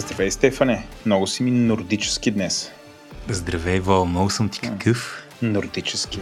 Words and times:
Здравей, 0.00 0.30
Стефане. 0.30 0.86
Много 1.06 1.26
си 1.26 1.42
ми 1.42 1.50
нордически 1.50 2.30
днес. 2.30 2.70
Здравей, 3.28 3.80
Вал. 3.80 4.06
Много 4.06 4.30
съм 4.30 4.48
ти 4.48 4.60
какъв? 4.60 5.26
Нордически. 5.42 6.20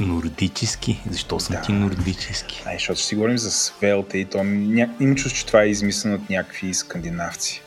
Нордически? 0.00 1.00
Защо 1.10 1.40
съм 1.40 1.56
Да. 1.56 1.62
ти 1.62 1.72
нордически? 1.72 2.62
Ай, 2.66 2.76
защото 2.76 3.00
си 3.00 3.14
говорим 3.14 3.38
за 3.38 3.50
свелта 3.50 4.18
и 4.18 4.24
то 4.24 4.44
ня... 4.44 4.88
им 5.00 5.14
чувство, 5.14 5.38
че 5.38 5.46
това 5.46 5.62
е 5.62 5.68
измислено 5.68 6.14
от 6.14 6.30
някакви 6.30 6.74
скандинавци. 6.74 7.62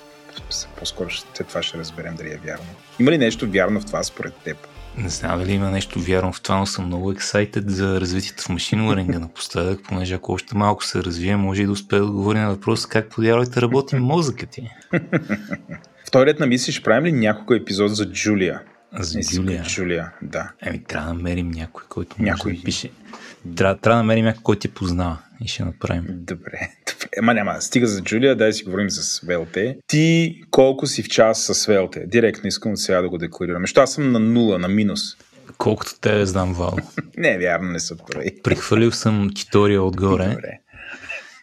По-скоро 0.79 1.09
ще, 1.09 1.43
това 1.43 1.63
ще 1.63 1.77
разберем 1.77 2.15
дали 2.15 2.29
е 2.33 2.39
вярно. 2.45 2.65
Има 2.99 3.11
ли 3.11 3.17
нещо 3.17 3.51
вярно 3.51 3.81
в 3.81 3.85
това 3.85 4.03
според 4.03 4.33
теб? 4.33 4.67
Не 4.97 5.09
знам 5.09 5.39
дали 5.39 5.51
има 5.51 5.71
нещо 5.71 5.99
вярно 5.99 6.33
в 6.33 6.41
това, 6.41 6.57
но 6.57 6.65
съм 6.65 6.85
много 6.85 7.11
ексайтед 7.11 7.69
за 7.69 8.01
развитието 8.01 8.43
в 8.43 8.49
машин 8.49 8.87
лърнинга 8.87 9.19
напоследък, 9.19 9.79
понеже 9.83 10.13
ако 10.13 10.31
още 10.33 10.57
малко 10.57 10.85
се 10.85 11.03
развие, 11.03 11.35
може 11.35 11.61
и 11.61 11.65
да 11.65 11.71
успее 11.71 11.99
да 11.99 12.05
отговори 12.05 12.39
на 12.39 12.49
въпроса 12.49 12.89
как 12.89 13.09
подявайте 13.09 13.61
работи 13.61 13.95
мозъкът 13.95 14.49
ти. 14.49 14.69
Вторият 16.07 16.39
на 16.39 16.47
мисли 16.47 16.71
ще 16.71 16.83
правим 16.83 17.05
ли 17.05 17.11
няколко 17.11 17.53
епизод 17.53 17.95
за 17.95 18.11
Джулия? 18.11 18.61
За 18.99 19.19
Джулия. 19.19 19.63
Джулия, 19.63 20.11
да. 20.21 20.51
Еми, 20.61 20.83
трябва 20.83 21.07
да 21.07 21.13
намерим 21.13 21.51
някой, 21.51 21.83
който 21.89 22.15
може 22.19 22.31
Някой. 22.31 22.53
да 22.53 22.63
пише. 22.63 22.89
Трябва, 23.55 23.77
трябва 23.77 23.97
да 23.97 24.03
намерим 24.03 24.25
някой, 24.25 24.43
който 24.43 24.59
ти 24.59 24.67
познава 24.67 25.17
и 25.43 25.47
ще 25.47 25.65
направим. 25.65 26.05
Добре, 26.09 26.51
добре. 26.87 27.09
Ема 27.17 27.33
няма, 27.33 27.61
стига 27.61 27.87
за 27.87 28.01
Джулия, 28.01 28.35
дай 28.35 28.53
си 28.53 28.63
говорим 28.63 28.89
за 28.89 29.03
Свелте. 29.03 29.77
Ти 29.87 30.35
колко 30.51 30.87
си 30.87 31.03
в 31.03 31.09
час 31.09 31.43
с 31.43 31.55
Свелте? 31.55 32.05
Директно 32.07 32.47
искам 32.47 32.71
от 32.71 32.79
сега 32.79 33.01
да 33.01 33.09
го 33.09 33.17
декларирам. 33.17 33.63
Защото 33.63 33.81
аз 33.81 33.93
съм 33.93 34.11
на 34.11 34.19
нула, 34.19 34.59
на 34.59 34.67
минус. 34.67 35.01
Колкото 35.57 35.99
те 36.01 36.25
знам, 36.25 36.53
Вал. 36.53 36.77
Не 37.17 37.37
вярно, 37.37 37.71
не 37.71 37.79
са 37.79 37.97
прави. 37.97 38.41
Прехвърлил 38.43 38.91
съм 38.91 39.29
тутория 39.35 39.83
отгоре. 39.83 40.29
Добре. 40.29 40.59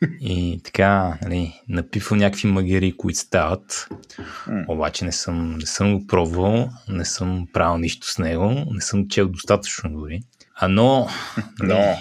И 0.21 0.61
така, 0.65 1.19
нали, 1.23 1.61
напипвам 1.69 2.19
някакви 2.19 2.49
магери, 2.49 2.97
които 2.97 3.19
стават. 3.19 3.89
Обаче 4.69 5.05
не 5.05 5.13
съм, 5.13 5.57
не 5.59 5.67
съм 5.67 5.99
го 5.99 6.07
пробвал, 6.07 6.71
не 6.89 7.05
съм 7.05 7.47
правил 7.53 7.79
нищо 7.79 8.07
с 8.11 8.19
него, 8.19 8.65
не 8.71 8.81
съм 8.81 9.09
чел 9.09 9.29
достатъчно 9.29 9.91
дори. 9.91 10.21
А 10.55 10.69
но, 10.69 11.09
Но, 11.37 11.67
нали, 11.67 11.79
но 11.79 11.97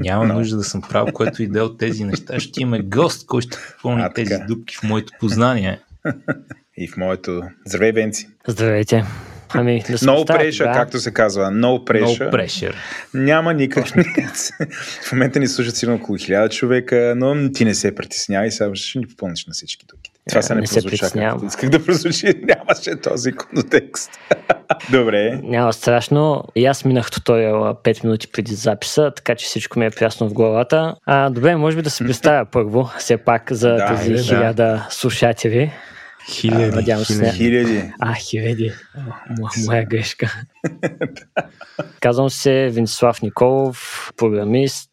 няма 0.00 0.24
Но. 0.26 0.34
нужда 0.34 0.56
да 0.56 0.64
съм 0.64 0.82
правил 0.82 1.12
което 1.12 1.42
и 1.42 1.46
да 1.48 1.58
е 1.58 1.62
от 1.62 1.78
тези 1.78 2.04
неща. 2.04 2.40
Ще 2.40 2.62
имаме 2.62 2.82
гост, 2.82 3.26
който 3.26 3.46
ще 3.48 3.58
попълни 3.76 4.02
А, 4.02 4.12
тези 4.12 4.30
така. 4.30 4.44
дупки 4.46 4.76
в 4.76 4.82
моето 4.82 5.12
познание. 5.20 5.80
и 6.76 6.88
в 6.88 6.96
моето... 6.96 7.42
Здравей, 7.66 7.92
Венци. 7.92 8.28
Здравейте. 8.48 9.04
Ами, 9.54 9.78
да 9.80 9.86
No 9.86 9.96
представя 10.16 10.24
pressure, 10.24 10.58
тогава. 10.58 10.74
както 10.74 10.98
се 11.00 11.10
казва. 11.12 11.44
No 11.44 11.84
pressure. 11.90 12.30
No 12.30 12.32
pressure. 12.32 12.74
Няма 13.14 13.54
никак. 13.54 13.86
в 15.02 15.12
момента 15.12 15.40
ни 15.40 15.48
слушат 15.48 15.76
сигурно 15.76 15.98
около 15.98 16.18
хиляда 16.18 16.48
човека, 16.48 17.14
но 17.16 17.52
ти 17.52 17.64
не 17.64 17.74
се 17.74 17.94
притеснявай, 17.94 18.50
сега 18.50 18.74
ще 18.74 18.98
ни 18.98 19.06
попълниш 19.06 19.46
на 19.46 19.52
всички 19.52 19.86
дуките. 19.86 20.09
Това 20.28 20.38
Е, 20.38 20.42
се 20.42 20.54
не, 20.54 20.60
не 20.60 20.66
се 20.66 20.82
притеснявам. 20.82 21.46
исках 21.46 21.70
да 21.70 21.84
прозвучи. 21.84 22.26
Нямаше 22.42 22.96
този 22.96 23.32
контекст. 23.32 24.10
Добре. 24.90 25.40
Няма 25.42 25.72
страшно. 25.72 26.44
И 26.56 26.66
аз 26.66 26.84
минах 26.84 27.10
туториала 27.10 27.74
5 27.74 28.04
минути 28.04 28.28
преди 28.28 28.54
записа, 28.54 29.12
така 29.16 29.34
че 29.34 29.46
всичко 29.46 29.78
ми 29.78 29.86
е 29.86 29.90
прясно 29.90 30.28
в 30.28 30.32
главата. 30.32 30.94
А, 31.06 31.30
добре, 31.30 31.56
може 31.56 31.76
би 31.76 31.82
да 31.82 31.90
се 31.90 32.04
представя 32.04 32.46
първо, 32.46 32.90
все 32.98 33.16
пак, 33.16 33.52
за 33.52 33.68
Да, 33.70 33.86
тези 33.88 34.12
да. 34.12 34.22
хиляда 34.22 34.86
слушатели. 34.90 35.72
Хиляди, 36.28 36.76
надявам 36.76 37.04
се, 37.04 37.32
хиляди. 37.32 37.92
А, 38.00 38.14
хиляди. 38.14 38.72
Мо- 39.40 39.66
Моя 39.66 39.84
грешка. 39.84 40.34
Казвам 42.00 42.30
се 42.30 42.68
Венцислав 42.72 43.22
Николов, 43.22 44.10
програмист 44.16 44.90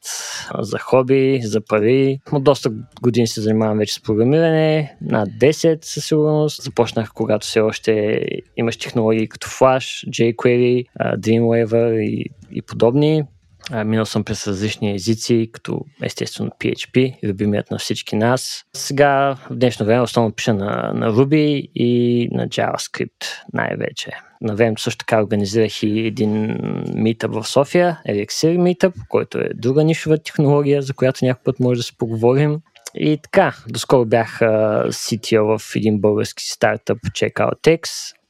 за 0.59 0.79
хоби, 0.79 1.39
за 1.43 1.61
пари. 1.61 2.19
От 2.31 2.43
доста 2.43 2.69
години 3.01 3.27
се 3.27 3.41
занимавам 3.41 3.77
вече 3.77 3.93
с 3.93 4.01
програмиране, 4.01 4.95
над 5.01 5.29
10 5.29 5.85
със 5.85 6.05
сигурност. 6.05 6.63
Започнах 6.63 7.11
когато 7.13 7.47
все 7.47 7.59
още 7.59 8.21
имаш 8.57 8.77
технологии 8.77 9.27
като 9.27 9.47
Flash, 9.47 10.09
jQuery, 10.09 10.85
Dreamweaver 10.99 11.99
и, 11.99 12.25
и 12.51 12.61
подобни. 12.61 13.23
Минал 13.71 14.05
съм 14.05 14.23
през 14.23 14.47
различни 14.47 14.95
езици, 14.95 15.49
като 15.51 15.81
естествено 16.03 16.51
PHP, 16.59 17.15
любимият 17.23 17.71
на 17.71 17.77
всички 17.77 18.15
нас. 18.15 18.65
Сега, 18.73 19.37
в 19.49 19.55
днешно 19.55 19.85
време, 19.85 20.01
основно 20.01 20.31
пиша 20.31 20.53
на, 20.53 20.91
на 20.95 21.11
Ruby 21.11 21.69
и 21.75 22.27
на 22.31 22.47
JavaScript 22.47 23.25
най-вече. 23.53 24.11
На 24.41 24.55
времето 24.55 24.81
също 24.81 24.97
така 24.97 25.23
организирах 25.23 25.83
и 25.83 25.99
един 25.99 26.57
митъп 26.95 27.33
в 27.33 27.47
София, 27.47 28.01
Elixir 28.09 28.57
Meetup, 28.57 28.93
който 29.09 29.37
е 29.37 29.49
друга 29.55 29.83
нишова 29.83 30.17
технология, 30.17 30.81
за 30.81 30.93
която 30.93 31.25
някой 31.25 31.43
път 31.43 31.59
може 31.59 31.77
да 31.79 31.83
се 31.83 31.97
поговорим. 31.97 32.59
И 32.95 33.17
така, 33.23 33.55
доскоро 33.67 34.05
бях 34.05 34.39
CTO 34.39 35.57
в 35.57 35.75
един 35.75 35.99
български 35.99 36.43
стартъп 36.43 36.97
CheckOutX. 36.97 37.79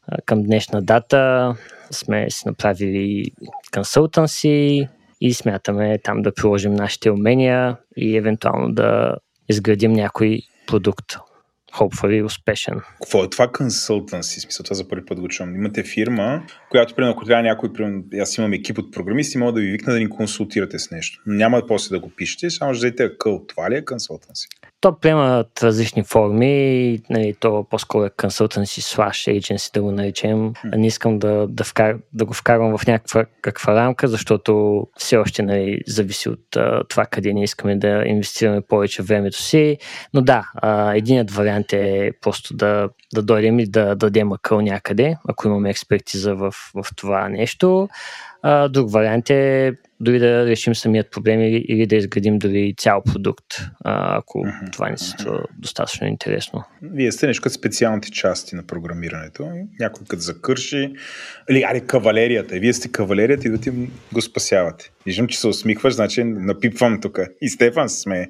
А, 0.07 0.17
Към 0.25 0.43
днешна 0.43 0.81
дата 0.81 1.53
сме 1.91 2.29
си 2.29 2.43
направили 2.47 3.25
консултанси 3.73 4.87
и 5.21 5.33
смятаме 5.33 5.97
там 6.03 6.21
да 6.21 6.33
приложим 6.33 6.73
нашите 6.73 7.11
умения 7.11 7.77
и 7.97 8.17
евентуално 8.17 8.73
да 8.73 9.15
изградим 9.49 9.93
някой 9.93 10.39
продукт. 10.67 11.05
Hopefully 11.73 12.25
успешен. 12.25 12.81
Какво 13.01 13.23
е 13.23 13.29
това 13.29 13.51
консултанси? 13.51 14.39
Смисъл, 14.39 14.63
това 14.63 14.75
за 14.75 14.87
първи 14.87 15.05
път 15.05 15.19
го 15.19 15.27
чувам. 15.27 15.55
Имате 15.55 15.83
фирма, 15.83 16.43
която, 16.69 16.95
примерно, 16.95 17.11
ако 17.11 17.25
трябва 17.25 17.43
някой, 17.43 17.73
примерно, 17.73 18.03
аз 18.21 18.37
имам 18.37 18.53
екип 18.53 18.77
от 18.77 18.93
програмисти, 18.93 19.37
мога 19.37 19.51
да 19.51 19.61
ви 19.61 19.71
викна 19.71 19.93
да 19.93 19.99
ни 19.99 20.09
консултирате 20.09 20.79
с 20.79 20.91
нещо. 20.91 21.21
Няма 21.25 21.61
после 21.67 21.95
да 21.95 21.99
го 21.99 22.09
пишете, 22.09 22.49
само 22.49 22.73
ще 22.73 22.85
дадете 22.85 23.03
акъл. 23.03 23.45
Това 23.47 23.71
ли 23.71 23.75
е 23.75 23.85
консултанси? 23.85 24.47
То 24.81 24.99
приемат 24.99 25.63
различни 25.63 26.03
форми, 26.03 26.99
нали, 27.09 27.35
то 27.39 27.65
по-скоро 27.69 28.05
е 28.05 28.09
consultancy 28.09 28.97
slash 28.97 29.39
agency 29.39 29.73
да 29.73 29.81
го 29.81 29.91
наречем. 29.91 30.53
Не 30.63 30.87
искам 30.87 31.19
да, 31.19 31.47
да, 31.49 31.63
вкар, 31.63 31.97
да 32.13 32.25
го 32.25 32.33
вкарвам 32.33 32.77
в 32.77 32.87
някаква 32.87 33.25
каква 33.41 33.75
рамка, 33.75 34.07
защото 34.07 34.83
все 34.97 35.17
още 35.17 35.43
нали, 35.43 35.81
зависи 35.87 36.29
от 36.29 36.55
а, 36.55 36.83
това 36.89 37.05
къде 37.05 37.33
ние 37.33 37.43
искаме 37.43 37.75
да 37.75 38.03
инвестираме 38.05 38.61
повече 38.61 39.03
времето 39.03 39.41
си. 39.41 39.77
Но 40.13 40.21
да, 40.21 40.49
а, 40.55 40.95
единият 40.95 41.31
вариант 41.31 41.73
е 41.73 42.11
просто 42.21 42.53
да, 42.53 42.89
да 43.13 43.21
дойдем 43.21 43.59
и 43.59 43.69
да 43.69 43.95
дадем 43.95 44.31
акъл 44.31 44.61
някъде, 44.61 45.17
ако 45.29 45.47
имаме 45.47 45.69
експертиза 45.69 46.35
в, 46.35 46.51
в 46.51 46.85
това 46.95 47.29
нещо. 47.29 47.89
А, 48.41 48.67
друг 48.67 48.91
вариант 48.91 49.29
е 49.29 49.73
дори 49.99 50.19
да 50.19 50.45
решим 50.45 50.75
самият 50.75 51.11
проблем 51.11 51.41
или, 51.41 51.65
или 51.67 51.85
да 51.85 51.95
изградим 51.95 52.39
дори 52.39 52.73
цял 52.77 53.03
продукт, 53.03 53.45
а, 53.83 54.17
ако 54.17 54.39
Мгм, 54.39 54.71
това 54.71 54.89
не 54.89 54.97
се 54.97 55.09
струва 55.09 55.43
достатъчно 55.57 56.07
интересно. 56.07 56.63
Вие 56.81 57.11
сте 57.11 57.27
нещо 57.27 57.43
като 57.43 57.53
специалните 57.53 58.11
части 58.11 58.55
на 58.55 58.63
програмирането. 58.63 59.49
Някой 59.79 60.05
като 60.09 60.21
закърши. 60.21 60.93
Или, 61.49 61.63
аре, 61.63 61.79
кавалерията. 61.79 62.55
Вие 62.59 62.73
сте 62.73 62.91
кавалерията 62.91 63.47
и 63.47 63.51
да 63.51 63.57
ти 63.57 63.71
го 64.13 64.21
спасявате. 64.21 64.91
Виждам, 65.05 65.27
че 65.27 65.39
се 65.39 65.47
усмихваш, 65.47 65.93
значи 65.93 66.23
напипвам 66.23 67.01
тук. 67.01 67.19
И 67.41 67.49
Стефан 67.49 67.89
се 67.89 68.01
смее. 68.01 68.25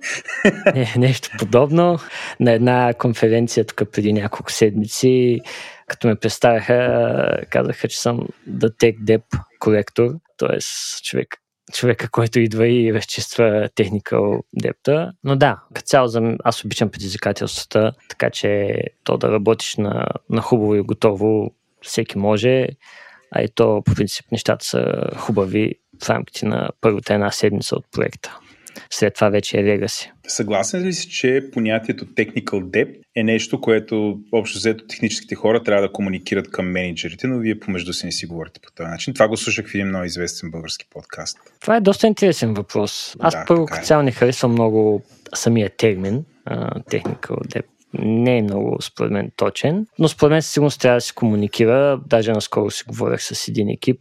Е, 0.75 0.99
нещо 0.99 1.29
подобно. 1.39 1.99
На 2.39 2.51
една 2.51 2.93
конференция 2.93 3.65
тук 3.65 3.91
преди 3.91 4.13
няколко 4.13 4.51
седмици, 4.51 5.39
като 5.87 6.07
ме 6.07 6.15
представяха, 6.15 7.45
казаха, 7.49 7.87
че 7.87 7.99
съм 7.99 8.27
The 8.49 8.67
Tech 8.67 8.99
Dev 8.99 9.21
коректор, 9.59 10.11
т.е. 10.37 10.57
човек, 11.03 11.37
човека, 11.73 12.09
който 12.09 12.39
идва 12.39 12.67
и 12.67 12.93
разчиства 12.93 13.69
техникал 13.75 14.43
депта. 14.53 15.11
Но 15.23 15.35
да, 15.35 15.59
като 15.73 15.85
цяло 15.85 16.09
аз 16.43 16.65
обичам 16.65 16.89
предизвикателствата, 16.89 17.91
така 18.09 18.29
че 18.29 18.73
то 19.03 19.17
да 19.17 19.31
работиш 19.31 19.75
на, 19.75 20.07
на 20.29 20.41
хубаво 20.41 20.75
и 20.75 20.81
готово 20.81 21.51
всеки 21.81 22.17
може, 22.17 22.67
а 23.31 23.41
и 23.41 23.47
то 23.55 23.81
по 23.85 23.95
принцип 23.95 24.25
нещата 24.31 24.65
са 24.65 25.09
хубави 25.17 25.75
в 26.03 26.09
рамките 26.09 26.45
на 26.45 26.69
първата 26.81 27.13
една 27.13 27.31
седмица 27.31 27.75
от 27.75 27.85
проекта. 27.91 28.39
След 28.89 29.15
това 29.15 29.29
вече 29.29 29.57
е 29.57 29.63
legacy. 29.63 30.11
Съгласен 30.27 30.83
ли 30.83 30.93
си, 30.93 31.09
че 31.09 31.43
понятието 31.53 32.05
technical 32.05 32.63
debt 32.63 32.99
е 33.15 33.23
нещо, 33.23 33.61
което 33.61 34.19
общо 34.31 34.57
взето 34.57 34.87
техническите 34.87 35.35
хора 35.35 35.63
трябва 35.63 35.81
да 35.81 35.91
комуникират 35.91 36.51
към 36.51 36.71
менеджерите, 36.71 37.27
но 37.27 37.39
вие 37.39 37.59
помежду 37.59 37.93
си 37.93 38.05
не 38.05 38.11
си 38.11 38.25
говорите 38.25 38.59
по 38.63 38.71
този 38.75 38.89
начин. 38.89 39.13
Това 39.13 39.27
го 39.27 39.37
слушах 39.37 39.67
в 39.67 39.75
един 39.75 39.87
много 39.87 40.05
известен 40.05 40.51
български 40.51 40.85
подкаст. 40.89 41.37
Това 41.61 41.75
е 41.75 41.81
доста 41.81 42.07
интересен 42.07 42.53
въпрос. 42.53 43.15
Аз 43.19 43.33
Да, 43.33 43.45
първо 43.47 43.63
е. 43.63 43.65
като 43.65 43.85
цяло 43.85 44.03
не 44.03 44.11
харесвам 44.11 44.51
много 44.51 45.03
самия 45.35 45.69
термин, 45.69 46.25
а, 46.45 46.79
technical 46.79 47.35
debt. 47.35 47.65
Не 47.93 48.37
е 48.37 48.41
много, 48.41 48.77
според 48.81 49.11
мен, 49.11 49.31
точен, 49.35 49.87
но 49.99 50.07
според 50.07 50.31
мен 50.31 50.41
със 50.41 50.51
сигурност 50.51 50.81
трябва 50.81 50.97
да 50.97 51.01
се 51.01 51.13
комуникира. 51.13 52.01
Даже 52.05 52.31
наскоро 52.31 52.71
си 52.71 52.83
говорех 52.87 53.21
с 53.21 53.47
един 53.47 53.69
екип, 53.69 53.99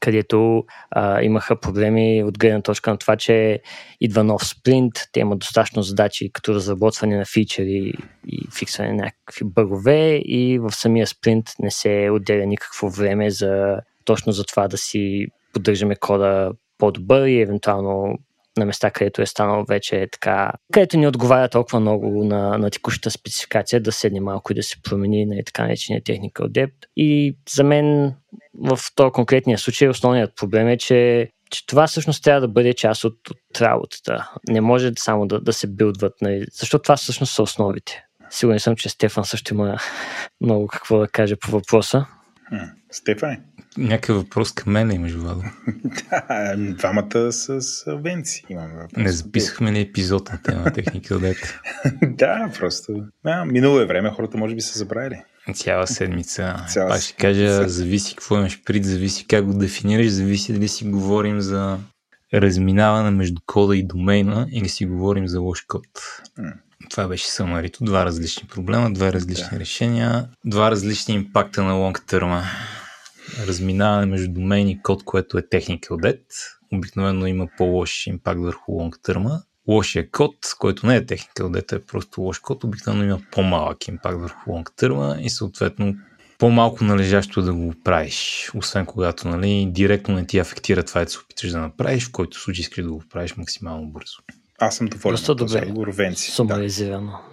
където 0.00 0.64
а, 0.90 1.22
имаха 1.22 1.60
проблеми 1.60 2.24
от 2.24 2.38
гледна 2.38 2.62
точка 2.62 2.90
на 2.90 2.96
това, 2.96 3.16
че 3.16 3.60
идва 4.00 4.24
нов 4.24 4.46
спринт, 4.46 4.92
те 5.12 5.20
имат 5.20 5.38
достатъчно 5.38 5.82
задачи 5.82 6.30
като 6.32 6.54
разработване 6.54 7.16
на 7.16 7.24
фичери 7.24 7.92
и 8.26 8.48
фиксване 8.58 8.92
на 8.92 8.96
някакви 8.96 9.44
бъгове 9.44 10.16
и 10.16 10.58
в 10.58 10.72
самия 10.72 11.06
спринт 11.06 11.46
не 11.62 11.70
се 11.70 12.10
отделя 12.12 12.46
никакво 12.46 12.90
време 12.90 13.30
за 13.30 13.76
точно 14.04 14.32
за 14.32 14.44
това 14.44 14.68
да 14.68 14.78
си 14.78 15.26
поддържаме 15.52 15.96
кода 15.96 16.52
по-добър 16.78 17.26
и 17.26 17.40
евентуално 17.40 18.18
на 18.56 18.64
места, 18.64 18.90
където 18.90 19.22
е 19.22 19.26
станало 19.26 19.64
вече 19.64 20.08
така, 20.12 20.52
където 20.72 20.96
ни 20.96 21.06
отговаря 21.06 21.48
толкова 21.48 21.80
много 21.80 22.24
на, 22.24 22.58
на 22.58 22.70
текущата 22.70 23.10
спецификация, 23.10 23.80
да 23.80 23.92
седне 23.92 24.20
малко 24.20 24.52
и 24.52 24.54
да 24.54 24.62
се 24.62 24.82
промени 24.82 25.26
на 25.26 25.36
така 25.46 25.62
наречения 25.62 26.02
technical 26.02 26.48
depth. 26.48 26.86
И 26.96 27.36
за 27.50 27.64
мен 27.64 28.14
в 28.54 28.78
този 28.94 29.12
конкретния 29.12 29.58
случай 29.58 29.88
основният 29.88 30.36
проблем 30.36 30.68
е, 30.68 30.78
че 30.78 31.30
че 31.50 31.66
това 31.66 31.86
всъщност 31.86 32.24
трябва 32.24 32.40
да 32.40 32.48
бъде 32.48 32.74
част 32.74 33.04
от, 33.04 33.30
от 33.30 33.60
работата. 33.60 34.30
Не 34.48 34.60
може 34.60 34.92
само 34.98 35.26
да, 35.26 35.40
да 35.40 35.52
се 35.52 35.66
билдват, 35.66 36.12
нали? 36.22 36.44
защото 36.52 36.82
това 36.82 36.96
всъщност 36.96 37.34
са 37.34 37.42
основите. 37.42 38.04
Сигурен 38.30 38.60
съм, 38.60 38.76
че 38.76 38.88
Стефан 38.88 39.24
също 39.24 39.54
има 39.54 39.78
много 40.40 40.66
какво 40.66 40.98
да 40.98 41.08
каже 41.08 41.36
по 41.36 41.50
въпроса. 41.50 42.06
Стефан? 42.90 43.36
Някакъв 43.78 44.16
въпрос 44.16 44.52
към 44.52 44.72
мен 44.72 44.90
имаш, 44.90 45.12
Владо. 45.12 45.42
да, 46.10 46.54
двамата 46.56 47.32
с 47.32 47.58
Венци 47.86 48.44
имаме 48.48 48.74
въпрос. 48.74 49.02
Не 49.02 49.12
записахме 49.12 49.72
ли 49.72 49.80
епизод 49.80 50.32
на 50.32 50.42
тема 50.42 50.72
техника 50.72 51.18
дете? 51.18 51.60
да, 52.02 52.50
просто. 52.58 52.92
А, 53.24 53.44
минало 53.44 53.80
е 53.80 53.86
време, 53.86 54.10
хората 54.10 54.38
може 54.38 54.54
би 54.54 54.60
са 54.60 54.78
забравили. 54.78 55.22
Цяла 55.54 55.86
седмица. 55.86 56.56
Цяла 56.68 56.88
Пак 56.88 57.00
ще 57.02 57.12
кажа, 57.12 57.48
седмица. 57.48 57.68
зависи 57.68 58.14
какво 58.16 58.36
имаш 58.36 58.62
пред, 58.64 58.84
зависи 58.84 59.26
как 59.26 59.44
го 59.44 59.58
дефинираш, 59.58 60.08
зависи 60.08 60.52
дали 60.52 60.68
си 60.68 60.84
говорим 60.84 61.40
за 61.40 61.78
разминаване 62.34 63.10
между 63.10 63.40
кода 63.46 63.76
и 63.76 63.82
домейна 63.82 64.46
или 64.52 64.68
си 64.68 64.86
говорим 64.86 65.28
за 65.28 65.40
лош 65.40 65.60
код. 65.62 65.82
М. 66.38 66.52
Това 66.90 67.08
беше 67.08 67.26
самарито. 67.26 67.84
Два 67.84 68.04
различни 68.04 68.48
проблема, 68.48 68.92
два 68.92 69.12
различни 69.12 69.48
Да. 69.52 69.58
решения, 69.58 70.28
два 70.44 70.70
различни 70.70 71.14
импакта 71.14 71.62
на 71.62 71.72
лонг 71.72 72.02
търма. 72.06 72.42
Разминаване 73.46 74.06
между 74.06 74.32
домен 74.32 74.68
и 74.68 74.82
код, 74.82 75.04
което 75.04 75.38
е 75.38 75.42
technical 75.42 75.90
debt. 75.90 76.24
Обикновено 76.72 77.26
има 77.26 77.48
по-лош 77.58 78.06
импакт 78.06 78.40
върху 78.40 78.72
лонг 78.72 78.98
търма. 79.02 79.42
Лошия 79.68 80.10
код, 80.10 80.36
който 80.58 80.86
не 80.86 80.96
е 80.96 81.06
technical 81.06 81.42
debt, 81.42 81.72
е 81.72 81.80
просто 81.80 82.20
лош 82.20 82.38
код, 82.38 82.64
обикновено 82.64 83.04
има 83.04 83.20
по-малък 83.32 83.88
импакт 83.88 84.20
върху 84.20 84.50
лонг 84.52 84.72
търма 84.76 85.16
и 85.20 85.30
съответно 85.30 85.94
по-малко 86.38 86.84
належащо 86.84 87.42
да 87.42 87.54
го 87.54 87.74
правиш, 87.84 88.50
освен 88.54 88.86
когато 88.86 89.28
нали, 89.28 89.66
директно 89.70 90.14
не 90.14 90.26
ти 90.26 90.38
афектира 90.38 90.82
това, 90.82 91.00
което 91.00 91.12
се 91.12 91.18
опиташ 91.18 91.50
да 91.50 91.58
направиш, 91.58 92.08
в 92.08 92.12
който 92.12 92.40
случай 92.40 92.60
искаш 92.60 92.84
да 92.84 92.90
го 92.90 93.02
правиш 93.10 93.36
максимално 93.36 93.86
бързо. 93.86 94.16
Аз 94.58 94.76
съм 94.76 94.86
доволен 94.86 95.18
този 95.26 95.36
добре. 95.36 95.92
Венци. 95.92 96.32
Да. 96.46 96.54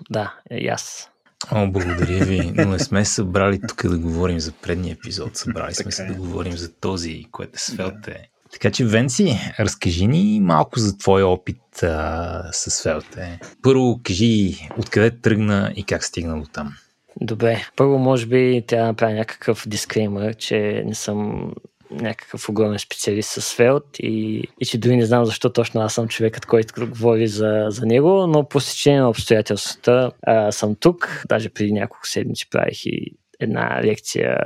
Да, 0.09 0.33
и 0.51 0.67
аз. 0.67 1.09
О, 1.51 1.67
благодаря 1.67 2.25
ви, 2.25 2.51
но 2.55 2.65
не 2.65 2.79
сме 2.79 3.05
се 3.05 3.13
събрали 3.13 3.59
тук 3.67 3.87
да 3.87 3.97
говорим 3.97 4.39
за 4.39 4.51
предния 4.51 4.93
епизод, 4.93 5.37
събрали 5.37 5.73
сме 5.73 5.91
се 5.91 6.03
е. 6.03 6.05
да 6.05 6.13
говорим 6.13 6.57
за 6.57 6.73
този, 6.73 7.25
което 7.31 7.51
е 7.55 7.57
Svelte. 7.57 8.17
Така 8.51 8.71
че, 8.71 8.85
Венци, 8.85 9.53
разкажи 9.59 10.07
ни 10.07 10.39
малко 10.39 10.79
за 10.79 10.97
твоя 10.97 11.27
опит 11.27 11.83
а, 11.83 12.49
с 12.51 12.71
Svelte. 12.71 13.39
Първо, 13.61 13.99
кажи 14.03 14.67
откъде 14.77 15.11
тръгна 15.11 15.73
и 15.75 15.83
как 15.83 16.03
стигна 16.03 16.39
до 16.39 16.45
там. 16.45 16.73
Добре, 17.21 17.65
първо 17.75 17.97
може 17.97 18.25
би 18.25 18.63
трябва 18.67 18.83
да 18.83 18.91
направя 18.91 19.13
някакъв 19.13 19.63
дисклеймер, 19.67 20.35
че 20.35 20.83
не 20.85 20.95
съм 20.95 21.51
някакъв 21.91 22.49
огромен 22.49 22.79
специалист 22.79 23.29
с 23.29 23.41
Svelte 23.41 23.99
и, 23.99 24.43
и 24.59 24.65
че 24.65 24.77
дори 24.77 24.95
не 24.97 25.05
знам 25.05 25.25
защо 25.25 25.53
точно 25.53 25.81
аз 25.81 25.93
съм 25.93 26.07
човекът, 26.07 26.45
който 26.45 26.89
говори 26.89 27.27
за, 27.27 27.65
за 27.69 27.85
него, 27.85 28.27
но 28.27 28.47
по 28.47 28.59
стечение 28.59 28.99
на 28.99 29.09
обстоятелствата 29.09 30.11
а, 30.21 30.51
съм 30.51 30.75
тук. 30.75 31.23
Даже 31.29 31.49
преди 31.49 31.71
няколко 31.71 32.07
седмици 32.07 32.49
правих 32.49 32.85
и 32.85 33.17
една 33.39 33.81
лекция 33.83 34.37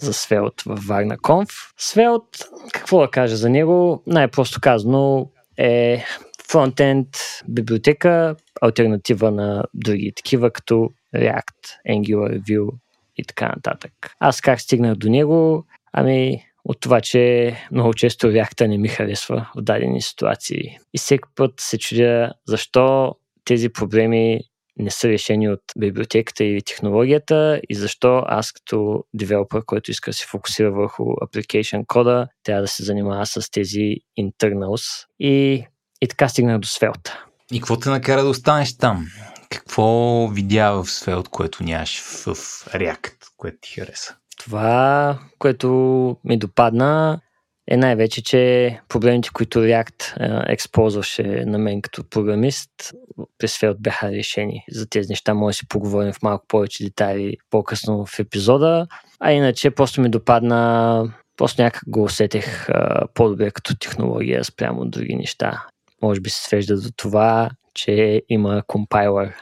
за 0.00 0.12
Svelte 0.12 0.62
в 0.66 0.86
Варна 0.86 1.18
Конф. 1.18 1.50
Svelte, 1.80 2.46
какво 2.72 3.00
да 3.00 3.10
кажа 3.10 3.36
за 3.36 3.50
него? 3.50 4.02
Най-просто 4.06 4.60
казано 4.60 5.30
е 5.58 6.04
фронтенд 6.50 7.08
библиотека, 7.48 8.36
альтернатива 8.60 9.30
на 9.30 9.64
други 9.74 10.12
такива, 10.16 10.50
като 10.50 10.90
React, 11.14 11.90
Angular, 11.90 12.40
Vue 12.40 12.70
и 13.16 13.24
така 13.24 13.48
нататък. 13.48 13.92
Аз 14.20 14.40
как 14.40 14.60
стигнах 14.60 14.94
до 14.94 15.10
него? 15.10 15.64
Ами, 15.92 16.44
от 16.68 16.80
това, 16.80 17.00
че 17.00 17.54
много 17.72 17.94
често 17.94 18.26
React 18.26 18.66
не 18.66 18.78
ми 18.78 18.88
харесва 18.88 19.50
в 19.56 19.62
дадени 19.62 20.02
ситуации. 20.02 20.78
И 20.94 20.98
всеки 20.98 21.28
път 21.34 21.52
се 21.60 21.78
чудя 21.78 22.32
защо 22.46 23.14
тези 23.44 23.68
проблеми 23.68 24.40
не 24.78 24.90
са 24.90 25.08
решени 25.08 25.48
от 25.48 25.60
библиотеката 25.78 26.44
или 26.44 26.62
технологията 26.62 27.60
и 27.68 27.74
защо 27.74 28.22
аз 28.26 28.52
като 28.52 29.04
девелопър, 29.14 29.64
който 29.64 29.90
иска 29.90 30.10
да 30.10 30.14
се 30.14 30.26
фокусира 30.26 30.72
върху 30.72 31.02
application 31.02 31.86
кода, 31.86 32.28
трябва 32.44 32.62
да 32.62 32.68
се 32.68 32.84
занимава 32.84 33.26
с 33.26 33.50
тези 33.50 33.96
internals. 34.20 35.06
И, 35.18 35.64
и 36.00 36.08
така 36.08 36.28
стигнах 36.28 36.58
до 36.58 36.68
Svelte. 36.68 37.10
И 37.52 37.58
какво 37.60 37.78
те 37.78 37.88
накара 37.88 38.22
да 38.22 38.28
останеш 38.28 38.76
там? 38.76 39.06
Какво 39.48 40.28
видя 40.28 40.72
в 40.72 40.84
Svelte, 40.86 41.28
което 41.28 41.62
нямаш 41.62 42.00
в 42.00 42.34
React, 42.74 43.14
което 43.36 43.58
ти 43.60 43.80
хареса? 43.80 44.17
Това, 44.38 45.18
което 45.38 45.68
ми 46.24 46.38
допадна, 46.38 47.20
е 47.70 47.76
най-вече, 47.76 48.22
че 48.22 48.80
проблемите, 48.88 49.30
които 49.32 49.58
React 49.58 50.20
е, 50.50 50.54
използваше 50.54 51.44
на 51.46 51.58
мен 51.58 51.82
като 51.82 52.04
програмист, 52.10 52.70
през 53.38 53.58
Svelte 53.58 53.78
бяха 53.78 54.10
решени. 54.10 54.64
За 54.70 54.88
тези 54.88 55.08
неща 55.08 55.34
може 55.34 55.54
да 55.54 55.58
си 55.58 55.68
поговорим 55.68 56.12
в 56.12 56.22
малко 56.22 56.46
повече 56.48 56.84
детайли 56.84 57.36
по-късно 57.50 58.06
в 58.06 58.18
епизода. 58.18 58.86
А 59.20 59.32
иначе 59.32 59.70
просто 59.70 60.00
ми 60.00 60.10
допадна, 60.10 61.12
просто 61.36 61.62
някак 61.62 61.82
го 61.86 62.02
усетех 62.02 62.68
а, 62.68 63.06
по-добре 63.14 63.50
като 63.50 63.78
технология 63.78 64.44
спрямо 64.44 64.80
от 64.80 64.90
други 64.90 65.14
неща. 65.14 65.66
Може 66.02 66.20
би 66.20 66.30
се 66.30 66.44
свежда 66.44 66.80
до 66.80 66.88
това, 66.96 67.50
че 67.74 68.22
има 68.28 68.62
компайлър, 68.66 69.34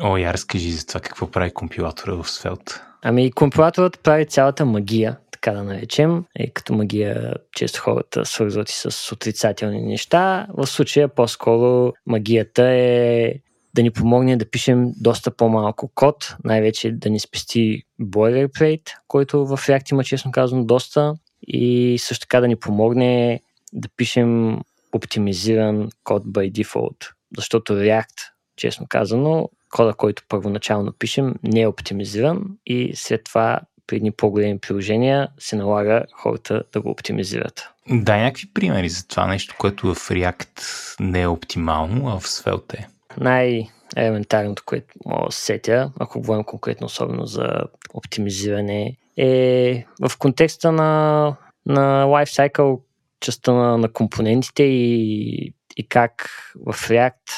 О, 0.00 0.16
я 0.16 0.32
разкажи 0.32 0.70
за 0.70 0.86
това 0.86 1.00
какво 1.00 1.30
прави 1.30 1.50
компилатора 1.50 2.12
в 2.12 2.24
Svelte. 2.24 2.80
Ами 3.02 3.32
компилаторът 3.32 4.00
прави 4.02 4.26
цялата 4.26 4.64
магия, 4.64 5.16
така 5.30 5.52
да 5.52 5.62
наречем. 5.62 6.24
И 6.38 6.50
като 6.54 6.74
магия 6.74 7.34
често 7.52 7.80
хората 7.80 8.24
свързват 8.26 8.70
и 8.70 8.74
с 8.76 9.12
отрицателни 9.12 9.82
неща. 9.82 10.46
В 10.56 10.66
случая 10.66 11.08
по-скоро 11.08 11.92
магията 12.06 12.62
е 12.68 13.34
да 13.74 13.82
ни 13.82 13.90
помогне 13.90 14.36
да 14.36 14.50
пишем 14.50 14.92
доста 14.96 15.30
по-малко 15.30 15.90
код, 15.94 16.36
най-вече 16.44 16.92
да 16.92 17.10
ни 17.10 17.20
спести 17.20 17.82
boilerplate, 18.00 18.90
който 19.08 19.46
в 19.46 19.56
React 19.56 19.92
има 19.92 20.04
честно 20.04 20.32
казано 20.32 20.64
доста 20.64 21.14
и 21.42 21.96
също 21.98 22.20
така 22.20 22.40
да 22.40 22.48
ни 22.48 22.56
помогне 22.56 23.40
да 23.72 23.88
пишем 23.96 24.60
оптимизиран 24.92 25.88
код 26.04 26.24
by 26.24 26.52
default, 26.52 27.10
защото 27.36 27.72
React, 27.72 28.30
честно 28.56 28.86
казано, 28.88 29.48
кода, 29.72 29.94
който 29.94 30.22
първоначално 30.28 30.92
пишем, 30.92 31.34
не 31.42 31.60
е 31.60 31.66
оптимизиран 31.66 32.44
и 32.66 32.92
след 32.94 33.24
това 33.24 33.60
при 33.86 33.96
едни 33.96 34.10
по-големи 34.10 34.58
приложения 34.58 35.28
се 35.38 35.56
налага 35.56 36.04
хората 36.12 36.62
да 36.72 36.80
го 36.80 36.90
оптимизират. 36.90 37.68
Дай 37.90 38.22
някакви 38.22 38.52
примери 38.54 38.88
за 38.88 39.08
това 39.08 39.26
нещо, 39.26 39.54
което 39.58 39.94
в 39.94 40.08
React 40.08 40.60
не 41.00 41.22
е 41.22 41.26
оптимално, 41.26 42.08
а 42.08 42.20
в 42.20 42.24
Svelte 42.24 42.74
е. 42.74 42.86
Най-елементарното, 43.20 44.62
което 44.66 44.94
мога 45.06 45.26
да 45.26 45.32
се 45.32 45.40
сетя, 45.40 45.92
ако 46.00 46.20
говорим 46.20 46.44
конкретно 46.44 46.86
особено 46.86 47.26
за 47.26 47.48
оптимизиране, 47.94 48.96
е 49.16 49.84
в 50.08 50.18
контекста 50.18 50.72
на, 50.72 51.36
на 51.66 52.04
lifecycle 52.04 52.80
частта 53.20 53.52
на, 53.52 53.78
на 53.78 53.92
компонентите 53.92 54.62
и, 54.62 55.54
и 55.76 55.88
как 55.88 56.30
в 56.66 56.72
React 56.72 57.30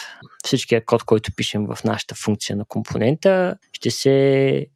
всичкият 0.44 0.84
код, 0.84 1.04
който 1.04 1.32
пишем 1.36 1.66
в 1.66 1.84
нашата 1.84 2.14
функция 2.14 2.56
на 2.56 2.64
компонента, 2.64 3.56
ще 3.72 3.90
се 3.90 4.66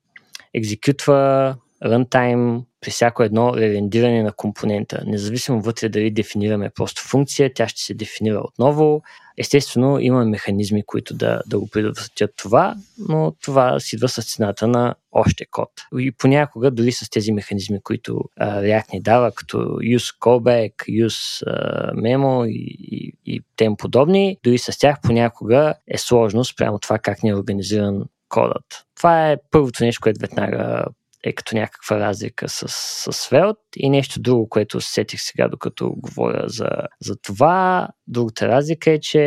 екзекютва 0.55 1.57
runtime 1.85 2.65
при 2.81 2.91
всяко 2.91 3.23
едно 3.23 3.57
ререндиране 3.57 4.23
на 4.23 4.33
компонента. 4.33 5.03
Независимо 5.07 5.61
вътре 5.61 5.89
дали 5.89 6.11
дефинираме 6.11 6.71
просто 6.71 7.03
функция, 7.03 7.55
тя 7.55 7.69
ще 7.69 7.81
се 7.83 7.95
дефинира 7.95 8.41
отново. 8.45 9.03
Естествено, 9.39 9.99
има 9.99 10.25
механизми, 10.25 10.83
които 10.87 11.15
да, 11.15 11.41
да 11.47 11.59
го 11.59 11.69
предотвратят 11.69 12.31
това, 12.37 12.75
но 13.09 13.33
това 13.43 13.81
си 13.81 13.97
идва 13.97 14.09
с 14.09 14.35
цената 14.35 14.69
на 14.69 14.95
още 15.13 15.45
код. 15.51 15.71
И 15.99 16.13
понякога, 16.13 16.71
дори 16.71 16.93
с 16.93 17.11
тези 17.11 17.33
механизми, 17.33 17.81
които 17.83 18.21
а, 18.37 18.61
React 18.63 18.93
ни 18.93 19.01
дава, 19.01 19.33
като 19.33 19.57
use 19.59 20.19
callback, 20.19 20.73
use 21.07 21.43
а, 21.47 21.93
memo 21.93 22.47
и, 22.49 22.77
и, 22.81 23.13
и 23.27 23.41
тем 23.57 23.77
подобни, 23.77 24.37
дори 24.45 24.59
с 24.59 24.79
тях 24.79 24.97
понякога 25.03 25.75
е 25.89 25.99
сложно 25.99 26.45
спрямо 26.45 26.79
това 26.79 26.99
как 26.99 27.23
ни 27.23 27.31
е 27.31 27.35
организиран 27.35 28.05
кодът. 28.29 28.85
Това 28.97 29.31
е 29.31 29.37
първото 29.51 29.85
нещо, 29.85 30.01
което 30.03 30.21
веднага 30.21 30.85
е 31.25 31.33
като 31.33 31.57
някаква 31.57 32.01
разлика 32.01 32.49
с, 32.49 32.69
с 32.69 33.13
Svelte 33.13 33.77
и 33.77 33.91
нещо 33.91 34.21
друго, 34.21 34.49
което 34.49 34.81
сетих 34.81 35.21
сега, 35.21 35.49
докато 35.49 35.95
говоря 35.97 36.45
за, 36.47 36.69
за 37.01 37.17
това. 37.17 37.89
Другата 38.07 38.49
разлика 38.49 38.91
е, 38.91 39.01
че 39.01 39.19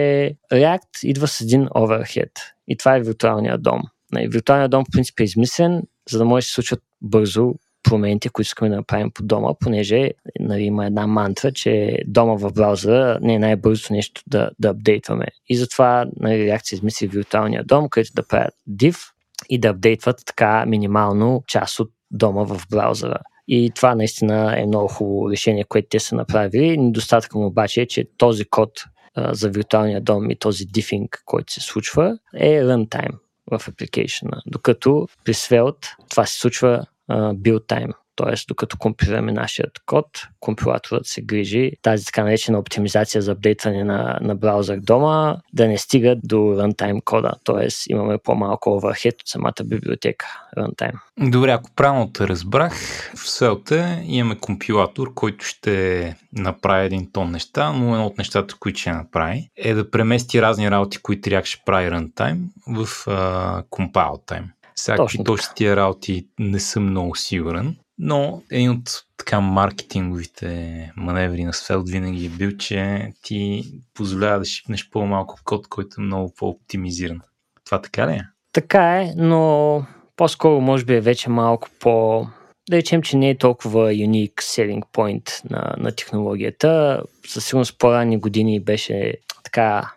React 0.54 1.04
идва 1.04 1.28
с 1.28 1.42
един 1.42 1.68
overhead 1.68 2.32
и 2.68 2.78
това 2.78 2.96
е 2.96 3.02
виртуалния 3.02 3.58
дом. 3.58 3.82
Нали, 4.12 4.28
Виртуалният 4.28 4.72
дом 4.72 4.84
в 4.84 4.92
принцип 4.92 5.20
е 5.20 5.24
измислен, 5.24 5.82
за 6.10 6.18
да 6.18 6.26
може 6.26 6.44
да 6.44 6.48
се 6.48 6.54
случват 6.54 6.82
бързо 7.02 7.54
промените, 7.84 8.30
които 8.30 8.48
искаме 8.48 8.70
да 8.70 8.76
направим 8.76 9.12
по 9.12 9.24
дома, 9.24 9.54
понеже 9.60 10.12
нали, 10.40 10.62
има 10.62 10.86
една 10.86 11.08
мантра, 11.08 11.52
че 11.52 11.98
дома 12.08 12.34
в 12.34 12.54
браузъра 12.54 13.20
не 13.22 13.36
е 13.36 13.40
най-бързото 13.40 13.94
нещо 13.94 14.22
да, 14.28 14.50
да 14.60 14.70
апдейтваме. 14.70 15.26
И 15.50 15.58
затова 15.58 16.06
нали, 16.20 16.58
се 16.64 16.76
измисли 16.76 17.08
виртуалния 17.08 17.64
дом, 17.64 17.90
където 17.90 18.14
да 18.16 18.28
правят 18.28 18.54
div 18.70 19.11
и 19.50 19.60
да 19.60 19.68
апдейтват 19.68 20.22
така 20.26 20.66
минимално 20.66 21.44
част 21.48 21.80
от 21.80 21.90
дома 22.12 22.44
в 22.44 22.62
браузъра. 22.72 23.18
И 23.48 23.72
това 23.76 23.96
наистина 23.96 24.60
е 24.60 24.66
много 24.66 24.88
хубаво 24.88 25.32
решение, 25.32 25.64
което 25.64 25.88
те 25.90 26.00
са 26.00 26.16
направили. 26.16 26.78
Недостатъкът 26.78 27.36
обаче 27.36 27.82
е, 27.82 27.88
че 27.88 28.06
този 28.18 28.46
код 28.46 28.70
за 29.18 29.50
виртуалния 29.50 30.02
дом 30.02 30.32
и 30.32 30.36
този 30.36 30.66
дифинг, 30.66 31.22
който 31.26 31.54
се 31.54 31.62
случва, 31.62 32.18
е 32.36 32.62
runtime 32.62 33.18
в 33.52 33.68
апликейшена. 33.68 34.42
Докато 34.46 35.08
при 35.26 35.34
Svelte 35.34 35.96
това 36.10 36.26
се 36.26 36.40
случва 36.40 36.86
build 37.12 37.68
time. 37.68 37.94
Т.е. 38.22 38.36
докато 38.48 38.78
компилираме 38.78 39.32
нашия 39.32 39.66
код, 39.86 40.06
компилаторът 40.40 41.06
се 41.06 41.22
грижи 41.22 41.72
тази 41.82 42.06
така 42.06 42.24
наречена 42.24 42.60
оптимизация 42.60 43.22
за 43.22 43.32
апдейтване 43.32 43.84
на, 43.84 44.20
на 44.22 44.36
браузър 44.36 44.80
дома 44.80 45.38
да 45.54 45.68
не 45.68 45.78
стига 45.78 46.16
до 46.24 46.36
runtime 46.36 47.04
кода. 47.04 47.32
Т.е. 47.44 47.68
имаме 47.90 48.18
по-малко 48.18 48.70
overhead 48.70 49.14
от 49.14 49.28
самата 49.28 49.64
библиотека 49.66 50.26
runtime. 50.58 51.00
Добре, 51.20 51.52
ако 51.52 51.72
правилно 51.76 52.12
те 52.14 52.28
разбрах, 52.28 52.74
в 53.16 53.28
Svelte 53.28 54.04
имаме 54.06 54.38
компилатор, 54.38 55.14
който 55.14 55.46
ще 55.46 56.16
направи 56.34 56.86
един 56.86 57.12
тон 57.12 57.32
неща, 57.32 57.72
но 57.72 57.94
едно 57.94 58.06
от 58.06 58.18
нещата, 58.18 58.56
които 58.60 58.80
ще 58.80 58.92
направи 58.92 59.50
е 59.56 59.74
да 59.74 59.92
премести 59.92 60.42
разни 60.42 60.72
работи, 60.72 60.98
които 60.98 61.22
трябва 61.22 61.46
ще 61.46 61.62
прави 61.66 61.90
runtime 61.90 62.40
в 62.68 62.86
uh, 62.86 63.64
compile 63.64 64.26
time. 64.28 64.46
Сега 64.76 64.98
точно, 64.98 65.24
точно 65.24 65.54
тия 65.56 65.76
работи 65.76 66.28
не 66.40 66.60
съм 66.60 66.90
много 66.90 67.16
сигурен, 67.16 67.76
но 67.98 68.44
един 68.52 68.72
от 68.72 69.04
така 69.18 69.40
маркетинговите 69.40 70.92
маневри 70.96 71.44
на 71.44 71.54
Svelte 71.54 71.92
винаги 71.92 72.26
е 72.26 72.30
бил, 72.30 72.58
че 72.58 73.12
ти 73.22 73.64
позволява 73.94 74.40
да 74.40 74.46
шипнеш 74.46 74.90
по-малко 74.90 75.40
код, 75.44 75.68
който 75.68 75.96
е 76.02 76.04
много 76.04 76.34
по-оптимизиран. 76.38 77.22
Това 77.66 77.82
така 77.82 78.08
ли 78.08 78.12
е? 78.12 78.24
Така 78.54 79.02
е, 79.02 79.14
но 79.18 79.86
по-скоро 80.16 80.62
може 80.62 80.86
би 80.86 80.96
е 80.96 81.02
вече 81.02 81.30
малко 81.30 81.70
по... 81.80 82.28
Да 82.70 82.78
речем, 82.78 83.02
че 83.02 83.18
не 83.18 83.30
е 83.30 83.38
толкова 83.38 83.92
unique 83.92 84.36
selling 84.36 84.82
point 84.94 85.50
на, 85.50 85.76
на 85.78 85.96
технологията. 85.96 87.02
Със 87.28 87.46
сигурност 87.46 87.80
по-ранни 87.80 88.18
години 88.18 88.60
беше 88.60 89.14
така 89.44 89.92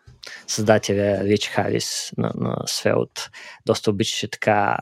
създателя 0.47 1.25
Рич 1.25 1.49
Харис 1.49 2.13
на, 2.19 2.33
на 2.37 2.57
Svelte. 2.57 3.31
Доста 3.67 3.91
обичаше 3.91 4.31
така 4.31 4.77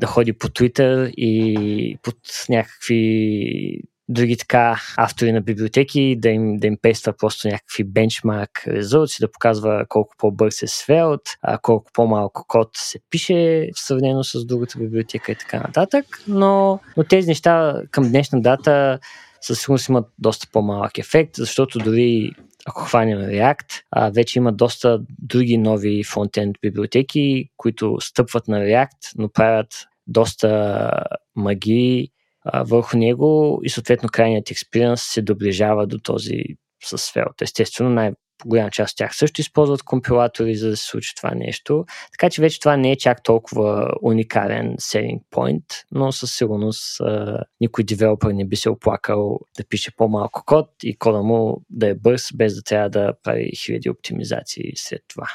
да 0.00 0.06
ходи 0.06 0.32
по 0.32 0.48
Twitter 0.48 1.10
и 1.10 1.98
под 2.02 2.16
някакви 2.48 3.80
други 4.08 4.36
така 4.36 4.80
автори 4.96 5.32
на 5.32 5.40
библиотеки, 5.40 6.16
да 6.18 6.28
им, 6.28 6.56
да 6.56 6.66
им 6.66 6.76
пества 6.82 7.12
просто 7.12 7.48
някакви 7.48 7.84
бенчмарк 7.84 8.50
резулти, 8.66 9.16
да 9.20 9.32
показва 9.32 9.84
колко 9.88 10.14
по-бърз 10.18 10.62
е 10.62 10.66
Svelte, 10.66 11.36
а 11.42 11.58
колко 11.58 11.90
по-малко 11.92 12.44
код 12.48 12.68
се 12.76 12.98
пише 13.10 13.68
в 13.76 13.80
сравнено 13.80 14.24
с 14.24 14.46
другата 14.46 14.78
библиотека 14.78 15.32
и 15.32 15.34
така 15.34 15.60
нататък. 15.60 16.04
Но, 16.28 16.80
но 16.96 17.04
тези 17.04 17.28
неща 17.28 17.82
към 17.90 18.08
днешна 18.08 18.42
дата 18.42 18.98
със 19.40 19.60
сигурност 19.60 19.88
имат 19.88 20.06
доста 20.18 20.46
по-малък 20.52 20.98
ефект, 20.98 21.36
защото 21.36 21.78
дори 21.78 22.32
ако 22.66 22.82
хванем 22.82 23.18
React, 23.18 23.82
а, 23.90 24.10
вече 24.10 24.38
има 24.38 24.52
доста 24.52 25.00
други 25.18 25.58
нови 25.58 26.04
фронтенд 26.04 26.56
библиотеки, 26.62 27.48
които 27.56 27.96
стъпват 28.00 28.48
на 28.48 28.60
React, 28.60 29.12
но 29.18 29.28
правят 29.28 29.86
доста 30.06 30.90
магии 31.36 32.08
а, 32.44 32.62
върху 32.62 32.96
него 32.96 33.60
и 33.62 33.70
съответно 33.70 34.08
крайният 34.12 34.50
експириенс 34.50 35.02
се 35.02 35.22
доближава 35.22 35.86
до 35.86 35.98
този 35.98 36.42
с 36.84 36.98
сферата. 36.98 37.44
Естествено, 37.44 37.90
най- 37.90 38.12
голяма 38.46 38.70
част 38.70 38.92
от 38.92 38.96
тях 38.96 39.16
също 39.16 39.40
използват 39.40 39.82
компилатори, 39.82 40.56
за 40.56 40.70
да 40.70 40.76
се 40.76 40.86
случи 40.86 41.14
това 41.14 41.30
нещо. 41.34 41.84
Така 42.12 42.30
че 42.30 42.42
вече 42.42 42.60
това 42.60 42.76
не 42.76 42.92
е 42.92 42.96
чак 42.96 43.22
толкова 43.22 43.90
уникален 44.02 44.76
selling 44.76 45.20
point, 45.32 45.64
но 45.92 46.12
със 46.12 46.36
сигурност 46.36 47.00
а, 47.00 47.38
никой 47.60 47.84
девелопър 47.84 48.32
не 48.32 48.44
би 48.44 48.56
се 48.56 48.70
оплакал 48.70 49.40
да 49.58 49.64
пише 49.68 49.96
по-малко 49.96 50.42
код 50.46 50.70
и 50.82 50.96
кода 50.96 51.22
му 51.22 51.62
да 51.70 51.88
е 51.88 51.94
бърз, 51.94 52.28
без 52.34 52.54
да 52.54 52.62
трябва 52.62 52.90
да 52.90 53.12
прави 53.22 53.50
хиляди 53.56 53.90
оптимизации 53.90 54.72
след 54.76 55.02
това. 55.08 55.28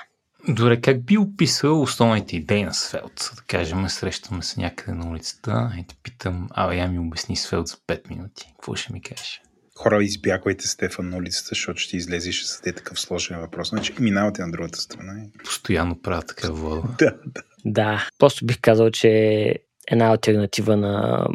Добре, 0.48 0.82
как 0.82 1.06
би 1.06 1.18
описал 1.18 1.82
основните 1.82 2.36
идеи 2.36 2.64
на 2.64 2.72
Svelte? 2.72 3.36
Да 3.36 3.42
кажем, 3.48 3.90
срещаме 3.90 4.44
се 4.44 4.60
някъде 4.60 4.98
на 4.98 5.10
улицата 5.10 5.72
и 5.80 5.88
те 5.88 5.96
питам, 6.04 6.48
а 6.52 6.74
я 6.74 6.88
ми 6.88 7.00
обясни 7.00 7.36
Svelte 7.38 7.66
за 7.66 7.76
5 7.76 8.10
минути. 8.10 8.54
Какво 8.56 8.76
ще 8.76 8.94
ми 8.94 9.02
кажеш? 9.02 9.42
Хора, 9.80 10.04
избягвайте 10.04 10.68
Стефан 10.68 11.10
на 11.10 11.18
улицата, 11.18 11.50
защото 11.50 11.80
ще 11.80 11.98
излезе 11.98 12.30
и 12.30 12.34
ще 12.34 12.48
съде 12.48 12.74
такъв 12.74 13.00
сложен 13.00 13.40
въпрос. 13.40 13.70
Значи 13.70 13.94
минавате 14.00 14.42
на 14.42 14.52
другата 14.52 14.80
страна. 14.80 15.14
Постоянно 15.44 16.02
правя 16.02 16.22
така 16.22 16.52
вода. 16.52 16.88
да, 17.00 17.16
да. 17.26 17.42
Да, 17.66 18.08
просто 18.20 18.46
бих 18.46 18.60
казал, 18.62 18.92
че 18.92 19.10
е 19.10 19.56
една 19.92 20.06
альтернатива 20.06 20.78
на, 20.78 21.28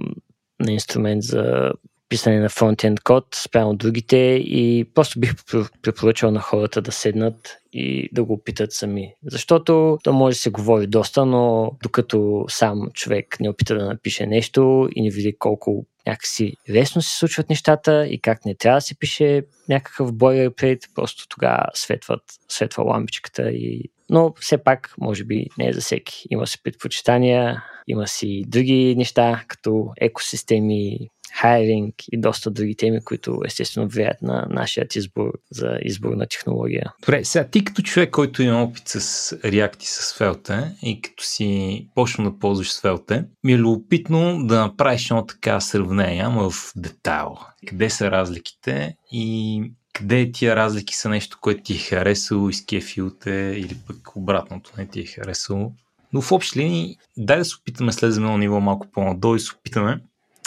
на 0.61 0.73
инструмент 0.73 1.23
за 1.23 1.73
писане 2.09 2.41
на 2.41 2.49
фронтенд 2.49 3.01
код 3.01 3.27
спрямо 3.35 3.75
другите 3.75 4.17
и 4.41 4.91
просто 4.95 5.21
бих 5.21 5.35
препоръчал 5.83 6.31
на 6.31 6.41
хората 6.41 6.83
да 6.83 6.93
седнат 6.93 7.57
и 7.73 8.09
да 8.13 8.25
го 8.25 8.33
опитат 8.33 8.73
сами. 8.73 9.15
Защото 9.27 9.99
то 10.03 10.13
може 10.13 10.35
да 10.35 10.41
се 10.41 10.51
говори 10.51 10.87
доста, 10.87 11.27
но 11.27 11.73
докато 11.83 12.45
сам 12.49 12.89
човек 12.95 13.37
не 13.41 13.49
опита 13.49 13.75
да 13.75 13.85
напише 13.85 14.27
нещо 14.27 14.89
и 14.97 15.03
не 15.03 15.11
види 15.11 15.37
колко 15.39 15.87
някакси 16.07 16.53
лесно 16.71 17.03
се 17.03 17.19
случват 17.19 17.51
нещата 17.51 18.07
и 18.07 18.21
как 18.21 18.45
не 18.45 18.55
трябва 18.55 18.77
да 18.77 18.81
се 18.81 18.99
пише 18.99 19.43
някакъв 19.69 20.13
boilerplate, 20.13 20.95
просто 20.95 21.29
тогава 21.29 21.65
светват, 21.75 22.23
светва 22.49 22.83
лампичката 22.83 23.51
и 23.51 23.91
но 24.11 24.35
все 24.41 24.59
пак, 24.59 24.95
може 24.99 25.25
би, 25.25 25.47
не 25.59 25.69
е 25.69 25.73
за 25.73 25.81
всеки. 25.81 26.25
Има 26.31 26.47
си 26.47 26.63
предпочитания, 26.63 27.65
има 27.87 28.09
си 28.09 28.45
други 28.47 28.95
неща, 28.97 29.45
като 29.49 29.89
екосистеми, 30.01 30.99
хайринг 31.35 31.95
и 32.13 32.21
доста 32.21 32.51
други 32.51 32.77
теми, 32.77 33.05
които 33.05 33.41
естествено 33.47 33.89
влияят 33.89 34.23
на 34.23 34.47
нашия 34.51 34.87
избор 34.97 35.33
за 35.51 35.79
избор 35.83 36.13
на 36.13 36.27
технология. 36.27 36.93
Добре, 37.01 37.25
сега 37.25 37.49
ти 37.49 37.65
като 37.65 37.83
човек, 37.83 38.11
който 38.11 38.43
има 38.43 38.63
опит 38.63 38.89
с 38.89 39.01
React 39.37 39.83
и 39.83 39.87
с 39.87 40.15
Svelte 40.19 40.73
и 40.83 41.01
като 41.01 41.25
си 41.25 41.89
почна 41.95 42.25
да 42.25 42.39
ползваш 42.39 42.73
Svelte, 42.73 43.27
ми 43.45 43.53
е 43.53 43.59
любопитно 43.59 44.47
да 44.47 44.61
направиш 44.61 45.11
едно 45.11 45.27
така 45.27 45.61
сравнение, 45.61 46.23
ама 46.23 46.51
в 46.51 46.73
детайл. 46.77 47.37
Къде 47.67 47.91
са 47.91 48.11
разликите 48.11 48.97
и 49.13 49.63
къде 49.95 50.33
тия 50.33 50.57
разлики 50.57 50.97
са 50.97 51.09
нещо, 51.09 51.39
което 51.41 51.63
ти 51.63 51.75
е 51.75 51.79
харесало, 51.79 52.49
изкефилте 52.49 53.31
или 53.59 53.79
пък 53.87 54.17
обратното 54.17 54.71
не 54.79 54.87
ти 54.87 55.01
е 55.01 55.07
харесало. 55.07 55.73
Но 56.13 56.21
в 56.21 56.33
общи 56.33 56.59
линии, 56.59 56.97
дай 57.17 57.39
да 57.39 57.45
се 57.45 57.57
опитаме 57.61 57.93
слезем 57.93 58.25
на 58.25 58.39
ниво 58.39 58.61
малко 58.61 58.87
по-надолу 58.93 59.35
и 59.35 59.41
се 59.41 59.55
опитаме 59.55 60.01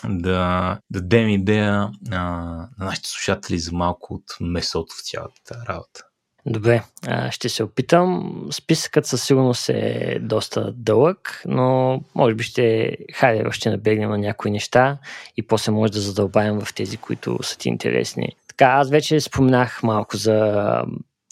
да 0.06 0.80
дадем 0.90 1.30
идея 1.30 1.72
на, 1.72 1.92
на 2.78 2.86
нашите 2.86 3.10
слушатели 3.10 3.60
за 3.60 3.72
малко 3.72 4.14
от 4.14 4.38
месото 4.42 4.96
в 4.96 5.04
цялата 5.04 5.66
работа. 5.70 6.07
Добре, 6.50 6.84
ще 7.32 7.50
се 7.50 7.64
опитам. 7.64 8.42
Списъкът 8.52 9.06
със 9.06 9.24
сигурност 9.24 9.70
е 9.70 10.18
доста 10.22 10.72
дълъг, 10.72 11.42
но 11.46 12.00
може 12.16 12.36
би 12.36 12.44
ще, 12.44 12.98
хайде, 13.14 13.52
ще 13.52 13.70
набегнем 13.70 14.10
на 14.10 14.18
някои 14.18 14.52
неща 14.52 14.98
и 15.38 15.48
после 15.48 15.72
може 15.72 15.92
да 15.92 16.00
задълбаем 16.00 16.60
в 16.60 16.74
тези, 16.74 16.98
които 16.98 17.44
са 17.44 17.58
ти 17.58 17.70
интересни. 17.70 18.36
Така, 18.48 18.66
аз 18.66 18.90
вече 18.90 19.20
споменах 19.20 19.84
малко 19.84 20.18
за 20.18 20.64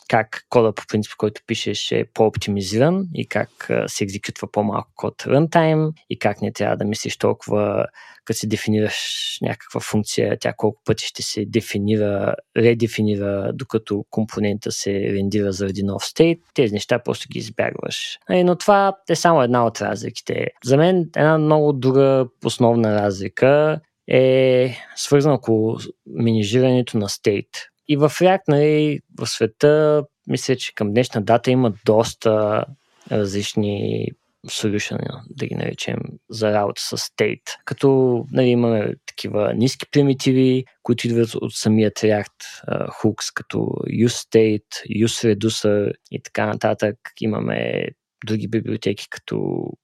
как 0.10 0.46
кода 0.50 0.74
по 0.74 0.84
принцип, 0.88 1.12
който 1.18 1.42
пишеш 1.48 1.92
е 1.92 2.06
по-оптимизиран 2.14 3.08
и 3.14 3.28
как 3.28 3.50
се 3.88 4.04
екзекютва 4.04 4.52
по-малко 4.52 4.92
код 4.96 5.24
runtime 5.24 5.92
и 6.10 6.20
как 6.20 6.42
не 6.42 6.54
трябва 6.54 6.78
да 6.78 6.86
мислиш 6.86 7.18
толкова 7.18 7.86
като 8.26 8.40
си 8.40 8.48
дефинираш 8.48 9.38
някаква 9.42 9.80
функция, 9.80 10.38
тя 10.40 10.54
колко 10.58 10.82
пъти 10.86 11.06
ще 11.06 11.22
се 11.22 11.46
дефинира, 11.46 12.36
редефинира, 12.58 13.52
докато 13.54 14.06
компонента 14.10 14.72
се 14.72 14.92
рендира 14.92 15.52
заради 15.52 15.84
нов 15.84 16.06
стейт, 16.06 16.40
тези 16.54 16.74
неща 16.74 17.00
просто 17.00 17.28
ги 17.32 17.40
избягваш. 17.40 18.20
Но 18.30 18.56
това 18.56 18.98
е 19.10 19.16
само 19.16 19.42
една 19.42 19.66
от 19.66 19.82
разликите. 19.82 20.48
За 20.64 20.78
мен 20.78 21.10
една 21.16 21.38
много 21.38 21.74
друга 21.74 22.28
основна 22.46 22.96
разлика 23.02 23.80
е 24.08 24.78
свързана 24.96 25.36
около 25.36 25.78
менежирането 26.06 26.98
на 26.98 27.10
стейт. 27.10 27.50
И 27.88 27.98
в 27.98 28.10
React, 28.10 28.42
нали, 28.48 29.00
в 29.20 29.28
света, 29.28 30.04
мисля, 30.28 30.56
че 30.56 30.74
към 30.76 30.94
днешна 30.94 31.22
дата 31.22 31.52
има 31.52 31.74
доста 31.86 32.66
различни 33.12 34.08
solution, 34.48 34.98
да 35.30 35.48
ги 35.48 35.56
наречем, 35.56 35.98
за 36.30 36.52
работа 36.52 36.82
с 36.82 36.98
state. 36.98 37.58
Като 37.66 38.24
нали, 38.32 38.48
имаме 38.48 38.94
такива 39.06 39.54
ниски 39.54 39.86
примитиви, 39.92 40.66
които 40.84 41.08
идват 41.08 41.36
от 41.36 41.54
самия 41.54 41.92
React 41.92 42.68
hooks, 42.70 43.32
като 43.34 43.58
useState, 43.90 44.62
useReducer 44.90 45.94
и 46.12 46.22
така 46.24 46.46
нататък. 46.46 46.96
Имаме 47.22 47.88
други 48.26 48.48
библиотеки, 48.48 49.08
като 49.10 49.36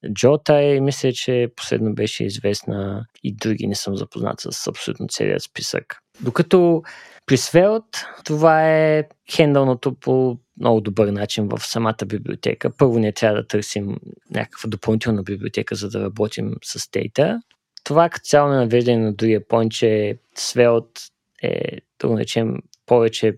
Jota, 0.05 0.79
мисля, 0.79 1.13
че 1.13 1.47
последно 1.55 1.95
беше 1.95 2.23
известна 2.23 3.05
и 3.23 3.35
други 3.35 3.67
не 3.67 3.75
съм 3.75 3.97
запознат 3.97 4.39
с 4.39 4.67
абсолютно 4.67 5.07
целият 5.07 5.43
списък. 5.43 5.97
Докато 6.21 6.83
при 7.25 7.37
Svelte 7.37 8.23
това 8.25 8.69
е 8.69 9.03
хендълното 9.31 9.93
по 9.93 10.37
много 10.59 10.81
добър 10.81 11.07
начин 11.07 11.47
в 11.47 11.59
самата 11.59 12.05
библиотека. 12.05 12.71
Първо 12.77 12.99
не 12.99 13.11
трябва 13.11 13.37
да 13.37 13.47
търсим 13.47 13.97
някаква 14.31 14.69
допълнителна 14.69 15.23
библиотека, 15.23 15.75
за 15.75 15.89
да 15.89 16.03
работим 16.03 16.55
с 16.63 16.79
Data. 16.79 17.39
Това 17.83 18.09
като 18.09 18.23
цяло 18.23 18.49
на 18.49 18.55
навеждане 18.55 18.97
на 18.97 19.13
другия 19.13 19.41
point, 19.41 19.69
че 19.69 20.17
Svelte 20.37 21.09
е, 21.43 21.77
да 21.99 22.07
го 22.07 22.13
наречем, 22.13 22.57
повече 22.85 23.37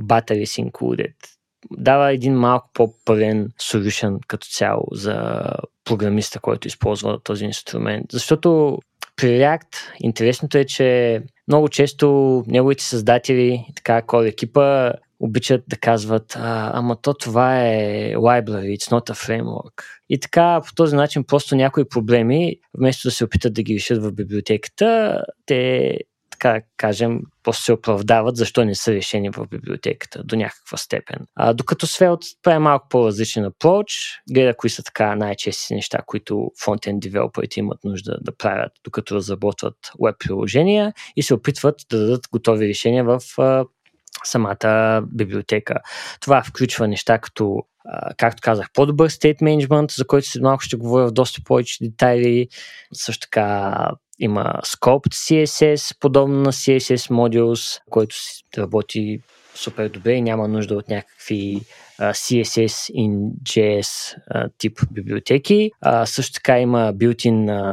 batteries 0.00 0.70
included. 0.70 1.14
Дава 1.70 2.12
един 2.12 2.34
малко 2.34 2.70
по-пълен 2.74 3.48
solution 3.62 4.18
като 4.26 4.46
цяло 4.46 4.84
за 4.92 5.42
програмиста, 5.84 6.40
който 6.40 6.68
използва 6.68 7.18
този 7.24 7.44
инструмент. 7.44 8.06
Защото 8.12 8.78
при 9.16 9.26
React 9.26 9.76
интересното 10.00 10.58
е, 10.58 10.64
че 10.64 11.20
много 11.48 11.68
често 11.68 12.42
неговите 12.46 12.84
създатели, 12.84 13.66
така 13.76 14.02
код 14.02 14.26
екипа, 14.26 14.92
обичат 15.20 15.64
да 15.68 15.76
казват, 15.76 16.36
а, 16.36 16.70
ама 16.74 16.96
то 17.02 17.14
това 17.14 17.66
е 17.66 18.12
library, 18.14 18.76
it's 18.76 18.90
not 18.90 19.10
a 19.10 19.28
framework. 19.28 19.82
И 20.08 20.20
така, 20.20 20.60
по 20.66 20.74
този 20.74 20.96
начин, 20.96 21.24
просто 21.24 21.56
някои 21.56 21.88
проблеми, 21.88 22.56
вместо 22.78 23.08
да 23.08 23.12
се 23.12 23.24
опитат 23.24 23.54
да 23.54 23.62
ги 23.62 23.74
решат 23.74 24.02
в 24.02 24.12
библиотеката, 24.12 25.20
те 25.46 25.94
така 26.38 26.60
кажем, 26.76 27.20
просто 27.42 27.62
се 27.62 27.72
оправдават 27.72 28.36
защо 28.36 28.64
не 28.64 28.74
са 28.74 28.92
решени 28.92 29.30
в 29.30 29.46
библиотеката 29.50 30.22
до 30.24 30.36
някаква 30.36 30.78
степен. 30.78 31.26
А, 31.34 31.52
докато 31.54 31.86
Svelte 31.86 32.36
прави 32.42 32.58
малко 32.58 32.88
по-различен 32.88 33.44
approach, 33.44 34.20
гледа 34.32 34.56
кои 34.56 34.70
са 34.70 34.82
така 34.82 35.16
най-чести 35.16 35.74
неща, 35.74 35.98
които 36.06 36.50
фронтенд 36.64 37.00
девелоперите 37.00 37.60
имат 37.60 37.84
нужда 37.84 38.18
да 38.20 38.36
правят, 38.36 38.72
докато 38.84 39.14
разработват 39.14 39.74
веб 40.04 40.14
приложения 40.18 40.92
и 41.16 41.22
се 41.22 41.34
опитват 41.34 41.74
да 41.90 41.98
дадат 41.98 42.28
готови 42.32 42.68
решения 42.68 43.04
в 43.04 43.20
а, 43.38 43.64
самата 44.24 45.02
библиотека. 45.12 45.74
Това 46.20 46.42
включва 46.42 46.88
неща 46.88 47.18
като 47.18 47.62
както 48.16 48.40
казах, 48.42 48.66
по-добър 48.74 49.10
state 49.10 49.42
management, 49.42 49.96
за 49.96 50.06
който 50.06 50.28
след 50.28 50.42
малко 50.42 50.62
ще 50.62 50.76
говоря 50.76 51.08
в 51.08 51.12
доста 51.12 51.42
повече 51.44 51.84
детайли. 51.84 52.48
Също 52.92 53.20
така 53.20 53.90
има 54.18 54.52
Scoped 54.66 55.14
CSS, 55.14 55.96
подобно 56.00 56.40
на 56.40 56.52
CSS 56.52 57.10
Modules, 57.10 57.80
който 57.90 58.16
работи 58.58 59.18
супер 59.54 59.88
добре 59.88 60.12
и 60.12 60.22
няма 60.22 60.48
нужда 60.48 60.74
от 60.74 60.88
някакви 60.88 61.60
CSS 62.00 62.92
in 62.94 63.30
JS 63.42 64.16
тип 64.58 64.78
библиотеки. 64.92 65.70
Също 66.04 66.32
така 66.32 66.60
има 66.60 66.94
built-in 66.94 67.68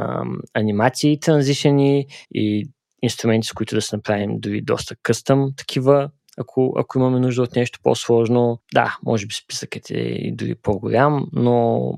анимации, 0.54 1.20
транзишени 1.20 2.06
и 2.34 2.68
инструменти, 3.02 3.48
с 3.48 3.52
които 3.52 3.74
да 3.74 3.82
се 3.82 3.96
направим 3.96 4.30
дори 4.40 4.60
доста 4.60 4.96
къстъм 5.02 5.50
такива 5.56 6.10
ако, 6.36 6.74
ако 6.76 6.98
имаме 6.98 7.20
нужда 7.20 7.42
от 7.42 7.56
нещо 7.56 7.80
по-сложно, 7.82 8.60
да, 8.74 8.96
може 9.04 9.26
би 9.26 9.34
списъкът 9.34 9.90
е 9.90 9.98
и 9.98 10.32
дори 10.32 10.54
по-голям, 10.54 11.26
но, 11.32 11.90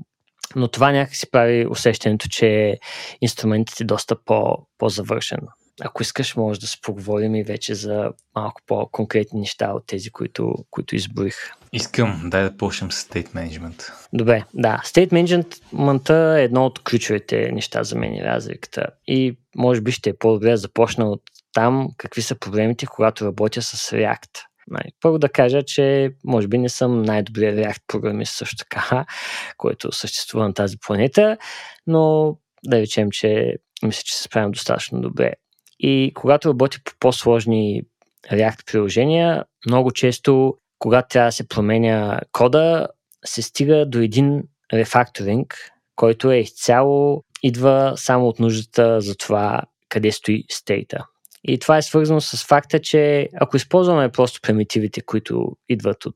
но 0.55 0.67
това 0.67 0.91
някакси 0.91 1.31
прави 1.31 1.67
усещането, 1.69 2.27
че 2.29 2.79
инструментът 3.21 3.81
е 3.81 3.83
доста 3.83 4.23
по, 4.23 4.57
по-завършен. 4.77 5.39
Ако 5.81 6.01
искаш, 6.01 6.35
може 6.35 6.59
да 6.59 6.67
се 6.67 6.81
поговорим 6.81 7.35
и 7.35 7.43
вече 7.43 7.75
за 7.75 8.11
малко 8.35 8.61
по-конкретни 8.67 9.39
неща 9.39 9.71
от 9.73 9.87
тези, 9.87 10.09
които, 10.09 10.55
които 10.69 10.95
изборих. 10.95 11.35
Искам, 11.73 12.21
дай 12.25 12.43
да 12.43 12.57
почнем 12.57 12.91
с 12.91 13.07
State 13.07 13.27
Management. 13.27 13.91
Добре, 14.13 14.43
да. 14.53 14.81
State 14.85 15.09
Management 15.09 16.37
е 16.37 16.43
едно 16.43 16.65
от 16.65 16.83
ключовите 16.83 17.51
неща 17.51 17.83
за 17.83 17.95
мен 17.95 18.15
и 18.15 18.23
разликата. 18.23 18.85
И 19.07 19.37
може 19.55 19.81
би 19.81 19.91
ще 19.91 20.09
е 20.09 20.17
по-добре 20.17 20.51
да 20.51 20.57
започна 20.57 21.09
от 21.09 21.21
там 21.59 21.89
какви 21.97 22.21
са 22.21 22.35
проблемите, 22.35 22.85
когато 22.85 23.25
работя 23.25 23.61
с 23.61 23.91
React. 23.91 24.43
Нали, 24.67 24.91
първо 25.01 25.19
да 25.19 25.29
кажа, 25.29 25.63
че 25.63 26.11
може 26.23 26.47
би 26.47 26.57
не 26.57 26.69
съм 26.69 27.01
най-добрият 27.01 27.57
React 27.57 27.81
програмист 27.87 28.35
също 28.35 28.55
така, 28.57 29.05
който 29.57 29.91
съществува 29.91 30.47
на 30.47 30.53
тази 30.53 30.77
планета, 30.77 31.37
но 31.87 32.35
да 32.65 32.79
речем, 32.79 33.11
че 33.11 33.55
мисля, 33.83 34.01
че 34.05 34.15
се 34.15 34.23
справям 34.23 34.51
достатъчно 34.51 35.01
добре. 35.01 35.33
И 35.79 36.11
когато 36.15 36.49
работя 36.49 36.79
по 36.85 36.91
по-сложни 36.99 37.81
React 38.31 38.71
приложения, 38.71 39.45
много 39.65 39.91
често, 39.91 40.57
когато 40.79 41.07
трябва 41.07 41.27
да 41.27 41.31
се 41.31 41.47
променя 41.47 42.19
кода, 42.31 42.87
се 43.25 43.41
стига 43.41 43.85
до 43.85 43.99
един 43.99 44.43
рефакторинг, 44.73 45.55
който 45.95 46.31
е 46.31 46.37
изцяло 46.37 47.23
идва 47.43 47.93
само 47.95 48.27
от 48.27 48.39
нуждата 48.39 49.01
за 49.01 49.15
това 49.17 49.61
къде 49.89 50.11
стои 50.11 50.43
стейта. 50.49 51.05
И 51.43 51.59
това 51.59 51.77
е 51.77 51.81
свързано 51.81 52.21
с 52.21 52.45
факта, 52.45 52.79
че 52.79 53.29
ако 53.41 53.57
използваме 53.57 54.11
просто 54.11 54.39
примитивите, 54.41 55.01
които 55.01 55.57
идват 55.69 56.05
от, 56.05 56.15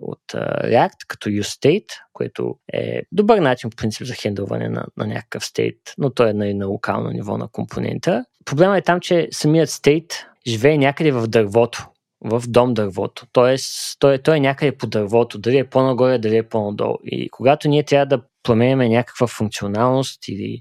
от 0.00 0.22
React, 0.34 1.06
като 1.08 1.28
useState, 1.28 1.88
което 2.12 2.54
е 2.72 3.02
добър 3.12 3.38
начин, 3.38 3.70
по 3.70 3.76
принцип, 3.76 4.06
за 4.06 4.14
хендлване 4.14 4.68
на, 4.68 4.86
на 4.96 5.06
някакъв 5.06 5.44
стейт, 5.44 5.76
но 5.98 6.10
той 6.10 6.30
е 6.30 6.32
на, 6.32 6.54
на 6.54 6.66
локално 6.66 7.10
ниво 7.10 7.38
на 7.38 7.48
компонента. 7.48 8.24
Проблема 8.44 8.78
е 8.78 8.82
там, 8.82 9.00
че 9.00 9.28
самият 9.30 9.70
стейт 9.70 10.26
живее 10.46 10.78
някъде 10.78 11.12
в 11.12 11.26
дървото, 11.26 11.86
в 12.24 12.42
дом 12.48 12.74
дървото. 12.74 13.26
Тоест, 13.32 13.96
той, 13.98 14.18
той 14.18 14.36
е 14.36 14.40
някъде 14.40 14.76
по 14.76 14.86
дървото, 14.86 15.38
дали 15.38 15.58
е 15.58 15.68
по-нагоре, 15.68 16.18
дали 16.18 16.36
е 16.36 16.48
по-надолу. 16.48 16.96
И 17.04 17.28
когато 17.30 17.68
ние 17.68 17.82
трябва 17.82 18.06
да 18.06 18.22
променяме 18.42 18.88
някаква 18.88 19.26
функционалност 19.26 20.28
или, 20.28 20.60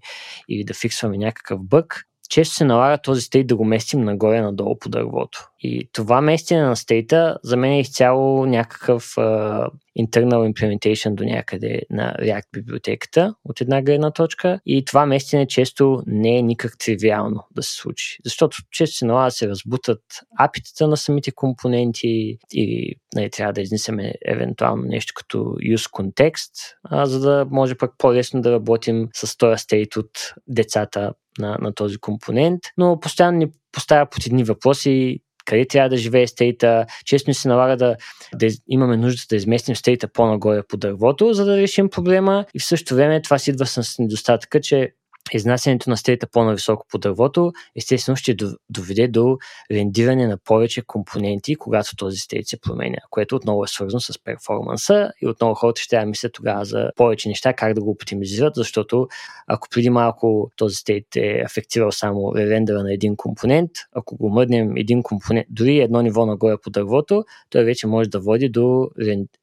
или 0.50 0.64
да 0.64 0.74
фиксваме 0.74 1.18
някакъв 1.18 1.60
бък, 1.64 2.04
често 2.30 2.56
се 2.56 2.66
налага 2.66 2.98
този 2.98 3.22
стейт 3.22 3.48
да 3.48 3.56
го 3.56 3.66
местим 3.66 4.02
нагоре-надолу 4.02 4.80
по 4.80 4.90
дървото. 4.90 5.50
И 5.62 5.90
това 5.94 6.22
местене 6.22 6.62
на 6.62 6.76
стейта 6.76 7.38
за 7.44 7.58
мен 7.58 7.72
е 7.72 7.80
изцяло 7.80 8.46
някакъв 8.46 9.04
uh, 9.04 9.70
internal 10.00 10.54
implementation 10.54 11.16
до 11.16 11.24
някъде 11.24 11.82
на 11.90 12.16
React 12.20 12.46
библиотеката 12.54 13.36
от 13.46 13.62
една 13.62 13.82
гледна 13.82 14.12
точка 14.12 14.60
и 14.66 14.86
това 14.86 15.06
местене 15.06 15.48
често 15.48 16.04
не 16.08 16.38
е 16.38 16.42
никак 16.42 16.78
тривиално 16.78 17.44
да 17.52 17.64
се 17.64 17.74
случи. 17.74 18.18
Защото 18.26 18.58
често 18.72 18.98
се 18.98 19.06
налага 19.06 19.28
да 19.28 19.32
се 19.32 19.48
разбутат 19.48 20.02
апитата 20.40 20.88
на 20.88 20.98
самите 20.98 21.32
компоненти 21.32 22.38
или 22.54 22.96
нали, 23.16 23.30
трябва 23.30 23.54
да 23.54 23.62
изнесеме 23.62 24.14
евентуално 24.26 24.84
нещо 24.84 25.14
като 25.16 25.38
use 25.38 25.92
context, 25.92 26.52
а, 26.84 27.06
за 27.06 27.20
да 27.20 27.48
може 27.52 27.76
пък 27.76 27.92
по-лесно 27.98 28.42
да 28.42 28.52
работим 28.52 29.08
с 29.14 29.38
този 29.38 29.64
стейт 29.64 29.96
от 29.96 30.10
децата 30.48 31.14
на, 31.40 31.58
на 31.62 31.74
този 31.74 31.98
компонент, 31.98 32.60
но 32.78 33.00
постоянно 33.00 33.38
ни 33.38 33.48
поставя 33.72 34.06
под 34.10 34.26
едни 34.26 34.44
въпроси 34.44 35.20
къде 35.46 35.68
трябва 35.68 35.90
да 35.90 35.98
живее 35.98 36.28
стейта. 36.28 36.86
Често 37.06 37.30
ни 37.30 37.34
се 37.34 37.48
налага 37.48 37.78
да, 37.78 37.96
да 38.36 38.48
имаме 38.68 38.98
нужда 38.98 39.24
да 39.30 39.36
изместим 39.36 39.76
стейта 39.76 40.08
по-нагоре 40.08 40.64
по 40.70 40.78
дървото, 40.78 41.34
за 41.34 41.46
да 41.46 41.58
решим 41.58 41.90
проблема 41.90 42.46
и 42.54 42.60
в 42.60 42.66
същото 42.66 42.96
време 42.96 43.22
това 43.22 43.40
си 43.40 43.50
идва 43.50 43.66
с 43.66 44.00
недостатъка, 44.00 44.62
че 44.62 44.92
изнасянето 45.34 45.90
на 45.90 45.98
стейта 45.98 46.28
по-нависоко 46.28 46.86
по 46.92 46.98
дървото, 46.98 47.52
естествено 47.76 48.16
ще 48.16 48.36
доведе 48.70 49.08
до 49.08 49.38
рендиране 49.72 50.28
на 50.28 50.38
повече 50.38 50.82
компоненти, 50.82 51.56
когато 51.56 51.96
този 51.96 52.18
стейт 52.18 52.48
се 52.48 52.62
променя, 52.62 52.98
което 53.10 53.36
отново 53.36 53.64
е 53.64 53.68
свързано 53.68 54.00
с 54.00 54.24
перформанса 54.24 55.12
и 55.22 55.28
отново 55.28 55.56
хората 55.56 55.82
ще 55.82 56.06
мислят 56.06 56.34
тогава 56.34 56.66
за 56.66 56.90
повече 56.96 57.30
неща, 57.30 57.54
как 57.54 57.74
да 57.74 57.82
го 57.82 57.92
оптимизират, 57.92 58.56
защото 58.56 59.08
ако 59.48 59.68
преди 59.72 59.90
малко 59.90 60.52
този 60.56 60.76
стейт 60.76 61.16
е 61.16 61.42
афектирал 61.46 61.92
само 61.92 62.36
рендера 62.36 62.84
на 62.84 62.94
един 62.94 63.16
компонент, 63.16 63.72
ако 63.94 64.18
го 64.18 64.30
мърнем 64.30 64.78
един 64.78 65.04
компонент, 65.04 65.48
дори 65.50 65.80
едно 65.80 66.02
ниво 66.02 66.26
нагоре 66.26 66.56
по 66.64 66.70
дървото, 66.70 67.24
той 67.50 67.64
вече 67.64 67.88
може 67.88 68.10
да 68.10 68.20
води 68.20 68.50
до 68.50 68.90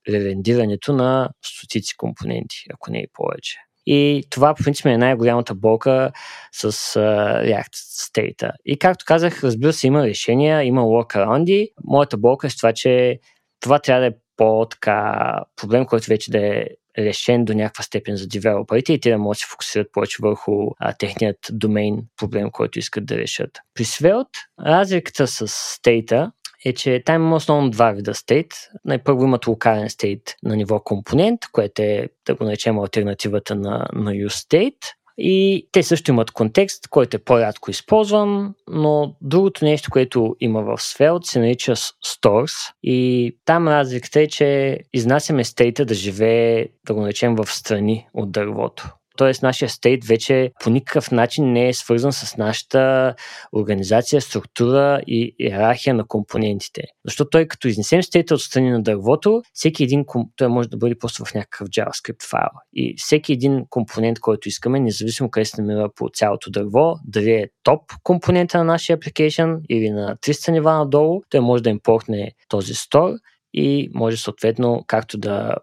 рендирането 0.08 0.92
на 0.92 1.30
стотици 1.44 1.96
компоненти, 1.96 2.56
ако 2.74 2.90
не 2.90 2.98
и 2.98 3.06
повече. 3.12 3.65
И 3.86 4.24
това, 4.30 4.54
по 4.54 4.64
принцип, 4.64 4.86
е 4.86 4.98
най-голямата 4.98 5.54
болка 5.54 6.12
с 6.52 6.72
uh, 6.72 7.44
React 7.44 7.74
State. 7.74 8.50
И 8.64 8.78
както 8.78 9.04
казах, 9.08 9.44
разбира 9.44 9.72
се, 9.72 9.86
има 9.86 10.06
решения, 10.06 10.64
има 10.64 10.82
workaround 10.82 11.70
Моята 11.84 12.16
болка 12.16 12.46
е 12.46 12.50
с 12.50 12.56
това, 12.56 12.72
че 12.72 13.20
това 13.60 13.78
трябва 13.78 14.00
да 14.00 14.06
е 14.06 14.16
по-така 14.36 15.32
проблем, 15.56 15.86
който 15.86 16.06
вече 16.06 16.30
да 16.30 16.46
е 16.46 16.66
решен 16.98 17.44
до 17.44 17.54
някаква 17.54 17.84
степен 17.84 18.16
за 18.16 18.28
девелоперите 18.28 18.92
и 18.92 19.00
те 19.00 19.10
да 19.10 19.18
могат 19.18 19.34
да 19.34 19.38
се 19.38 19.46
фокусират 19.46 19.92
повече 19.92 20.16
върху 20.22 20.70
а, 20.78 20.92
техният 20.92 21.38
домейн 21.52 22.02
проблем, 22.16 22.50
който 22.50 22.78
искат 22.78 23.06
да 23.06 23.16
решат. 23.16 23.50
При 23.74 23.84
Svelte 23.84 24.38
разликата 24.60 25.26
с 25.26 25.48
стейта 25.48 26.32
е, 26.68 26.72
че 26.72 27.02
там 27.04 27.22
има 27.22 27.36
основно 27.36 27.70
два 27.70 27.92
вида 27.92 28.14
стейт. 28.14 28.46
Най-първо 28.84 29.24
имат 29.24 29.46
локален 29.46 29.90
стейт 29.90 30.34
на 30.42 30.56
ниво 30.56 30.80
компонент, 30.80 31.40
което 31.52 31.82
е, 31.82 32.08
да 32.26 32.34
го 32.34 32.44
наречем, 32.44 32.78
альтернативата 32.78 33.54
на, 33.54 33.86
на 33.92 34.10
useState. 34.10 34.76
И 35.18 35.68
те 35.72 35.82
също 35.82 36.10
имат 36.10 36.30
контекст, 36.30 36.88
който 36.88 37.16
е 37.16 37.24
по-рядко 37.24 37.70
използван, 37.70 38.54
но 38.68 39.16
другото 39.20 39.64
нещо, 39.64 39.90
което 39.90 40.36
има 40.40 40.62
в 40.62 40.76
Svelte 40.78 41.26
се 41.26 41.38
нарича 41.38 41.76
Stores 41.76 42.72
и 42.82 43.32
там 43.44 43.68
разликата 43.68 44.20
е, 44.20 44.26
че 44.26 44.78
изнасяме 44.92 45.44
стейта 45.44 45.84
да 45.84 45.94
живее, 45.94 46.66
да 46.86 46.94
го 46.94 47.00
наречем, 47.00 47.34
в 47.34 47.46
страни 47.46 48.06
от 48.14 48.32
дървото. 48.32 48.88
Тоест, 49.16 49.42
нашия 49.42 49.68
стейт 49.68 50.04
вече 50.04 50.50
по 50.64 50.70
никакъв 50.70 51.10
начин 51.10 51.52
не 51.52 51.68
е 51.68 51.74
свързан 51.74 52.12
с 52.12 52.36
нашата 52.36 53.14
организация, 53.52 54.20
структура 54.20 55.00
и 55.06 55.34
иерархия 55.38 55.94
на 55.94 56.06
компонентите. 56.06 56.82
Защото 57.04 57.30
той, 57.30 57.46
като 57.46 57.68
изнесем 57.68 58.02
стейта 58.02 58.34
от 58.34 58.40
страни 58.40 58.70
на 58.70 58.82
дървото, 58.82 59.42
всеки 59.52 59.84
един, 59.84 60.04
той 60.36 60.48
може 60.48 60.68
да 60.68 60.76
бъде 60.76 60.98
просто 60.98 61.24
в 61.24 61.34
някакъв 61.34 61.68
JavaScript 61.68 62.28
файл. 62.30 62.50
И 62.72 62.94
всеки 62.98 63.32
един 63.32 63.64
компонент, 63.70 64.20
който 64.20 64.48
искаме, 64.48 64.80
независимо 64.80 65.30
къде 65.30 65.44
се 65.44 65.62
намира 65.62 65.88
по 65.96 66.08
цялото 66.14 66.50
дърво, 66.50 66.94
дали 67.04 67.30
е 67.30 67.48
топ 67.62 67.82
компонента 68.02 68.58
на 68.58 68.64
нашия 68.64 68.98
application 68.98 69.60
или 69.68 69.90
на 69.90 70.16
300 70.16 70.52
нива 70.52 70.72
надолу, 70.72 71.22
той 71.30 71.40
може 71.40 71.62
да 71.62 71.70
импортне 71.70 72.32
този 72.48 72.74
store 72.74 73.18
и 73.54 73.90
може 73.94 74.16
съответно 74.16 74.84
както 74.86 75.18
да 75.18 75.54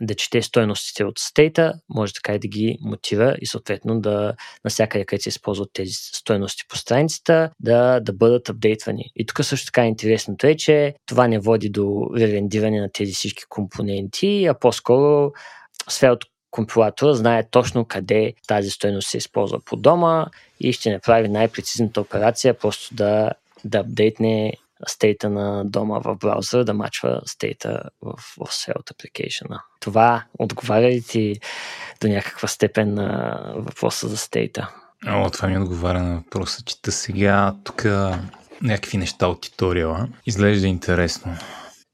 да 0.00 0.14
чете 0.14 0.42
стоеностите 0.42 1.04
от 1.04 1.18
стейта, 1.18 1.74
може 1.88 2.12
така 2.12 2.34
и 2.34 2.38
да 2.38 2.48
ги 2.48 2.78
мотива 2.80 3.36
и 3.40 3.46
съответно 3.46 4.00
да 4.00 4.34
насякъде, 4.64 5.04
където 5.04 5.22
се 5.22 5.28
използват 5.28 5.70
тези 5.72 5.92
стоености 5.92 6.64
по 6.68 6.76
страницата, 6.76 7.50
да, 7.60 8.00
да 8.00 8.12
бъдат 8.12 8.48
апдейтвани. 8.48 9.04
И 9.16 9.26
тук 9.26 9.44
също 9.44 9.66
така 9.66 9.86
интересното 9.86 10.46
е, 10.46 10.54
че 10.54 10.94
това 11.06 11.28
не 11.28 11.38
води 11.38 11.68
до 11.68 12.10
ререндиране 12.16 12.80
на 12.80 12.88
тези 12.92 13.12
всички 13.12 13.42
компоненти, 13.48 14.46
а 14.50 14.54
по-скоро 14.54 15.32
сферата 15.88 16.26
компилатора 16.50 17.14
знае 17.14 17.48
точно 17.50 17.84
къде 17.84 18.32
тази 18.46 18.70
стоеност 18.70 19.08
се 19.08 19.16
използва 19.16 19.60
по 19.64 19.76
дома 19.76 20.26
и 20.60 20.72
ще 20.72 20.92
направи 20.92 21.28
най-прецизната 21.28 22.00
операция, 22.00 22.54
просто 22.54 22.94
да, 22.94 23.30
да 23.64 23.78
апдейтне 23.78 24.52
стейта 24.86 25.30
на 25.30 25.64
дома 25.64 25.98
в 25.98 26.16
браузъра 26.16 26.64
да 26.64 26.74
мачва 26.74 27.20
стейта 27.26 27.82
в, 28.02 28.12
в 28.16 28.46
Svelte 28.46 28.92
Application. 28.92 29.60
Това 29.80 30.24
отговаря 30.38 30.88
ли 30.88 31.02
ти 31.02 31.40
до 32.00 32.08
някаква 32.08 32.48
степен 32.48 32.94
на 32.94 33.40
въпроса 33.56 34.08
за 34.08 34.16
стейта? 34.16 34.74
О, 35.06 35.30
това 35.30 35.48
ми 35.48 35.58
отговаря 35.58 36.02
на 36.02 36.16
въпроса. 36.16 36.62
Чета 36.64 36.92
сега 36.92 37.54
тук 37.64 37.84
някакви 38.62 38.98
неща 38.98 39.26
от 39.26 39.40
туториала. 39.42 40.08
Изглежда 40.26 40.66
интересно. 40.66 41.36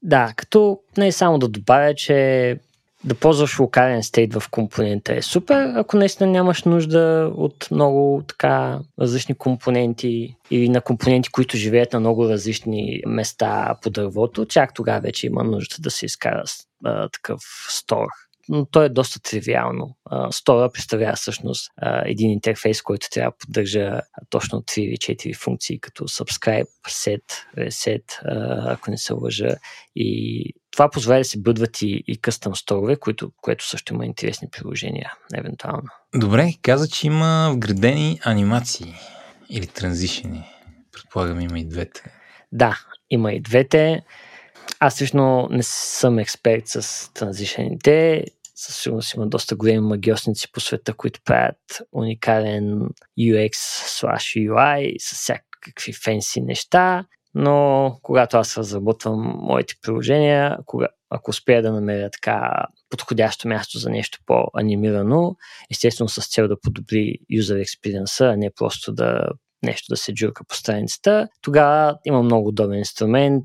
Да, 0.01 0.33
като 0.35 0.79
не 0.97 1.11
само 1.11 1.39
да 1.39 1.47
добавя, 1.47 1.95
че 1.95 2.57
да 3.03 3.15
ползваш 3.15 3.59
локален 3.59 4.03
стейт 4.03 4.33
в 4.33 4.43
компонента 4.51 5.15
е 5.15 5.21
супер, 5.21 5.73
ако 5.75 5.97
наистина 5.97 6.31
нямаш 6.31 6.63
нужда 6.63 7.31
от 7.35 7.67
много 7.71 8.23
така 8.27 8.79
различни 9.01 9.35
компоненти 9.35 10.35
или 10.51 10.69
на 10.69 10.81
компоненти, 10.81 11.29
които 11.29 11.57
живеят 11.57 11.93
на 11.93 11.99
много 11.99 12.29
различни 12.29 13.01
места 13.07 13.75
по 13.81 13.89
дървото, 13.89 14.45
чак 14.45 14.73
тогава 14.73 15.01
вече 15.01 15.27
има 15.27 15.43
нужда 15.43 15.75
да 15.79 15.91
се 15.91 16.05
изкара 16.05 16.43
а, 16.85 17.09
такъв 17.09 17.39
стор 17.69 18.07
но 18.49 18.65
то 18.65 18.83
е 18.83 18.89
доста 18.89 19.19
тривиално. 19.19 19.95
Стора 20.31 20.71
представлява 20.71 21.15
всъщност 21.15 21.71
един 22.05 22.31
интерфейс, 22.31 22.81
който 22.81 23.07
трябва 23.11 23.31
да 23.31 23.37
поддържа 23.37 24.01
точно 24.29 24.61
3 24.61 24.79
или 24.79 24.97
4 24.97 25.35
функции, 25.35 25.79
като 25.79 26.07
subscribe, 26.07 26.67
set, 26.87 27.23
reset, 27.57 28.03
ако 28.67 28.91
не 28.91 28.97
се 28.97 29.13
лъжа. 29.13 29.55
И 29.95 30.53
това 30.79 30.89
позволява 30.89 31.21
да 31.21 31.25
се 31.25 31.41
бъдват 31.41 31.81
и, 31.81 32.03
и 32.07 32.17
къстъм 32.17 32.55
сторове, 32.55 32.95
които, 32.95 33.31
което 33.41 33.67
също 33.67 33.93
има 33.93 34.05
интересни 34.05 34.47
приложения, 34.51 35.13
евентуално. 35.35 35.87
Добре, 36.15 36.53
каза, 36.61 36.87
че 36.87 37.07
има 37.07 37.51
вградени 37.53 38.19
анимации 38.23 38.93
или 39.49 39.67
транзишени. 39.67 40.43
Предполагам, 40.91 41.41
има 41.41 41.59
и 41.59 41.65
двете. 41.65 42.03
Да, 42.51 42.79
има 43.09 43.33
и 43.33 43.41
двете. 43.41 44.01
Аз 44.79 45.01
лично 45.01 45.47
не 45.51 45.63
съм 45.63 46.19
експерт 46.19 46.67
с 46.67 47.09
транзишените 47.13 48.25
със 48.55 48.77
сигурност 48.77 49.13
има 49.13 49.27
доста 49.27 49.55
големи 49.55 49.79
магиосници 49.79 50.51
по 50.51 50.59
света, 50.59 50.93
които 50.93 51.19
правят 51.25 51.81
уникален 51.91 52.79
UX 53.19 53.51
slash 54.01 54.49
UI 54.49 54.97
с 54.99 55.13
всякакви 55.13 55.93
фенси 55.93 56.41
неща, 56.41 57.05
но 57.33 57.97
когато 58.01 58.37
аз 58.37 58.57
разработвам 58.57 59.35
моите 59.41 59.73
приложения, 59.81 60.57
кога, 60.65 60.87
ако 61.09 61.29
успея 61.29 61.61
да 61.61 61.71
намеря 61.71 62.09
така 62.09 62.65
подходящо 62.89 63.47
място 63.47 63.77
за 63.77 63.89
нещо 63.89 64.19
по-анимирано, 64.25 65.35
естествено 65.71 66.09
с 66.09 66.29
цел 66.29 66.47
да 66.47 66.59
подобри 66.61 67.15
юзер 67.29 67.59
експириенса, 67.59 68.25
а 68.25 68.37
не 68.37 68.51
просто 68.55 68.93
да 68.93 69.27
нещо 69.63 69.85
да 69.89 69.97
се 69.97 70.13
джурка 70.13 70.43
по 70.47 70.55
страницата, 70.55 71.27
тогава 71.41 71.97
има 72.05 72.23
много 72.23 72.47
удобен 72.47 72.79
инструмент, 72.79 73.43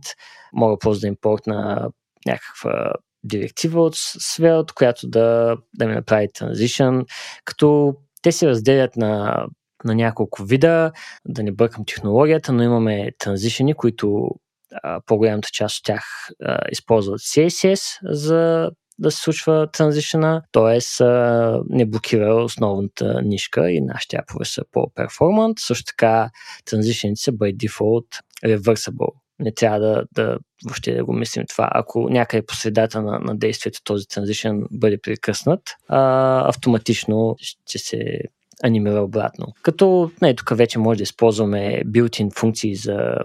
мога 0.52 0.78
просто 0.78 1.00
да 1.00 1.08
импортна 1.08 1.90
някаква 2.26 2.92
директива 3.24 3.82
от 3.82 3.94
Svelte, 3.96 4.74
която 4.74 5.08
да, 5.08 5.56
да 5.74 5.86
ми 5.86 5.94
направи 5.94 6.28
транзишън, 6.34 7.04
като 7.44 7.94
те 8.22 8.32
се 8.32 8.48
разделят 8.48 8.96
на, 8.96 9.46
на 9.84 9.94
няколко 9.94 10.44
вида, 10.44 10.92
да 11.28 11.42
не 11.42 11.52
бъркам 11.52 11.84
технологията, 11.84 12.52
но 12.52 12.62
имаме 12.62 13.10
транзишени, 13.18 13.74
които 13.74 14.28
по-голямата 15.06 15.48
част 15.52 15.78
от 15.78 15.84
тях 15.84 16.04
използват 16.70 17.20
CSS 17.20 17.98
за 18.02 18.70
да 18.98 19.10
се 19.10 19.22
случва 19.22 19.68
транзишъна, 19.72 20.42
т.е. 20.52 21.04
не 21.68 21.86
блокира 21.86 22.44
основната 22.44 23.22
нишка 23.22 23.70
и 23.70 23.80
нашите 23.80 24.16
апове 24.16 24.44
са 24.44 24.62
по-перформант. 24.72 25.58
Също 25.58 25.84
така 25.84 26.30
транзишените 26.64 27.22
са 27.22 27.32
by 27.32 27.56
default 27.56 28.06
reversible, 28.44 29.08
не 29.38 29.54
трябва 29.54 29.80
да, 29.80 30.04
да 30.14 30.38
въобще 30.64 30.94
да 30.94 31.04
го 31.04 31.12
мислим 31.12 31.44
това. 31.48 31.68
Ако 31.72 32.08
някъде 32.10 32.46
по 32.46 32.54
средата 32.54 33.02
на, 33.02 33.18
на 33.18 33.38
действието 33.38 33.80
този 33.84 34.08
транзишън 34.08 34.62
бъде 34.70 35.00
прекъснат, 35.00 35.60
а, 35.88 36.48
автоматично 36.48 37.36
ще 37.40 37.78
се 37.78 38.18
анимира 38.62 39.02
обратно. 39.02 39.46
Като 39.62 40.10
не, 40.22 40.34
тук 40.34 40.56
вече 40.56 40.78
може 40.78 40.96
да 40.96 41.02
използваме 41.02 41.82
built-in 41.86 42.38
функции 42.38 42.74
за 42.74 43.16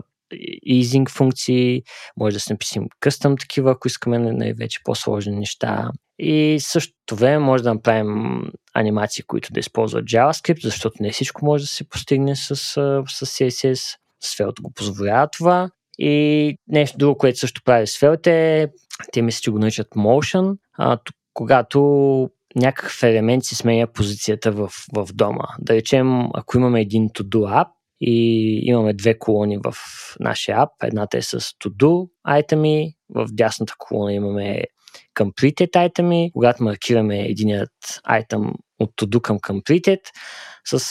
easing 0.68 1.10
функции, 1.10 1.84
може 2.18 2.34
да 2.34 2.40
си 2.40 2.54
написим 2.54 2.88
къстъм 3.00 3.38
такива, 3.38 3.72
ако 3.72 3.88
искаме 3.88 4.20
най-вече 4.20 4.80
по-сложни 4.84 5.36
неща. 5.36 5.92
И 6.20 6.58
също 6.60 7.16
време 7.16 7.40
може 7.40 7.64
да 7.64 7.74
направим 7.74 8.42
анимации, 8.74 9.24
които 9.24 9.54
да 9.54 9.60
използват 9.60 10.06
JavaScript, 10.06 10.64
защото 10.64 10.96
не 11.00 11.12
всичко 11.12 11.46
може 11.46 11.64
да 11.64 11.68
се 11.68 11.90
постигне 11.90 12.36
с, 12.36 12.56
с 12.56 13.26
CSS. 13.26 13.98
Сферата 14.22 14.62
го 14.62 14.72
позволява 14.72 15.28
това. 15.28 15.70
И 16.00 16.56
нещо 16.68 16.98
друго, 16.98 17.18
което 17.18 17.40
също 17.40 17.62
прави 17.66 17.88
Svelte 17.88 18.28
е, 18.28 18.68
те 19.12 19.22
мисля, 19.22 19.42
че 19.42 19.52
го 19.52 19.60
наричат 19.60 19.88
Motion, 19.90 20.58
а, 20.78 20.98
когато 21.34 22.30
някакъв 22.56 23.04
елемент 23.04 23.44
си 23.44 23.56
сменя 23.56 23.88
позицията 23.88 24.52
в, 24.52 24.72
в 24.96 25.08
дома. 25.14 25.46
Да 25.60 25.74
речем, 25.74 26.28
ако 26.34 26.58
имаме 26.58 26.82
един 26.82 27.10
to-do 27.10 27.64
app 27.64 27.68
и 28.02 28.62
имаме 28.66 28.94
две 28.94 29.20
колони 29.20 29.58
в 29.58 29.76
нашия 30.20 30.62
ап, 30.62 30.70
едната 30.84 31.18
е 31.18 31.22
с 31.22 31.40
to-do 31.40 32.10
айтеми, 32.24 32.94
в 33.10 33.28
дясната 33.32 33.74
колона 33.78 34.14
имаме 34.14 34.64
completed 35.16 35.76
айтеми, 35.76 36.32
когато 36.34 36.64
маркираме 36.64 37.20
единият 37.20 37.72
айтем 38.04 38.54
от 38.80 38.92
to-do 39.02 39.22
към 39.22 39.40
completed, 39.40 40.02
с 40.66 40.84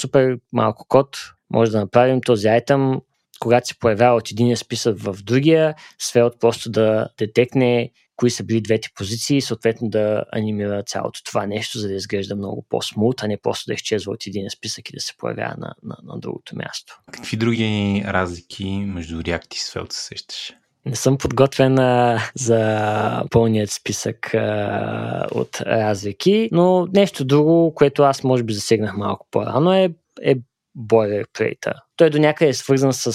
супер 0.00 0.38
малко 0.52 0.84
код 0.88 1.16
може 1.50 1.70
да 1.70 1.80
направим 1.80 2.20
този 2.20 2.48
айтем 2.48 3.00
когато 3.42 3.68
се 3.68 3.78
появява 3.78 4.16
от 4.16 4.30
единия 4.30 4.56
списък 4.56 4.98
в 4.98 5.16
другия, 5.22 5.74
Svelte 6.02 6.38
просто 6.38 6.70
да 6.70 7.08
детекне 7.18 7.90
кои 8.16 8.30
са 8.30 8.44
били 8.44 8.60
двете 8.60 8.88
позиции 8.94 9.36
и 9.36 9.40
съответно 9.40 9.88
да 9.88 10.24
анимира 10.32 10.82
цялото 10.82 11.24
това 11.24 11.46
нещо, 11.46 11.78
за 11.78 11.88
да 11.88 11.94
изглежда 11.94 12.36
много 12.36 12.66
по-смут, 12.68 13.22
а 13.22 13.28
не 13.28 13.36
просто 13.36 13.64
да 13.66 13.74
изчезва 13.74 14.12
от 14.12 14.26
един 14.26 14.50
списък 14.50 14.90
и 14.90 14.92
да 14.92 15.00
се 15.00 15.12
появява 15.18 15.54
на, 15.58 15.74
на, 15.82 15.96
на 16.04 16.20
другото 16.20 16.56
място. 16.56 17.00
Какви 17.12 17.36
други 17.36 18.02
разлики 18.06 18.64
между 18.86 19.22
React 19.22 19.54
и 19.54 19.58
Svelte 19.58 19.92
се 19.92 20.06
сещаш? 20.06 20.52
Не 20.86 20.96
съм 20.96 21.18
подготвен 21.18 21.78
а, 21.78 22.18
за 22.34 23.24
пълният 23.30 23.70
списък 23.70 24.34
а, 24.34 25.26
от 25.30 25.60
разлики, 25.60 26.48
но 26.52 26.86
нещо 26.86 27.24
друго, 27.24 27.74
което 27.74 28.02
аз 28.02 28.24
може 28.24 28.42
би 28.42 28.52
засегнах 28.52 28.96
малко 28.96 29.26
по-рано 29.30 29.72
е, 29.72 29.90
е 30.22 30.36
boilerplate. 30.78 31.72
Той 31.96 32.10
до 32.10 32.18
някъде 32.18 32.48
е 32.48 32.54
свързан 32.54 32.92
с, 32.92 33.12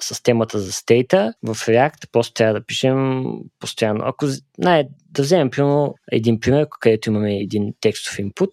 с 0.00 0.22
темата 0.22 0.58
за 0.58 0.72
стейта. 0.72 1.34
В 1.42 1.54
React 1.54 2.10
просто 2.12 2.34
трябва 2.34 2.54
да 2.54 2.66
пишем 2.66 3.24
постоянно. 3.58 4.04
Ако 4.04 4.26
най- 4.58 4.88
да 5.10 5.22
вземем 5.22 5.50
примерно 5.50 5.94
един 6.12 6.40
пример, 6.40 6.66
където 6.80 7.10
имаме 7.10 7.36
един 7.36 7.74
текстов 7.80 8.18
инпут 8.18 8.52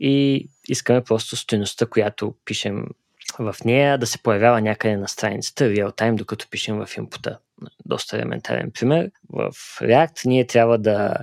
и 0.00 0.46
искаме 0.68 1.04
просто 1.04 1.36
стоеността, 1.36 1.86
която 1.86 2.34
пишем 2.44 2.84
в 3.38 3.56
нея 3.64 3.98
да 3.98 4.06
се 4.06 4.22
появява 4.22 4.60
някъде 4.60 4.96
на 4.96 5.08
страницата 5.08 5.64
real 5.64 5.98
time, 5.98 6.14
докато 6.14 6.48
пишем 6.50 6.86
в 6.86 6.96
инпута. 6.96 7.38
Доста 7.86 8.16
елементарен 8.16 8.70
пример. 8.74 9.10
В 9.30 9.50
React 9.80 10.26
ние 10.26 10.46
трябва 10.46 10.78
да 10.78 11.14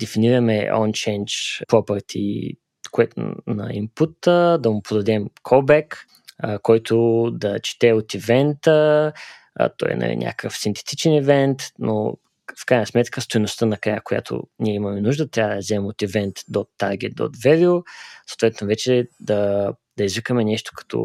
дефинираме 0.00 0.68
on-change 0.72 1.66
property 1.66 2.56
което 2.94 3.20
на 3.46 3.68
input, 3.68 4.56
да 4.56 4.70
му 4.70 4.82
подадем 4.82 5.26
callback, 5.44 5.96
а, 6.38 6.58
който 6.58 7.30
да 7.32 7.60
чете 7.60 7.92
от 7.92 8.14
ивента, 8.14 9.12
а, 9.54 9.68
той 9.68 9.92
е 9.92 9.96
нали, 9.96 10.16
някакъв 10.16 10.58
синтетичен 10.58 11.14
ивент, 11.14 11.58
но 11.78 12.16
в 12.62 12.66
крайна 12.66 12.86
сметка 12.86 13.20
стоеността 13.20 13.66
на 13.66 13.76
края, 13.76 14.00
която 14.04 14.42
ние 14.58 14.74
имаме 14.74 15.00
нужда, 15.00 15.30
трябва 15.30 15.54
да 15.54 15.60
вземем 15.60 15.86
от 15.86 15.96
event.target.value, 15.96 17.82
съответно 18.26 18.66
вече 18.66 19.08
да 19.20 19.72
да 19.96 20.04
извикаме 20.04 20.44
нещо 20.44 20.72
като 20.76 20.96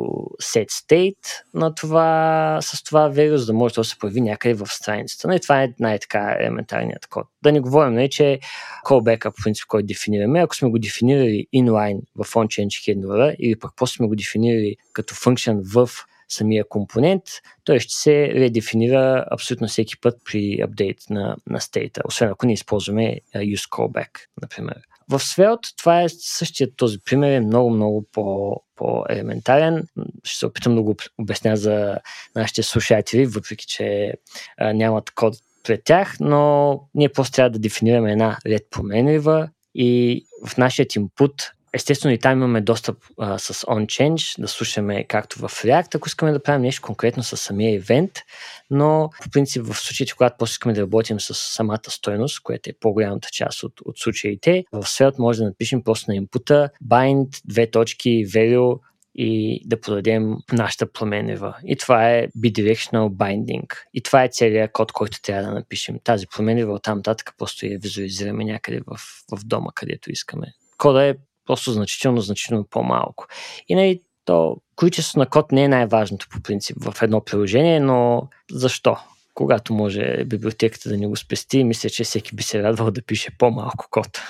set 0.42 0.70
state 0.70 1.44
на 1.54 1.76
това, 1.76 2.60
с 2.62 2.84
това 2.84 3.12
value, 3.12 3.36
за 3.36 3.46
да 3.46 3.54
може 3.54 3.74
да 3.74 3.84
се 3.84 4.00
появи 4.00 4.22
някъде 4.22 4.54
в 4.54 4.68
страницата. 4.68 5.28
Но 5.28 5.34
и 5.34 5.40
това 5.40 5.64
е 5.64 5.74
най-така 5.80 6.38
елементарният 6.40 7.08
код. 7.08 7.28
Да 7.44 7.52
не 7.52 7.60
говорим, 7.60 7.94
не, 7.94 8.00
нали, 8.00 8.10
че 8.10 8.40
callback, 8.86 9.24
по 9.24 9.44
принцип, 9.44 9.66
който 9.68 9.88
дефинираме, 9.88 10.40
ако 10.40 10.56
сме 10.56 10.70
го 10.70 10.80
дефинирали 10.80 11.48
inline 11.56 12.00
в 12.16 12.26
onChange 12.34 12.96
handler 12.96 13.36
или 13.40 13.60
пък 13.60 13.72
после 13.76 13.96
сме 13.96 14.08
го 14.08 14.16
дефинирали 14.16 14.76
като 14.94 15.16
function 15.16 15.62
в 15.74 15.90
самия 16.30 16.70
компонент, 16.70 17.24
той 17.64 17.80
ще 17.80 17.94
се 17.94 18.28
редефинира 18.28 19.26
абсолютно 19.32 19.68
всеки 19.68 20.00
път 20.02 20.22
при 20.26 20.62
апдейт 20.64 20.98
на, 21.10 21.36
на 21.48 21.62
стейта, 21.62 22.02
освен 22.06 22.30
ако 22.30 22.46
не 22.46 22.54
използваме 22.54 23.20
use 23.36 23.70
callback, 23.70 24.10
например. 24.42 24.82
В 25.10 25.20
Svelte 25.20 25.78
това 25.78 26.02
е 26.02 26.10
същия 26.10 26.76
този 26.76 27.00
пример, 27.00 27.32
е 27.32 27.40
много, 27.40 27.70
много 27.70 28.06
по, 28.12 28.56
по-елементарен. 28.76 29.88
Ще 30.24 30.40
се 30.40 30.46
опитам 30.46 30.76
да 30.76 30.82
го 30.82 30.96
обясня 31.18 31.58
за 31.58 31.98
нашите 32.36 32.64
слушатели, 32.64 33.26
въпреки 33.26 33.66
че 33.68 34.14
а, 34.58 34.74
нямат 34.74 35.12
код 35.12 35.36
пред 35.64 35.84
тях, 35.84 36.18
но 36.20 36.80
ние 36.96 37.10
просто 37.10 37.36
трябва 37.36 37.50
да 37.50 37.60
дефинираме 37.60 38.12
една 38.12 38.38
ред 38.46 38.68
променлива 38.72 39.50
и 39.76 40.24
в 40.48 40.58
нашия 40.58 40.86
input 40.86 41.52
Естествено 41.74 42.14
и 42.14 42.20
там 42.20 42.38
имаме 42.38 42.62
достъп 42.62 42.98
а, 43.20 43.40
с 43.40 43.54
OnChange, 43.54 44.42
да 44.42 44.48
слушаме 44.48 45.04
както 45.04 45.40
в 45.40 45.50
React, 45.50 45.96
ако 45.96 46.08
искаме 46.08 46.32
да 46.32 46.44
правим 46.44 46.62
нещо 46.62 46.82
конкретно 46.82 47.24
с 47.24 47.38
самия 47.38 47.82
event, 47.82 48.22
но 48.70 49.10
по 49.24 49.30
принцип 49.30 49.66
в 49.66 49.78
случаите, 49.78 50.14
когато 50.18 50.36
после 50.40 50.52
искаме 50.52 50.74
да 50.74 50.82
работим 50.82 51.20
с 51.20 51.34
самата 51.34 51.90
стойност, 51.90 52.44
която 52.44 52.70
е 52.70 52.74
по-голямата 52.80 53.28
част 53.32 53.64
от, 53.64 53.74
от 53.86 53.98
случаите, 53.98 54.66
в 54.72 54.84
Svelte 54.84 55.20
може 55.20 55.40
да 55.40 55.46
напишем 55.46 55.84
просто 55.84 56.12
на 56.12 56.16
инпута 56.16 56.70
bind, 56.90 57.42
две 57.46 57.72
точки, 57.72 58.26
value 58.28 58.80
и 59.16 59.62
да 59.66 59.82
подадем 59.82 60.36
нашата 60.52 60.92
променева. 60.92 61.58
И 61.66 61.76
това 61.76 62.10
е 62.10 62.28
bidirectional 62.28 63.10
binding. 63.10 63.68
И 63.94 64.02
това 64.02 64.24
е 64.24 64.30
целият 64.32 64.72
код, 64.72 64.92
който 64.92 65.22
трябва 65.22 65.44
да 65.44 65.52
напишем. 65.52 66.00
Тази 66.04 66.28
променева 66.28 66.74
от 66.74 66.84
там 66.84 66.98
нататък 66.98 67.34
просто 67.38 67.66
я 67.66 67.80
визуализираме 67.80 68.46
някъде 68.46 68.82
в, 68.88 68.98
в 69.32 69.46
дома, 69.46 69.70
където 69.76 70.12
искаме. 70.12 70.48
Кода 70.78 71.06
е 71.06 71.16
просто 71.50 71.72
значително, 71.72 72.22
значително 72.22 72.68
по-малко. 72.70 73.28
И 73.68 73.76
нали, 73.76 74.02
то 74.26 74.58
количество 74.76 75.20
на 75.20 75.26
код 75.26 75.52
не 75.52 75.64
е 75.64 75.68
най-важното 75.68 76.28
по 76.32 76.42
принцип 76.42 76.78
в 76.84 77.02
едно 77.02 77.24
приложение, 77.24 77.80
но 77.80 78.28
защо? 78.52 78.98
Когато 79.34 79.74
може 79.74 80.24
библиотеката 80.26 80.90
да 80.90 80.98
ни 80.98 81.08
го 81.08 81.16
спести, 81.16 81.64
мисля, 81.64 81.90
че 81.90 82.04
всеки 82.04 82.36
би 82.36 82.44
се 82.44 82.64
радвал 82.64 82.92
да 82.92 83.02
пише 83.02 83.38
по-малко 83.38 83.86
код. 83.92 84.22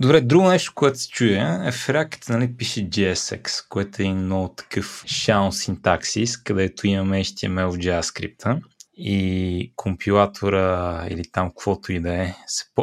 Добре, 0.00 0.20
друго 0.20 0.48
нещо, 0.48 0.72
което 0.74 0.98
се 0.98 1.08
чуя 1.08 1.62
е 1.66 1.72
в 1.72 1.86
React 1.86 2.28
нали, 2.28 2.56
пише 2.56 2.88
JSX, 2.90 3.68
което 3.68 4.02
е 4.02 4.08
много 4.08 4.48
такъв 4.48 5.04
шаун 5.06 5.52
синтаксис, 5.52 6.36
където 6.36 6.86
имаме 6.86 7.24
HTML 7.24 7.70
в 7.70 7.76
JavaScript 7.76 8.60
и 8.96 9.72
компилатора 9.76 11.06
или 11.10 11.22
там 11.32 11.48
каквото 11.48 11.92
и 11.92 12.00
да 12.00 12.14
е, 12.14 12.34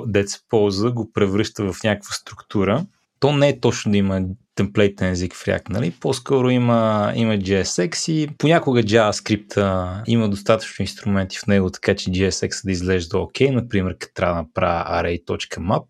дет 0.05 0.29
се 0.29 0.39
ползва, 0.49 0.91
го 0.91 1.11
превръща 1.11 1.73
в 1.73 1.83
някаква 1.83 2.13
структура 2.13 2.85
то 3.25 3.31
не 3.31 3.49
е 3.49 3.59
точно 3.59 3.91
да 3.91 3.97
има 3.97 4.21
темплейтен 4.55 5.11
език 5.11 5.33
в 5.33 5.45
React, 5.45 5.69
нали? 5.69 5.91
По-скоро 5.99 6.49
има, 6.49 7.13
има 7.15 7.33
JSX 7.33 8.11
и 8.11 8.27
понякога 8.37 8.83
JavaScript 8.83 10.03
има 10.07 10.29
достатъчно 10.29 10.83
инструменти 10.83 11.37
в 11.37 11.47
него, 11.47 11.69
така 11.69 11.95
че 11.95 12.09
JSX 12.09 12.65
да 12.65 12.71
изглежда 12.71 13.19
окей. 13.19 13.51
Например, 13.51 13.97
като 13.97 14.13
трябва 14.13 14.35
да 14.35 14.41
направя 14.41 14.85
array.map, 14.89 15.85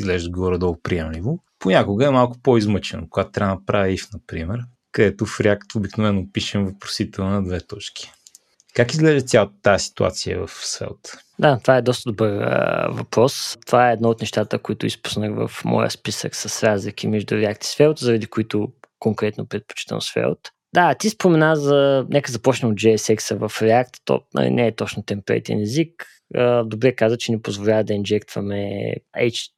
изглежда 0.00 0.30
горе-долу 0.30 0.76
приемливо. 0.82 1.38
Понякога 1.58 2.06
е 2.06 2.10
малко 2.10 2.36
по-измъчено, 2.42 3.06
когато 3.10 3.30
трябва 3.30 3.54
да 3.54 3.60
направя 3.60 3.88
if, 3.88 4.12
например, 4.12 4.60
където 4.92 5.26
в 5.26 5.38
React 5.38 5.76
обикновено 5.76 6.26
пишем 6.32 6.64
въпросителна 6.64 7.30
на 7.30 7.44
две 7.44 7.60
точки. 7.60 8.12
Как 8.76 8.92
изглежда 8.92 9.20
цялата 9.20 9.52
тази 9.62 9.84
ситуация 9.84 10.46
в 10.46 10.48
Svelte? 10.48 11.18
Да, 11.38 11.58
това 11.58 11.76
е 11.76 11.82
доста 11.82 12.10
добър 12.10 12.38
а, 12.42 12.88
въпрос. 12.92 13.56
Това 13.66 13.90
е 13.90 13.92
едно 13.92 14.08
от 14.08 14.20
нещата, 14.20 14.58
които 14.58 14.86
изпуснах 14.86 15.32
в 15.34 15.64
моя 15.64 15.90
списък 15.90 16.36
с 16.36 16.62
разлики 16.62 17.08
между 17.08 17.34
React 17.34 17.60
и 17.60 17.64
Svelte, 17.64 18.00
заради 18.00 18.26
които 18.26 18.72
конкретно 18.98 19.46
предпочитам 19.46 20.00
Svelte. 20.00 20.48
Да, 20.74 20.94
ти 20.94 21.10
спомена 21.10 21.56
за... 21.56 22.06
Нека 22.10 22.32
започнем 22.32 22.70
от 22.70 22.78
JSX 22.78 23.36
в 23.36 23.60
React. 23.60 24.00
То 24.04 24.20
нали, 24.34 24.50
не 24.50 24.66
е 24.66 24.74
точно 24.74 25.02
темплейтен 25.02 25.60
език. 25.60 26.06
А, 26.34 26.64
добре 26.64 26.94
каза, 26.94 27.18
че 27.18 27.32
ни 27.32 27.42
позволява 27.42 27.84
да 27.84 27.94
инжектваме 27.94 28.92
H, 29.18 29.50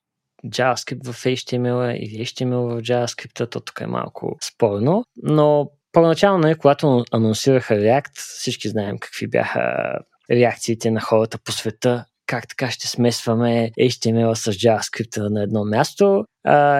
JavaScript 0.46 1.12
в 1.12 1.24
HTML 1.24 1.92
или 1.92 2.26
HTML 2.26 2.56
в 2.56 2.82
JavaScript, 2.82 3.50
то 3.50 3.60
тук 3.60 3.80
е 3.80 3.86
малко 3.86 4.36
спорно, 4.42 5.04
но 5.22 5.70
първоначално, 5.98 6.38
нали, 6.38 6.54
когато 6.54 7.04
анонсираха 7.12 7.74
React, 7.74 8.10
всички 8.14 8.68
знаем 8.68 8.98
какви 8.98 9.26
бяха 9.26 9.92
реакциите 10.30 10.90
на 10.90 11.00
хората 11.00 11.38
по 11.38 11.52
света, 11.52 12.04
как 12.26 12.48
така 12.48 12.70
ще 12.70 12.88
смесваме 12.88 13.70
HTML 13.80 14.34
с 14.34 14.52
JavaScript 14.52 15.28
на 15.28 15.42
едно 15.42 15.64
място. 15.64 16.24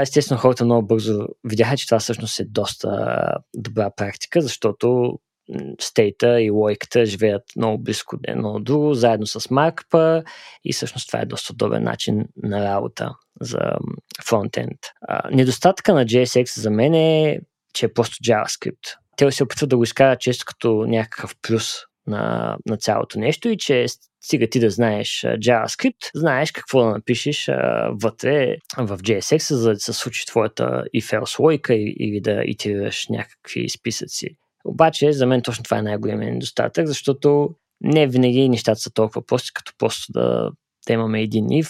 Естествено, 0.03 0.41
хората 0.41 0.65
много 0.65 0.87
бързо 0.87 1.27
видяха, 1.45 1.77
че 1.77 1.87
това 1.87 1.99
всъщност 1.99 2.41
е 2.41 2.45
доста 2.45 3.19
добра 3.55 3.91
практика, 3.97 4.41
защото 4.41 5.13
стейта 5.81 6.41
и 6.41 6.51
лойката 6.51 7.07
живеят 7.07 7.43
много 7.57 7.83
близко 7.83 8.17
едно 8.25 8.51
от 8.51 8.65
друго, 8.65 8.95
заедно 8.95 9.27
с 9.27 9.41
Markup 9.41 10.25
и 10.65 10.73
всъщност 10.73 11.07
това 11.07 11.21
е 11.21 11.27
доста 11.27 11.53
удобен 11.53 11.83
начин 11.83 12.25
на 12.43 12.65
работа 12.65 13.15
за 13.41 13.59
фронтенд. 14.25 14.79
Недостатъка 15.31 15.95
на 15.95 16.05
JSX 16.05 16.61
за 16.61 16.71
мен 16.71 16.95
е, 16.95 17.41
че 17.75 17.87
е 17.87 17.93
просто 17.93 18.17
JavaScript. 18.17 18.99
Те 19.19 19.33
се 19.33 19.45
опитват 19.45 19.71
да 19.71 19.77
го 19.77 19.83
изкарат 19.83 20.21
често 20.21 20.45
като 20.47 20.85
някакъв 20.89 21.35
плюс 21.43 21.73
на, 22.07 22.57
на 22.67 22.77
цялото 22.77 23.19
нещо 23.19 23.49
и 23.49 23.59
че 23.59 23.87
стига 24.21 24.47
ти 24.51 24.61
да 24.61 24.71
знаеш 24.71 25.09
JavaScript, 25.21 26.11
знаеш 26.15 26.53
какво 26.53 26.83
да 26.83 26.91
напишеш 26.91 27.49
а, 27.49 27.91
вътре 28.03 28.57
в 28.77 28.99
JSX, 28.99 29.55
за 29.55 29.71
да 29.71 29.81
се 29.81 29.93
случи 29.93 30.27
твоята 30.27 30.85
if-else 30.97 31.39
лойка 31.39 31.75
или 31.75 32.21
да 32.21 32.43
итерираш 32.45 33.07
някакви 33.09 33.69
списъци. 33.69 34.29
Обаче 34.65 35.13
за 35.13 35.27
мен 35.27 35.43
точно 35.43 35.65
това 35.65 35.79
е 35.79 35.83
най-големият 35.83 36.33
недостатък, 36.33 36.87
защото 36.87 37.51
не 37.81 38.07
винаги 38.07 38.49
нещата 38.49 38.81
са 38.81 38.91
толкова 38.91 39.27
прости, 39.27 39.51
като 39.55 39.73
просто 39.79 40.13
да, 40.13 40.51
да 40.87 40.93
имаме 40.93 41.23
един 41.23 41.47
if 41.47 41.69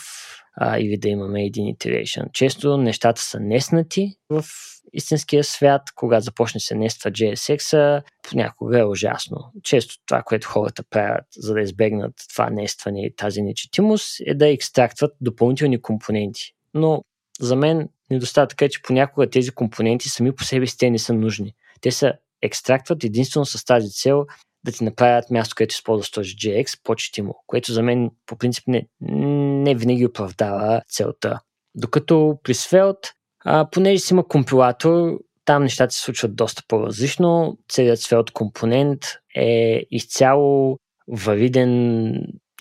или 0.78 0.98
да 0.98 1.08
имаме 1.08 1.44
един 1.44 1.74
iteration. 1.74 2.32
Често 2.32 2.76
нещата 2.76 3.22
са 3.22 3.40
неснати 3.40 4.14
в 4.30 4.44
истинския 4.92 5.44
свят, 5.44 5.82
когато 5.94 6.24
започне 6.24 6.60
се 6.60 6.74
нества 6.74 7.10
JSX, 7.10 8.02
понякога 8.22 8.78
е 8.78 8.84
ужасно. 8.84 9.52
Често 9.62 9.94
това, 10.06 10.22
което 10.22 10.48
хората 10.48 10.82
правят, 10.90 11.24
за 11.36 11.54
да 11.54 11.60
избегнат 11.60 12.14
това 12.32 12.50
нестване 12.50 13.06
и 13.06 13.16
тази 13.16 13.42
нечетимост, 13.42 14.16
е 14.26 14.34
да 14.34 14.48
екстрактват 14.48 15.12
допълнителни 15.20 15.82
компоненти. 15.82 16.52
Но 16.74 17.02
за 17.40 17.56
мен 17.56 17.88
недостатък 18.10 18.62
е, 18.62 18.68
че 18.68 18.82
понякога 18.82 19.30
тези 19.30 19.50
компоненти 19.50 20.08
сами 20.08 20.34
по 20.34 20.44
себе 20.44 20.66
си 20.66 20.78
те 20.78 20.90
не 20.90 20.98
са 20.98 21.12
нужни. 21.12 21.54
Те 21.80 21.90
са 21.90 22.12
екстрактват 22.42 23.04
единствено 23.04 23.46
с 23.46 23.64
тази 23.64 23.90
цел 23.90 24.26
да 24.64 24.72
ти 24.72 24.84
направят 24.84 25.30
място, 25.30 25.54
където 25.56 25.72
използваш 25.72 26.10
този 26.10 26.30
JX 26.30 26.80
по-четимо, 26.84 27.34
което 27.46 27.72
за 27.72 27.82
мен 27.82 28.10
по 28.26 28.36
принцип 28.36 28.64
не, 28.66 28.86
не 29.00 29.74
винаги 29.74 30.06
оправдава 30.06 30.82
целта. 30.88 31.40
Докато 31.74 32.38
при 32.42 32.54
Svelte 32.54 33.12
а, 33.44 33.70
понеже 33.70 33.98
си 33.98 34.14
има 34.14 34.28
компилатор, 34.28 35.18
там 35.44 35.62
нещата 35.62 35.94
се 35.94 36.00
случват 36.00 36.36
доста 36.36 36.62
по-различно. 36.68 37.58
Целият 37.68 37.98
Svelte 37.98 38.32
компонент 38.32 39.00
е 39.36 39.82
изцяло 39.90 40.78
валиден 41.08 42.12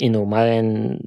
и 0.02 0.10
нормален 0.10 1.00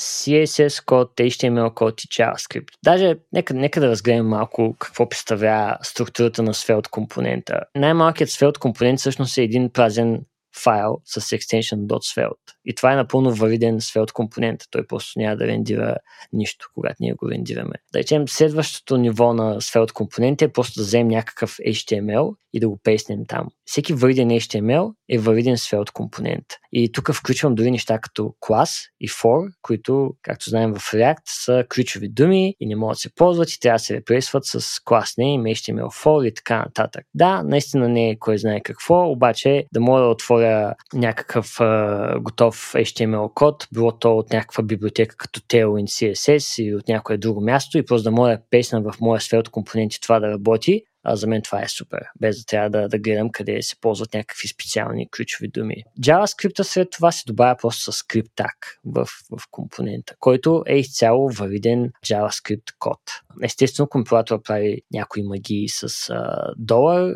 CSS 0.00 0.84
код, 0.84 1.12
HTML 1.16 1.74
код 1.74 2.04
и 2.04 2.08
JavaScript. 2.08 2.68
Даже 2.84 3.16
нека, 3.32 3.54
нека 3.54 3.80
да 3.80 3.88
разгледам 3.88 4.28
малко 4.28 4.76
какво 4.78 5.08
представлява 5.08 5.78
структурата 5.82 6.42
на 6.42 6.54
Svelte 6.54 6.88
компонента. 6.90 7.60
Най-малкият 7.74 8.30
Svelte 8.30 8.58
компонент 8.58 8.98
всъщност 8.98 9.38
е 9.38 9.42
един 9.42 9.70
празен 9.70 10.24
файл 10.58 11.00
с 11.04 11.20
extension.svelte. 11.20 12.52
И 12.64 12.74
това 12.74 12.92
е 12.92 12.96
напълно 12.96 13.34
валиден 13.34 13.80
Svelte 13.80 14.12
компонент. 14.12 14.60
Той 14.70 14.86
просто 14.86 15.18
няма 15.18 15.36
да 15.36 15.46
рендира 15.46 15.96
нищо, 16.32 16.70
когато 16.74 16.96
ние 17.00 17.12
го 17.12 17.30
рендираме. 17.30 17.74
Да 17.92 17.98
речем, 17.98 18.28
следващото 18.28 18.96
ниво 18.96 19.34
на 19.34 19.60
Svelte 19.60 19.92
компонент 19.92 20.42
е 20.42 20.52
просто 20.52 20.80
да 20.80 20.84
вземем 20.84 21.08
някакъв 21.08 21.56
HTML 21.56 22.34
и 22.52 22.60
да 22.60 22.68
го 22.68 22.76
пейснем 22.76 23.26
там. 23.26 23.48
Всеки 23.66 23.94
валиден 23.94 24.30
HTML 24.30 24.92
е 25.08 25.18
валиден 25.18 25.56
Svelte 25.56 25.92
компонент. 25.92 26.44
И 26.72 26.92
тук 26.92 27.12
включвам 27.12 27.54
дори 27.54 27.70
неща 27.70 27.98
като 27.98 28.34
клас 28.40 28.78
и 29.00 29.08
for, 29.08 29.52
които, 29.62 30.10
както 30.22 30.50
знаем 30.50 30.74
в 30.74 30.78
React, 30.78 31.22
са 31.24 31.64
ключови 31.74 32.08
думи 32.08 32.54
и 32.60 32.66
не 32.66 32.76
могат 32.76 32.94
да 32.94 33.00
се 33.00 33.14
ползват 33.14 33.50
и 33.50 33.60
трябва 33.60 33.74
да 33.74 33.78
се 33.78 33.94
репресват 33.94 34.44
с 34.44 34.80
клас 34.84 35.10
name, 35.10 35.54
HTML4 35.54 36.28
и 36.28 36.34
така 36.34 36.58
нататък. 36.58 37.04
Да, 37.14 37.42
наистина 37.42 37.88
не 37.88 38.10
е 38.10 38.18
кой 38.18 38.38
знае 38.38 38.60
какво, 38.60 39.10
обаче 39.10 39.64
да 39.72 39.80
мога 39.80 40.00
да 40.00 40.06
отворя 40.06 40.74
някакъв 40.94 41.60
а, 41.60 42.20
готов 42.20 42.72
HTML 42.74 43.34
код, 43.34 43.68
било 43.72 43.98
то 43.98 44.18
от 44.18 44.32
някаква 44.32 44.64
библиотека 44.64 45.16
като 45.16 45.40
Tailwind 45.40 45.86
CSS 45.86 46.62
или 46.62 46.74
от 46.74 46.88
някое 46.88 47.16
друго 47.16 47.40
място 47.40 47.78
и 47.78 47.84
просто 47.84 48.04
да 48.04 48.10
мога 48.10 48.28
да 48.28 48.38
песна 48.50 48.82
в 48.82 48.94
моя 49.00 49.20
Svelte 49.20 49.50
компонент 49.50 49.94
и 49.94 50.00
това 50.00 50.20
да 50.20 50.30
работи, 50.30 50.82
а 51.08 51.16
за 51.16 51.26
мен 51.26 51.42
това 51.42 51.62
е 51.62 51.68
супер, 51.68 52.00
без 52.20 52.38
да 52.38 52.44
трябва 52.44 52.70
да, 52.70 52.88
да 52.88 52.98
гледам 52.98 53.30
къде 53.30 53.62
се 53.62 53.80
ползват 53.80 54.14
някакви 54.14 54.48
специални 54.48 55.10
ключови 55.10 55.48
думи. 55.48 55.84
JavaScript 56.00 56.62
след 56.62 56.90
това 56.90 57.12
се 57.12 57.22
добавя 57.26 57.56
просто 57.62 57.92
с 57.92 58.02
tag 58.02 58.54
в, 58.84 59.06
в 59.06 59.42
компонента, 59.50 60.14
който 60.20 60.62
е 60.66 60.76
изцяло 60.76 61.28
валиден 61.30 61.90
JavaScript 62.06 62.74
код. 62.78 63.00
Естествено, 63.42 63.88
компилатор 63.88 64.42
прави 64.42 64.82
някои 64.92 65.22
магии 65.22 65.68
с 65.68 66.10
а, 66.10 66.52
долар 66.56 67.12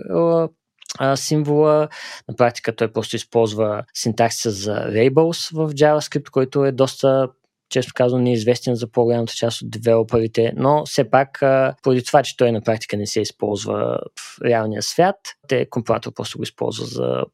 а, 0.98 1.16
символа. 1.16 1.88
На 2.28 2.36
практика 2.36 2.76
той 2.76 2.92
просто 2.92 3.16
използва 3.16 3.84
синтаксиса 3.94 4.50
за 4.50 4.74
labels 4.74 5.54
в 5.54 5.74
JavaScript, 5.74 6.30
който 6.30 6.64
е 6.64 6.72
доста 6.72 7.28
често 7.70 7.92
казвам, 7.94 8.22
неизвестен 8.22 8.74
за 8.74 8.90
по-голямата 8.90 9.32
част 9.32 9.62
от 9.62 9.70
девелоперите, 9.70 10.52
но 10.56 10.86
все 10.86 11.10
пак, 11.10 11.38
поради 11.82 12.04
това, 12.04 12.22
че 12.22 12.36
той 12.36 12.52
на 12.52 12.62
практика 12.62 12.96
не 12.96 13.06
се 13.06 13.20
използва 13.20 13.98
в 14.20 14.42
реалния 14.44 14.82
свят, 14.82 15.16
те 15.48 15.66
компилатор 15.70 16.12
просто 16.12 16.38
го 16.38 16.42
използва 16.42 16.84
за, 16.86 17.24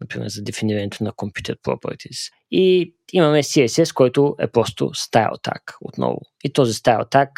например, 0.00 0.28
за 0.28 0.42
дефинирането 0.42 1.04
на 1.04 1.12
computed 1.12 1.56
properties. 1.60 2.32
И 2.50 2.94
имаме 3.12 3.42
CSS, 3.42 3.94
който 3.94 4.36
е 4.40 4.46
просто 4.46 4.84
style 4.84 5.44
tag 5.48 5.76
отново. 5.80 6.20
И 6.44 6.52
този 6.52 6.72
style 6.72 7.10
tag, 7.12 7.28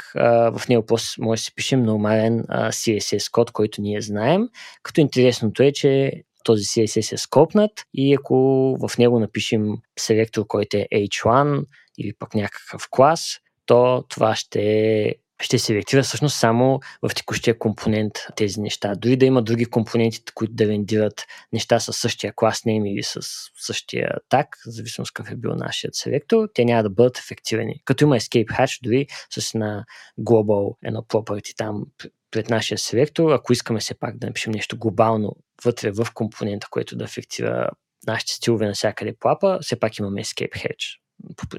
в 0.58 0.68
него 0.68 0.86
просто 0.86 1.22
може 1.22 1.40
да 1.40 1.44
си 1.44 1.54
пишем 1.54 1.82
нормален 1.82 2.44
CSS 2.50 3.30
код, 3.30 3.50
който 3.50 3.82
ние 3.82 4.00
знаем. 4.00 4.48
Като 4.82 5.00
интересното 5.00 5.62
е, 5.62 5.72
че 5.72 6.12
този 6.44 6.64
CSS 6.64 7.12
е 7.12 7.16
скопнат 7.16 7.72
и 7.94 8.14
ако 8.14 8.76
в 8.80 8.98
него 8.98 9.20
напишем 9.20 9.76
селектор, 9.98 10.46
който 10.46 10.76
е 10.76 10.86
H1 10.94 11.64
или 12.00 12.12
пък 12.18 12.34
някакъв 12.34 12.88
клас, 12.90 13.38
то 13.66 14.04
това 14.08 14.36
ще 14.36 15.14
ще 15.40 15.58
селектира 15.58 16.02
всъщност 16.02 16.36
само 16.36 16.80
в 17.02 17.14
текущия 17.14 17.58
компонент 17.58 18.12
тези 18.36 18.60
неща. 18.60 18.94
Дори 18.94 19.16
да 19.16 19.26
има 19.26 19.42
други 19.42 19.64
компоненти, 19.64 20.22
които 20.34 20.52
да 20.52 20.68
рендират 20.68 21.24
неща 21.52 21.80
с 21.80 21.92
същия 21.92 22.32
клас 22.36 22.60
name 22.60 22.92
или 22.92 23.02
с 23.02 23.20
същия 23.54 24.10
так, 24.28 24.56
в 24.66 24.70
зависимост 24.70 25.12
какъв 25.12 25.32
е 25.32 25.36
бил 25.36 25.54
нашият 25.54 25.94
селектор, 25.94 26.48
те 26.54 26.64
няма 26.64 26.82
да 26.82 26.90
бъдат 26.90 27.18
ефективани. 27.18 27.82
Като 27.84 28.04
има 28.04 28.16
escape 28.16 28.46
hatch, 28.46 28.78
дори 28.82 29.06
с 29.30 29.54
една 29.54 29.84
global, 30.20 30.76
едно 30.84 31.02
property 31.02 31.56
там 31.56 31.84
пред 32.30 32.50
нашия 32.50 32.78
селектор, 32.78 33.30
ако 33.32 33.52
искаме 33.52 33.80
все 33.80 33.94
пак 33.94 34.18
да 34.18 34.26
напишем 34.26 34.52
нещо 34.52 34.78
глобално 34.78 35.36
вътре 35.64 35.90
в 35.90 36.06
компонента, 36.14 36.66
което 36.70 36.96
да 36.96 37.04
ефектира 37.04 37.70
нашите 38.06 38.32
стилове 38.32 38.66
навсякъде 38.66 39.16
по 39.20 39.28
апа, 39.28 39.58
все 39.62 39.80
пак 39.80 39.98
имаме 39.98 40.24
escape 40.24 40.52
hatch 40.52 40.99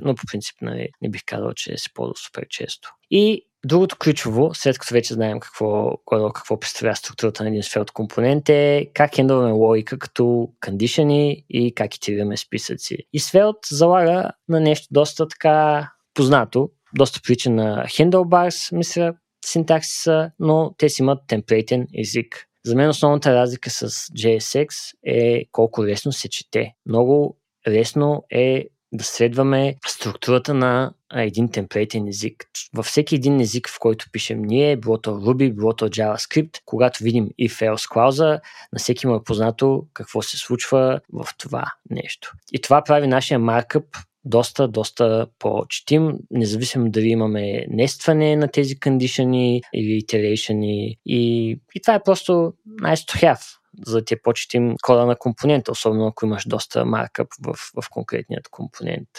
но 0.02 0.16
по 0.16 0.24
принцип 0.32 0.56
нали, 0.62 0.90
не 1.02 1.10
бих 1.10 1.22
казал, 1.26 1.54
че 1.56 1.78
се 1.78 1.94
ползва 1.94 2.16
супер 2.16 2.46
често. 2.50 2.90
И 3.12 3.46
другото 3.66 3.96
ключово, 3.98 4.54
след 4.54 4.80
като 4.80 4.94
вече 4.94 5.14
знаем 5.14 5.40
какво, 5.40 5.98
какво 6.34 6.60
представлява 6.60 6.96
структурата 6.96 7.44
на 7.44 7.50
един 7.50 7.62
Svelte 7.62 7.92
компонент 7.92 8.50
е 8.50 8.90
как 8.94 9.16
хендълваме 9.16 9.52
логика 9.52 10.00
като 10.00 10.50
кондишени 10.66 11.46
и 11.50 11.76
как 11.76 11.96
итерираме 11.96 12.38
списъци. 12.38 12.98
И 13.14 13.20
Svelte 13.20 13.76
залага 13.76 14.32
на 14.50 14.60
нещо 14.60 14.88
доста 14.92 15.28
така 15.28 15.90
познато, 16.14 16.70
доста 16.96 17.20
прилича 17.24 17.50
на 17.50 17.86
Handlebars, 17.86 18.76
мисля, 18.76 19.14
синтаксиса, 19.46 20.32
но 20.40 20.74
те 20.78 20.90
си 20.90 21.02
имат 21.02 21.20
темплейтен 21.28 21.88
език. 21.98 22.46
За 22.66 22.76
мен 22.76 22.90
основната 22.90 23.36
разлика 23.36 23.70
с 23.70 23.90
JSX 23.90 24.68
е 25.06 25.46
колко 25.52 25.86
лесно 25.86 26.12
се 26.12 26.30
чете. 26.30 26.74
Много 26.86 27.38
лесно 27.68 28.24
е 28.30 28.66
да 28.94 29.04
следваме 29.04 29.76
структурата 29.88 30.54
на 30.54 30.92
един 31.16 31.52
темплейтен 31.52 32.08
език. 32.08 32.46
Във 32.74 32.86
всеки 32.86 33.16
един 33.16 33.40
език, 33.40 33.70
в 33.70 33.80
който 33.80 34.06
пишем 34.12 34.42
ние, 34.42 34.78
било 34.78 34.98
то 34.98 35.12
Ruby, 35.12 35.54
било 35.54 35.74
то 35.74 35.90
JavaScript, 35.90 36.58
когато 36.66 37.04
видим 37.04 37.30
if-else 37.42 37.90
клауза, 37.90 38.40
на 38.74 38.80
всеки 38.80 39.08
му 39.08 39.16
е 39.16 39.24
познато 39.24 39.86
какво 39.94 40.22
се 40.22 40.38
случва 40.38 41.00
в 41.14 41.28
това 41.38 41.66
нещо. 41.90 42.34
И 42.52 42.62
това 42.62 42.84
прави 42.84 43.08
нашия 43.08 43.40
маркъп 43.40 43.86
доста, 44.26 44.68
доста 44.68 45.28
по-четим, 45.40 46.18
независимо 46.32 46.90
дали 46.90 47.08
имаме 47.08 47.66
нестване 47.70 48.36
на 48.36 48.48
тези 48.48 48.80
кондишени 48.80 49.62
или 49.74 49.98
итерейшени. 49.98 50.98
И, 51.06 51.50
и 51.76 51.82
това 51.82 51.96
е 51.96 52.04
просто 52.04 52.54
nice 52.82 53.12
to 53.12 53.24
have 53.24 53.61
за 53.86 53.98
да 53.98 54.06
ти 54.06 54.14
е 54.14 54.22
почетим 54.24 54.76
кода 54.82 55.06
на 55.06 55.16
компонента, 55.16 55.72
особено 55.72 56.08
ако 56.08 56.26
имаш 56.26 56.46
доста 56.48 56.86
маркъп 56.86 57.28
в, 57.46 57.56
в 57.82 57.90
конкретният 57.90 58.50
компонент. 58.50 59.10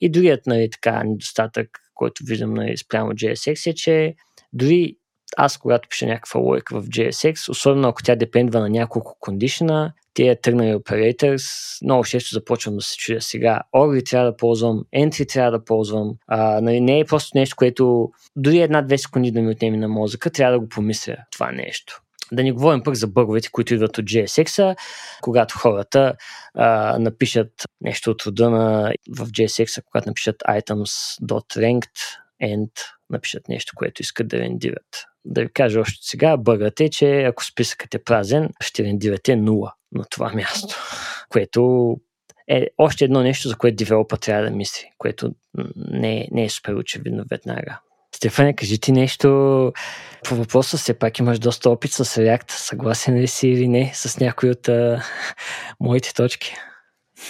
И 0.00 0.10
другият 0.10 0.46
нали, 0.46 0.70
така, 0.70 1.04
недостатък, 1.04 1.68
който 1.94 2.24
виждам 2.24 2.54
нали, 2.54 2.76
спрямо 2.76 3.12
JSX 3.12 3.70
е, 3.70 3.74
че 3.74 4.14
дори 4.52 4.96
аз, 5.36 5.58
когато 5.58 5.88
пиша 5.88 6.06
някаква 6.06 6.40
логика 6.40 6.80
в 6.80 6.88
JSX, 6.88 7.50
особено 7.50 7.88
ако 7.88 8.02
тя 8.02 8.16
депендва 8.16 8.60
на 8.60 8.70
няколко 8.70 9.16
кондишна, 9.20 9.92
тия 10.14 10.40
тръгнали 10.40 10.74
operators, 10.74 11.42
много 11.84 12.04
често 12.04 12.34
започвам 12.34 12.76
да 12.76 12.80
се 12.82 12.96
чудя 12.96 13.20
сега. 13.20 13.60
Or 13.74 14.10
трябва 14.10 14.30
да 14.30 14.36
ползвам, 14.36 14.84
entry 14.96 15.28
трябва 15.28 15.50
да 15.50 15.64
ползвам. 15.64 16.14
А, 16.26 16.60
нали, 16.60 16.80
не 16.80 17.00
е 17.00 17.04
просто 17.04 17.38
нещо, 17.38 17.56
което 17.56 18.10
дори 18.36 18.58
една-две 18.58 18.98
секунди 18.98 19.30
да 19.30 19.42
ми 19.42 19.50
отнеме 19.50 19.76
на 19.76 19.88
мозъка, 19.88 20.30
трябва 20.30 20.52
да 20.52 20.60
го 20.60 20.68
помисля 20.68 21.16
това 21.30 21.52
нещо. 21.52 22.02
Да 22.32 22.42
не 22.42 22.52
говорим 22.52 22.82
пък 22.82 22.94
за 22.94 23.06
бъговете, 23.06 23.48
които 23.52 23.74
идват 23.74 23.98
от 23.98 24.04
JSX, 24.04 24.76
когато 25.22 25.58
хората 25.58 26.14
а, 26.54 26.98
напишат 26.98 27.52
нещо 27.80 28.10
от 28.10 28.22
рода 28.22 28.50
на 28.50 28.92
в 29.16 29.26
JSX, 29.26 29.84
когато 29.84 30.08
напишат 30.08 30.36
items.ranked 30.48 31.90
and 32.42 32.70
напишат 33.10 33.48
нещо, 33.48 33.72
което 33.76 34.02
искат 34.02 34.28
да 34.28 34.38
рендират. 34.38 35.04
Да 35.24 35.40
ви 35.40 35.52
кажа 35.52 35.80
още 35.80 35.98
сега, 36.00 36.36
бъгът 36.36 36.80
е, 36.80 36.88
че 36.88 37.22
ако 37.22 37.44
списъкът 37.44 37.94
е 37.94 38.04
празен, 38.04 38.50
ще 38.60 38.84
рендирате 38.84 39.32
0 39.32 39.72
на 39.92 40.04
това 40.10 40.32
място, 40.32 40.76
което 41.28 41.94
е 42.48 42.66
още 42.78 43.04
едно 43.04 43.22
нещо, 43.22 43.48
за 43.48 43.56
което 43.56 43.76
девелопа 43.76 44.16
трябва 44.16 44.44
да 44.44 44.50
мисли, 44.50 44.90
което 44.98 45.34
не, 45.76 46.28
не 46.32 46.44
е 46.44 46.50
супер 46.50 46.74
очевидно 46.74 47.24
веднага. 47.30 47.80
Стефане, 48.18 48.52
кажи 48.52 48.78
ти 48.78 48.92
нещо 48.92 49.28
по 50.28 50.34
въпроса. 50.34 50.76
Все 50.76 50.94
пак 50.94 51.18
имаш 51.18 51.38
доста 51.38 51.70
опит 51.70 51.92
с 51.92 52.04
React. 52.04 52.50
Съгласен 52.50 53.16
ли 53.16 53.28
си 53.28 53.48
или 53.48 53.68
не 53.68 53.90
с 53.94 54.20
някои 54.20 54.50
от 54.50 54.68
а, 54.68 55.02
моите 55.80 56.14
точки? 56.14 56.54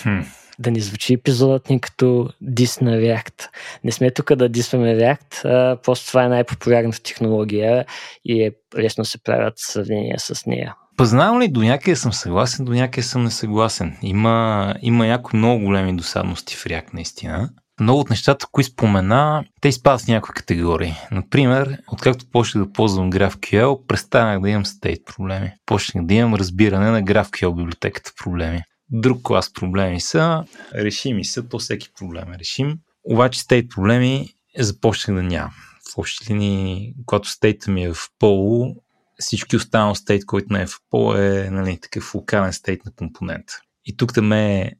Хм. 0.02 0.20
Да 0.58 0.70
ни 0.70 0.80
звучи 0.80 1.14
епизодът 1.14 1.70
ни 1.70 1.80
като 1.80 2.30
дис 2.40 2.80
на 2.80 2.90
React. 2.90 3.48
Не 3.84 3.92
сме 3.92 4.10
тук 4.10 4.34
да 4.34 4.48
дисваме 4.48 4.96
React, 4.96 5.44
а, 5.44 5.76
просто 5.82 6.06
това 6.06 6.24
е 6.24 6.28
най-популярната 6.28 7.02
технология 7.02 7.84
и 8.24 8.42
е 8.42 8.52
лесно 8.78 9.04
се 9.04 9.22
правят 9.22 9.54
сравнения 9.56 10.18
с 10.18 10.46
нея. 10.46 10.74
Познавам 10.96 11.40
ли 11.40 11.48
до 11.48 11.60
някъде 11.60 11.96
съм 11.96 12.12
съгласен, 12.12 12.64
до 12.64 12.72
някъде 12.72 13.02
съм 13.02 13.24
несъгласен. 13.24 13.96
Има, 14.02 14.74
има 14.82 15.06
някои 15.06 15.38
много 15.38 15.64
големи 15.64 15.96
досадности 15.96 16.56
в 16.56 16.64
React 16.64 16.94
наистина 16.94 17.50
много 17.80 18.00
от 18.00 18.10
нещата, 18.10 18.46
които 18.52 18.70
спомена, 18.70 19.44
те 19.60 19.68
изпадат 19.68 20.00
в 20.00 20.08
някои 20.08 20.34
категории. 20.34 20.94
Например, 21.10 21.78
откакто 21.92 22.30
почнах 22.30 22.64
да 22.64 22.72
ползвам 22.72 23.12
GraphQL, 23.12 23.86
престанах 23.86 24.40
да 24.40 24.50
имам 24.50 24.66
стейт 24.66 25.06
проблеми. 25.06 25.52
Почнах 25.66 26.04
да 26.04 26.14
имам 26.14 26.34
разбиране 26.34 26.90
на 26.90 27.02
GraphQL 27.02 27.56
библиотеката 27.56 28.12
проблеми. 28.24 28.62
Друг 28.90 29.22
клас 29.22 29.52
проблеми 29.52 30.00
са 30.00 30.44
решими 30.74 31.24
са, 31.24 31.48
то 31.48 31.58
всеки 31.58 31.88
проблем 31.98 32.32
е 32.32 32.38
решим. 32.38 32.78
Обаче 33.04 33.40
стейт 33.40 33.70
проблеми 33.70 34.28
започнах 34.58 35.16
да 35.16 35.22
нямам. 35.22 35.52
В 35.94 35.98
общи 35.98 36.32
линии, 36.32 36.94
когато 37.06 37.30
стейта 37.30 37.70
ми 37.70 37.84
е 37.84 37.92
в 37.92 38.08
полу, 38.18 38.74
всички 39.18 39.56
останал 39.56 39.94
стейт, 39.94 40.26
който 40.26 40.52
не 40.52 40.62
е 40.62 40.66
в 40.66 40.78
пол 40.90 41.14
е 41.14 41.50
нали, 41.50 41.78
такъв 41.80 42.14
локален 42.14 42.52
стейт 42.52 42.84
на 42.84 42.92
компонент. 42.92 43.44
И 43.84 43.96
тук 43.96 44.12
да 44.12 44.22
ме 44.22 44.72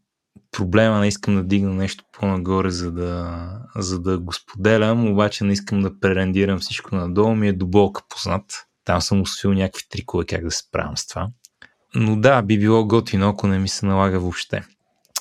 проблема, 0.50 1.00
не 1.00 1.08
искам 1.08 1.34
да 1.34 1.42
дигна 1.42 1.74
нещо 1.74 2.04
по-нагоре, 2.12 2.70
за 2.70 2.92
да, 2.92 3.50
за 3.76 4.00
да 4.00 4.18
го 4.18 4.32
споделям, 4.32 5.12
обаче 5.12 5.44
не 5.44 5.52
искам 5.52 5.80
да 5.82 6.00
пререндирам 6.00 6.58
всичко 6.58 6.94
надолу, 6.94 7.34
ми 7.34 7.48
е 7.48 7.52
до 7.52 7.66
болка 7.66 8.02
познат. 8.08 8.64
Там 8.84 9.00
съм 9.00 9.20
усвоил 9.20 9.54
някакви 9.54 9.82
трикове 9.90 10.24
как 10.26 10.44
да 10.44 10.50
се 10.50 10.58
справям 10.58 10.96
с 10.96 11.06
това. 11.06 11.28
Но 11.94 12.16
да, 12.16 12.42
би 12.42 12.58
било 12.58 12.86
готино, 12.86 13.28
ако 13.28 13.46
не 13.46 13.58
ми 13.58 13.68
се 13.68 13.86
налага 13.86 14.20
въобще. 14.20 14.62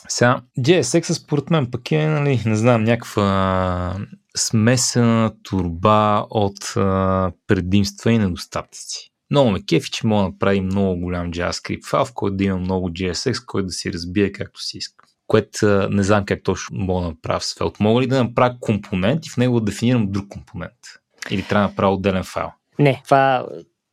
Сега, 0.08 0.41
JSX 0.60 1.13
според 1.13 1.49
мен 1.49 1.71
пък 1.71 1.91
е, 1.91 2.08
нали, 2.08 2.43
не 2.45 2.56
знам, 2.56 2.84
някаква 2.84 3.95
смесена 4.38 5.32
турба 5.43 6.26
от 6.30 6.74
а, 6.76 7.32
предимства 7.47 8.11
и 8.11 8.18
недостатъци. 8.18 9.11
Много 9.32 9.51
ме 9.51 9.65
кефи, 9.65 9.91
че 9.91 10.07
мога 10.07 10.24
да 10.24 10.30
направи 10.30 10.61
много 10.61 11.01
голям 11.01 11.32
JavaScript 11.32 11.86
файл, 11.86 12.05
в 12.05 12.13
който 12.13 12.38
да 12.38 12.43
има 12.43 12.57
много 12.57 12.89
JSX, 12.89 13.45
който 13.45 13.65
да 13.65 13.72
си 13.74 13.93
разбие 13.93 14.32
както 14.32 14.63
си 14.63 14.78
иска. 14.78 15.05
Което 15.28 15.89
не 15.89 16.03
знам 16.03 16.25
как 16.25 16.43
точно 16.43 16.78
мога 16.80 17.01
да 17.01 17.07
направя 17.07 17.39
в 17.39 17.43
Svelte. 17.43 17.75
Мога 17.80 18.01
ли 18.01 18.07
да 18.07 18.23
направя 18.23 18.55
компонент 18.59 19.25
и 19.25 19.30
в 19.30 19.38
него 19.38 19.59
да 19.59 19.65
дефинирам 19.65 20.11
друг 20.11 20.28
компонент? 20.30 20.73
Или 21.32 21.43
трябва 21.43 21.67
да 21.67 21.71
направя 21.71 21.93
отделен 21.93 22.23
файл? 22.23 22.51
Не, 22.80 23.01
това 23.03 23.45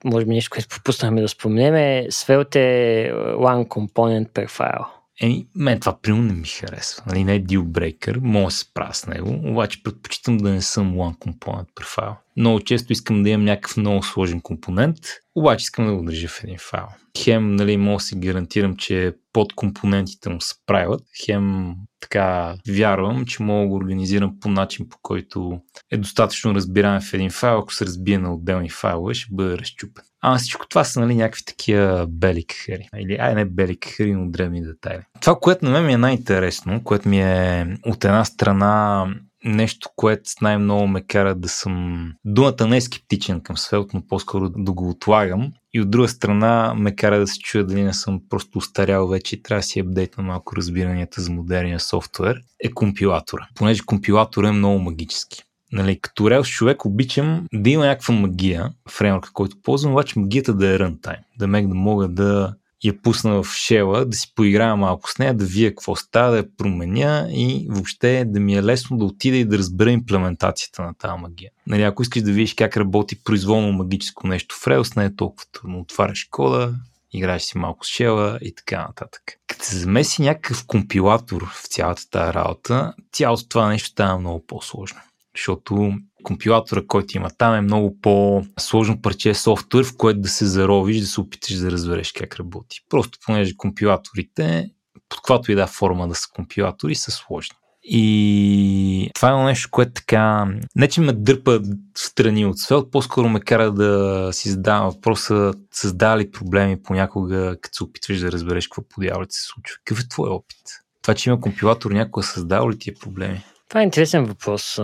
може 0.05 0.26
би 0.26 0.35
нещо, 0.35 0.51
което 0.51 0.68
пропуснахме 0.68 1.20
да 1.20 1.28
споменем 1.28 1.74
е 1.74 2.07
Svelte 2.11 2.57
е 2.57 3.12
one 3.35 3.68
component 3.68 4.28
per 4.28 4.49
файл. 4.49 4.85
Еми, 5.21 5.47
мен 5.55 5.81
това 5.81 6.01
примерно 6.03 6.25
не 6.25 6.33
ми 6.33 6.47
харесва. 6.47 7.03
Нали, 7.07 7.25
не 7.25 7.35
е 7.35 7.45
deal 7.45 8.21
мога 8.21 8.45
да 8.45 8.51
се 8.51 8.59
справя 8.59 8.95
с 8.95 9.07
него, 9.07 9.41
обаче 9.45 9.83
предпочитам 9.83 10.37
да 10.37 10.51
не 10.51 10.62
съм 10.62 10.95
one 10.95 11.19
component 11.19 11.85
файл. 11.85 12.17
Много 12.37 12.61
често 12.61 12.93
искам 12.93 13.23
да 13.23 13.31
имам 13.31 13.45
някакъв 13.45 13.77
много 13.77 14.03
сложен 14.03 14.41
компонент, 14.41 14.97
обаче 15.35 15.62
искам 15.62 15.87
да 15.87 15.95
го 15.95 16.05
държа 16.05 16.29
в 16.29 16.45
един 16.45 16.59
файл. 16.59 16.87
Хем, 17.19 17.57
нали, 17.57 17.77
мога 17.77 17.97
да 17.97 18.01
си 18.01 18.19
гарантирам, 18.19 18.77
че 18.77 19.15
под 19.33 19.53
компонентите 19.53 20.29
му 20.29 20.41
се 20.41 20.55
правят. 20.67 21.03
Хем, 21.25 21.75
така 22.01 22.55
вярвам, 22.69 23.25
че 23.25 23.43
мога 23.43 23.62
да 23.62 23.69
го 23.69 23.75
организирам 23.75 24.41
по 24.41 24.49
начин, 24.49 24.89
по 24.89 24.99
който 25.03 25.61
е 25.91 25.97
достатъчно 25.97 26.55
разбираем 26.55 27.01
в 27.01 27.15
един 27.15 27.31
файл. 27.31 27.59
Ако 27.59 27.75
се 27.75 27.87
разбие 27.87 28.19
на 28.19 28.35
отделни 28.35 28.71
файлове, 28.71 29.15
ще 29.15 29.29
бъде 29.31 29.59
разчупен. 29.59 30.05
А 30.27 30.39
всичко 30.39 30.68
това 30.68 30.85
са 30.85 31.01
нали, 31.01 31.14
някакви 31.14 31.45
такива 31.45 32.07
бели 32.09 32.45
кахари. 32.45 32.89
Или 32.99 33.16
ай 33.16 33.35
не 33.35 33.45
бели 33.45 33.77
кахари, 33.77 34.12
но 34.12 34.31
древни 34.31 34.62
детайли. 34.62 35.03
Това, 35.20 35.39
което 35.41 35.64
на 35.64 35.70
мен 35.70 35.87
ми 35.87 35.93
е 35.93 35.99
най-интересно, 35.99 36.85
което 36.85 37.09
ми 37.09 37.20
е 37.20 37.66
от 37.87 38.05
една 38.05 38.25
страна 38.25 39.07
нещо, 39.45 39.89
което 39.97 40.31
най-много 40.43 40.87
ме 40.87 41.03
кара 41.03 41.35
да 41.35 41.49
съм... 41.49 42.12
Думата 42.25 42.66
не 42.68 42.77
е 42.77 42.81
скептичен 42.81 43.41
към 43.41 43.57
Svelte, 43.57 43.95
но 43.95 44.07
по-скоро 44.07 44.49
да 44.49 44.72
го 44.72 44.91
отлагам. 44.91 45.53
И 45.75 45.81
от 45.81 45.91
друга 45.91 46.09
страна 46.09 46.75
ме 46.77 46.97
кара 46.97 47.18
да 47.18 47.27
се 47.27 47.39
чуя 47.39 47.64
дали 47.64 47.83
не 47.83 47.95
съм 47.95 48.20
просто 48.31 48.59
устарял 48.59 49.09
вече 49.09 49.37
и 49.37 49.43
трябва 49.43 49.59
да 49.59 49.66
си 49.66 49.81
апдейтна 49.81 50.22
малко 50.22 50.57
разбиранията 50.57 51.22
за 51.22 51.33
модерния 51.33 51.81
софтуер, 51.81 52.41
е 52.61 52.70
компилатора. 52.70 53.49
Понеже 53.55 53.83
компилатора 53.87 54.49
е 54.49 54.53
много 54.53 54.79
магически. 54.79 55.43
Нали, 55.75 55.99
като 56.01 56.25
Rails 56.25 56.51
човек 56.51 56.85
обичам 56.85 57.47
да 57.53 57.70
има 57.70 57.87
някаква 57.87 58.14
магия, 58.14 58.72
фреймворка, 58.91 59.31
който 59.33 59.62
ползвам, 59.62 59.93
обаче 59.93 60.18
магията 60.18 60.55
да 60.55 60.75
е 60.75 60.79
runtime. 60.79 61.18
Да 61.39 61.47
мег 61.47 61.68
да 61.68 61.75
мога 61.75 62.09
да 62.09 62.55
я 62.85 63.03
пусна 63.03 63.43
в 63.43 63.55
шела, 63.55 64.05
да 64.05 64.16
си 64.16 64.33
поиграя 64.35 64.77
малко 64.77 65.11
с 65.11 65.18
нея, 65.18 65.35
да 65.35 65.45
вия 65.45 65.70
какво 65.70 65.97
става, 65.97 66.31
да 66.31 66.37
я 66.37 66.57
променя 66.57 67.27
и 67.31 67.66
въобще 67.70 68.25
да 68.27 68.41
ми 68.41 68.55
е 68.55 68.62
лесно 68.62 68.97
да 68.97 69.05
отида 69.05 69.37
и 69.37 69.45
да 69.45 69.59
разбера 69.59 69.91
имплементацията 69.91 70.83
на 70.83 70.95
тази 70.95 71.20
магия. 71.22 71.51
Нали, 71.66 71.83
ако 71.83 72.03
искаш 72.03 72.22
да 72.22 72.33
видиш 72.33 72.55
как 72.55 72.77
работи 72.77 73.25
произволно 73.25 73.72
магическо 73.72 74.27
нещо 74.27 74.55
в 74.55 74.64
Rails, 74.64 74.97
не 74.97 75.05
е 75.05 75.16
толкова 75.16 75.45
трудно. 75.53 75.81
Отваряш 75.81 76.29
кода, 76.31 76.75
играеш 77.12 77.43
си 77.43 77.59
малко 77.59 77.87
с 77.87 77.89
шела 77.89 78.39
и 78.43 78.55
така 78.55 78.83
нататък. 78.83 79.22
Като 79.47 79.64
се 79.64 79.79
замеси 79.79 80.22
някакъв 80.22 80.66
компилатор 80.66 81.47
в 81.47 81.66
цялата 81.68 82.11
тази 82.11 82.35
работа, 82.35 82.95
цялото 83.12 83.49
това 83.49 83.68
нещо 83.68 83.89
става 83.89 84.18
много 84.18 84.47
по-сложно. 84.47 85.01
Защото 85.37 85.93
компилатора, 86.22 86.82
който 86.87 87.16
има 87.16 87.30
там 87.39 87.55
е 87.55 87.61
много 87.61 88.01
по-сложно 88.01 89.03
парче 89.03 89.35
софтуер, 89.35 89.85
в 89.85 89.97
което 89.97 90.20
да 90.20 90.28
се 90.28 90.47
заровиш, 90.47 91.01
да 91.01 91.07
се 91.07 91.20
опиташ 91.20 91.57
да 91.57 91.70
разбереш 91.70 92.12
как 92.12 92.37
работи. 92.37 92.80
Просто 92.91 93.18
понеже 93.26 93.57
компилаторите, 93.57 94.70
под 95.09 95.18
каквато 95.18 95.53
и 95.53 95.55
да 95.55 95.66
форма 95.66 96.09
да 96.09 96.14
са 96.14 96.28
компилатори, 96.35 96.95
са 96.95 97.11
сложни. 97.11 97.57
И 97.87 99.11
това 99.14 99.41
е 99.41 99.45
нещо, 99.45 99.68
което 99.70 99.93
така, 99.93 100.47
не 100.76 100.89
че 100.89 101.01
ме 101.01 101.12
дърпа 101.12 101.61
страни 101.97 102.47
от 102.47 102.57
Svelte, 102.57 102.91
по-скоро 102.91 103.28
ме 103.28 103.41
кара 103.41 103.72
да 103.72 104.28
си 104.32 104.51
задавам 104.51 104.91
въпроса, 104.91 105.53
създава 105.72 106.18
ли 106.18 106.30
проблеми 106.30 106.82
понякога, 106.82 107.57
като 107.61 107.76
се 107.76 107.85
опитваш 107.85 108.18
да 108.18 108.32
разбереш 108.32 108.68
какво 108.68 108.89
подявалите 108.89 109.35
се 109.35 109.43
случва. 109.43 109.76
Какъв 109.85 110.05
е 110.05 110.09
твой 110.09 110.30
опит? 110.30 110.57
Това, 111.03 111.14
че 111.14 111.30
има 111.30 111.41
компилатор, 111.41 111.91
някога 111.91 112.22
създава 112.22 112.70
ли 112.70 112.78
ти 112.78 112.91
е 112.91 112.95
проблеми? 112.95 113.45
Това 113.69 113.81
е 113.81 113.85
интересен 113.85 114.25
въпрос. 114.25 114.81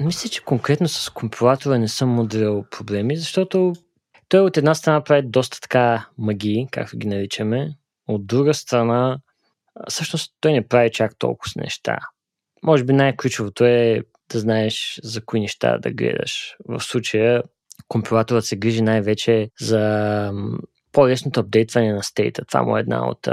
Мисля, 0.00 0.28
че 0.28 0.44
конкретно 0.44 0.88
с 0.88 1.10
компилатора 1.10 1.78
не 1.78 1.88
съм 1.88 2.08
моделирал 2.08 2.64
проблеми, 2.70 3.16
защото 3.16 3.72
той 4.28 4.40
от 4.40 4.56
една 4.56 4.74
страна 4.74 5.04
прави 5.04 5.22
доста 5.24 5.60
така 5.60 6.08
магии, 6.18 6.68
както 6.70 6.98
ги 6.98 7.06
наричаме, 7.06 7.76
от 8.08 8.26
друга 8.26 8.54
страна 8.54 9.18
всъщност 9.88 10.34
той 10.40 10.52
не 10.52 10.68
прави 10.68 10.90
чак 10.90 11.18
толкова 11.18 11.50
с 11.50 11.56
неща. 11.56 11.98
Може 12.62 12.84
би 12.84 12.92
най-ключовото 12.92 13.64
е 13.64 14.02
да 14.32 14.38
знаеш 14.38 15.00
за 15.02 15.24
кои 15.24 15.40
неща 15.40 15.78
да 15.78 15.90
гледаш. 15.90 16.56
В 16.68 16.80
случая 16.80 17.42
компилаторът 17.88 18.44
се 18.44 18.56
грижи 18.56 18.82
най-вече 18.82 19.48
за 19.60 20.32
по-лесното 20.92 21.40
апдейтване 21.40 21.92
на 21.92 22.02
стейта. 22.02 22.44
Това 22.44 22.62
му 22.62 22.76
е 22.76 22.80
една 22.80 23.08
от 23.08 23.28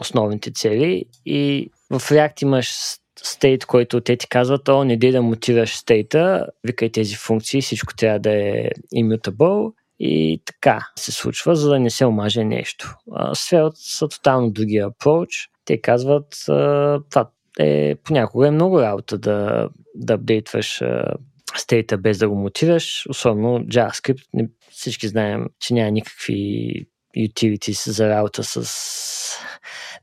основните 0.00 0.52
цели 0.52 1.04
и 1.26 1.70
в 1.90 2.00
React 2.00 2.42
имаш 2.42 2.70
стейт, 3.16 3.64
който 3.64 4.00
те 4.00 4.16
ти 4.16 4.28
казват, 4.28 4.68
о, 4.68 4.84
не 4.84 4.96
дей 4.96 5.12
да 5.12 5.22
мутираш 5.22 5.76
стейта, 5.76 6.46
викай 6.64 6.92
тези 6.92 7.14
функции, 7.16 7.60
всичко 7.60 7.94
трябва 7.94 8.18
да 8.18 8.32
е 8.32 8.68
immutable 8.96 9.72
и 10.00 10.42
така 10.46 10.88
се 10.96 11.12
случва, 11.12 11.56
за 11.56 11.70
да 11.70 11.80
не 11.80 11.90
се 11.90 12.06
омаже 12.06 12.44
нещо. 12.44 12.96
Сферът 13.34 13.76
са 13.76 14.08
тотално 14.08 14.50
другия 14.50 14.90
approach. 14.90 15.48
Те 15.64 15.80
казват, 15.80 16.26
това 17.10 17.30
е 17.58 17.94
понякога 18.04 18.48
е 18.48 18.50
много 18.50 18.80
работа 18.80 19.18
да, 19.18 19.68
да 19.94 20.14
апдейтваш 20.14 20.82
стейта 21.56 21.98
без 21.98 22.18
да 22.18 22.28
го 22.28 22.34
мутираш, 22.34 23.06
особено 23.08 23.58
JavaScript. 23.58 24.48
Всички 24.70 25.08
знаем, 25.08 25.46
че 25.60 25.74
няма 25.74 25.90
никакви 25.90 26.72
utilities 27.16 27.90
за 27.90 28.08
работа 28.08 28.44
с 28.44 29.38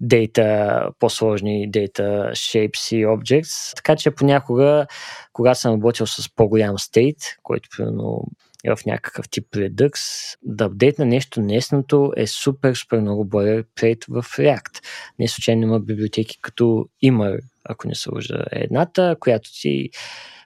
дейта, 0.01 0.81
по-сложни 0.99 1.71
дейта 1.71 2.29
shapes 2.33 2.95
и 2.95 3.05
objects. 3.05 3.75
Така 3.75 3.95
че 3.95 4.11
понякога, 4.11 4.87
когато 5.33 5.59
съм 5.59 5.73
работил 5.73 6.07
с 6.07 6.35
по-голям 6.35 6.79
стейт, 6.79 7.17
който 7.43 7.69
примерно 7.77 8.23
е 8.63 8.75
в 8.75 8.85
някакъв 8.85 9.29
тип 9.29 9.45
Redux, 9.51 9.93
да 10.43 10.65
апдейтна 10.65 11.05
нещо 11.05 11.41
неснато 11.41 12.13
е 12.17 12.27
супер, 12.27 12.73
супер 12.73 12.99
много 12.99 13.25
boilerplate 13.25 14.05
в 14.09 14.23
React. 14.23 14.83
Не 15.19 15.27
случайно 15.27 15.63
има 15.63 15.79
библиотеки 15.79 16.39
като 16.41 16.85
Immer, 17.03 17.39
ако 17.63 17.87
не 17.87 17.95
се 17.95 18.09
лъжа, 18.13 18.43
е 18.51 18.59
едната, 18.59 19.15
която 19.19 19.49
ти 19.61 19.89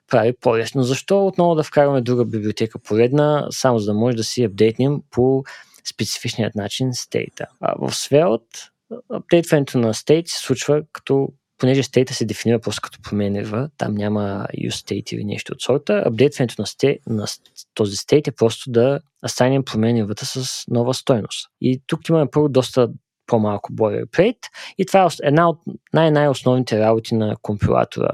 прави 0.07 0.33
по-лесно. 0.41 0.83
Защо 0.83 1.27
отново 1.27 1.55
да 1.55 1.63
вкараме 1.63 2.01
друга 2.01 2.25
библиотека 2.25 2.79
поредна, 2.79 3.47
само 3.49 3.79
за 3.79 3.85
да 3.85 3.99
може 3.99 4.17
да 4.17 4.23
си 4.23 4.43
апдейтнем 4.43 5.01
по 5.11 5.43
специфичният 5.87 6.55
начин 6.55 6.93
стейта. 6.93 7.45
А 7.61 7.75
в 7.79 7.91
Svelte 7.91 8.69
апдейтването 9.09 9.77
на 9.77 9.93
стейт 9.93 10.27
се 10.27 10.39
случва 10.39 10.81
като 10.93 11.29
понеже 11.57 11.83
стейта 11.83 12.13
се 12.13 12.25
дефинира 12.25 12.59
просто 12.59 12.81
като 12.81 13.01
променева, 13.01 13.69
там 13.77 13.95
няма 13.95 14.47
use 14.57 14.69
state 14.69 15.13
или 15.13 15.23
нещо 15.23 15.53
от 15.53 15.61
сорта, 15.61 16.03
апдейтването 16.05 16.55
на, 16.59 16.65
state, 16.65 16.99
на 17.07 17.25
този 17.73 17.95
стейт 17.95 18.27
е 18.27 18.31
просто 18.31 18.71
да 18.71 18.99
астанем 19.25 19.63
променевата 19.65 20.25
с 20.25 20.63
нова 20.67 20.93
стойност. 20.93 21.49
И 21.61 21.81
тук 21.87 22.09
имаме 22.09 22.31
първо 22.31 22.49
доста 22.49 22.89
по-малко 23.27 23.73
boilerplate 23.73 24.47
и 24.77 24.85
това 24.85 25.03
е 25.03 25.07
една 25.23 25.49
от 25.49 25.59
най-най-основните 25.93 26.79
работи 26.79 27.15
на 27.15 27.35
компилатора 27.41 28.09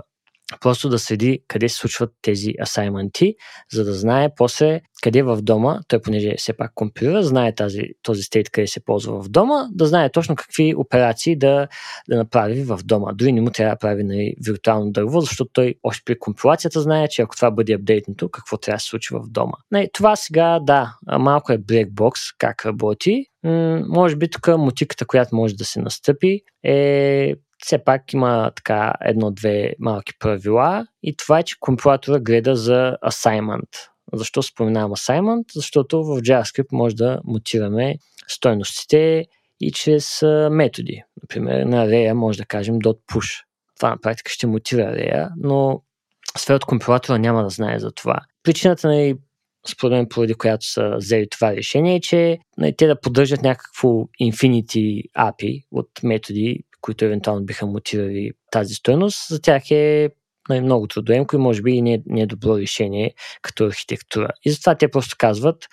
просто 0.61 0.89
да 0.89 0.99
следи 0.99 1.39
къде 1.47 1.69
се 1.69 1.75
случват 1.75 2.13
тези 2.21 2.53
асайменти, 2.61 3.35
за 3.73 3.83
да 3.83 3.93
знае 3.93 4.29
после 4.35 4.81
къде 5.01 5.23
в 5.23 5.41
дома, 5.41 5.79
той 5.87 6.01
понеже 6.01 6.35
все 6.37 6.53
пак 6.53 6.71
компилира, 6.75 7.23
знае 7.23 7.55
тази, 7.55 7.81
този 8.03 8.23
стейт 8.23 8.49
къде 8.49 8.67
се 8.67 8.85
ползва 8.85 9.23
в 9.23 9.29
дома, 9.29 9.67
да 9.71 9.85
знае 9.85 10.11
точно 10.11 10.35
какви 10.35 10.75
операции 10.75 11.35
да, 11.35 11.67
да 12.09 12.17
направи 12.17 12.63
в 12.63 12.79
дома. 12.85 13.11
Дори 13.13 13.31
не 13.31 13.41
му 13.41 13.49
трябва 13.51 13.75
да 13.75 13.79
прави 13.79 14.03
нали, 14.03 14.33
виртуално 14.45 14.91
дърво, 14.91 15.21
защото 15.21 15.51
той 15.53 15.75
още 15.83 16.03
при 16.05 16.19
компилацията 16.19 16.81
знае, 16.81 17.07
че 17.07 17.21
ако 17.21 17.35
това 17.35 17.51
бъде 17.51 17.73
апдейтнато, 17.73 18.29
какво 18.29 18.57
трябва 18.57 18.75
да 18.75 18.79
се 18.79 18.87
случи 18.87 19.13
в 19.13 19.21
дома. 19.29 19.53
Нали, 19.71 19.89
това 19.93 20.15
сега, 20.15 20.59
да, 20.59 20.93
малко 21.19 21.51
е 21.51 21.57
блекбокс, 21.57 22.21
как 22.37 22.65
работи. 22.65 23.25
М- 23.43 23.83
може 23.87 24.15
би 24.15 24.29
тук 24.29 24.47
мутиката, 24.47 25.05
която 25.05 25.35
може 25.35 25.55
да 25.55 25.65
се 25.65 25.81
настъпи 25.81 26.41
е 26.63 27.35
все 27.59 27.83
пак 27.83 28.13
има 28.13 28.51
така 28.55 28.93
едно-две 29.01 29.73
малки 29.79 30.13
правила 30.19 30.87
и 31.03 31.15
това 31.15 31.39
е, 31.39 31.43
че 31.43 31.55
компилатора 31.59 32.19
гледа 32.19 32.55
за 32.55 32.97
assignment. 33.05 33.69
Защо 34.13 34.43
споменавам 34.43 34.91
assignment? 34.91 35.43
Защото 35.53 36.03
в 36.03 36.21
JavaScript 36.21 36.67
може 36.71 36.95
да 36.95 37.19
мутираме 37.23 37.95
стойностите 38.27 39.25
и 39.61 39.71
чрез 39.71 40.21
методи. 40.51 41.03
Например, 41.23 41.65
на 41.65 41.85
array 41.85 42.13
може 42.13 42.37
да 42.37 42.45
кажем 42.45 42.75
.push. 42.75 43.43
Това 43.79 43.89
на 43.89 43.97
практика 44.01 44.31
ще 44.31 44.47
мутира 44.47 44.81
array, 44.81 45.29
но 45.37 45.81
сферата 46.37 46.65
компилатора 46.65 47.17
няма 47.17 47.43
да 47.43 47.49
знае 47.49 47.79
за 47.79 47.91
това. 47.91 48.19
Причината 48.43 48.87
на 48.87 48.93
нали, 48.93 49.15
според 49.67 49.91
мен, 49.91 50.07
поради 50.09 50.33
която 50.33 50.65
са 50.65 50.95
взели 50.97 51.29
това 51.29 51.55
решение, 51.55 51.95
е, 51.95 51.99
че 51.99 52.39
нали, 52.57 52.75
те 52.77 52.87
да 52.87 52.99
поддържат 52.99 53.41
някакво 53.41 53.89
Infinity 54.21 55.03
API 55.17 55.63
от 55.71 55.89
методи, 56.03 56.63
които 56.81 57.05
евентуално 57.05 57.45
биха 57.45 57.65
мутирали 57.65 58.31
тази 58.51 58.73
стоеност, 58.73 59.27
за 59.29 59.41
тях 59.41 59.71
е 59.71 60.09
нали, 60.49 60.61
много 60.61 60.87
трудоемко 60.87 61.35
и 61.35 61.39
може 61.39 61.61
би 61.61 61.71
и 61.71 61.81
не, 61.81 62.01
не 62.05 62.21
е 62.21 62.25
добро 62.25 62.57
решение 62.57 63.13
като 63.41 63.65
архитектура. 63.65 64.29
И 64.45 64.51
затова 64.51 64.75
те 64.75 64.91
просто 64.91 65.15
казват, 65.19 65.65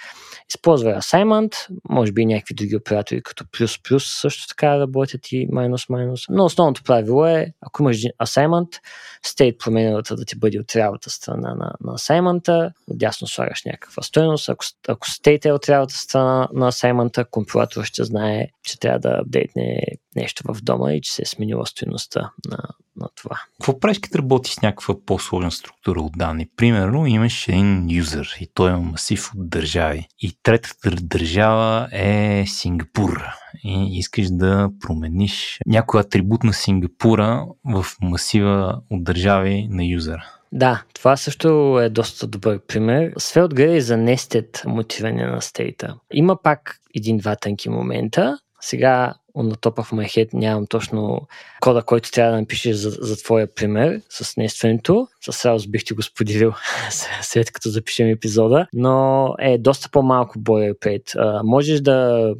използвай 0.49 0.95
assignment, 0.95 1.55
може 1.89 2.13
би 2.13 2.23
и 2.23 2.27
някакви 2.27 2.55
други 2.55 2.77
оператори 2.77 3.23
като 3.23 3.45
плюс-плюс 3.45 4.21
също 4.21 4.49
така 4.49 4.79
работят 4.79 5.33
и 5.33 5.49
минус-минус. 5.53 6.21
Но 6.29 6.45
основното 6.45 6.83
правило 6.83 7.27
е, 7.27 7.53
ако 7.61 7.83
имаш 7.83 7.97
assignment, 8.23 8.81
state 9.27 9.57
променената 9.57 10.17
да 10.17 10.25
ти 10.25 10.39
бъде 10.39 10.59
от 10.59 10.77
лявата 10.77 11.11
страна 11.11 11.55
на, 11.55 11.73
на 11.81 11.93
assignment, 11.93 12.73
отдясно 12.91 13.27
слагаш 13.27 13.65
някаква 13.65 14.03
стоеност. 14.03 14.49
Ако, 14.49 14.65
ако 14.89 15.07
state 15.07 15.47
е 15.47 15.53
от 15.53 15.69
лявата 15.69 15.95
страна 15.95 16.49
на 16.53 16.73
assignment, 16.73 17.31
компилатор 17.31 17.85
ще 17.85 18.05
знае, 18.05 18.47
че 18.63 18.81
трябва 18.81 18.99
да 18.99 19.19
апдейтне 19.21 19.83
нещо 20.17 20.43
в 20.53 20.63
дома 20.63 20.93
и 20.93 21.01
че 21.01 21.13
се 21.13 21.23
е 21.23 21.27
сменила 21.27 21.67
стоеността 21.67 22.31
на, 22.51 22.59
на 22.97 23.09
това. 23.15 23.41
Какво 23.53 23.81
правиш, 23.81 23.99
като 23.99 24.19
работиш 24.19 24.55
с 24.55 24.63
някаква 24.63 24.95
по-сложна 25.07 25.51
структура 25.51 26.01
от 26.01 26.13
данни? 26.17 26.49
Примерно 26.57 27.07
имаш 27.07 27.49
един 27.49 27.91
юзър 27.91 28.37
и 28.41 28.47
той 28.55 28.71
има 28.71 28.81
масив 28.81 29.35
от 29.35 29.51
държави. 29.51 30.09
И 30.21 30.36
третата 30.47 30.91
държава 30.91 31.89
е 31.93 32.45
Сингапур. 32.47 33.25
И 33.65 33.99
искаш 33.99 34.27
да 34.31 34.71
промениш 34.81 35.59
някой 35.67 36.01
атрибут 36.01 36.45
на 36.45 36.53
Сингапура 36.53 37.47
в 37.65 37.87
масива 38.03 38.81
от 38.91 39.05
държави 39.05 39.69
на 39.71 39.85
юзера. 39.85 40.25
Да, 40.53 40.83
това 40.95 41.17
също 41.17 41.79
е 41.81 41.89
доста 41.89 42.27
добър 42.27 42.61
пример. 42.67 43.13
Svelte 43.13 43.55
гледа 43.55 43.77
и 43.77 43.81
за 43.81 43.95
nested 43.95 44.67
мотиване 44.67 45.27
на 45.27 45.43
стейта. 45.43 45.95
Има 46.13 46.43
пак 46.43 46.81
един-два 46.95 47.37
тънки 47.37 47.69
момента. 47.69 48.39
Сега 48.61 49.15
on 49.37 49.51
the 49.51 49.57
top 49.57 49.77
of 49.77 49.93
my 49.93 50.07
head 50.07 50.29
нямам 50.35 50.67
точно 50.67 51.29
кода, 51.61 51.83
който 51.83 52.11
трябва 52.11 52.33
да 52.33 52.41
напишеш 52.41 52.77
за, 52.77 52.91
за 52.91 53.17
твоя 53.17 53.55
пример 53.55 54.01
с 54.09 54.37
нестването. 54.37 55.09
С 55.31 55.45
радост 55.45 55.71
бих 55.71 55.85
ти 55.85 55.95
го 55.95 56.03
споделил 56.03 56.53
след 57.23 57.51
като 57.53 57.69
запишем 57.69 58.09
епизода, 58.09 58.67
но 58.73 59.35
е 59.39 59.59
доста 59.59 59.89
по-малко 59.91 60.39
боilerplate. 60.39 61.17
Uh, 61.17 61.41
можеш 61.45 61.81
да 61.81 62.35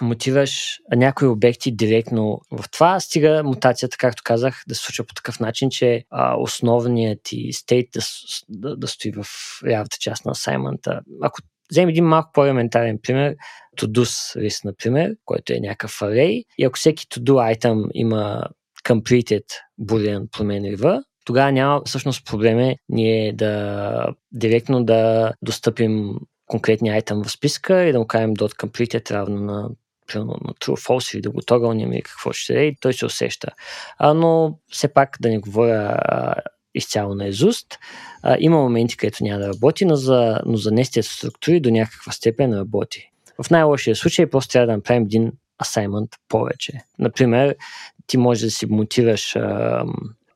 мотиваш 0.00 0.78
някои 0.96 1.28
обекти 1.28 1.76
директно 1.76 2.40
в 2.52 2.70
това, 2.70 3.00
стига 3.00 3.42
мутацията, 3.44 3.96
както 3.96 4.22
казах, 4.24 4.62
да 4.68 4.74
се 4.74 4.82
случва 4.82 5.04
по 5.04 5.14
такъв 5.14 5.40
начин, 5.40 5.70
че 5.70 6.04
а, 6.10 6.36
основният 6.36 7.20
ти 7.22 7.52
стейт 7.52 7.88
да, 7.94 8.00
да, 8.48 8.76
да 8.76 8.88
стои 8.88 9.12
в 9.12 9.24
лявата 9.66 9.96
част 10.00 10.24
на 10.24 10.30
асаймента. 10.30 11.00
Ако 11.22 11.40
вземем 11.70 11.88
един 11.88 12.04
малко 12.04 12.30
по-елементарен 12.32 12.98
пример, 13.02 13.34
to-dos 13.78 14.36
list, 14.36 14.64
например, 14.64 15.16
който 15.24 15.52
е 15.52 15.60
някакъв 15.60 16.00
array, 16.00 16.44
и 16.58 16.64
ако 16.64 16.78
всеки 16.78 17.06
to-do 17.06 17.56
item 17.56 17.88
има 17.94 18.42
completed 18.84 19.44
boolean 19.80 20.30
променлива, 20.30 21.02
тогава 21.24 21.52
няма 21.52 21.82
всъщност 21.86 22.26
проблеме 22.26 22.76
ние 22.88 23.32
да 23.32 24.06
директно 24.32 24.84
да 24.84 25.32
достъпим 25.42 26.14
конкретния 26.46 26.94
айтъм 26.94 27.24
в 27.24 27.30
списка 27.30 27.84
и 27.84 27.92
да 27.92 27.98
му 27.98 28.06
кажем 28.06 28.36
dot 28.36 28.56
completed 28.56 29.10
равно 29.10 29.40
на 29.40 29.68
примерно 30.06 30.36
на 30.44 30.54
true 30.54 30.86
false 30.88 31.14
или 31.14 31.22
да 31.22 31.30
го 31.30 31.40
тогълнем 31.46 31.92
или 31.92 32.02
какво 32.02 32.32
ще 32.32 32.60
е 32.60 32.64
и 32.64 32.76
той 32.80 32.92
се 32.92 33.06
усеща. 33.06 33.48
А, 33.98 34.14
но 34.14 34.58
все 34.68 34.88
пак 34.88 35.16
да 35.20 35.28
не 35.28 35.38
говоря 35.38 35.98
а, 36.02 36.34
изцяло 36.74 37.14
на 37.14 37.26
езуст. 37.26 37.78
А, 38.22 38.36
има 38.40 38.56
моменти, 38.56 38.96
където 38.96 39.24
няма 39.24 39.38
да 39.38 39.48
работи, 39.48 39.84
но 39.84 39.96
за, 39.96 40.40
но 40.46 40.56
за 40.56 40.70
нестия 40.70 41.02
структури 41.02 41.60
до 41.60 41.70
някаква 41.70 42.12
степен 42.12 42.54
работи. 42.54 43.10
В 43.44 43.50
най-лошия 43.50 43.96
случай 43.96 44.26
просто 44.26 44.52
трябва 44.52 44.66
да 44.66 44.76
направим 44.76 45.02
един 45.02 45.32
assignment 45.62 46.08
повече. 46.28 46.72
Например, 46.98 47.56
ти 48.06 48.16
можеш 48.16 48.42
да 48.42 48.50
си 48.50 48.66
монтираш 48.66 49.36
а, 49.36 49.84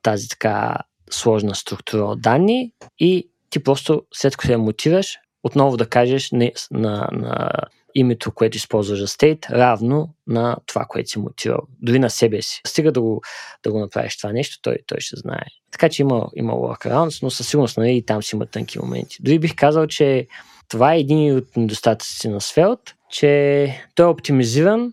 тази 0.02 0.28
така 0.28 0.76
сложна 1.10 1.54
структура 1.54 2.04
от 2.04 2.22
данни 2.22 2.72
и 2.98 3.28
ти 3.50 3.62
просто 3.62 4.02
след 4.14 4.36
като 4.36 4.52
я 4.52 4.58
мотиваш, 4.58 5.18
отново 5.42 5.76
да 5.76 5.88
кажеш 5.88 6.30
на, 6.30 6.50
на, 6.70 7.08
на 7.12 7.50
името, 7.94 8.32
което 8.32 8.56
използваш 8.56 8.98
за 8.98 9.06
state, 9.06 9.50
равно 9.50 10.14
на 10.26 10.56
това, 10.66 10.84
което 10.88 11.10
си 11.10 11.18
мотивал. 11.18 11.60
Дори 11.82 11.98
на 11.98 12.10
себе 12.10 12.42
си. 12.42 12.60
Стига 12.66 12.92
да 12.92 13.00
го, 13.00 13.22
да 13.62 13.72
го 13.72 13.78
направиш 13.78 14.16
това 14.16 14.32
нещо, 14.32 14.58
той, 14.62 14.76
той 14.86 15.00
ще 15.00 15.16
знае. 15.16 15.44
Така 15.70 15.88
че 15.88 16.02
има, 16.02 16.28
има 16.36 16.52
workarounds, 16.52 17.22
но 17.22 17.30
със 17.30 17.48
сигурност 17.48 17.76
нали, 17.76 17.96
и 17.96 18.06
там 18.06 18.22
си 18.22 18.36
има 18.36 18.46
тънки 18.46 18.78
моменти. 18.78 19.16
Дори 19.20 19.38
бих 19.38 19.54
казал, 19.56 19.86
че 19.86 20.26
това 20.72 20.94
е 20.94 20.98
един 20.98 21.36
от 21.36 21.56
недостатъците 21.56 22.28
на 22.28 22.40
Svelte, 22.40 22.92
че 23.10 23.84
той 23.94 24.06
е 24.06 24.08
оптимизиран 24.08 24.92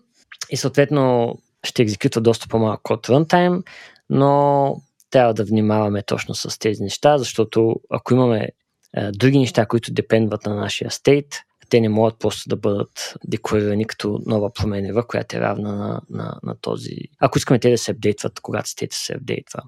и 0.50 0.58
съответно 0.58 1.36
ще 1.64 1.82
екзекютва 1.82 2.22
доста 2.22 2.48
по-малко 2.48 2.84
код 2.84 3.08
runtime, 3.08 3.64
но 4.10 4.76
трябва 5.10 5.34
да 5.34 5.46
внимаваме 5.46 6.04
точно 6.04 6.36
с 6.36 6.60
тези 6.60 6.84
неща, 6.84 7.18
защото 7.18 7.76
ако 7.90 8.14
имаме 8.14 8.50
е, 8.98 9.12
други 9.12 9.40
неща, 9.40 9.66
които 9.66 9.94
депендват 9.94 10.46
на 10.46 10.56
нашия 10.56 10.92
стейт, 10.92 11.42
те 11.70 11.82
не 11.82 11.90
могат 11.90 12.20
просто 12.20 12.50
да 12.50 12.56
бъдат 12.56 13.16
декларирани 13.24 13.86
като 13.86 14.20
нова 14.26 14.54
променева, 14.54 15.08
която 15.08 15.38
е 15.38 15.40
равна 15.40 15.76
на, 15.76 16.02
на, 16.10 16.40
на 16.44 16.56
този. 16.62 16.96
Ако 17.20 17.38
искаме 17.38 17.60
те 17.60 17.72
да 17.72 17.78
се 17.78 17.92
апдейтват, 17.92 18.40
когато 18.40 18.70
стейта 18.70 18.96
се 18.96 19.14
апдейтва. 19.14 19.62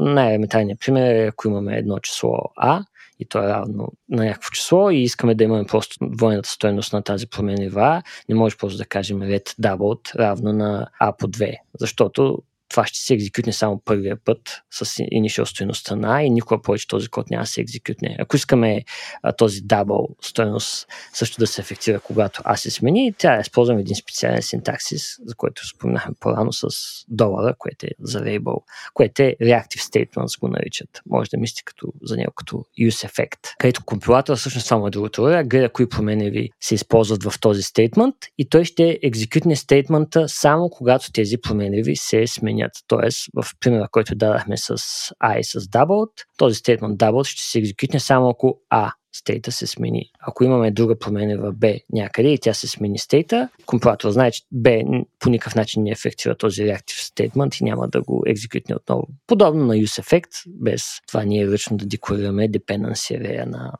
Най-елементарният 0.00 0.80
пример 0.80 1.14
е, 1.14 1.26
ако 1.26 1.48
имаме 1.48 1.76
едно 1.76 1.98
число 1.98 2.38
А, 2.56 2.84
и 3.22 3.28
то 3.28 3.38
е 3.44 3.48
равно 3.48 3.88
на 4.08 4.24
някакво 4.24 4.50
число. 4.50 4.90
И 4.90 4.96
искаме 4.96 5.34
да 5.34 5.44
имаме 5.44 5.64
просто 5.64 5.96
двойната 6.02 6.48
стоеност 6.48 6.92
на 6.92 7.02
тази 7.02 7.26
променева, 7.26 8.02
не 8.28 8.34
може 8.34 8.56
просто 8.56 8.78
да 8.78 8.84
кажем 8.84 9.20
red 9.20 9.48
doubled 9.60 10.16
равно 10.16 10.52
на 10.52 10.88
A 11.02 11.16
по 11.18 11.28
2, 11.28 11.56
защото 11.78 12.42
това 12.72 12.86
ще 12.86 12.98
се 12.98 13.14
екзекютне 13.14 13.52
само 13.52 13.82
първия 13.84 14.16
път 14.24 14.38
с 14.70 14.84
initial 14.84 15.44
стоеността 15.44 15.96
на 15.96 16.22
и 16.22 16.30
никога 16.30 16.62
повече 16.62 16.88
този 16.88 17.08
код 17.08 17.30
няма 17.30 17.42
да 17.42 17.46
се 17.46 17.60
екзекютне. 17.60 18.16
Ако 18.18 18.36
искаме 18.36 18.84
а, 19.22 19.32
този 19.32 19.60
дабл 19.60 20.08
стоеност 20.22 20.86
също 21.12 21.38
да 21.38 21.46
се 21.46 21.60
ефектира, 21.60 22.00
когато 22.00 22.42
А 22.44 22.56
се 22.56 22.70
смени, 22.70 23.12
трябва 23.12 23.36
да 23.36 23.40
използваме 23.40 23.80
един 23.80 23.96
специален 23.96 24.42
синтаксис, 24.42 25.16
за 25.26 25.34
който 25.34 25.68
споменахме 25.68 26.14
по-рано 26.20 26.52
с 26.52 26.66
долара, 27.08 27.54
което 27.58 27.86
е 27.86 27.90
за 28.00 28.20
label, 28.20 28.62
което 28.94 29.22
е 29.22 29.36
reactive 29.42 29.80
statements 29.80 30.40
го 30.40 30.48
наричат. 30.48 30.88
Може 31.06 31.30
да 31.30 31.38
мислите 31.38 31.62
като, 31.64 31.92
за 32.02 32.16
него 32.16 32.32
като 32.36 32.64
use 32.80 33.08
effect. 33.08 33.54
Където 33.58 33.84
компилатор 33.84 34.36
всъщност 34.36 34.70
му 34.70 34.86
е 34.86 34.90
другото 34.90 35.22
гледа 35.22 35.68
кои 35.68 35.88
промени 35.88 36.50
се 36.60 36.74
използват 36.74 37.24
в 37.24 37.40
този 37.40 37.62
стейтмент 37.62 38.14
и 38.38 38.48
той 38.48 38.64
ще 38.64 38.98
екзекютне 39.02 39.56
стейтмента 39.56 40.28
само 40.28 40.70
когато 40.70 41.12
тези 41.12 41.36
промени 41.38 41.96
се 41.96 42.26
сменят 42.26 42.61
сменят. 42.62 42.72
Тоест, 42.86 43.26
в 43.34 43.46
примера, 43.60 43.88
който 43.90 44.14
дадахме 44.14 44.56
с 44.56 44.76
A 45.24 45.38
и 45.38 45.44
с 45.44 45.60
doubled, 45.60 46.10
този 46.36 46.54
statement 46.54 46.96
doubled 46.96 47.24
ще 47.24 47.42
се 47.42 47.58
екзекютне 47.58 48.00
само 48.00 48.28
ако 48.28 48.60
A 48.74 48.92
стейта 49.14 49.52
се 49.52 49.66
смени. 49.66 50.10
Ако 50.20 50.44
имаме 50.44 50.70
друга 50.70 50.98
промена 50.98 51.38
в 51.38 51.54
B 51.54 51.80
някъде 51.92 52.28
и 52.28 52.38
тя 52.38 52.54
се 52.54 52.68
смени 52.68 52.98
стейта, 52.98 53.48
компилатор 53.66 54.10
знае, 54.10 54.30
че 54.30 54.42
B 54.54 54.84
по 55.18 55.30
никакъв 55.30 55.54
начин 55.54 55.82
не 55.82 55.90
ефектира 55.90 56.34
този 56.34 56.62
reactive 56.62 57.12
statement 57.14 57.60
и 57.60 57.64
няма 57.64 57.88
да 57.88 58.02
го 58.02 58.22
екзекютне 58.26 58.74
отново. 58.74 59.08
Подобно 59.26 59.66
на 59.66 59.74
use 59.74 60.02
effect, 60.02 60.42
без 60.46 60.84
това 61.08 61.24
ние 61.24 61.48
ръчно 61.48 61.76
да 61.76 61.86
декорираме 61.86 62.48
dependency 62.48 63.44
на, 63.44 63.72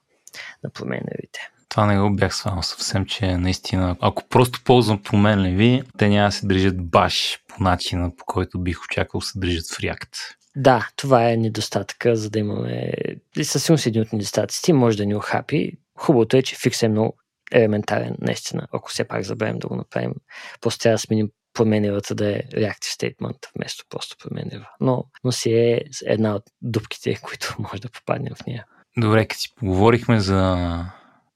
на 0.65 0.71
променливите. 0.71 1.52
Това 1.73 1.87
не 1.87 1.99
го 1.99 2.17
бях 2.17 2.37
свал 2.37 2.63
съвсем, 2.63 3.07
че 3.07 3.37
наистина, 3.37 3.97
ако 4.01 4.29
просто 4.29 4.61
ползвам 4.65 5.03
променливи, 5.03 5.83
те 5.99 6.09
няма 6.09 6.29
да 6.29 6.33
се 6.33 6.47
държат 6.47 6.83
баш 6.83 7.39
по 7.49 7.63
начина, 7.63 8.17
по 8.17 8.25
който 8.25 8.59
бих 8.59 8.85
очаквал 8.85 9.21
се 9.21 9.39
държат 9.39 9.67
в 9.67 9.79
React. 9.79 10.17
Да, 10.57 10.89
това 10.97 11.31
е 11.31 11.37
недостатъка, 11.37 12.17
за 12.17 12.31
да 12.31 12.39
имаме... 12.39 12.93
И 13.37 13.45
със 13.45 13.65
сигурност 13.65 13.87
един 13.87 14.03
от 14.03 14.13
недостатъците 14.13 14.73
може 14.73 14.97
да 14.97 15.07
ни 15.07 15.15
охапи. 15.15 15.73
Хубавото 15.99 16.37
е, 16.37 16.43
че 16.43 16.57
фикс 16.57 16.83
е 16.83 16.89
много 16.89 17.17
елементарен, 17.53 18.17
наистина. 18.21 18.67
Ако 18.73 18.91
все 18.91 19.05
пак 19.05 19.23
забравим 19.23 19.59
да 19.59 19.69
го 19.69 19.77
направим, 19.77 20.15
просто 20.61 20.83
трябва 20.83 20.95
да 20.95 20.99
сменим 20.99 21.29
променливата 21.55 22.15
да 22.15 22.31
е 22.31 22.43
reactive 22.43 23.15
statement, 23.15 23.47
вместо 23.57 23.85
просто 23.91 24.17
променлива. 24.29 24.69
Но, 24.81 25.05
но 25.25 25.33
си 25.33 25.53
е 25.53 25.81
една 26.07 26.35
от 26.35 26.43
дупките, 26.63 27.15
които 27.23 27.57
може 27.59 27.83
да 27.83 27.89
попаднем 27.89 28.35
в 28.35 28.47
нея. 28.47 28.65
Добре, 28.97 29.27
като 29.27 29.41
си 29.41 29.55
поговорихме 29.55 30.21
за 30.21 30.57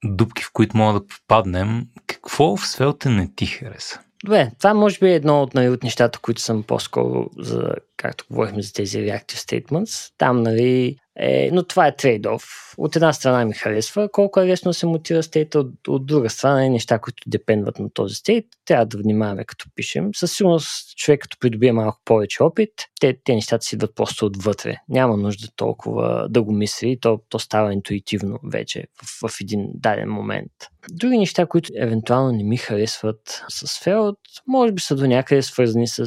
дупки, 0.05 0.43
в 0.43 0.51
които 0.53 0.77
мога 0.77 1.01
да 1.01 1.07
попаднем, 1.07 1.87
какво 2.07 2.57
в 2.57 2.61
Svelte 2.61 3.09
не 3.09 3.31
ти 3.37 3.47
хареса? 3.47 4.01
Добре, 4.25 4.51
това 4.59 4.75
може 4.75 4.99
би 4.99 5.07
е 5.07 5.15
едно 5.15 5.43
от, 5.43 5.55
най- 5.55 5.69
от 5.69 5.83
нещата, 5.83 6.19
които 6.19 6.41
съм 6.41 6.63
по-скоро, 6.63 7.31
за, 7.39 7.75
както 7.97 8.25
говорихме 8.31 8.63
за 8.63 8.73
тези 8.73 8.99
reactive 8.99 9.37
statements. 9.37 10.13
Там, 10.19 10.43
нали, 10.43 10.97
е, 11.17 11.51
но 11.53 11.63
това 11.63 11.87
е 11.87 11.97
трейдов. 11.97 12.45
От 12.79 12.97
една 12.97 13.13
страна 13.13 13.45
ми 13.45 13.55
харесва 13.55 14.09
колко 14.13 14.41
е 14.41 14.47
лесно 14.47 14.73
се 14.73 14.87
мотива 14.87 15.23
стейта, 15.23 15.59
от, 15.59 15.89
от 15.89 16.07
друга 16.07 16.31
страна 16.31 16.65
е 16.65 16.69
неща, 16.69 16.99
които 16.99 17.23
депендват 17.27 17.79
на 17.79 17.91
този 17.91 18.15
стейт. 18.15 18.47
Трябва 18.65 18.87
да 18.87 18.99
внимаваме 18.99 19.45
като 19.45 19.67
пишем. 19.75 20.11
Със 20.15 20.33
сигурност 20.33 20.97
човек 20.97 21.21
като 21.21 21.37
придобие 21.41 21.73
малко 21.73 22.01
повече 22.05 22.43
опит, 22.43 22.71
те, 23.01 23.19
те 23.25 23.35
нещата 23.35 23.65
си 23.65 23.75
идват 23.75 23.95
просто 23.95 24.27
отвътре. 24.27 24.77
Няма 24.89 25.17
нужда 25.17 25.49
толкова 25.57 26.27
да 26.31 26.43
го 26.43 26.53
мисли, 26.53 26.99
то, 27.01 27.21
то 27.29 27.39
става 27.39 27.73
интуитивно 27.73 28.39
вече 28.45 28.85
в, 29.03 29.29
в 29.29 29.41
един 29.41 29.67
даден 29.75 30.09
момент. 30.09 30.53
Други 30.91 31.19
неща, 31.19 31.47
които 31.47 31.71
евентуално 31.77 32.33
не 32.33 32.45
ми 32.45 32.57
харесват 32.57 33.45
с 33.49 33.67
Feld, 33.67 34.17
може 34.47 34.73
би 34.73 34.81
са 34.81 34.97
до 34.97 35.07
някъде 35.07 35.43
свързани 35.43 35.89
с 35.89 36.07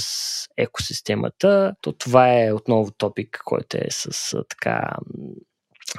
екосистемата. 0.58 1.74
То 1.82 1.92
това 1.92 2.40
е 2.44 2.54
отново 2.54 2.92
топик, 2.92 3.42
който 3.46 3.78
е 3.78 3.88
с 3.90 4.36
така 4.50 4.82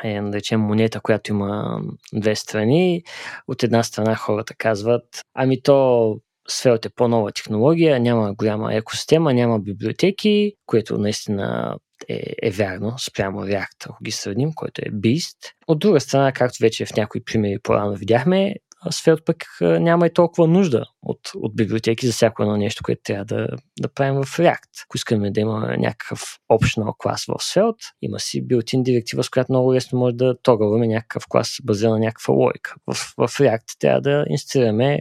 е, 0.05 0.21
да 0.21 0.33
речем, 0.33 0.61
монета, 0.61 1.01
която 1.01 1.33
има 1.33 1.81
две 2.13 2.37
страни. 2.37 3.03
От 3.49 3.63
една 3.63 3.83
страна 3.83 4.15
хората 4.15 4.55
казват, 4.55 5.05
ами 5.35 5.63
то 5.63 6.17
Svelte 6.51 6.87
е 6.87 6.91
по-нова 6.97 7.33
технология, 7.33 8.01
няма 8.01 8.35
голяма 8.35 8.75
екосистема, 8.75 9.35
няма 9.35 9.61
библиотеки, 9.61 10.53
което 10.67 10.99
наистина 10.99 11.77
е, 12.09 12.23
е 12.43 12.51
вярно 12.51 12.95
спрямо 12.99 13.41
React, 13.41 13.87
ако 13.87 14.05
ги 14.05 14.11
сравним, 14.11 14.53
който 14.55 14.83
е 14.85 14.91
Beast. 14.91 15.37
От 15.67 15.79
друга 15.79 16.01
страна, 16.01 16.33
както 16.33 16.59
вече 16.61 16.87
в 16.87 16.97
някои 16.97 17.25
примери 17.25 17.59
по-рано 17.63 17.95
видяхме, 17.95 18.55
Svelte 18.87 19.25
пък 19.25 19.37
няма 19.61 20.07
и 20.07 20.13
толкова 20.13 20.49
нужда 20.49 20.85
от, 21.03 21.21
от 21.37 21.57
библиотеки 21.57 22.07
за 22.07 22.13
всяко 22.13 22.43
едно 22.43 22.57
нещо, 22.57 22.83
което 22.85 23.01
трябва 23.05 23.25
да, 23.25 23.49
да 23.81 23.89
правим 23.89 24.15
в 24.15 24.39
React. 24.39 24.85
Ако 24.85 24.97
искаме 24.97 25.31
да 25.31 25.41
има 25.41 25.77
някакъв 25.79 26.21
optional 26.53 26.95
клас 26.99 27.25
в 27.25 27.35
Svelte, 27.35 27.93
има 28.03 28.21
си 28.21 28.47
built-in 28.49 28.83
директива, 28.83 29.25
с 29.25 29.31
която 29.31 29.53
много 29.53 29.75
лесно 29.75 29.99
може 29.99 30.17
да 30.17 30.35
тогаваме 30.43 30.87
някакъв 30.87 31.25
клас 31.29 31.57
базиран 31.65 31.93
на 31.93 31.99
някаква 31.99 32.35
логика. 32.35 32.75
В, 32.87 32.95
в 32.95 33.39
React 33.39 33.79
трябва 33.79 34.01
да 34.01 34.25
инсталираме 34.29 35.01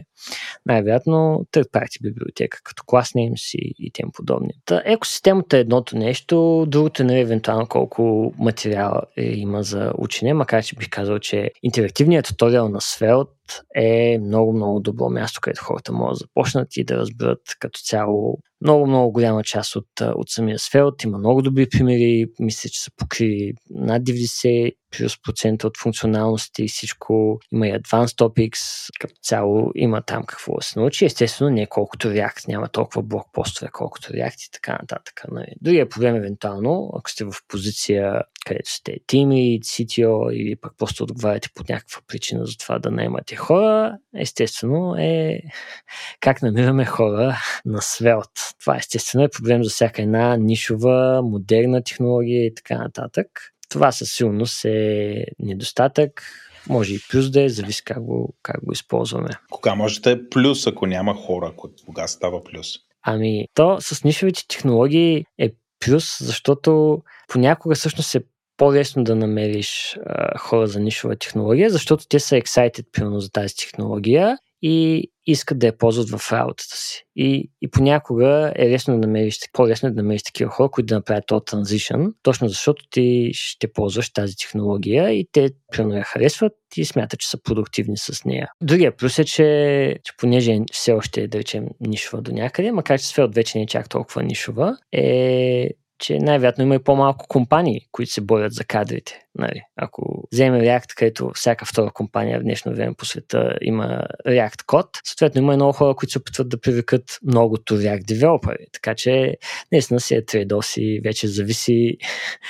най-вероятно 0.66 1.46
party 1.54 2.02
библиотека, 2.02 2.58
като 2.64 2.82
клас 2.86 3.08
names 3.08 3.58
и, 3.58 3.74
и 3.78 3.90
тем 3.92 4.08
подобни. 4.12 4.50
Та, 4.64 4.82
екосистемата 4.84 5.56
е 5.56 5.60
едното 5.60 5.96
нещо, 5.96 6.66
другото 6.68 7.02
е 7.02 7.04
нали, 7.04 7.20
евентуално 7.20 7.66
колко 7.66 8.32
материал 8.38 9.00
е, 9.16 9.24
има 9.24 9.62
за 9.62 9.92
учене, 9.98 10.34
макар 10.34 10.64
че 10.64 10.76
бих 10.76 10.90
казал, 10.90 11.18
че 11.18 11.50
интерактивният 11.62 12.26
туториал 12.26 12.68
на 12.68 12.80
Svelte 12.80 13.62
е 13.74 14.18
много, 14.18 14.52
много 14.52 14.80
добро 14.80 15.08
място, 15.10 15.40
където 15.42 15.64
хората 15.64 15.92
могат 15.92 16.12
да 16.12 16.16
започнат 16.16 16.76
и 16.76 16.84
да 16.84 16.96
разберат 16.96 17.40
като 17.58 17.80
цяло 17.80 18.38
много, 18.60 18.86
много 18.86 19.12
голяма 19.12 19.44
част 19.44 19.76
от, 19.76 19.86
от 20.00 20.30
самия 20.30 20.58
сфелт. 20.58 21.04
Има 21.04 21.18
много 21.18 21.42
добри 21.42 21.68
примери. 21.68 22.26
Мисля, 22.38 22.70
че 22.70 22.82
са 22.82 22.90
покри 22.96 23.52
над 23.70 24.02
90 24.02 24.72
плюс 24.96 25.22
процента 25.22 25.66
от 25.66 25.78
функционалности 25.78 26.64
и 26.64 26.68
всичко. 26.68 27.38
Има 27.52 27.68
и 27.68 27.72
Advanced 27.72 28.18
Topics. 28.18 28.88
Като 29.00 29.14
цяло 29.22 29.70
има 29.74 30.02
там 30.02 30.24
какво 30.26 30.56
да 30.56 30.62
се 30.62 30.78
научи. 30.78 31.04
Естествено, 31.04 31.50
не 31.50 31.66
колкото 31.66 32.08
React. 32.08 32.48
Няма 32.48 32.68
толкова 32.68 33.02
блокпостове, 33.02 33.70
колкото 33.72 34.12
React 34.12 34.48
и 34.48 34.50
така 34.52 34.72
нататък. 34.72 35.24
Нали. 35.30 35.52
Другия 35.60 35.88
проблем, 35.88 36.16
евентуално, 36.16 36.90
ако 36.98 37.10
сте 37.10 37.24
в 37.24 37.32
позиция, 37.48 38.22
където 38.46 38.70
сте 38.70 38.98
lead, 39.10 39.60
CTO 39.60 40.32
или 40.32 40.56
пък 40.56 40.72
просто 40.78 41.04
отговаряте 41.04 41.48
под 41.54 41.68
някаква 41.68 42.00
причина 42.08 42.46
за 42.46 42.56
това 42.56 42.78
да 42.78 42.90
наемате 42.90 43.36
хора, 43.36 43.96
естествено 44.16 44.96
е 44.98 45.40
как 46.20 46.42
намираме 46.42 46.84
хора 46.84 47.36
на 47.64 47.78
Svelte 47.78 48.50
това 48.60 48.76
естествено 48.76 49.24
е 49.24 49.28
проблем 49.28 49.64
за 49.64 49.70
всяка 49.70 50.02
една 50.02 50.36
нишова, 50.36 51.22
модерна 51.22 51.82
технология 51.82 52.46
и 52.46 52.54
така 52.54 52.78
нататък. 52.78 53.26
Това 53.68 53.92
със 53.92 54.12
сигурност 54.12 54.64
е 54.64 55.24
недостатък. 55.38 56.22
Може 56.68 56.94
и 56.94 57.00
плюс 57.10 57.30
да 57.30 57.42
е, 57.42 57.48
зависи 57.48 57.84
как 57.84 58.02
го, 58.02 58.34
как 58.42 58.64
го 58.64 58.72
използваме. 58.72 59.30
Кога 59.50 59.74
може 59.74 60.00
да 60.00 60.10
е 60.10 60.28
плюс, 60.28 60.66
ако 60.66 60.86
няма 60.86 61.14
хора? 61.14 61.52
Кога 61.86 62.06
става 62.06 62.44
плюс? 62.44 62.66
Ами, 63.02 63.46
то 63.54 63.80
с 63.80 64.04
нишовите 64.04 64.48
технологии 64.48 65.24
е 65.38 65.50
плюс, 65.80 66.18
защото 66.20 66.98
понякога 67.28 67.74
всъщност 67.74 68.14
е 68.14 68.22
по-лесно 68.60 69.04
да 69.04 69.16
намериш 69.16 69.98
а, 70.06 70.38
хора 70.38 70.66
за 70.66 70.80
нишова 70.80 71.16
технология, 71.16 71.70
защото 71.70 72.04
те 72.08 72.20
са 72.20 72.34
excited 72.34 72.84
примерно 72.92 73.20
за 73.20 73.32
тази 73.32 73.56
технология 73.56 74.38
и 74.62 75.10
искат 75.26 75.58
да 75.58 75.66
я 75.66 75.78
ползват 75.78 76.10
в 76.10 76.32
работата 76.32 76.76
си. 76.76 77.04
И, 77.16 77.50
и 77.62 77.70
понякога 77.70 78.52
е 78.56 78.70
лесно 78.70 78.94
да 78.94 79.06
намериш, 79.06 79.38
по-лесно 79.52 79.88
е 79.88 79.92
да 79.92 80.02
намериш 80.02 80.22
такива 80.22 80.50
хора, 80.50 80.68
които 80.70 80.86
да 80.86 80.94
направят 80.94 81.26
този 81.26 81.44
транзишън, 81.44 82.14
точно 82.22 82.48
защото 82.48 82.84
ти 82.90 83.30
ще 83.32 83.72
ползваш 83.72 84.12
тази 84.12 84.36
технология 84.36 85.10
и 85.10 85.26
те 85.32 85.50
примерно 85.72 85.96
я 85.96 86.04
харесват 86.04 86.52
и 86.76 86.84
смятат, 86.84 87.20
че 87.20 87.28
са 87.28 87.42
продуктивни 87.42 87.96
с 87.96 88.24
нея. 88.24 88.48
Другия 88.62 88.96
плюс 88.96 89.18
е, 89.18 89.24
че, 89.24 89.96
че 90.04 90.12
понеже 90.18 90.58
все 90.72 90.92
още 90.92 91.20
е, 91.22 91.28
да 91.28 91.38
речем, 91.38 91.66
нишова 91.80 92.22
до 92.22 92.32
някъде, 92.32 92.72
макар 92.72 93.00
че 93.00 93.06
сфера 93.06 93.28
вече 93.28 93.58
не 93.58 93.64
е 93.64 93.66
чак 93.66 93.88
толкова 93.88 94.22
нишова, 94.22 94.76
е 94.92 95.70
че 96.00 96.18
най-вероятно 96.18 96.64
има 96.64 96.74
и 96.74 96.78
по-малко 96.78 97.26
компании, 97.28 97.80
които 97.92 98.12
се 98.12 98.20
борят 98.20 98.52
за 98.52 98.64
кадрите. 98.64 99.20
Нали? 99.34 99.62
Ако 99.76 100.28
вземем 100.32 100.60
React, 100.60 100.94
където 100.96 101.30
всяка 101.34 101.64
втора 101.64 101.90
компания 101.90 102.40
в 102.40 102.42
днешно 102.42 102.72
време 102.72 102.94
по 102.94 103.04
света 103.04 103.58
има 103.62 104.02
React 104.26 104.64
код, 104.66 104.86
съответно 105.04 105.40
има 105.40 105.52
и 105.52 105.56
много 105.56 105.72
хора, 105.72 105.94
които 105.94 106.12
се 106.12 106.18
опитват 106.18 106.48
да 106.48 106.60
привлекат 106.60 107.18
многото 107.22 107.78
React 107.78 108.04
девелопери. 108.04 108.66
Така 108.72 108.94
че 108.94 109.36
наистина 109.72 110.00
си 110.00 110.14
е 110.14 110.24
трейдос 110.24 110.76
и 110.76 111.00
вече 111.04 111.28
зависи 111.28 111.96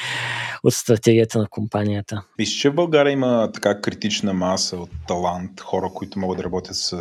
от 0.65 0.75
стратегията 0.75 1.39
на 1.39 1.49
компанията. 1.49 2.23
Виж, 2.39 2.49
че 2.49 2.71
в 2.71 2.75
България 2.75 3.13
има 3.13 3.51
така 3.55 3.81
критична 3.81 4.33
маса 4.33 4.77
от 4.77 4.91
талант, 5.09 5.61
хора, 5.61 5.91
които 5.95 6.19
могат 6.19 6.39
да 6.39 6.45
работят 6.45 6.77
с 6.77 7.01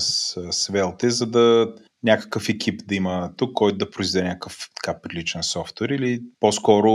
Svelte, 0.51 1.07
за 1.07 1.25
да 1.25 1.73
някакъв 2.03 2.49
екип 2.49 2.81
да 2.87 2.95
има 2.95 3.31
тук, 3.37 3.53
който 3.53 3.77
да 3.77 3.89
произведе 3.89 4.27
някакъв 4.27 4.69
така 4.75 4.99
приличен 5.01 5.43
софтуер 5.43 5.89
или 5.89 6.21
по-скоро 6.39 6.91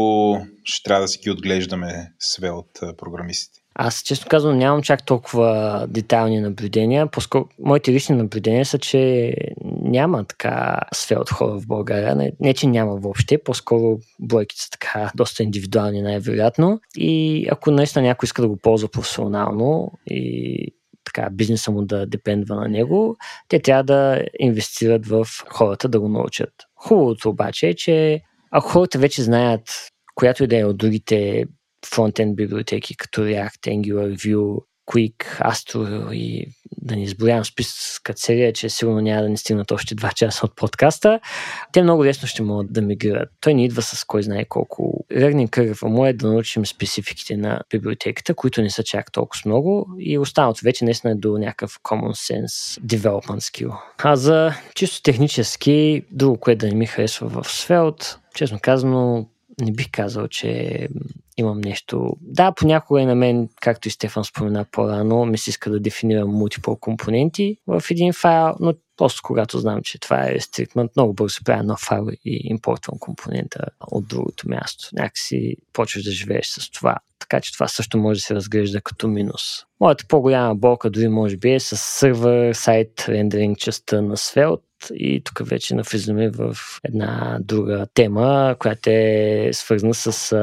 ще 0.64 0.82
трябва 0.82 1.02
да 1.02 1.08
си 1.08 1.18
ги 1.18 1.30
отглеждаме 1.30 2.12
све 2.18 2.50
от 2.50 2.70
програмистите? 2.96 3.60
Аз 3.74 4.02
често 4.02 4.26
казвам 4.30 4.58
нямам 4.58 4.82
чак 4.82 5.06
толкова 5.06 5.86
детайлни 5.90 6.40
наблюдения. 6.40 7.06
По-скоро 7.06 7.48
моите 7.58 7.92
лични 7.92 8.16
наблюдения 8.16 8.66
са, 8.66 8.78
че 8.78 9.34
няма 9.82 10.24
така 10.24 10.78
сфера 10.94 11.20
от 11.20 11.30
хора 11.30 11.60
в 11.60 11.66
България. 11.66 12.16
Не, 12.16 12.32
не, 12.40 12.54
че 12.54 12.66
няма 12.66 12.96
въобще, 12.96 13.42
по-скоро 13.42 13.98
бройките 14.20 14.62
са 14.62 14.70
така 14.70 15.12
доста 15.16 15.42
индивидуални 15.42 16.02
най-вероятно. 16.02 16.80
И 16.96 17.46
ако 17.50 17.70
наистина 17.70 18.02
някой 18.02 18.26
иска 18.26 18.42
да 18.42 18.48
го 18.48 18.56
ползва 18.56 18.88
професионално 18.88 19.92
и 20.06 20.74
така, 21.04 21.28
бизнеса 21.32 21.70
му 21.70 21.84
да 21.84 22.06
депендва 22.06 22.56
на 22.56 22.68
него, 22.68 23.16
те 23.48 23.58
трябва 23.58 23.84
да 23.84 24.22
инвестират 24.38 25.06
в 25.06 25.26
хората 25.48 25.88
да 25.88 26.00
го 26.00 26.08
научат. 26.08 26.52
Хубавото 26.74 27.28
обаче 27.28 27.68
е, 27.68 27.74
че 27.74 28.20
ако 28.50 28.68
хората 28.68 28.98
вече 28.98 29.22
знаят 29.22 29.90
която 30.14 30.44
и 30.44 30.46
да 30.46 30.58
е 30.58 30.64
от 30.64 30.76
другите 30.76 31.44
фронтенд 31.86 32.36
библиотеки, 32.36 32.96
като 32.96 33.20
React, 33.20 33.68
Angular, 33.68 34.16
Vue, 34.16 34.64
Quick, 34.86 35.40
Astro 35.40 36.12
и 36.12 36.46
да 36.82 36.96
не 36.96 37.02
изброявам 37.02 37.44
списъка 37.44 38.12
серия, 38.16 38.52
че 38.52 38.68
сигурно 38.68 39.00
няма 39.00 39.22
да 39.22 39.28
ни 39.28 39.36
стигнат 39.36 39.70
още 39.70 39.94
2 39.94 40.14
часа 40.14 40.46
от 40.46 40.56
подкаста, 40.56 41.20
те 41.72 41.82
много 41.82 42.04
лесно 42.04 42.28
ще 42.28 42.42
могат 42.42 42.72
да 42.72 42.82
мигрират. 42.82 43.28
Той 43.40 43.54
не 43.54 43.64
идва 43.64 43.82
с 43.82 44.04
кой 44.04 44.22
знае 44.22 44.44
колко. 44.44 45.04
Learning 45.12 45.48
curve 45.48 45.88
му 45.88 46.06
е 46.06 46.12
да 46.12 46.28
научим 46.28 46.66
спецификите 46.66 47.36
на 47.36 47.60
библиотеката, 47.70 48.34
които 48.34 48.62
не 48.62 48.70
са 48.70 48.82
чак 48.82 49.12
толкова 49.12 49.42
много 49.44 49.86
и 49.98 50.18
останалото 50.18 50.60
вече 50.64 50.84
наистина 50.84 51.12
е 51.12 51.16
до 51.16 51.38
някакъв 51.38 51.80
common 51.82 52.12
sense 52.12 52.80
development 52.80 53.40
skill. 53.40 53.76
А 53.98 54.16
за 54.16 54.52
чисто 54.74 55.02
технически, 55.02 56.02
друго, 56.10 56.36
което 56.36 56.58
да 56.58 56.68
не 56.68 56.74
ми 56.74 56.86
харесва 56.86 57.28
в 57.28 57.42
Svelte, 57.42 58.16
честно 58.34 58.58
казано, 58.62 59.26
не 59.60 59.72
бих 59.72 59.90
казал, 59.90 60.28
че 60.28 60.88
имам 61.36 61.60
нещо. 61.60 62.16
Да, 62.20 62.52
понякога 62.52 63.00
и 63.00 63.06
на 63.06 63.14
мен, 63.14 63.48
както 63.60 63.88
и 63.88 63.90
Стефан 63.90 64.24
спомена 64.24 64.66
по-рано, 64.72 65.26
ми 65.26 65.38
се 65.38 65.50
иска 65.50 65.70
да 65.70 65.80
дефинирам 65.80 66.30
мултипл 66.30 66.72
компоненти 66.72 67.56
в 67.66 67.82
един 67.90 68.12
файл, 68.12 68.54
но 68.60 68.74
просто 68.96 69.20
когато 69.24 69.58
знам, 69.58 69.82
че 69.82 70.00
това 70.00 70.26
е 70.28 70.40
стрикмент, 70.40 70.90
много 70.96 71.14
бързо 71.14 71.44
правя 71.44 71.62
нов 71.62 71.80
файл 71.80 72.06
и 72.24 72.40
импортвам 72.44 72.98
компонента 72.98 73.64
от 73.80 74.08
другото 74.08 74.48
място. 74.48 74.88
Някакси 74.92 75.56
почваш 75.72 76.04
да 76.04 76.10
живееш 76.10 76.46
с 76.46 76.70
това. 76.70 76.96
Така 77.18 77.40
че 77.40 77.52
това 77.52 77.68
също 77.68 77.98
може 77.98 78.18
да 78.18 78.22
се 78.22 78.34
разглежда 78.34 78.80
като 78.80 79.08
минус. 79.08 79.42
Моята 79.80 80.04
по-голяма 80.08 80.54
болка 80.54 80.90
дори 80.90 81.08
може 81.08 81.36
би 81.36 81.52
е 81.52 81.60
с 81.60 81.76
сервер, 81.76 82.52
сайт, 82.52 83.04
рендеринг 83.08 83.58
частта 83.58 84.02
на 84.02 84.16
Svelte, 84.16 84.60
и 84.94 85.22
тук 85.24 85.48
вече 85.48 85.74
навлизаме 85.74 86.30
в 86.30 86.56
една 86.84 87.38
друга 87.40 87.86
тема, 87.94 88.56
която 88.58 88.90
е 88.90 89.50
свързана 89.52 89.94
с 89.94 90.34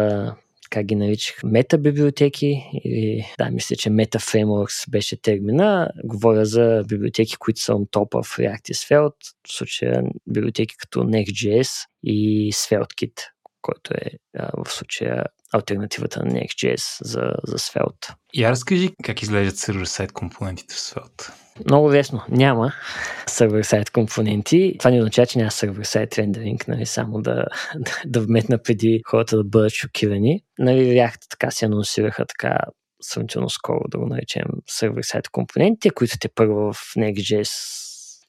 как 0.72 0.86
ги 0.86 0.96
наричах, 0.96 1.44
мета 1.44 1.78
библиотеки 1.78 2.64
или 2.84 3.34
да, 3.38 3.52
мисля, 3.52 3.76
че 3.76 3.90
frameworks 3.90 4.90
беше 4.90 5.22
термина. 5.22 5.90
Говоря 6.04 6.46
за 6.46 6.84
библиотеки, 6.88 7.36
които 7.40 7.62
са 7.62 7.72
on 7.72 7.90
top 7.90 8.12
of 8.12 8.40
React 8.40 8.72
и 8.72 8.74
Svelte, 8.74 9.34
в 9.48 9.54
случая 9.54 10.04
библиотеки 10.28 10.76
като 10.78 11.00
Next.js 11.00 11.86
и 12.04 12.52
SvelteKit, 12.54 13.20
който 13.62 13.94
е 13.94 14.12
а, 14.38 14.64
в 14.64 14.72
случая 14.72 15.26
альтернативата 15.54 16.26
на 16.26 16.32
Next.js 16.32 16.98
за, 17.02 17.34
за 17.48 17.58
Svelte. 17.58 18.14
Я 18.34 18.50
разкажи 18.50 18.90
как 19.04 19.22
изглеждат 19.22 19.58
сервер-сайт 19.58 20.12
компонентите 20.12 20.74
в 20.76 20.78
Svelte. 20.78 21.32
Много 21.66 21.92
лесно. 21.92 22.22
Няма 22.30 22.74
сервер-сайт 23.28 23.90
компоненти. 23.90 24.76
Това 24.80 24.92
не 24.92 25.00
означава, 25.00 25.26
че 25.26 25.38
няма 25.38 25.52
сервер-сайт 25.52 26.18
рендеринг, 26.18 26.68
нали, 26.68 26.86
само 26.86 27.22
да, 27.22 27.46
да, 27.76 27.92
да 28.06 28.22
вметна 28.22 28.58
преди 28.64 29.02
хората 29.08 29.38
да 29.38 29.44
бъдат 29.44 29.74
шокирани. 29.74 30.44
Нали, 30.60 30.80
React 30.80 31.30
така 31.30 31.52
се 31.52 31.66
анонсираха 31.66 32.26
така 32.26 32.58
сравнително 33.02 33.50
скоро, 33.50 33.82
да 33.88 33.98
го 33.98 34.06
наречем 34.06 34.46
сервер-сайт 34.68 35.30
компонентите, 35.30 35.90
които 35.90 36.18
те 36.20 36.30
първо 36.36 36.74
в 36.74 36.96
Next.js 36.98 37.52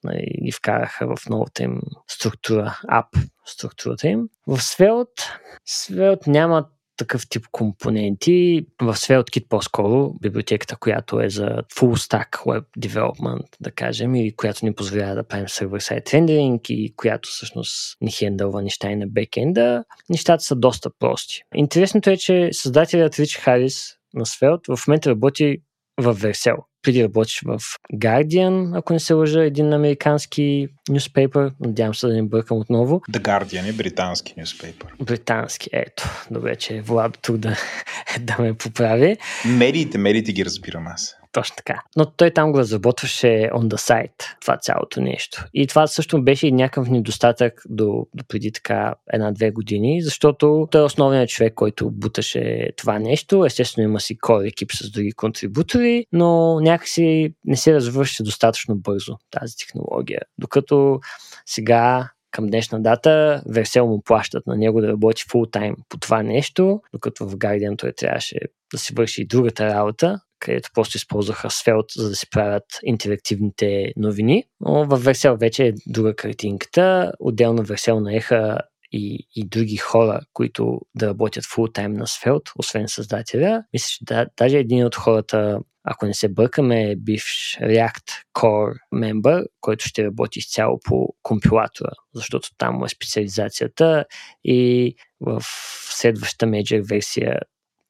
нали, 0.05 0.27
ги 0.45 0.53
вкараха 0.53 1.17
в 1.17 1.29
новата 1.29 1.63
им 1.63 1.81
структура, 2.09 2.81
ап 2.89 3.07
структурата 3.47 4.09
им. 4.09 4.29
В 4.47 4.59
Svelte, 4.59 5.23
Svelte 5.69 6.27
няма 6.27 6.69
такъв 6.97 7.29
тип 7.29 7.47
компоненти. 7.53 8.67
В 8.81 8.95
SvelteKit 8.95 9.49
по-скоро, 9.49 10.15
библиотеката, 10.21 10.77
която 10.77 11.21
е 11.21 11.29
за 11.29 11.47
full 11.47 11.97
stack 11.97 12.31
web 12.31 12.65
development, 12.79 13.47
да 13.61 13.71
кажем, 13.71 14.15
и 14.15 14.37
която 14.37 14.65
ни 14.65 14.75
позволява 14.75 15.15
да 15.15 15.29
правим 15.29 15.49
сервер-сайт 15.49 16.15
рендеринг 16.15 16.61
и 16.69 16.95
която 16.97 17.29
всъщност 17.29 17.97
ни 18.01 18.11
хендълва 18.11 18.63
неща 18.63 18.91
и 18.91 18.97
на 18.97 19.07
бекенда, 19.07 19.85
нещата 20.09 20.45
са 20.45 20.57
доста 20.57 20.91
прости. 20.99 21.43
Интересното 21.55 22.11
е, 22.11 22.17
че 22.17 22.49
създателят 22.53 23.19
Рич 23.19 23.37
Харис 23.37 23.97
на 24.15 24.27
Svelte 24.27 24.77
в 24.77 24.87
момента 24.89 25.11
работи 25.11 25.59
в 25.99 26.15
Vercel 26.15 26.57
преди 26.83 27.05
работиш 27.05 27.41
в 27.47 27.61
Guardian, 27.95 28.79
ако 28.79 28.93
не 28.93 29.01
се 29.01 29.15
лъжа, 29.15 29.45
един 29.45 29.73
американски 29.73 30.69
нюспейпер. 30.89 31.51
Надявам 31.61 31.95
се 31.95 32.07
да 32.07 32.15
не 32.15 32.23
бъркам 32.23 32.59
отново. 32.59 33.01
The 33.11 33.19
Guardian 33.19 33.69
е 33.69 33.73
британски 33.73 34.35
нюспейпер. 34.37 34.89
Британски, 35.01 35.69
ето. 35.73 36.27
Добре, 36.31 36.57
че 36.57 36.81
Владо 36.81 37.19
тук 37.23 37.37
да, 37.37 37.57
да 38.21 38.37
ме 38.39 38.55
поправи. 38.55 39.17
Медиите, 39.45 39.99
медиите 39.99 40.33
ги 40.33 40.45
разбирам 40.45 40.87
аз. 40.87 41.17
Точно 41.33 41.57
така. 41.57 41.83
Но 41.97 42.07
той 42.07 42.31
там 42.31 42.53
го 42.53 42.59
разработваше 42.59 43.51
on 43.55 43.69
the 43.69 43.77
site, 43.77 44.41
това 44.41 44.57
цялото 44.57 45.01
нещо. 45.01 45.45
И 45.55 45.67
това 45.67 45.87
също 45.87 46.23
беше 46.23 46.47
и 46.47 46.53
някакъв 46.53 46.89
недостатък 46.89 47.63
до, 47.69 48.07
до 48.15 48.25
преди 48.29 48.53
така 48.53 48.95
една-две 49.13 49.51
години, 49.51 50.03
защото 50.03 50.69
той 50.71 50.81
е 50.81 50.85
основният 50.85 51.31
човек, 51.31 51.55
който 51.55 51.91
буташе 51.91 52.71
това 52.77 52.99
нещо. 52.99 53.45
Естествено 53.45 53.89
има 53.89 54.01
си 54.01 54.19
кор 54.19 54.45
екип 54.45 54.73
с 54.73 54.91
други 54.91 55.13
контрибутори, 55.13 56.07
но 56.13 56.61
някакси 56.61 57.35
не 57.45 57.57
се 57.57 57.75
развърши 57.75 58.23
достатъчно 58.23 58.77
бързо 58.77 59.17
тази 59.31 59.57
технология. 59.57 60.21
Докато 60.39 61.01
сега 61.47 62.11
към 62.31 62.47
днешна 62.47 62.83
дата 62.83 63.43
Версел 63.49 63.87
му 63.87 64.03
плащат 64.03 64.47
на 64.47 64.57
него 64.57 64.81
да 64.81 64.89
работи 64.89 65.25
фул 65.31 65.47
тайм 65.47 65.75
по 65.89 65.99
това 65.99 66.23
нещо, 66.23 66.81
докато 66.93 67.29
в 67.29 67.37
Guardian 67.37 67.79
той 67.79 67.93
трябваше 67.93 68.37
да 68.73 68.79
си 68.79 68.95
върши 68.95 69.23
и 69.23 69.27
другата 69.27 69.67
работа, 69.67 70.21
където 70.43 70.71
просто 70.75 70.97
използваха 70.97 71.51
Svelte, 71.51 71.97
за 71.97 72.09
да 72.09 72.15
си 72.15 72.31
правят 72.31 72.65
интерактивните 72.83 73.93
новини. 73.97 74.45
Но 74.61 74.85
в 74.85 75.01
Vercel 75.01 75.41
вече 75.41 75.67
е 75.67 75.73
друга 75.87 76.17
картинката. 76.17 77.13
Отделно 77.21 77.65
Vercel 77.65 78.01
наеха 78.01 78.59
и, 78.93 79.29
и 79.35 79.49
други 79.49 79.77
хора, 79.77 80.21
които 80.33 80.81
да 80.95 81.07
работят 81.07 81.45
фултайм 81.45 81.93
на 81.93 82.07
Svelte, 82.07 82.53
освен 82.59 82.89
създателя. 82.89 83.65
Мисля, 83.73 83.87
че 83.89 84.05
да, 84.05 84.27
даже 84.39 84.59
един 84.59 84.85
от 84.85 84.95
хората, 84.95 85.59
ако 85.85 86.07
не 86.07 86.15
се 86.15 86.29
бъркаме, 86.29 86.91
е 86.91 86.97
бивш 86.97 87.59
React 87.61 88.11
Core 88.35 88.75
member, 88.95 89.47
който 89.61 89.89
ще 89.89 90.05
работи 90.05 90.39
изцяло 90.39 90.81
по 90.85 91.09
компилатора, 91.23 91.91
защото 92.15 92.49
там 92.59 92.85
е 92.85 92.89
специализацията 92.89 94.05
и 94.45 94.95
в 95.21 95.43
следващата 95.91 96.47
major 96.47 96.89
версия 96.89 97.39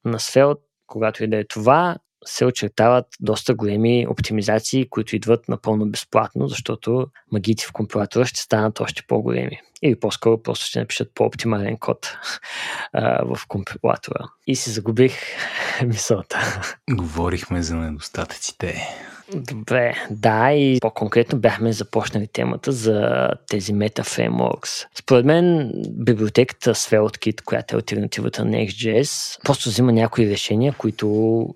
на 0.05 0.19
Svelte 0.19 0.61
когато 0.93 1.23
и 1.23 1.27
да 1.27 1.37
е 1.37 1.47
това, 1.47 1.97
се 2.25 2.45
очертават 2.45 3.05
доста 3.19 3.55
големи 3.55 4.07
оптимизации, 4.09 4.89
които 4.89 5.15
идват 5.15 5.49
напълно 5.49 5.85
безплатно, 5.85 6.47
защото 6.47 7.07
магите 7.31 7.65
в 7.65 7.71
компилатора 7.73 8.25
ще 8.25 8.39
станат 8.39 8.79
още 8.79 9.03
по-големи. 9.07 9.59
Или 9.81 9.99
по-скоро 9.99 10.43
просто 10.43 10.65
ще 10.65 10.79
напишат 10.79 11.11
по-оптимален 11.15 11.77
код 11.77 12.17
а, 12.93 13.25
в 13.35 13.47
компилатора. 13.47 14.25
И 14.47 14.55
си 14.55 14.69
загубих 14.69 15.13
мисълта. 15.85 16.39
Говорихме 16.89 17.61
за 17.61 17.75
недостатъците. 17.75 18.87
Добре, 19.35 19.95
да, 20.11 20.51
и 20.51 20.79
по-конкретно 20.81 21.39
бяхме 21.39 21.73
започнали 21.73 22.27
темата 22.27 22.71
за 22.71 23.27
тези 23.49 23.73
мета 23.73 24.03
фреймворкс. 24.03 24.71
Според 24.95 25.25
мен 25.25 25.71
библиотеката 25.89 26.75
SvelteKit, 26.75 27.41
която 27.41 27.75
е 27.75 27.77
альтернативата 27.77 28.45
на 28.45 28.57
XJS, 28.57 29.41
просто 29.43 29.69
взима 29.69 29.91
някои 29.91 30.29
решения, 30.29 30.75
които 30.77 31.47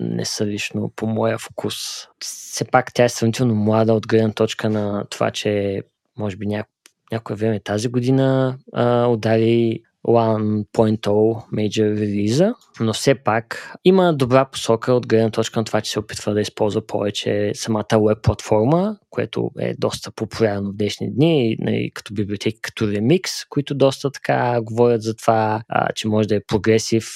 не 0.00 0.24
са 0.24 0.46
лично 0.46 0.92
по 0.96 1.06
моя 1.06 1.38
вкус. 1.38 1.74
Все 2.18 2.64
пак 2.64 2.94
тя 2.94 3.04
е 3.04 3.08
сравнително 3.08 3.54
млада 3.54 3.94
от 3.94 4.06
гледна 4.06 4.32
точка 4.32 4.70
на 4.70 5.04
това, 5.10 5.30
че 5.30 5.82
може 6.18 6.36
би 6.36 6.46
няко, 6.46 6.70
някое 7.12 7.36
време 7.36 7.60
тази 7.60 7.88
година 7.88 8.58
а, 8.72 9.06
удари 9.06 9.82
1.0 10.06 11.06
Major 11.52 12.00
релиза, 12.00 12.54
но 12.80 12.92
все 12.92 13.14
пак 13.14 13.74
има 13.84 14.14
добра 14.14 14.44
посока 14.44 14.92
от 14.92 15.06
гледна 15.06 15.30
точка 15.30 15.60
на 15.60 15.64
това, 15.64 15.80
че 15.80 15.90
се 15.90 15.98
опитва 15.98 16.34
да 16.34 16.40
използва 16.40 16.86
повече 16.86 17.52
самата 17.54 18.00
веб 18.08 18.18
платформа, 18.22 18.96
което 19.10 19.50
е 19.58 19.74
доста 19.78 20.10
популярно 20.10 20.70
в 20.70 20.76
днешни 20.76 21.14
дни, 21.14 21.56
нали, 21.60 21.90
като 21.94 22.14
библиотеки, 22.14 22.60
като 22.60 22.84
Remix, 22.84 23.46
които 23.48 23.74
доста 23.74 24.10
така 24.10 24.60
говорят 24.62 25.02
за 25.02 25.16
това, 25.16 25.62
а, 25.68 25.92
че 25.92 26.08
може 26.08 26.28
да 26.28 26.34
е 26.34 26.44
прогресив 26.46 27.10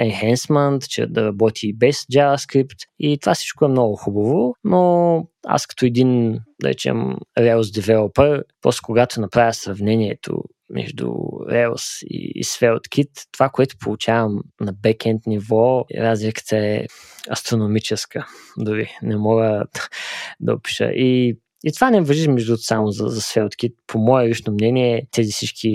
enhancement, 0.00 0.86
че 0.88 1.06
да 1.06 1.24
работи 1.24 1.72
без 1.72 1.96
JavaScript 1.96 2.78
и 2.98 3.18
това 3.18 3.34
всичко 3.34 3.64
е 3.64 3.68
много 3.68 3.96
хубаво, 3.96 4.54
но 4.64 5.24
аз 5.46 5.66
като 5.66 5.86
един, 5.86 6.38
да 6.62 6.68
речем, 6.68 7.16
Rails 7.38 7.80
developer, 7.80 8.42
просто 8.62 8.82
когато 8.84 9.20
направя 9.20 9.54
сравнението 9.54 10.42
между 10.70 11.06
Rails 11.50 12.06
и, 12.06 12.44
SvelteKit, 12.44 13.10
това, 13.32 13.48
което 13.48 13.76
получавам 13.80 14.40
на 14.60 14.72
бекенд 14.72 15.26
ниво, 15.26 15.84
разликата 15.96 16.56
е 16.56 16.86
астрономическа. 17.30 18.26
Дори 18.58 18.90
не 19.02 19.16
мога 19.16 19.64
да 20.40 20.54
опиша. 20.54 20.84
И 20.84 21.38
и 21.64 21.72
това 21.72 21.90
не 21.90 22.00
въжи 22.00 22.28
между 22.28 22.56
само 22.56 22.90
за, 22.90 23.06
за 23.06 23.20
SvelteKit. 23.20 23.74
По 23.86 23.98
мое 23.98 24.28
лично 24.28 24.52
мнение, 24.52 25.06
тези 25.10 25.32
всички 25.32 25.68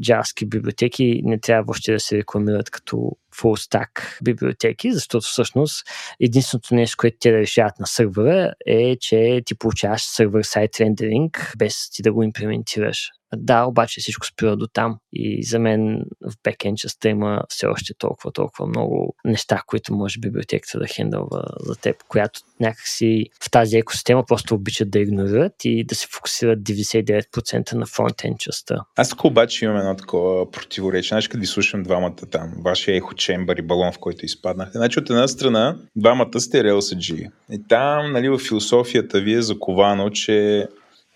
JavaScript 0.00 0.48
библиотеки 0.48 1.20
не 1.24 1.40
трябва 1.40 1.62
въобще 1.62 1.92
да 1.92 2.00
се 2.00 2.16
рекламират 2.16 2.70
като 2.70 2.96
full 3.36 3.70
stack 3.70 4.22
библиотеки, 4.22 4.92
защото 4.92 5.26
всъщност 5.26 5.86
единственото 6.20 6.74
нещо, 6.74 6.96
което 6.98 7.16
те 7.20 7.30
да 7.30 7.38
решават 7.38 7.80
на 7.80 7.86
сървъра 7.86 8.52
е, 8.66 8.96
че 9.00 9.42
ти 9.46 9.54
получаваш 9.54 10.02
сервер 10.02 10.42
сайт 10.42 10.80
рендеринг 10.80 11.52
без 11.58 11.90
ти 11.90 12.02
да 12.02 12.12
го 12.12 12.22
имплементираш. 12.22 13.10
Да, 13.34 13.64
обаче 13.64 14.00
всичко 14.00 14.26
спира 14.26 14.56
до 14.56 14.66
там. 14.66 14.98
И 15.12 15.44
за 15.44 15.58
мен 15.58 16.04
в 16.20 16.32
бекенд 16.44 16.78
частта 16.78 17.08
има 17.08 17.42
все 17.48 17.66
още 17.66 17.94
толкова, 17.98 18.32
толкова 18.32 18.66
много 18.66 19.14
неща, 19.24 19.62
които 19.66 19.94
може 19.94 20.20
библиотеката 20.20 20.78
да 20.78 20.86
хендълва 20.86 21.42
за 21.60 21.74
теб, 21.74 21.96
която 22.08 22.40
някакси 22.60 23.26
в 23.44 23.50
тази 23.50 23.76
екосистема 23.76 24.24
просто 24.28 24.54
обичат 24.54 24.90
да 24.90 24.98
игнорират 24.98 25.52
и 25.64 25.84
да 25.84 25.94
се 25.94 26.06
фокусират 26.10 26.58
99% 26.58 27.72
на 27.72 27.86
фронтен 27.86 28.34
частта. 28.38 28.76
Аз 28.96 29.08
тук 29.08 29.24
обаче 29.24 29.64
имам 29.64 29.76
едно 29.76 29.96
такова 29.96 30.50
противоречие. 30.50 31.14
Значи, 31.14 31.28
като 31.28 31.40
ви 31.40 31.46
слушам 31.46 31.82
двамата 31.82 32.16
там, 32.30 32.52
вашия 32.64 32.96
ехо 32.96 33.14
чембър 33.14 33.56
и 33.56 33.62
балон, 33.62 33.92
в 33.92 33.98
който 33.98 34.24
изпаднахте. 34.24 34.78
Значи, 34.78 34.98
от 34.98 35.10
една 35.10 35.28
страна, 35.28 35.76
двамата 35.96 36.40
сте 36.40 36.62
RLSG. 36.62 37.30
И 37.52 37.62
там, 37.68 38.12
нали, 38.12 38.28
в 38.28 38.38
философията 38.38 39.20
ви 39.20 39.32
е 39.32 39.42
заковано, 39.42 40.10
че 40.10 40.66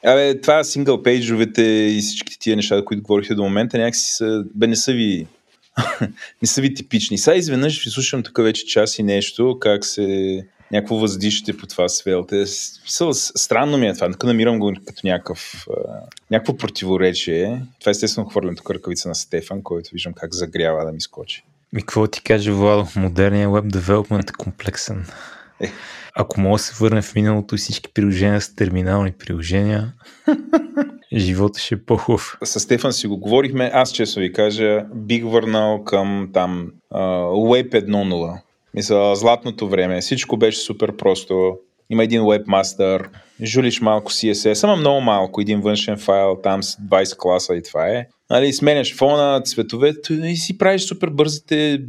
Абе, 0.04 0.40
това 0.40 0.64
сингъл 0.64 1.02
пейджовете 1.02 1.62
и 1.62 2.00
всички 2.00 2.38
тия 2.38 2.56
неща, 2.56 2.84
които 2.84 3.02
говорихте 3.02 3.34
до 3.34 3.42
момента, 3.42 3.78
някакси 3.78 4.14
са, 4.14 4.44
бе, 4.54 4.66
не 4.66 4.76
са 4.76 4.92
ви, 4.92 5.26
не 6.42 6.48
са 6.48 6.60
ви 6.60 6.74
типични. 6.74 7.18
Сега 7.18 7.36
изведнъж 7.36 7.84
ви 7.84 7.90
слушам 7.90 8.22
тук 8.22 8.42
вече 8.42 8.66
час 8.66 8.98
и 8.98 9.02
нещо, 9.02 9.58
как 9.60 9.84
се 9.84 10.46
някакво 10.72 10.96
въздишате 10.96 11.56
по 11.56 11.66
това 11.66 11.88
свелте. 11.88 12.44
Странно 13.36 13.78
ми 13.78 13.86
е 13.88 13.94
това. 13.94 14.10
Тук 14.12 14.24
намирам 14.24 14.58
го 14.58 14.72
като 14.86 15.00
някакъв, 15.04 15.66
някакво 16.30 16.56
противоречие. 16.56 17.62
Това 17.80 17.90
естествено 17.90 18.28
хвърлям 18.28 18.56
тук 18.56 18.70
ръкавица 18.70 19.08
на 19.08 19.14
Стефан, 19.14 19.62
който 19.62 19.90
виждам 19.92 20.12
как 20.12 20.34
загрява 20.34 20.84
да 20.84 20.92
ми 20.92 21.00
скочи. 21.00 21.42
Ми 21.72 21.80
какво 21.80 22.06
ти 22.06 22.22
каже, 22.22 22.50
Владо? 22.52 22.88
Модерният 22.96 23.52
веб 23.52 23.64
девелопмент 23.68 24.30
е 24.30 24.32
комплексен. 24.32 25.06
Е. 25.60 25.70
Ако 26.14 26.40
мога 26.40 26.54
да 26.54 26.62
се 26.62 26.84
върне 26.84 27.02
в 27.02 27.14
миналото 27.14 27.54
и 27.54 27.58
всички 27.58 27.92
приложения 27.94 28.40
с 28.40 28.54
терминални 28.54 29.12
приложения, 29.12 29.92
живота 31.16 31.60
ще 31.60 31.74
е 31.74 31.84
по-хубав. 31.84 32.38
С 32.44 32.60
Стефан 32.60 32.92
си 32.92 33.06
го 33.06 33.18
говорихме. 33.18 33.70
Аз 33.74 33.92
често 33.92 34.20
ви 34.20 34.32
кажа, 34.32 34.84
бих 34.94 35.24
върнал 35.24 35.84
към 35.84 36.30
там 36.32 36.70
uh, 36.94 37.62
Web 37.64 37.70
1.0. 37.86 38.40
Мисля, 38.74 39.16
златното 39.16 39.68
време. 39.68 40.00
Всичко 40.00 40.36
беше 40.36 40.58
супер 40.58 40.96
просто. 40.96 41.56
Има 41.90 42.04
един 42.04 42.22
webmaster, 42.22 43.06
жулиш 43.42 43.80
малко 43.80 44.12
CSS, 44.12 44.54
само 44.54 44.76
много 44.76 45.00
малко, 45.00 45.40
един 45.40 45.60
външен 45.60 45.98
файл, 45.98 46.38
там 46.42 46.62
с 46.62 46.76
20 46.76 47.16
класа 47.16 47.54
и 47.54 47.62
това 47.62 47.88
е. 47.88 48.06
Нали, 48.30 48.52
сменяш 48.52 48.96
фона, 48.96 49.42
цветовете 49.44 50.14
и 50.14 50.36
си 50.36 50.58
правиш 50.58 50.82
супер 50.82 51.10
бързите 51.10 51.80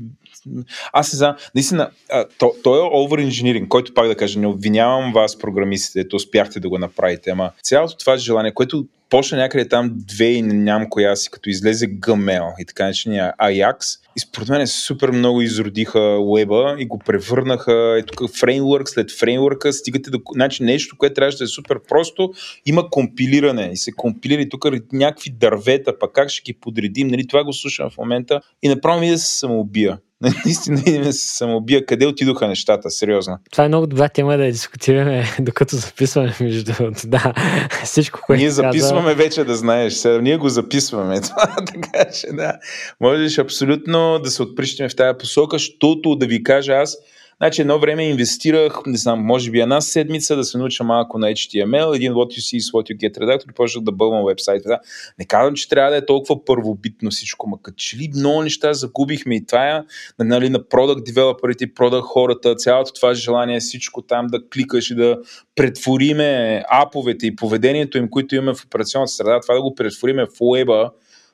аз 0.93 1.13
не 1.13 1.17
знам, 1.17 1.35
наистина, 1.55 1.91
то, 2.37 2.53
то 2.63 2.75
е 2.75 2.79
over 2.79 3.29
engineering, 3.29 3.67
който 3.67 3.93
пак 3.93 4.07
да 4.07 4.15
кажа, 4.15 4.39
не 4.39 4.47
обвинявам 4.47 5.13
вас, 5.13 5.37
програмистите, 5.37 6.07
то 6.07 6.15
успяхте 6.15 6.59
да 6.59 6.69
го 6.69 6.77
направите, 6.77 7.29
ама 7.29 7.51
цялото 7.63 7.97
това 7.97 8.17
желание, 8.17 8.53
което 8.53 8.85
почна 9.11 9.37
някъде 9.37 9.67
там 9.67 9.91
две 9.95 10.25
и 10.25 10.41
нямам 10.41 10.89
коя 10.89 11.15
си, 11.15 11.29
като 11.31 11.49
излезе 11.49 11.87
Gmail 11.87 12.53
и 12.59 12.65
така 12.65 12.85
начиния 12.85 13.33
Ajax. 13.41 13.99
И 14.17 14.19
според 14.19 14.49
мен 14.49 14.67
супер 14.67 15.11
много 15.11 15.41
изродиха 15.41 15.99
уеба 16.19 16.75
и 16.79 16.85
го 16.85 16.99
превърнаха 16.99 17.97
е 17.99 18.03
тук 18.05 18.37
фреймворк 18.37 18.89
след 18.89 19.11
фреймворка, 19.11 19.73
стигате 19.73 20.09
до 20.09 20.19
значи, 20.33 20.63
нещо, 20.63 20.97
което 20.97 21.13
трябваше 21.13 21.37
да 21.37 21.43
е 21.43 21.47
супер 21.47 21.79
просто, 21.87 22.33
има 22.65 22.89
компилиране 22.89 23.69
и 23.73 23.77
се 23.77 23.91
компилира 23.91 24.41
и 24.41 24.49
тук 24.49 24.65
някакви 24.93 25.29
дървета, 25.29 25.99
пък 25.99 26.11
как 26.13 26.29
ще 26.29 26.41
ги 26.41 26.59
подредим, 26.59 27.07
нали, 27.07 27.27
това 27.27 27.43
го 27.43 27.53
слушам 27.53 27.89
в 27.89 27.97
момента 27.97 28.41
и 28.63 28.69
направо 28.69 28.99
ми 28.99 29.09
да 29.09 29.17
се 29.17 29.37
самоубия. 29.39 29.97
Наистина 30.45 31.03
да 31.03 31.13
се 31.13 31.27
самоубия. 31.27 31.85
Къде 31.85 32.05
отидоха 32.05 32.47
нещата, 32.47 32.89
сериозно? 32.89 33.37
Това 33.51 33.65
е 33.65 33.67
много 33.67 33.87
добра 33.87 34.09
тема 34.09 34.37
да 34.37 34.45
я 34.45 34.51
дискутираме, 34.51 35.25
докато 35.39 35.75
записваме, 35.75 36.35
между 36.41 36.73
другото. 36.73 37.07
Да, 37.07 37.33
всичко, 37.83 38.19
което 38.25 38.39
Ние 38.39 38.49
записваме 38.49 39.00
каза... 39.09 39.15
вече, 39.15 39.43
да 39.43 39.55
знаеш. 39.55 39.93
Сега, 39.93 40.21
ние 40.21 40.37
го 40.37 40.49
записваме. 40.49 41.21
Това, 41.21 41.55
така 41.65 42.11
че 42.11 42.27
да. 42.27 42.53
Можеш 43.01 43.37
абсолютно 43.37 44.19
да 44.19 44.31
се 44.31 44.43
отприщаме 44.43 44.89
в 44.89 44.95
тази 44.95 45.17
посока, 45.17 45.55
защото 45.55 46.15
да 46.15 46.25
ви 46.25 46.43
кажа 46.43 46.73
аз, 46.73 46.97
Значи 47.41 47.61
едно 47.61 47.79
време 47.79 48.09
инвестирах, 48.09 48.79
не 48.85 48.97
знам, 48.97 49.19
може 49.19 49.51
би 49.51 49.59
една 49.59 49.81
седмица 49.81 50.35
да 50.35 50.43
се 50.43 50.57
науча 50.57 50.83
малко 50.83 51.17
на 51.17 51.27
HTML, 51.27 51.95
един 51.95 52.13
what 52.13 52.27
you 52.27 52.39
see 52.39 52.59
is 52.59 52.73
what 52.73 52.93
you 52.93 52.97
get 52.97 53.21
редактор 53.21 53.51
и 53.51 53.53
почнах 53.53 53.83
да 53.83 53.91
бълвам 53.91 54.25
вебсайта. 54.25 54.69
Да. 54.69 54.79
Не 55.19 55.25
казвам, 55.25 55.53
че 55.53 55.69
трябва 55.69 55.91
да 55.91 55.97
е 55.97 56.05
толкова 56.05 56.45
първобитно 56.45 57.11
всичко, 57.11 57.49
ма 57.49 57.57
като 57.63 57.75
че 57.75 57.97
ли 57.97 58.11
много 58.15 58.41
неща 58.41 58.73
загубихме 58.73 59.35
и 59.35 59.45
това 59.45 59.69
е 59.69 59.83
нали, 60.19 60.49
на 60.49 60.59
product 60.59 61.11
developerите, 61.11 61.73
product 61.73 62.01
хората, 62.01 62.55
цялото 62.55 62.93
това 62.93 63.13
желание 63.13 63.59
всичко 63.59 64.01
там 64.01 64.27
да 64.27 64.49
кликаш 64.49 64.91
и 64.91 64.95
да 64.95 65.17
претвориме 65.55 66.63
аповете 66.69 67.27
и 67.27 67.35
поведението 67.35 67.97
им, 67.97 68.09
които 68.09 68.35
имаме 68.35 68.53
в 68.53 68.65
операционната 68.65 69.11
среда, 69.11 69.39
това 69.39 69.55
да 69.55 69.61
го 69.61 69.75
претвориме 69.75 70.25
в 70.25 70.41
уеба, 70.41 70.91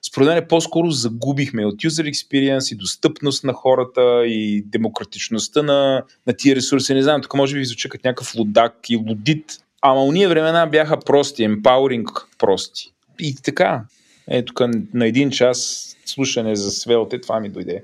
според 0.08 0.28
мен 0.28 0.46
по-скоро 0.50 0.92
загубихме 0.92 1.66
от 1.66 1.76
user 1.76 2.12
experience 2.12 2.74
и 2.74 2.78
достъпност 2.78 3.44
на 3.44 3.54
хората 3.54 4.24
и 4.26 4.64
демократичността 4.66 5.62
на, 5.64 6.04
на 6.28 6.34
тия 6.34 6.56
ресурси. 6.56 6.94
Не 6.94 7.04
знам, 7.04 7.22
тук 7.22 7.34
може 7.34 7.54
би 7.54 7.60
ви 7.60 7.66
звучи 7.66 7.90
като 7.90 8.08
някакъв 8.08 8.36
лудак 8.36 8.74
и 8.90 8.96
лудит, 8.96 9.58
ама 9.82 10.04
уния 10.04 10.30
времена 10.30 10.66
бяха 10.66 11.00
прости, 11.00 11.50
empowering 11.50 12.24
прости. 12.38 12.94
И 13.20 13.36
така, 13.36 13.84
е 14.28 14.46
тук 14.46 14.62
на 14.94 15.08
един 15.08 15.32
час 15.32 15.88
слушане 16.06 16.56
за 16.56 16.72
свелте, 16.72 17.22
това 17.22 17.40
ми 17.40 17.50
дойде 17.50 17.84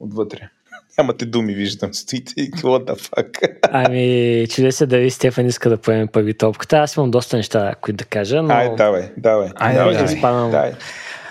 отвътре. 0.00 0.48
Нямате 0.98 1.26
думи, 1.26 1.54
виждам. 1.54 1.94
Стоите 1.94 2.32
и 2.36 2.50
what 2.50 2.84
the 2.84 3.00
fuck. 3.00 3.56
Ами, 3.70 4.46
чуде 4.50 4.72
се 4.72 4.86
дали 4.86 5.10
Стефан 5.10 5.46
иска 5.46 5.70
да 5.70 5.76
поеме 5.76 6.06
първи 6.06 6.34
топката. 6.34 6.76
Аз 6.76 6.96
имам 6.96 7.10
доста 7.10 7.36
неща, 7.36 7.74
които 7.80 7.96
да 7.96 8.04
кажа, 8.04 8.42
но... 8.42 8.54
Ай, 8.54 8.76
давай, 8.76 9.10
давай. 9.16 9.48
Ай, 9.54 9.74
давай, 9.74 9.94
давай. 9.94 10.20
давай. 10.20 10.72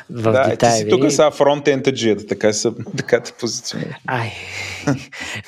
В 0.10 0.32
да, 0.32 0.50
детайли. 0.50 0.76
Ти 0.76 0.80
си 0.80 0.90
тук 0.90 1.12
са 1.12 1.32
фронтендаджията, 1.32 2.26
така, 2.26 2.54
са, 2.54 2.74
така 2.98 3.20
те 3.20 3.32
позиционира. 3.40 3.98
Ай. 4.08 4.32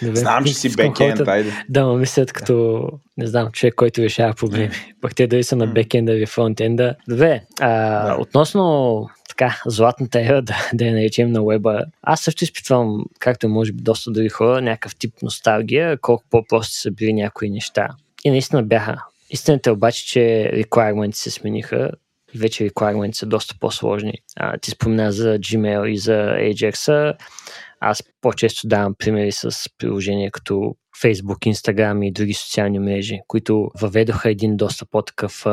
Добре, 0.02 0.16
Знам, 0.16 0.46
че 0.46 0.54
си 0.54 0.76
бекенд, 0.76 1.28
айде. 1.28 1.52
Да, 1.70 1.86
ме 1.86 2.00
мислят 2.00 2.32
като, 2.32 2.88
не 3.18 3.28
знам, 3.28 3.52
човек, 3.52 3.76
който 3.76 4.02
решава 4.02 4.34
проблеми. 4.34 4.72
Пък 5.02 5.16
те 5.16 5.28
дали 5.28 5.44
са 5.44 5.56
на 5.56 5.68
бекенда 5.68 6.14
или 6.14 6.26
фронтенда. 6.26 6.96
Добре, 7.10 7.42
а, 7.60 7.70
да. 8.08 8.22
относно 8.22 9.10
така, 9.30 9.62
златната 9.66 10.22
ера, 10.22 10.42
да, 10.42 10.70
да 10.74 10.86
я 10.86 10.94
наречем 10.94 11.32
на 11.32 11.46
веба. 11.46 11.86
Аз 12.02 12.22
също 12.22 12.44
изпитвам, 12.44 13.06
както 13.20 13.50
може 13.50 13.72
би 13.72 13.84
доста 13.84 14.12
други 14.12 14.30
хора, 14.30 14.62
някакъв 14.62 14.96
тип 14.96 15.14
носталгия, 15.22 15.98
колко 15.98 16.24
по-прости 16.30 16.78
са 16.78 16.92
били 16.92 17.14
някои 17.14 17.50
неща. 17.50 17.88
И 18.24 18.30
наистина 18.30 18.64
бяха. 18.64 19.04
Истината 19.30 19.70
е 19.70 19.74
обаче, 19.74 20.06
че 20.06 20.52
requirements 20.54 21.16
се 21.16 21.32
смениха 21.32 21.92
вече 22.38 22.70
requirements 22.70 23.12
са 23.12 23.26
доста 23.26 23.56
по-сложни. 23.60 24.14
А, 24.36 24.58
ти 24.58 24.72
спомена 24.72 25.12
за 25.12 25.40
Gmail 25.40 25.86
и 25.86 25.98
за 25.98 26.36
Ajax. 26.40 27.16
Аз 27.80 28.04
по-често 28.22 28.68
давам 28.68 28.96
примери 28.98 29.32
с 29.32 29.70
приложения 29.78 30.32
като 30.32 30.76
Facebook, 31.04 31.54
Instagram 31.54 32.06
и 32.06 32.12
други 32.12 32.34
социални 32.34 32.80
мрежи, 32.80 33.20
които 33.28 33.72
въведоха 33.82 34.30
един 34.30 34.58
доста 34.58 34.86
по-такъв 34.86 35.46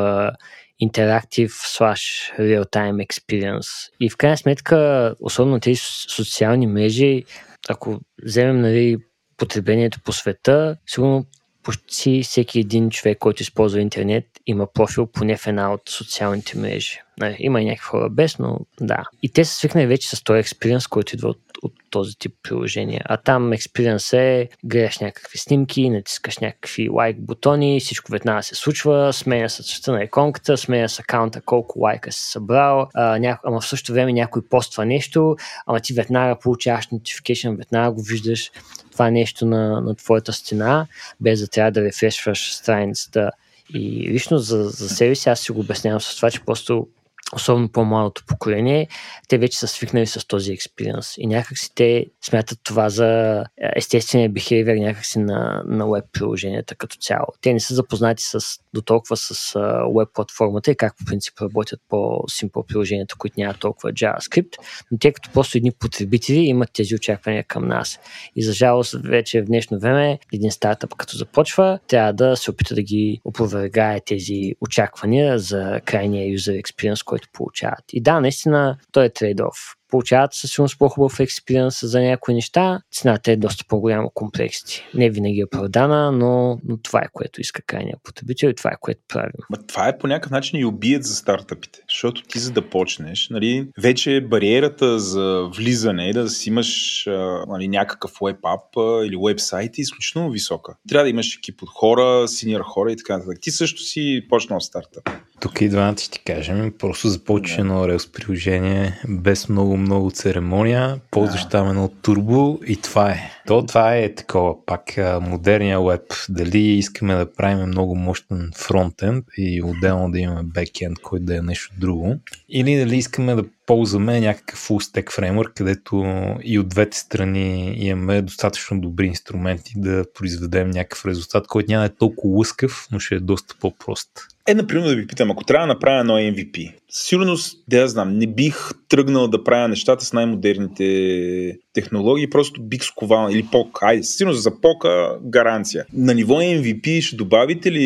интерактив 0.79 1.51
slash 1.51 2.33
real-time 2.39 3.07
experience. 3.07 3.89
И 3.99 4.09
в 4.09 4.17
крайна 4.17 4.37
сметка, 4.37 5.15
особено 5.19 5.59
тези 5.59 5.79
социални 6.09 6.67
мрежи, 6.67 7.23
ако 7.69 7.99
вземем 8.23 8.61
нали, 8.61 8.97
потреблението 9.37 9.99
по 10.05 10.13
света, 10.13 10.77
сигурно 10.87 11.25
почти 11.63 12.23
всеки 12.23 12.59
един 12.59 12.89
човек, 12.89 13.17
който 13.17 13.41
използва 13.41 13.81
интернет, 13.81 14.25
има 14.47 14.67
профил 14.73 15.07
поне 15.07 15.37
в 15.37 15.47
една 15.47 15.73
от 15.73 15.81
социалните 15.89 16.57
мрежи. 16.57 16.99
Нали, 17.17 17.35
има 17.39 17.61
и 17.61 17.65
някакви 17.65 17.85
хора 17.85 18.09
без, 18.09 18.39
но 18.39 18.59
да. 18.81 19.03
И 19.23 19.29
те 19.29 19.45
са 19.45 19.55
свикнали 19.55 19.87
вече 19.87 20.09
с 20.09 20.23
този 20.23 20.39
експириенс, 20.39 20.87
който 20.87 21.15
идва 21.15 21.29
от, 21.29 21.39
от 21.63 21.73
този 21.89 22.17
тип 22.19 22.33
приложения. 22.43 23.01
А 23.05 23.17
там 23.17 23.53
експириенс 23.53 24.13
е, 24.13 24.49
гледаш 24.63 24.99
някакви 24.99 25.37
снимки, 25.37 25.89
натискаш 25.89 26.37
някакви 26.37 26.89
лайк 26.89 27.17
бутони, 27.19 27.79
всичко 27.79 28.11
веднага 28.11 28.43
се 28.43 28.55
случва, 28.55 29.13
сменя 29.13 29.49
се 29.49 29.63
цвета 29.63 29.91
на 29.91 30.03
иконката, 30.03 30.57
сменя 30.57 30.89
с 30.89 30.99
акаунта 30.99 31.41
колко 31.41 31.79
лайка 31.79 32.11
си 32.11 32.31
събрал, 32.31 32.89
а, 32.93 33.19
ня... 33.19 33.39
ама 33.43 33.61
в 33.61 33.67
същото 33.67 33.93
време 33.93 34.13
някой 34.13 34.41
поства 34.49 34.85
нещо, 34.85 35.35
ама 35.65 35.79
ти 35.79 35.93
веднага 35.93 36.39
получаваш 36.39 36.87
notification, 36.87 37.57
веднага 37.57 37.91
го 37.91 38.01
виждаш 38.01 38.51
това 38.91 39.11
нещо 39.11 39.45
на, 39.45 39.81
на 39.81 39.95
твоята 39.95 40.33
стена, 40.33 40.87
без 41.21 41.39
да 41.39 41.47
трябва 41.47 41.71
да 41.71 41.83
рефрешваш 41.83 42.53
страницата. 42.55 43.31
И 43.73 44.09
лично 44.11 44.37
за, 44.37 44.63
за 44.63 44.89
себе 44.89 45.15
си 45.15 45.29
аз 45.29 45.39
си 45.39 45.51
го 45.51 45.59
обяснявам 45.59 46.01
с 46.01 46.15
това, 46.15 46.31
че 46.31 46.45
просто 46.45 46.87
особено 47.35 47.69
по-малото 47.69 48.23
поколение, 48.27 48.87
те 49.27 49.37
вече 49.37 49.59
са 49.59 49.67
свикнали 49.67 50.07
с 50.07 50.27
този 50.27 50.53
експириенс 50.53 51.13
и 51.17 51.27
някакси 51.27 51.69
те 51.75 52.05
смятат 52.21 52.59
това 52.63 52.89
за 52.89 53.39
е, 53.39 53.43
естествения 53.75 54.29
бихейвер 54.29 54.75
някакси 54.75 55.19
на, 55.19 55.63
на 55.65 55.91
веб 55.91 56.05
приложенията 56.11 56.75
като 56.75 56.97
цяло. 56.97 57.27
Те 57.41 57.53
не 57.53 57.59
са 57.59 57.75
запознати 57.75 58.23
с, 58.23 58.39
до 58.73 58.81
толкова 58.81 59.17
с 59.17 59.53
веб 59.97 60.09
платформата 60.13 60.71
и 60.71 60.75
как 60.75 60.97
по 60.97 61.05
принцип 61.05 61.41
работят 61.41 61.79
по-симпл 61.89 62.59
приложенията, 62.61 63.15
които 63.17 63.33
нямат 63.37 63.59
толкова 63.59 63.91
JavaScript, 63.91 64.57
но 64.91 64.97
те 64.97 65.11
като 65.11 65.29
просто 65.33 65.57
едни 65.57 65.71
потребители 65.71 66.37
имат 66.37 66.69
тези 66.73 66.95
очаквания 66.95 67.43
към 67.43 67.67
нас. 67.67 67.99
И 68.35 68.43
за 68.43 68.53
жалост 68.53 68.95
вече 69.03 69.41
в 69.41 69.45
днешно 69.45 69.79
време 69.79 70.19
един 70.33 70.51
стартъп 70.51 70.95
като 70.95 71.17
започва, 71.17 71.79
трябва 71.87 72.13
да 72.13 72.35
се 72.35 72.51
опита 72.51 72.75
да 72.75 72.81
ги 72.81 73.21
опровергае 73.25 73.99
тези 73.99 74.55
очаквания 74.61 75.39
за 75.39 75.81
крайния 75.85 76.31
юзер 76.31 76.53
експириенс, 76.53 77.03
който 77.03 77.27
получават. 77.33 77.83
И 77.93 78.01
да, 78.01 78.19
наистина, 78.19 78.77
той 78.91 79.05
е 79.05 79.09
трейд-оф 79.09 79.75
получават 79.93 80.33
със 80.33 80.51
сигурност 80.51 80.79
по-хубав 80.79 81.19
експириенс 81.19 81.79
за 81.83 82.01
някои 82.01 82.33
неща. 82.33 82.81
Цената 82.91 83.31
е 83.31 83.35
доста 83.35 83.65
по-голяма 83.67 84.09
комплексити. 84.13 84.83
Не 84.93 85.09
винаги 85.09 85.39
е 85.39 85.45
оправдана, 85.45 86.11
но, 86.11 86.59
но 86.67 86.77
това 86.77 86.99
е 86.99 87.07
което 87.13 87.41
иска 87.41 87.61
крайния 87.61 87.97
потребител 88.03 88.47
и 88.47 88.55
това 88.55 88.69
е 88.69 88.77
което 88.81 89.01
правим. 89.07 89.31
Ма 89.49 89.57
това 89.67 89.87
е 89.87 89.97
по 89.97 90.07
някакъв 90.07 90.31
начин 90.31 90.59
и 90.59 90.65
убият 90.65 91.03
за 91.03 91.15
стартъпите. 91.15 91.79
Защото 91.89 92.23
ти 92.23 92.39
за 92.39 92.51
да 92.51 92.69
почнеш, 92.69 93.27
нали, 93.29 93.67
вече 93.81 94.21
бариерата 94.21 94.99
за 94.99 95.49
влизане 95.57 96.13
да 96.13 96.29
си 96.29 96.49
имаш 96.49 97.03
нали, 97.47 97.67
някакъв 97.67 98.11
веб 98.25 98.45
ап 98.45 98.75
или 99.05 99.17
вебсайт 99.27 99.77
е 99.77 99.81
изключително 99.81 100.31
висока. 100.31 100.75
Трябва 100.89 101.03
да 101.03 101.09
имаш 101.09 101.37
екип 101.37 101.61
от 101.63 101.69
хора, 101.69 102.27
синьор 102.27 102.61
хора 102.61 102.91
и 102.91 102.97
така 102.97 103.17
нататък. 103.17 103.37
Ти 103.41 103.51
също 103.51 103.81
си 103.81 104.25
почнал 104.29 104.59
стартъп. 104.59 105.09
Тук 105.39 105.61
и 105.61 105.69
двамата 105.69 105.97
ще 105.97 106.11
ти 106.11 106.19
кажем. 106.19 106.73
Просто 106.79 107.07
започва 107.07 107.61
едно 107.61 107.87
Rails 107.87 108.11
приложение 108.13 109.01
без 109.09 109.49
много 109.49 109.77
много 109.83 110.11
церемония, 110.11 110.99
ползваш 111.11 111.49
там 111.49 111.69
едно 111.69 111.87
турбо 111.87 112.59
и 112.67 112.75
това 112.75 113.11
е. 113.11 113.31
То 113.47 113.65
това 113.65 113.95
е 113.95 114.15
такова 114.15 114.65
пак 114.65 114.93
модерния 115.21 115.81
веб. 115.81 116.01
Дали 116.29 116.59
искаме 116.59 117.15
да 117.15 117.33
правим 117.33 117.67
много 117.67 117.95
мощен 117.95 118.51
фронтенд 118.55 119.25
и 119.37 119.63
отделно 119.63 120.11
да 120.11 120.19
имаме 120.19 120.43
бекенд, 120.43 120.99
който 120.99 121.25
да 121.25 121.37
е 121.37 121.41
нещо 121.41 121.73
друго. 121.77 122.15
Или 122.49 122.75
дали 122.75 122.97
искаме 122.97 123.35
да 123.35 123.43
ползваме 123.65 124.19
някакъв 124.19 124.67
full 124.67 124.91
stack 124.91 125.11
фреймворк, 125.11 125.53
където 125.55 126.05
и 126.43 126.59
от 126.59 126.69
двете 126.69 126.97
страни 126.97 127.75
имаме 127.77 128.21
достатъчно 128.21 128.81
добри 128.81 129.05
инструменти 129.05 129.73
да 129.75 130.05
произведем 130.13 130.69
някакъв 130.69 131.05
резултат, 131.05 131.47
който 131.47 131.71
няма 131.71 131.81
да 131.81 131.93
е 131.93 131.97
толкова 131.97 132.37
лъскав, 132.37 132.87
но 132.91 132.99
ще 132.99 133.15
е 133.15 133.19
доста 133.19 133.55
по-прост. 133.61 134.09
Е, 134.47 134.53
например, 134.53 134.87
да 134.87 134.95
ви 134.95 135.07
питам, 135.07 135.31
ако 135.31 135.43
трябва 135.43 135.67
да 135.67 135.73
направя 135.73 135.99
едно 135.99 136.13
MVP, 136.13 136.73
сигурност, 136.89 137.57
да 137.67 137.77
я 137.77 137.87
знам, 137.87 138.17
не 138.17 138.27
бих 138.27 138.55
тръгнал 138.89 139.27
да 139.27 139.43
правя 139.43 139.67
нещата 139.67 140.05
с 140.05 140.13
най-модерните 140.13 141.57
технологии, 141.73 142.29
просто 142.29 142.61
бих 142.61 142.83
сковал, 142.83 143.29
или 143.31 143.47
пок, 143.51 143.79
айде, 143.81 144.03
сигурно 144.03 144.33
за 144.33 144.61
пока 144.61 145.09
гаранция. 145.21 145.85
На 145.93 146.13
ниво 146.13 146.35
MVP 146.35 147.01
ще 147.01 147.15
добавите 147.15 147.71
ли 147.71 147.79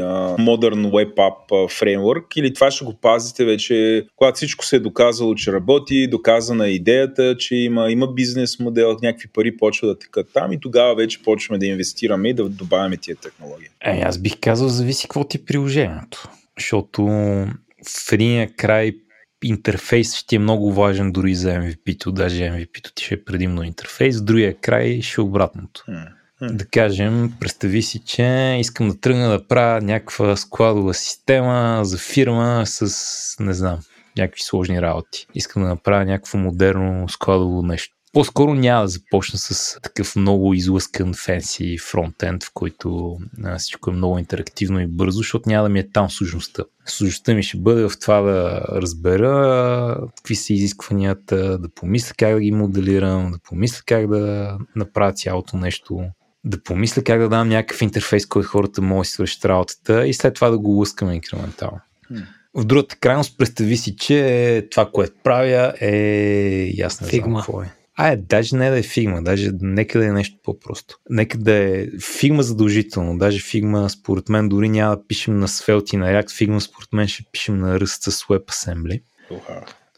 uh, 0.00 0.38
Modern 0.38 0.90
Web 0.90 1.14
App 1.14 1.48
Framework 1.50 2.24
или 2.36 2.54
това 2.54 2.70
ще 2.70 2.84
го 2.84 2.94
пазите 2.94 3.44
вече, 3.44 4.06
когато 4.16 4.36
всичко 4.36 4.64
се 4.64 4.76
е 4.76 4.80
доказало, 5.16 5.34
че 5.34 5.52
работи, 5.52 6.08
доказана 6.10 6.66
е 6.66 6.70
идеята, 6.70 7.36
че 7.38 7.56
има, 7.56 7.90
има 7.90 8.12
бизнес 8.12 8.58
модел, 8.58 8.96
някакви 9.02 9.28
пари 9.28 9.56
почва 9.56 9.88
да 9.88 9.98
текат 9.98 10.28
там 10.34 10.52
и 10.52 10.60
тогава 10.60 10.94
вече 10.94 11.22
почваме 11.22 11.58
да 11.58 11.66
инвестираме 11.66 12.28
и 12.28 12.34
да 12.34 12.48
добавяме 12.48 12.96
тия 12.96 13.16
технологии. 13.16 13.68
Е, 13.84 14.00
аз 14.04 14.18
бих 14.18 14.40
казал, 14.40 14.68
зависи 14.68 15.02
какво 15.02 15.24
ти 15.24 15.36
е 15.36 15.44
приложението. 15.44 16.28
Защото 16.58 17.02
в 17.86 18.12
един 18.12 18.48
край 18.56 18.92
интерфейс 19.44 20.14
ще 20.14 20.36
е 20.36 20.38
много 20.38 20.72
важен 20.72 21.12
дори 21.12 21.34
за 21.34 21.50
MVP-то, 21.50 22.12
даже 22.12 22.42
MVP-то 22.42 22.94
ти 22.94 23.04
ще 23.04 23.14
е 23.14 23.24
предимно 23.24 23.62
интерфейс, 23.62 24.22
другия 24.22 24.54
край 24.54 25.02
ще 25.02 25.20
е 25.20 25.24
обратното. 25.24 25.84
Да 26.42 26.66
кажем, 26.66 27.32
представи 27.40 27.82
си, 27.82 28.02
че 28.06 28.56
искам 28.60 28.88
да 28.88 29.00
тръгна 29.00 29.28
да 29.28 29.46
правя 29.46 29.80
някаква 29.80 30.36
складова 30.36 30.94
система 30.94 31.80
за 31.82 31.98
фирма 31.98 32.62
с, 32.66 33.36
не 33.40 33.52
знам, 33.52 33.78
някакви 34.18 34.42
сложни 34.42 34.82
работи. 34.82 35.26
Искам 35.34 35.62
да 35.62 35.68
направя 35.68 36.04
някакво 36.04 36.38
модерно 36.38 37.08
складово 37.08 37.62
нещо. 37.62 37.96
По-скоро 38.16 38.54
няма 38.54 38.82
да 38.82 38.88
започна 38.88 39.38
с 39.38 39.80
такъв 39.82 40.16
много 40.16 40.54
излъскан 40.54 41.14
фенси 41.14 41.78
фронтенд, 41.78 42.44
в 42.44 42.50
който 42.54 43.18
а, 43.44 43.58
всичко 43.58 43.90
е 43.90 43.92
много 43.92 44.18
интерактивно 44.18 44.80
и 44.80 44.86
бързо, 44.86 45.16
защото 45.16 45.48
няма 45.48 45.62
да 45.62 45.68
ми 45.68 45.78
е 45.78 45.90
там 45.90 46.10
сложността. 46.10 46.64
Сложността 46.86 47.34
ми 47.34 47.42
ще 47.42 47.58
бъде 47.58 47.88
в 47.88 47.98
това 48.00 48.20
да 48.20 48.60
разбера 48.72 50.08
какви 50.16 50.34
са 50.34 50.52
изискванията, 50.52 51.58
да 51.58 51.68
помисля 51.68 52.14
как 52.18 52.34
да 52.34 52.40
ги 52.40 52.52
моделирам, 52.52 53.30
да 53.30 53.38
помисля 53.38 53.82
как 53.86 54.08
да 54.08 54.56
направя 54.76 55.12
цялото 55.12 55.56
нещо, 55.56 56.00
да 56.44 56.62
помисля 56.62 57.02
как 57.02 57.20
да 57.20 57.28
дам 57.28 57.48
някакъв 57.48 57.82
интерфейс, 57.82 58.26
който 58.26 58.48
хората 58.48 58.82
могат 58.82 59.04
да 59.04 59.08
свършат 59.08 59.44
работата 59.44 60.06
и 60.06 60.14
след 60.14 60.34
това 60.34 60.50
да 60.50 60.58
го 60.58 60.70
лъскаме 60.70 61.14
инкрементално. 61.14 61.80
В 62.56 62.64
другата 62.64 62.96
крайност 62.96 63.38
представи 63.38 63.76
си, 63.76 63.96
че 63.96 64.68
това, 64.70 64.90
което 64.90 65.14
правя 65.22 65.74
е 65.80 66.70
ясно. 66.74 67.06
Фигма. 67.06 67.38
Какво 67.38 67.62
е. 67.62 67.72
А, 67.98 68.08
е, 68.08 68.16
даже 68.16 68.56
не 68.56 68.70
да 68.70 68.78
е 68.78 68.82
фигма, 68.82 69.22
даже 69.22 69.50
нека 69.60 69.98
да 69.98 70.06
е 70.06 70.12
нещо 70.12 70.38
по-просто. 70.42 70.98
Нека 71.10 71.38
да 71.38 71.52
е 71.52 71.86
фигма 72.18 72.42
задължително, 72.42 73.18
даже 73.18 73.40
фигма 73.40 73.90
според 73.90 74.28
мен 74.28 74.48
дори 74.48 74.68
няма 74.68 74.96
да 74.96 75.06
пишем 75.06 75.38
на 75.38 75.48
Svelte 75.48 75.94
и 75.94 75.96
на 75.96 76.06
React, 76.06 76.36
фигма 76.36 76.60
според 76.60 76.92
мен 76.92 77.08
ще 77.08 77.24
пишем 77.32 77.58
на 77.58 77.78
Rust 77.78 78.10
с 78.10 78.24
WebAssembly. 78.24 79.02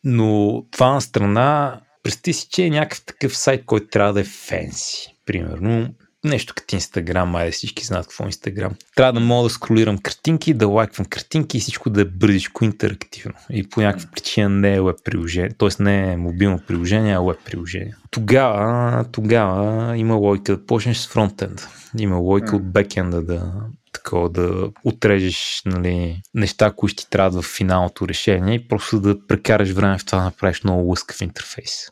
Но 0.05 0.63
това 0.71 0.93
на 0.93 1.01
страна, 1.01 1.81
представи 2.03 2.35
си, 2.35 2.49
че 2.51 2.65
е 2.65 2.71
някакъв 2.71 3.05
такъв 3.05 3.37
сайт, 3.37 3.65
който 3.65 3.87
трябва 3.87 4.13
да 4.13 4.21
е 4.21 4.25
фенси. 4.25 5.15
Примерно, 5.27 5.95
нещо 6.25 6.55
като 6.57 6.75
Инстаграм, 6.75 7.35
айде 7.35 7.51
всички 7.51 7.85
знаят 7.85 8.07
какво 8.07 8.25
е 8.25 8.27
Инстаграм. 8.27 8.73
Трябва 8.97 9.13
да 9.13 9.21
мога 9.21 9.49
да 9.49 9.51
скролирам 9.51 9.99
картинки, 9.99 10.55
да 10.55 10.69
лайквам 10.69 11.07
картинки 11.07 11.57
и 11.57 11.61
всичко 11.61 11.91
да 11.91 12.01
е 12.01 12.05
бързичко 12.05 12.65
интерактивно. 12.65 13.35
И 13.51 13.69
по 13.69 13.81
някаква 13.81 14.11
причина 14.11 14.49
не 14.49 14.75
е 14.75 14.83
веб 14.83 14.97
приложение, 15.05 15.51
т.е. 15.59 15.83
не 15.83 16.13
е 16.13 16.17
мобилно 16.17 16.61
приложение, 16.67 17.17
а 17.17 17.21
веб 17.21 17.39
приложение. 17.45 17.95
Тогава, 18.11 19.05
тогава 19.13 19.97
има 19.97 20.15
логика 20.15 20.57
да 20.57 20.67
почнеш 20.67 20.97
с 20.97 21.09
фронтенд. 21.09 21.69
Има 21.99 22.17
логика 22.17 22.57
от 22.57 22.73
бекенда 22.73 23.23
да, 23.23 23.53
такова 23.93 24.31
да 24.31 24.71
отрежеш 24.85 25.63
нали, 25.67 26.23
неща, 26.35 26.73
които 26.77 26.95
ти 26.95 27.11
трябват 27.11 27.45
в 27.45 27.57
финалното 27.57 28.09
решение 28.09 28.55
и 28.55 28.69
просто 28.69 29.01
да 29.01 29.27
прекараш 29.27 29.71
време 29.71 29.99
в 29.99 30.05
това 30.05 30.19
да 30.19 30.25
направиш 30.25 30.65
много 30.65 30.91
лъскав 30.91 31.21
интерфейс. 31.21 31.89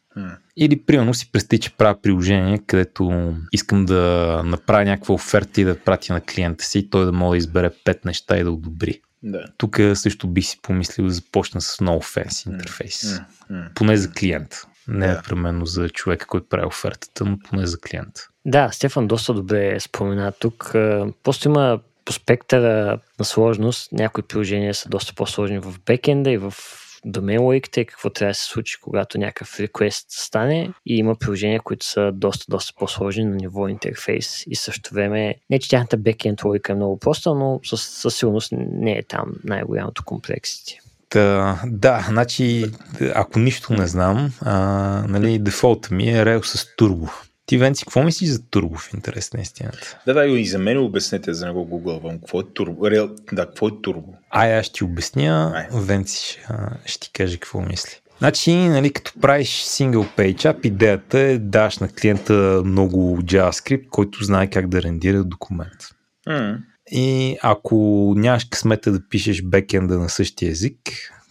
Или, 0.57 0.83
примерно, 0.83 1.15
си 1.15 1.33
представи, 1.33 1.61
че 1.61 1.77
правя 1.77 2.01
приложение, 2.03 2.59
където 2.67 3.35
искам 3.53 3.87
да 3.87 4.43
направя 4.45 4.85
някаква 4.85 5.15
оферта 5.15 5.61
и 5.61 5.65
да 5.65 5.79
пратя 5.79 6.13
на 6.13 6.21
клиента 6.21 6.65
си 6.65 6.79
и 6.79 6.91
той 6.91 7.05
да 7.05 7.13
може 7.13 7.31
да 7.31 7.39
избере 7.39 7.71
пет 7.85 8.05
неща 8.05 8.39
и 8.39 8.45
да 8.45 8.51
одобри. 8.51 9.01
Да. 9.23 9.45
Тук 9.57 9.81
също 9.95 10.29
бих 10.29 10.47
си 10.47 10.59
помислил 10.63 11.07
да 11.07 11.13
започна 11.13 11.61
с 11.61 11.81
много 11.81 12.01
фенси 12.01 12.49
интерфейс. 12.49 13.21
Поне 13.75 13.97
за 13.97 14.11
клиент. 14.11 14.55
Не 14.89 15.07
Да. 15.07 15.13
непременно 15.15 15.67
за 15.67 15.89
човека, 15.89 16.27
който 16.27 16.49
прави 16.49 16.67
офертата, 16.67 17.25
но 17.25 17.39
поне 17.39 17.67
за 17.67 17.81
клиент. 17.81 18.13
Да, 18.45 18.71
Стефан 18.73 19.07
доста 19.07 19.35
добре 19.35 19.81
спомена 19.81 20.33
тук. 20.41 20.75
А, 20.75 21.07
Просто 21.23 21.49
има 21.49 21.81
по 22.07 22.13
спектъра 22.13 22.99
на 23.19 23.25
сложност. 23.25 23.93
Някои 23.93 24.23
приложения 24.23 24.75
са 24.75 24.89
доста 24.89 25.15
по-сложни 25.15 25.59
в 25.59 25.75
бекенда 25.87 26.31
и 26.31 26.39
в 26.39 26.55
домен 27.05 27.43
логиката 27.43 27.81
и 27.81 27.87
какво 27.87 28.11
трябва 28.11 28.31
да 28.31 28.35
се 28.35 28.45
случи, 28.45 28.81
когато 28.81 29.19
някакъв 29.19 29.61
реквест 29.61 30.07
стане. 30.09 30.71
И 30.87 30.97
има 30.97 31.15
приложения, 31.15 31.61
които 31.61 31.87
са 31.87 32.13
доста, 32.15 32.45
доста 32.49 32.73
по-сложни 32.79 33.25
на 33.25 33.37
ниво 33.37 33.69
интерфейс. 33.69 34.45
И 34.47 34.57
също 34.57 34.95
време, 34.95 35.35
не 35.51 35.59
че 35.59 35.69
тяхната 35.69 35.97
бекенд 35.97 36.45
логика 36.45 36.73
е 36.73 36.77
много 36.77 36.99
проста, 36.99 37.35
но 37.35 37.61
със, 37.65 37.83
със 37.83 38.17
сигурност 38.17 38.53
не 38.53 38.93
е 38.93 39.03
там 39.03 39.33
най-голямото 39.45 40.05
комплексити. 40.05 40.81
Та, 41.09 41.61
да, 41.67 42.07
значи, 42.09 42.65
ако 43.15 43.39
нищо 43.39 43.73
не 43.73 43.87
знам, 43.87 44.33
а, 44.41 44.55
нали, 45.09 45.39
дефолта 45.39 45.95
ми 45.95 46.09
е 46.09 46.25
Rails 46.25 46.57
с 46.57 46.77
турбо. 46.77 47.09
Ти, 47.47 47.59
Венци, 47.59 47.85
какво 47.85 48.03
мислиш 48.03 48.31
за 48.31 48.43
турбо 48.43 48.77
в 48.77 48.95
интерес 48.95 49.33
на 49.33 49.41
истината? 49.41 49.99
Да, 50.07 50.15
да, 50.15 50.27
и 50.27 50.47
за 50.47 50.59
мен 50.59 50.79
обяснете, 50.79 51.35
за 51.35 51.47
да 51.47 51.53
го 51.53 51.65
гугълвам. 51.65 52.19
Какво 52.19 52.41
е 52.41 52.45
турбо? 52.55 52.91
Реал... 52.91 53.09
Да, 53.33 53.47
какво 53.47 53.69
е 53.69 53.83
турбо? 53.83 54.15
Ай, 54.31 54.59
аз 54.59 54.67
ще 54.67 54.75
ти 54.75 54.85
обясня, 54.85 55.53
Ай. 55.55 55.67
Венци 55.73 56.17
ще, 56.17 56.41
ще 56.87 57.01
ти 57.01 57.13
каже 57.13 57.37
какво 57.37 57.61
мисли. 57.61 57.91
Значи, 58.19 58.55
нали, 58.55 58.93
като 58.93 59.13
правиш 59.21 59.49
single 59.49 60.17
page 60.17 60.37
app, 60.37 60.67
идеята 60.67 61.19
е 61.19 61.33
да 61.33 61.39
даш 61.39 61.79
на 61.79 61.89
клиента 61.89 62.63
много 62.65 63.19
JavaScript, 63.23 63.89
който 63.89 64.25
знае 64.25 64.51
как 64.51 64.69
да 64.69 64.83
рендира 64.83 65.25
документ. 65.25 65.89
М. 66.27 66.59
И 66.91 67.37
ако 67.43 68.15
нямаш 68.17 68.45
късмета 68.45 68.93
да 68.93 69.09
пишеш 69.09 69.43
бекенда 69.43 69.99
на 69.99 70.09
същия 70.09 70.51
език, 70.51 70.79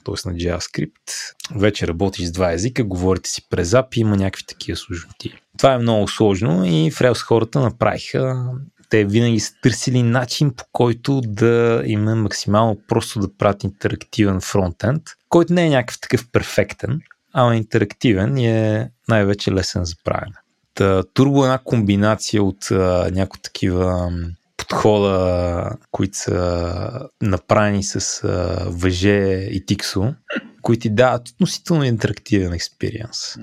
т.е. 0.06 0.30
на 0.30 0.36
JavaScript, 0.36 1.12
вече 1.56 1.88
работиш 1.88 2.26
с 2.26 2.32
два 2.32 2.54
езика, 2.54 2.84
говорите 2.84 3.30
си 3.30 3.50
през 3.50 3.72
API, 3.72 3.98
има 3.98 4.16
някакви 4.16 4.46
такива 4.46 4.78
сложности. 4.78 5.34
Това 5.58 5.74
е 5.74 5.78
много 5.78 6.08
сложно 6.08 6.66
и 6.66 6.92
в 6.92 7.00
Rails 7.00 7.22
хората 7.22 7.60
направиха 7.60 8.46
те 8.90 9.06
винаги 9.06 9.40
са 9.40 9.54
търсили 9.62 10.04
начин 10.04 10.54
по 10.58 10.64
който 10.72 11.22
да 11.22 11.82
им 11.86 12.08
е 12.08 12.16
максимално 12.16 12.78
просто 12.88 13.20
да 13.20 13.38
правят 13.38 13.64
интерактивен 13.64 14.42
фронтенд, 14.42 15.02
който 15.30 15.54
не 15.54 15.66
е 15.66 15.70
някакъв 15.70 16.00
такъв 16.00 16.32
перфектен, 16.32 17.02
ама 17.34 17.56
интерактивен 17.56 18.38
и 18.38 18.48
е 18.48 18.90
най-вече 19.10 19.52
лесен 19.52 19.86
за 19.86 19.96
правене. 20.04 20.36
Та, 20.74 21.04
Turbo 21.04 21.42
е 21.42 21.46
една 21.46 21.58
комбинация 21.58 22.44
от 22.44 22.72
а, 22.72 23.10
някои 23.12 23.42
такива 23.42 24.12
подхода, 24.58 25.70
които 25.92 26.18
са 26.18 27.10
направени 27.22 27.84
с 27.84 28.24
а, 28.24 28.58
въже 28.70 29.48
и 29.52 29.66
тиксо, 29.66 30.14
които 30.62 30.82
ти 30.82 30.90
дават 30.90 31.30
относително 31.30 31.84
интерактивен 31.84 32.54
експириенс. 32.54 33.36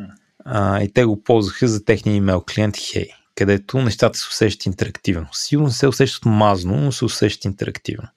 А, 0.44 0.82
и 0.82 0.92
те 0.92 1.04
го 1.04 1.22
ползваха 1.22 1.68
за 1.68 1.84
техния 1.84 2.16
имейл 2.16 2.44
клиент 2.54 2.76
Hey, 2.76 3.08
където 3.34 3.82
нещата 3.82 4.18
се 4.18 4.28
усещат 4.30 4.66
интерактивно. 4.66 5.26
Сигурно 5.32 5.70
се 5.70 5.88
усещат 5.88 6.24
мазно, 6.24 6.76
но 6.76 6.92
се 6.92 7.04
усещат 7.04 7.44
интерактивно. 7.44 8.08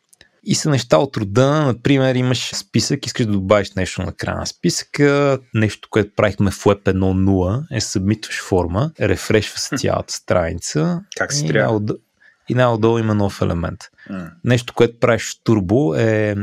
И 0.47 0.55
са 0.55 0.69
неща 0.69 0.97
от 0.97 1.17
рода, 1.17 1.65
например, 1.65 2.15
имаш 2.15 2.55
списък, 2.55 3.05
искаш 3.05 3.25
да 3.25 3.31
добавиш 3.31 3.71
нещо 3.71 4.01
на 4.01 4.11
края 4.11 4.37
на 4.37 4.47
списъка, 4.47 5.39
нещо, 5.53 5.87
което 5.91 6.11
правихме 6.15 6.51
в 6.51 6.63
Web 6.63 6.83
1.0 6.83 7.63
е 7.71 7.81
събмитваш 7.81 8.41
форма, 8.41 8.91
рефрешва 8.99 9.59
се 9.59 9.77
цялата 9.77 10.13
страница 10.13 11.01
Как 11.17 11.31
и 11.33 11.47
трябва? 11.47 11.81
и 12.49 12.53
най-отдолу 12.53 12.97
има 12.99 13.15
нов 13.15 13.41
елемент. 13.41 13.79
М. 14.09 14.31
Нещо, 14.43 14.73
което 14.73 14.99
правиш 14.99 15.23
в 15.23 15.43
Turbo 15.43 15.97
е 15.97 16.35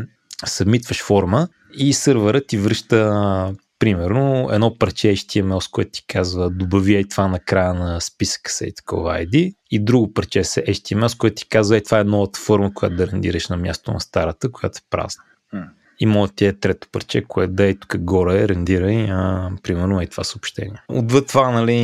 събмитваш 0.46 1.02
форма 1.02 1.48
и 1.74 1.92
сървърът 1.92 2.46
ти 2.46 2.58
връща 2.58 3.54
примерно 3.82 4.48
едно 4.52 4.78
парче 4.78 5.08
HTML, 5.08 5.60
с 5.60 5.68
което 5.68 5.90
ти 5.90 6.06
казва 6.06 6.50
добави 6.50 6.94
ей 6.94 7.08
това 7.08 7.28
на 7.28 7.38
края 7.38 7.74
на 7.74 8.00
списъка 8.00 8.50
се 8.50 8.66
и 8.66 8.74
такова 8.74 9.18
ID 9.18 9.54
и 9.70 9.84
друго 9.84 10.14
парче 10.14 10.44
се 10.44 10.64
HTML, 10.64 11.06
с 11.08 11.14
което 11.14 11.34
ти 11.34 11.48
казва 11.48 11.76
ей 11.76 11.82
това 11.82 12.00
е 12.00 12.04
новата 12.04 12.40
форма, 12.40 12.74
която 12.74 12.96
да 12.96 13.06
рендираш 13.06 13.48
на 13.48 13.56
място 13.56 13.92
на 13.92 14.00
старата, 14.00 14.52
която 14.52 14.78
е 14.78 14.86
празна. 14.90 15.22
М. 15.52 15.64
И 16.00 16.06
може 16.06 16.32
ти 16.32 16.46
е 16.46 16.52
трето 16.52 16.88
парче, 16.92 17.24
което 17.28 17.52
да 17.52 17.68
е 17.68 17.74
тук 17.74 17.98
горе, 17.98 18.48
рендирай, 18.48 19.06
а, 19.10 19.50
примерно 19.62 20.00
е 20.00 20.06
това 20.06 20.24
съобщение. 20.24 20.82
Отвъд 20.88 21.28
това, 21.28 21.50
нали, 21.50 21.74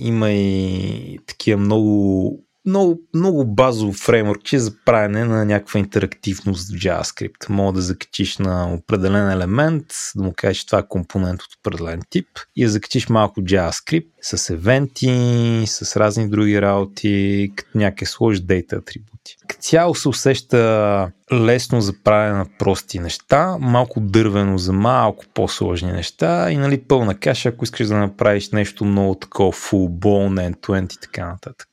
има 0.00 0.30
и 0.30 1.18
такива 1.26 1.60
много 1.60 2.43
много, 2.66 3.00
много 3.14 3.44
базово 3.44 3.92
фреймворк, 3.92 4.40
за 4.52 4.72
правене 4.84 5.24
на 5.24 5.44
някаква 5.44 5.80
интерактивност 5.80 6.70
в 6.70 6.74
JavaScript. 6.74 7.48
Мога 7.48 7.72
да 7.72 7.82
закачиш 7.82 8.38
на 8.38 8.74
определен 8.74 9.30
елемент, 9.30 9.86
да 10.16 10.22
му 10.22 10.32
кажеш 10.36 10.58
че 10.58 10.66
това 10.66 10.78
е 10.78 10.88
компонент 10.88 11.42
от 11.42 11.54
определен 11.58 12.02
тип 12.10 12.28
и 12.56 12.64
да 12.64 12.70
закачиш 12.70 13.08
малко 13.08 13.40
JavaScript 13.40 14.06
с 14.22 14.50
евенти, 14.50 15.64
с 15.66 15.96
разни 15.96 16.28
други 16.28 16.62
работи, 16.62 17.52
като 17.56 17.78
някакъв 17.78 18.08
сложиш 18.08 18.40
дейта 18.40 18.76
атрибути. 18.76 19.36
Като 19.48 19.62
цяло 19.62 19.94
се 19.94 20.08
усеща 20.08 21.10
лесно 21.32 21.80
за 21.80 21.92
правене 22.04 22.38
на 22.38 22.46
прости 22.58 22.98
неща, 22.98 23.56
малко 23.60 24.00
дървено 24.00 24.58
за 24.58 24.72
малко 24.72 25.24
по-сложни 25.34 25.92
неща 25.92 26.50
и 26.50 26.56
нали 26.56 26.82
пълна 26.82 27.14
каша, 27.14 27.48
ако 27.48 27.64
искаш 27.64 27.86
да 27.86 27.96
направиш 27.96 28.50
нещо 28.50 28.84
много 28.84 29.14
такова 29.14 29.52
full 29.52 29.88
blown 29.88 30.50
end-to-end 30.50 30.96
и 30.96 31.00
така 31.00 31.26
нататък. 31.26 31.68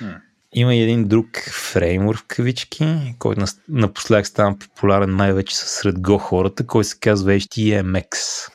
М. 0.00 0.20
Има 0.54 0.74
и 0.74 0.82
един 0.82 1.08
друг 1.08 1.26
фреймворк 1.52 2.18
в 2.18 2.24
кавички, 2.26 3.14
който 3.18 3.44
напоследък 3.68 4.26
стана 4.26 4.58
популярен 4.58 5.16
най-вече 5.16 5.56
сред 5.56 5.94
Go 5.94 6.18
хората, 6.18 6.66
който 6.66 6.88
се 6.88 6.98
казва 6.98 7.32
HTMX, 7.32 8.06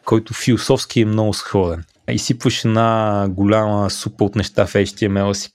който 0.05 0.33
философски 0.33 1.01
е 1.01 1.05
много 1.05 1.33
сходен. 1.33 1.83
Изсипваш 2.11 2.65
една 2.65 3.27
голяма 3.29 3.89
супа 3.89 4.23
от 4.23 4.35
неща 4.35 4.65
в 4.67 4.73
HTML 4.73 5.33
си, 5.33 5.51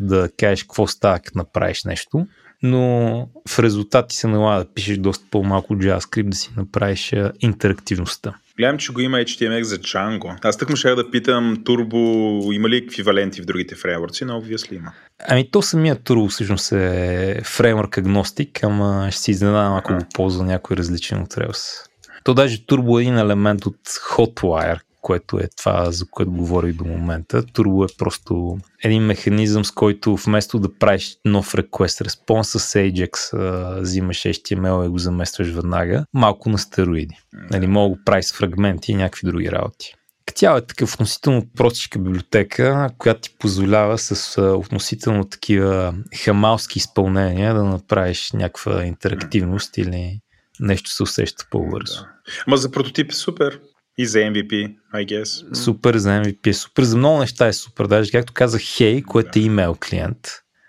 да 0.00 0.28
кажеш 0.38 0.62
какво 0.62 0.86
става, 0.86 1.18
като 1.18 1.38
направиш 1.38 1.84
нещо. 1.84 2.26
но 2.62 3.28
в 3.48 3.58
резултати 3.58 4.16
се 4.16 4.26
налага 4.26 4.64
да 4.64 4.72
пишеш 4.72 4.98
доста 4.98 5.24
по-малко 5.30 5.74
JavaScript, 5.74 6.28
да 6.28 6.36
си 6.36 6.50
направиш 6.56 7.14
интерактивността. 7.40 8.34
Гледам, 8.58 8.78
че 8.78 8.92
го 8.92 9.00
има 9.00 9.16
HTML 9.16 9.62
за 9.62 9.78
Django. 9.78 10.38
Аз 10.42 10.56
тък 10.56 10.70
му 10.70 10.76
ще 10.76 10.94
да 10.94 11.10
питам 11.10 11.56
Turbo 11.56 12.54
има 12.54 12.68
ли 12.68 12.76
еквиваленти 12.76 13.42
в 13.42 13.44
другите 13.44 13.74
фреймворци, 13.74 14.24
но 14.24 14.40
obviously 14.40 14.76
има. 14.76 14.92
Ами 15.28 15.50
то 15.50 15.62
самият 15.62 16.02
Turbo 16.02 16.28
всъщност 16.28 16.72
е 16.72 17.40
фреймворк 17.44 17.98
агностик, 17.98 18.64
ама 18.64 19.08
ще 19.10 19.20
си 19.20 19.30
изненадам 19.30 19.76
ако 19.76 19.94
го 19.94 20.00
ползва 20.14 20.44
някой 20.44 20.76
различен 20.76 21.22
от 21.22 21.34
Rails. 21.34 21.88
То 22.24 22.34
даже 22.34 22.58
Turbo 22.58 22.98
е 22.98 23.02
един 23.02 23.18
елемент 23.18 23.66
от 23.66 23.78
Hotwire, 24.16 24.80
което 25.08 25.38
е 25.38 25.48
това, 25.56 25.90
за 25.90 26.06
което 26.10 26.30
говорих 26.30 26.74
до 26.74 26.84
момента. 26.84 27.42
Turbo 27.42 27.92
е 27.92 27.96
просто 27.98 28.58
един 28.84 29.02
механизъм, 29.02 29.64
с 29.64 29.70
който 29.70 30.16
вместо 30.16 30.58
да 30.58 30.78
правиш 30.78 31.16
нов 31.24 31.52
request 31.52 32.08
response 32.08 32.58
с 32.58 32.74
Ajax, 32.74 33.38
взимаш 33.80 34.18
HTML 34.18 34.86
и 34.86 34.88
го 34.88 34.98
заместваш 34.98 35.48
веднага, 35.48 36.04
малко 36.14 36.48
на 36.48 36.58
стероиди. 36.58 37.14
Нали, 37.50 37.66
мога 37.66 37.88
да 37.88 37.96
го 37.96 38.04
правиш 38.04 38.24
с 38.24 38.32
фрагменти 38.32 38.92
и 38.92 38.94
някакви 38.94 39.26
други 39.26 39.52
работи. 39.52 39.94
Тя 40.34 40.56
е 40.56 40.66
такъв 40.66 40.94
относително 40.94 41.46
простичка 41.56 41.98
библиотека, 41.98 42.90
която 42.98 43.20
ти 43.20 43.36
позволява 43.38 43.98
с 43.98 44.42
относително 44.42 45.24
такива 45.24 45.94
хамалски 46.24 46.78
изпълнения 46.78 47.54
да 47.54 47.64
направиш 47.64 48.32
някаква 48.32 48.84
интерактивност 48.84 49.78
или 49.78 50.20
нещо 50.60 50.90
се 50.90 51.02
усеща 51.02 51.46
по-бързо. 51.50 52.00
Да. 52.00 52.08
Ама 52.46 52.56
за 52.56 52.70
прототип 52.70 53.10
е 53.10 53.14
супер. 53.14 53.60
И 53.98 54.06
за 54.06 54.18
MVP, 54.18 54.76
I 54.94 55.06
guess. 55.06 55.54
Супер 55.54 55.96
за 55.96 56.08
MVP, 56.08 56.46
е 56.46 56.52
супер. 56.52 56.82
За 56.82 56.96
много 56.96 57.18
неща 57.18 57.46
е 57.46 57.52
супер. 57.52 57.86
Даже 57.86 58.10
както 58.10 58.32
казах, 58.32 58.60
Hey, 58.60 59.04
което 59.04 59.38
е 59.38 59.42
имейл 59.42 59.76
клиент, 59.88 60.28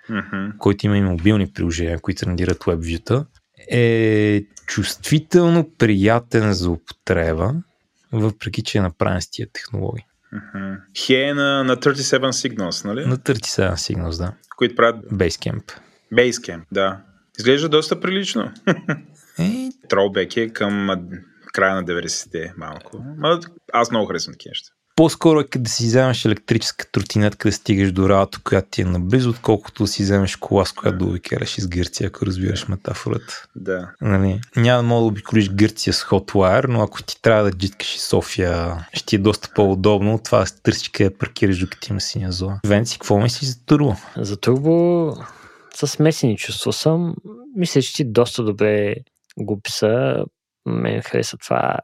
mm-hmm. 0.10 0.58
който 0.58 0.86
има 0.86 0.98
и 0.98 1.02
мобилни 1.02 1.52
приложения, 1.54 2.00
които 2.00 2.26
рендират 2.26 2.58
WebView-та, 2.58 3.26
е 3.72 4.44
чувствително 4.68 5.70
приятен 5.78 6.54
за 6.54 6.70
употреба, 6.70 7.54
въпреки 8.12 8.64
че 8.64 8.78
е 8.78 8.82
направен 8.82 9.22
с 9.22 9.32
тия 9.32 9.48
технологии. 9.54 10.06
Mm-hmm. 10.34 10.78
Hey 10.96 11.32
е 11.32 11.34
на, 11.34 11.64
на 11.64 11.78
37 11.78 12.20
Signals, 12.20 12.86
нали? 12.86 13.06
На 13.06 13.18
37 13.18 13.74
Signals, 13.74 14.18
да. 14.18 14.34
Които 14.58 14.76
правят... 14.76 15.06
Basecamp. 15.12 15.64
Basecamp, 16.14 16.62
да. 16.72 17.02
Изглежда 17.40 17.70
доста 17.70 18.00
прилично. 18.00 18.52
Е... 19.40 19.70
Тролбек 19.90 20.38
е 20.38 20.50
към 20.50 20.90
края 21.54 21.76
на 21.76 21.86
90-те 21.86 22.54
малко. 22.58 22.98
Ма, 23.18 23.40
аз 23.74 23.92
много 23.92 24.08
харесвам 24.08 24.34
такива 24.34 24.52
неща. 24.52 24.70
По-скоро 25.00 25.40
е 25.40 25.44
като 25.44 25.64
да 25.64 25.70
си 25.70 25.86
вземеш 25.86 26.26
електрическа 26.26 26.92
тротинетка 26.92 27.48
да 27.48 27.52
стигаш 27.52 27.92
до 27.92 28.10
работа, 28.10 28.40
която 28.44 28.70
ти 28.72 28.82
е 28.82 28.86
наблизо, 28.86 29.30
отколкото 29.30 29.84
да 29.84 29.88
си 29.88 30.04
вземеш 30.04 30.36
кола, 30.36 30.66
с 30.66 30.72
която 30.72 30.98
да 30.98 31.06
обикераш 31.06 31.58
из 31.58 31.68
Гърция, 31.68 32.08
ако 32.08 32.26
разбираш 32.26 32.68
метафората. 32.68 33.46
Да. 33.56 33.92
Нали? 34.02 34.42
Няма 34.56 34.84
да 34.84 34.88
мога 34.88 35.02
да 35.02 35.08
обиколиш 35.08 35.50
Гърция 35.50 35.94
с 35.94 36.04
Hotwire, 36.04 36.68
но 36.68 36.82
ако 36.82 37.04
ти 37.04 37.22
трябва 37.22 37.44
да 37.44 37.58
джиткаш 37.58 37.96
и 37.96 38.00
София, 38.00 38.88
ще 38.94 39.06
ти 39.06 39.16
е 39.16 39.20
доста 39.20 39.50
по-удобно. 39.56 40.20
Това 40.26 40.40
да 40.40 40.62
търсиш 40.64 40.90
къде 40.90 41.18
паркираш, 41.18 41.60
докато 41.60 41.88
има 41.90 42.02
синя 42.02 42.32
зона. 42.32 42.60
Венци, 42.68 43.00
какво 43.00 43.20
мислиш 43.20 43.50
за 43.50 43.66
турбо? 43.66 43.96
За 44.18 44.38
турбо 44.38 45.14
с 45.76 45.88
смесени 45.88 46.38
чувства 46.38 46.74
съм. 46.74 47.16
Мисля, 47.56 47.82
че 47.82 47.94
ти 47.94 48.12
доста 48.12 48.44
добре 48.44 48.96
го 49.38 49.62
писа 49.62 50.26
мен 50.70 51.02
хареса 51.02 51.38
това, 51.38 51.76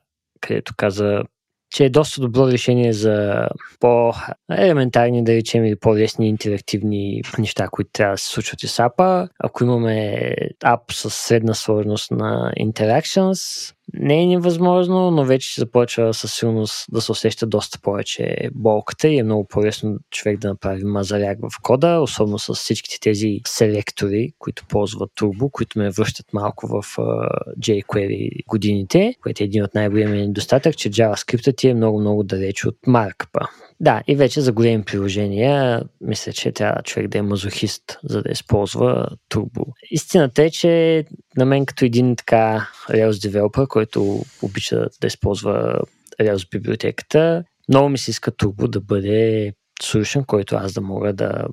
където 0.42 0.74
каза, 0.78 1.24
че 1.72 1.86
е 1.86 1.90
доста 1.90 2.22
добро 2.22 2.48
решение 2.48 2.94
за 2.94 3.48
по-елементарни, 3.80 5.24
да 5.24 5.34
речем, 5.34 5.66
или 5.66 5.76
по-лесни 5.76 6.30
интерактивни 6.30 7.22
неща, 7.38 7.68
които 7.72 7.90
трябва 7.94 8.14
да 8.14 8.18
се 8.18 8.28
случват 8.28 8.64
и 8.64 8.68
с 8.68 8.80
апа. 8.80 9.28
Ако 9.40 9.64
имаме 9.64 10.32
ап 10.64 10.92
с 10.92 11.10
средна 11.10 11.54
сложност 11.54 12.12
на 12.12 12.52
interactions, 12.60 13.74
не 14.00 14.24
е 14.24 14.26
невъзможно, 14.26 15.12
но 15.12 15.26
вече 15.26 15.62
започва 15.62 16.14
със 16.14 16.34
силност 16.34 16.86
да 16.92 17.02
се 17.02 17.12
усеща 17.12 17.48
доста 17.48 17.80
повече 17.80 18.50
болката 18.54 19.08
и 19.08 19.18
е 19.18 19.24
много 19.24 19.48
по-лесно 19.48 19.98
човек 20.12 20.40
да 20.40 20.48
направи 20.48 20.84
мазаряк 20.84 21.38
в 21.42 21.62
кода, 21.62 22.00
особено 22.00 22.40
с 22.40 22.54
всичките 22.54 23.00
тези 23.00 23.40
селектори, 23.48 24.32
които 24.40 24.66
ползват 24.70 25.12
Turbo, 25.20 25.52
които 25.52 25.80
ме 25.80 25.90
връщат 25.90 26.34
малко 26.34 26.68
в 26.68 26.72
uh, 26.98 27.30
jQuery 27.60 28.46
годините, 28.48 29.14
което 29.24 29.44
е 29.44 29.46
един 29.46 29.64
от 29.64 29.76
най-големия 29.76 30.28
недостатък, 30.28 30.78
че 30.78 30.90
JavaScript 30.90 31.58
ти 31.58 31.70
е 31.70 31.74
много-много 31.74 32.24
далеч 32.24 32.66
от 32.66 32.78
маркъпа. 32.88 33.40
Да, 33.80 34.02
и 34.08 34.16
вече 34.16 34.42
за 34.42 34.52
големи 34.52 34.84
приложения, 34.84 35.84
мисля, 36.02 36.34
че 36.34 36.52
трябва 36.52 36.82
човек 36.82 37.08
да 37.08 37.18
е 37.18 37.22
мазохист, 37.22 38.00
за 38.04 38.22
да 38.22 38.32
използва 38.32 39.08
Turbo. 39.30 39.66
Истината 39.92 40.44
е, 40.44 40.50
че 40.50 41.06
на 41.38 41.46
мен 41.46 41.66
като 41.66 41.86
един 41.86 42.16
така 42.16 42.68
Rails 42.90 43.12
developer, 43.12 43.68
който 43.68 44.22
обича 44.42 44.88
да 45.02 45.08
използва 45.08 45.80
Rails 46.20 46.52
библиотеката, 46.52 47.44
много 47.70 47.90
ми 47.90 47.98
се 47.98 48.12
иска 48.12 48.32
Turbo 48.32 48.68
да 48.68 48.82
бъде 48.82 49.54
solution, 49.84 50.26
който 50.26 50.56
аз 50.56 50.74
да 50.74 50.82
мога 50.82 51.14
да 51.14 51.46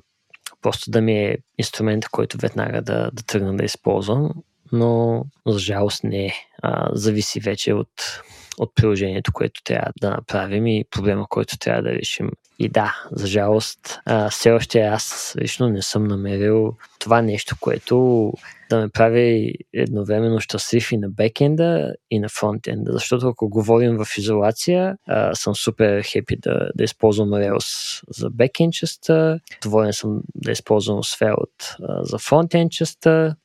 просто 0.61 0.91
да 0.91 1.01
ми 1.01 1.25
е 1.25 1.37
инструмент, 1.57 2.05
който 2.07 2.37
веднага 2.37 2.81
да, 2.81 3.11
да 3.13 3.23
тръгна 3.23 3.57
да 3.57 3.63
използвам, 3.63 4.31
но 4.71 5.23
за 5.47 5.59
жалост 5.59 6.03
не. 6.03 6.33
А, 6.61 6.89
зависи 6.93 7.39
вече 7.39 7.73
от 7.73 8.21
от 8.57 8.75
приложението, 8.75 9.31
което 9.33 9.63
трябва 9.63 9.91
да 10.01 10.09
направим 10.09 10.67
и 10.67 10.85
проблема, 10.91 11.25
който 11.29 11.57
трябва 11.57 11.81
да 11.81 11.91
решим. 11.91 12.29
И 12.59 12.69
да, 12.69 12.95
за 13.11 13.27
жалост, 13.27 13.99
а, 14.05 14.29
все 14.29 14.51
още 14.51 14.79
аз 14.79 15.35
лично 15.41 15.69
не 15.69 15.81
съм 15.81 16.03
намерил 16.03 16.75
това 16.99 17.21
нещо, 17.21 17.55
което 17.59 18.31
да 18.69 18.79
ме 18.79 18.89
прави 18.89 19.53
едновременно 19.73 20.39
щастлив 20.39 20.91
и 20.91 20.97
на 20.97 21.09
бекенда, 21.09 21.93
и 22.11 22.19
на 22.19 22.29
фронтенда. 22.29 22.91
Защото 22.91 23.27
ако 23.27 23.49
говорим 23.49 23.97
в 23.97 24.17
изолация, 24.17 24.97
а, 25.07 25.35
съм 25.35 25.55
супер 25.55 26.03
хепи 26.03 26.35
да, 26.37 26.69
да 26.75 26.83
използвам 26.83 27.29
Rails 27.29 28.01
за 28.09 28.29
бекенд 28.29 28.73
частта, 28.73 29.39
доволен 29.63 29.93
съм 29.93 30.21
да 30.35 30.51
използвам 30.51 31.03
Svelte 31.03 31.75
за 32.03 32.17
фронтенд 32.17 32.71
частта, 32.71 33.35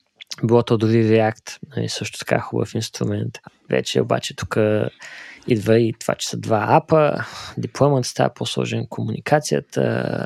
било 0.45 0.63
то 0.63 0.79
дори 0.79 1.05
React, 1.05 1.59
нали, 1.77 1.89
също 1.89 2.19
така 2.19 2.41
хубав 2.41 2.75
инструмент. 2.75 3.39
Вече 3.71 4.01
обаче 4.01 4.37
тук 4.37 4.57
идва 5.49 5.79
и 5.79 5.95
това, 6.01 6.15
че 6.15 6.29
са 6.29 6.37
два 6.37 6.67
апа, 6.71 7.25
дипломът 7.59 8.07
става 8.07 8.35
по-сложен, 8.35 8.87
комуникацията, 8.87 9.81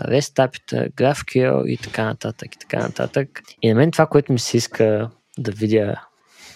REST 0.08 0.44
апита, 0.44 0.88
GraphQL 0.88 1.66
и 1.66 1.76
така 1.76 2.04
нататък 2.04 2.54
и 2.54 2.58
така 2.58 2.78
нататък. 2.78 3.28
И 3.62 3.68
на 3.68 3.74
мен 3.74 3.90
това, 3.90 4.06
което 4.06 4.32
ми 4.32 4.38
се 4.38 4.56
иска 4.56 5.10
да 5.38 5.52
видя 5.52 6.00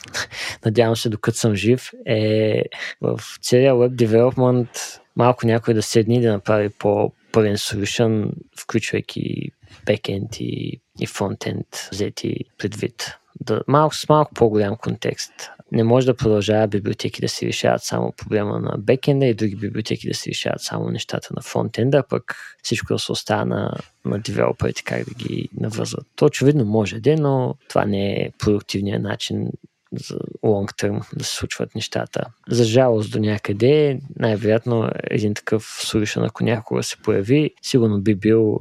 надявам 0.65 0.97
се 0.97 1.09
докато 1.09 1.39
съм 1.39 1.55
жив, 1.55 1.91
е 2.07 2.63
в 3.01 3.21
целия 3.43 3.75
web 3.75 4.07
development 4.07 5.01
малко 5.17 5.47
някой 5.47 5.75
да 5.75 5.83
седне 5.83 6.17
и 6.17 6.21
да 6.21 6.33
направи 6.33 6.69
по-пълен 6.69 7.57
solution, 7.57 8.31
включвайки 8.61 9.51
бекенд 9.87 10.37
и, 10.41 10.81
и 11.01 11.07
фронтенд 11.07 11.67
взети 11.93 12.37
предвид 12.59 13.19
да, 13.41 13.63
малко 13.69 13.95
с 13.95 14.09
малко 14.09 14.35
по-голям 14.35 14.77
контекст. 14.77 15.33
Не 15.73 15.85
може 15.85 16.07
да 16.07 16.17
продължава 16.17 16.67
библиотеки 16.67 17.21
да 17.21 17.29
се 17.29 17.47
решават 17.47 17.83
само 17.83 18.13
проблема 18.17 18.61
на 18.61 18.79
бекенда 18.79 19.27
и 19.27 19.35
други 19.35 19.57
библиотеки 19.57 20.09
да 20.09 20.15
се 20.15 20.31
решават 20.31 20.61
само 20.61 20.91
нещата 20.91 21.29
на 21.37 21.43
фронтенда, 21.43 22.03
пък 22.09 22.37
всичко 22.63 22.93
да 22.93 22.99
се 22.99 23.13
остава 23.13 23.45
на, 23.45 23.73
на 24.05 24.19
девелоперите 24.19 24.83
как 24.85 25.05
да 25.05 25.15
ги 25.15 25.49
навързват. 25.61 26.07
То 26.17 26.25
очевидно 26.25 26.65
може 26.65 27.01
да, 27.01 27.17
но 27.17 27.55
това 27.69 27.85
не 27.85 28.13
е 28.13 28.31
продуктивният 28.39 29.03
начин 29.03 29.51
за 29.93 30.19
long 30.45 30.83
term 30.83 31.17
да 31.17 31.25
се 31.25 31.35
случват 31.35 31.75
нещата. 31.75 32.27
За 32.49 32.65
жалост 32.65 33.13
до 33.13 33.19
някъде, 33.19 34.01
най-вероятно 34.17 34.91
един 35.11 35.35
такъв 35.35 35.63
solution, 35.65 36.27
ако 36.29 36.45
някога 36.45 36.83
се 36.83 36.97
появи, 36.97 37.51
сигурно 37.63 38.01
би 38.01 38.15
бил 38.15 38.59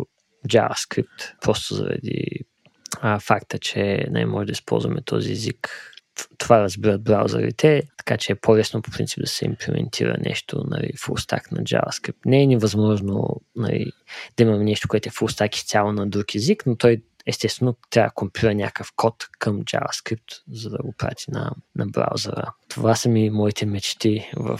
JavaScript, 0.47 1.39
просто 1.41 1.75
заради 1.75 2.27
а, 3.01 3.19
факта, 3.19 3.59
че 3.59 4.05
не 4.11 4.25
може 4.25 4.45
да 4.45 4.51
използваме 4.51 5.01
този 5.01 5.31
език. 5.31 5.91
Това 6.37 6.61
разбират 6.61 7.03
браузърите, 7.03 7.83
така 7.97 8.17
че 8.17 8.31
е 8.31 8.35
по-лесно 8.35 8.81
по 8.81 8.91
принцип 8.91 9.19
да 9.21 9.27
се 9.27 9.45
имплементира 9.45 10.17
нещо 10.25 10.63
нали, 10.67 10.91
full 10.93 11.27
stack 11.27 11.51
на 11.51 11.63
JavaScript. 11.63 12.15
Не 12.25 12.43
е 12.43 12.47
невъзможно 12.47 13.41
нали, 13.55 13.91
да 14.37 14.43
имаме 14.43 14.63
нещо, 14.63 14.87
което 14.87 15.09
е 15.09 15.11
full 15.11 15.39
stack 15.39 15.55
изцяло 15.55 15.91
на 15.91 16.07
друг 16.07 16.35
език, 16.35 16.63
но 16.65 16.75
той 16.75 17.01
естествено 17.25 17.75
трябва 17.89 18.07
да 18.07 18.13
компилира 18.13 18.55
някакъв 18.55 18.91
код 18.95 19.27
към 19.39 19.61
JavaScript, 19.61 20.41
за 20.51 20.69
да 20.69 20.77
го 20.77 20.93
прати 20.97 21.25
на, 21.27 21.51
на 21.75 21.85
браузъра. 21.85 22.53
Това 22.69 22.95
са 22.95 23.09
ми 23.09 23.29
моите 23.29 23.65
мечти 23.65 24.31
в, 24.35 24.57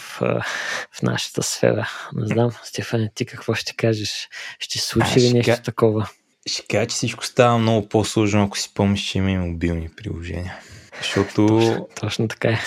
в 0.92 1.02
нашата 1.04 1.44
сфера. 1.44 1.90
Не 2.14 2.28
знам, 2.28 2.52
Стефан, 2.64 3.10
ти 3.16 3.26
какво 3.26 3.54
ще 3.54 3.76
кажеш? 3.76 4.30
Ще 4.60 4.80
случи 4.80 5.20
ли 5.20 5.34
нещо 5.34 5.62
такова? 5.64 6.10
Ще 6.46 6.68
кажа, 6.68 6.88
че 6.88 6.94
всичко 6.94 7.26
става 7.26 7.58
много 7.58 7.90
по-сложно, 7.90 8.44
ако 8.44 8.58
си 8.58 8.72
помниш, 8.74 9.02
че 9.02 9.18
има 9.18 9.32
и 9.32 9.38
мобилни 9.38 9.90
приложения. 9.98 10.60
Защото... 10.98 11.48
Точно, 11.48 11.88
точно 12.02 12.28
така 12.28 12.50
е. 12.50 12.60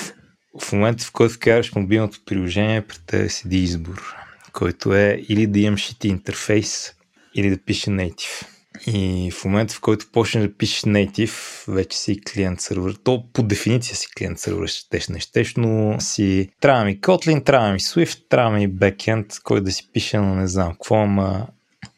В 0.60 0.72
момента, 0.72 1.04
в 1.04 1.12
който 1.12 1.34
вкараш 1.34 1.74
мобилното 1.74 2.18
приложение, 2.26 2.86
пред 2.86 3.02
тебе 3.06 3.28
седи 3.28 3.62
избор, 3.62 4.14
който 4.52 4.94
е 4.94 5.22
или 5.28 5.46
да 5.46 5.58
имаш 5.58 5.90
и 5.90 6.08
интерфейс, 6.08 6.92
или 7.34 7.50
да 7.50 7.58
пише 7.58 7.90
native. 7.90 8.46
И 8.86 9.30
в 9.30 9.44
момента, 9.44 9.74
в 9.74 9.80
който 9.80 10.06
почнеш 10.12 10.44
да 10.44 10.54
пишеш 10.54 10.80
native, 10.80 11.64
вече 11.72 11.98
си 11.98 12.20
клиент 12.20 12.60
сервер. 12.60 12.94
То 13.04 13.24
по 13.32 13.42
дефиниция 13.42 13.96
си 13.96 14.08
клиент 14.18 14.38
сервер, 14.38 14.66
щеш 14.66 15.08
не 15.08 15.20
щеш, 15.20 15.54
но 15.56 15.96
си 16.00 16.50
трябва 16.60 16.84
ми 16.84 17.00
Kotlin, 17.00 17.44
трябва 17.44 17.72
ми 17.72 17.80
Swift, 17.80 18.28
трябва 18.28 18.50
ми 18.50 18.68
backend, 18.70 19.42
кой 19.42 19.60
да 19.60 19.72
си 19.72 19.88
пише, 19.92 20.18
но 20.18 20.34
не 20.34 20.48
знам 20.48 20.72
какво, 20.72 20.96
ама 20.96 21.46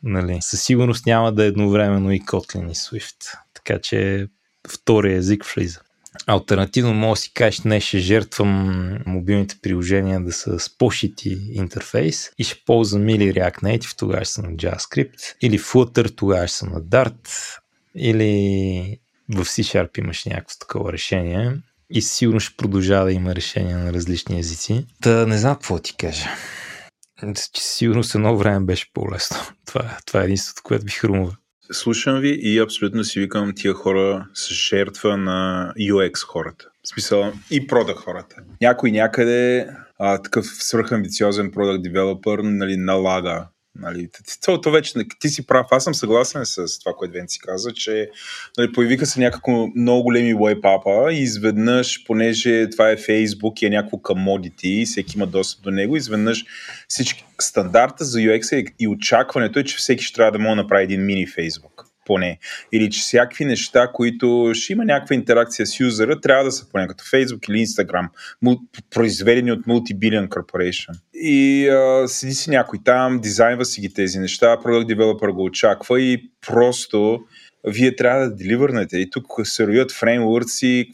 нали, 0.02 0.38
със 0.40 0.62
сигурност 0.62 1.06
няма 1.06 1.32
да 1.32 1.44
е 1.44 1.48
едновременно 1.48 2.12
и 2.12 2.20
Kotlin 2.20 2.70
и 2.70 2.74
Swift. 2.74 3.38
Така 3.54 3.80
че 3.80 4.28
втория 4.68 5.16
език 5.16 5.44
влиза. 5.54 5.80
Альтернативно 6.26 6.94
може 6.94 7.18
да 7.18 7.22
си 7.22 7.32
кажеш, 7.34 7.60
не 7.60 7.80
ще 7.80 7.98
жертвам 7.98 8.98
мобилните 9.06 9.56
приложения 9.62 10.20
да 10.20 10.32
са 10.32 10.58
с 10.58 10.78
по-шити 10.78 11.38
интерфейс 11.52 12.30
и 12.38 12.44
ще 12.44 12.62
ползвам 12.66 13.08
или 13.08 13.34
React 13.34 13.62
Native, 13.62 13.98
тогава 13.98 14.24
ще 14.24 14.34
съм 14.34 14.44
на 14.44 14.56
JavaScript, 14.56 15.34
или 15.40 15.58
Flutter, 15.58 16.16
тогава 16.16 16.48
ще 16.48 16.56
съм 16.56 16.68
на 16.68 16.82
Dart, 16.82 17.28
или 17.96 18.98
в 19.28 19.44
C-Sharp 19.44 19.98
имаш 19.98 20.24
някакво 20.24 20.56
такова 20.60 20.92
решение 20.92 21.56
и 21.90 22.02
сигурно 22.02 22.40
ще 22.40 22.56
продължава 22.56 23.04
да 23.04 23.12
има 23.12 23.34
решения 23.34 23.78
на 23.78 23.92
различни 23.92 24.38
езици. 24.38 24.86
Та 25.00 25.26
не 25.26 25.38
знам 25.38 25.54
какво 25.54 25.78
ти 25.78 25.96
кажа. 25.96 26.28
Сигурно 27.56 28.04
с 28.04 28.14
едно 28.14 28.36
време 28.36 28.66
беше 28.66 28.92
по-лесно. 28.94 29.36
Това, 29.66 29.98
това 30.06 30.20
е 30.20 30.24
единството, 30.24 30.62
което 30.64 30.84
би 30.84 30.92
хрумва. 30.92 31.36
Слушам 31.72 32.20
ви 32.20 32.38
и 32.42 32.58
абсолютно 32.58 33.04
си 33.04 33.20
викам 33.20 33.52
тия 33.56 33.74
хора 33.74 34.26
с 34.34 34.54
жертва 34.54 35.16
на 35.16 35.72
UX 35.78 36.26
хората. 36.26 36.66
В 36.84 36.88
смисъл 36.88 37.32
и 37.50 37.66
продакт 37.66 37.98
хората. 37.98 38.36
Някой 38.60 38.90
някъде 38.90 39.68
а, 39.98 40.22
такъв 40.22 40.46
свръхамбициозен 40.46 41.50
продакт 41.50 41.82
девелопър 41.82 42.38
нали, 42.38 42.76
налага 42.76 43.46
Нали, 43.74 44.08
то, 44.44 44.60
то 44.60 44.70
вече 44.70 44.92
ти 45.20 45.28
си 45.28 45.46
прав. 45.46 45.66
Аз 45.70 45.84
съм 45.84 45.94
съгласен 45.94 46.42
с 46.44 46.78
това, 46.78 46.92
което 46.92 47.14
Венци 47.14 47.38
каза, 47.38 47.72
че 47.72 48.10
нали, 48.58 48.72
появиха 48.72 49.06
се 49.06 49.20
някакво 49.20 49.66
много 49.76 50.02
големи 50.02 50.34
уейпапа 50.34 51.12
и 51.12 51.22
изведнъж, 51.22 52.04
понеже 52.06 52.70
това 52.70 52.90
е 52.90 52.96
Фейсбук 52.96 53.62
и 53.62 53.66
е 53.66 53.70
някакво 53.70 53.96
commodity, 53.96 54.86
всеки 54.86 55.16
има 55.16 55.26
достъп 55.26 55.62
до 55.62 55.70
него, 55.70 55.96
изведнъж 55.96 56.44
всички 56.88 57.24
стандарта 57.40 58.04
за 58.04 58.18
UX 58.18 58.72
и 58.80 58.88
очакването 58.88 59.58
е, 59.58 59.64
че 59.64 59.76
всеки 59.76 60.04
ще 60.04 60.14
трябва 60.14 60.32
да 60.32 60.38
може 60.38 60.50
да 60.50 60.62
направи 60.62 60.84
един 60.84 61.04
мини 61.04 61.26
Фейсбук 61.26 61.89
поне. 62.10 62.38
Или 62.72 62.90
че 62.90 63.00
всякакви 63.00 63.44
неща, 63.44 63.90
които 63.94 64.52
ще 64.54 64.72
има 64.72 64.84
някаква 64.84 65.14
интеракция 65.14 65.66
с 65.66 65.80
юзера, 65.80 66.20
трябва 66.20 66.44
да 66.44 66.52
са 66.52 66.70
поне 66.70 66.88
като 66.88 67.04
Facebook 67.04 67.50
или 67.50 67.66
Instagram, 67.66 68.08
произведени 68.90 69.52
от 69.52 69.66
Multibillion 69.66 70.28
Corporation. 70.28 70.94
И 71.14 71.68
а, 71.68 72.08
седи 72.08 72.34
си 72.34 72.50
някой 72.50 72.78
там, 72.84 73.20
дизайнва 73.20 73.64
си 73.64 73.80
ги 73.80 73.94
тези 73.94 74.18
неща, 74.18 74.56
Product 74.56 74.94
Developer 74.94 75.32
го 75.32 75.44
очаква 75.44 76.00
и 76.00 76.30
просто 76.46 77.20
вие 77.64 77.96
трябва 77.96 78.24
да 78.24 78.34
деливърнете. 78.34 78.98
И 78.98 79.10
тук 79.10 79.26
се 79.44 79.66
роят 79.66 79.92
фреймворци, 79.92 80.90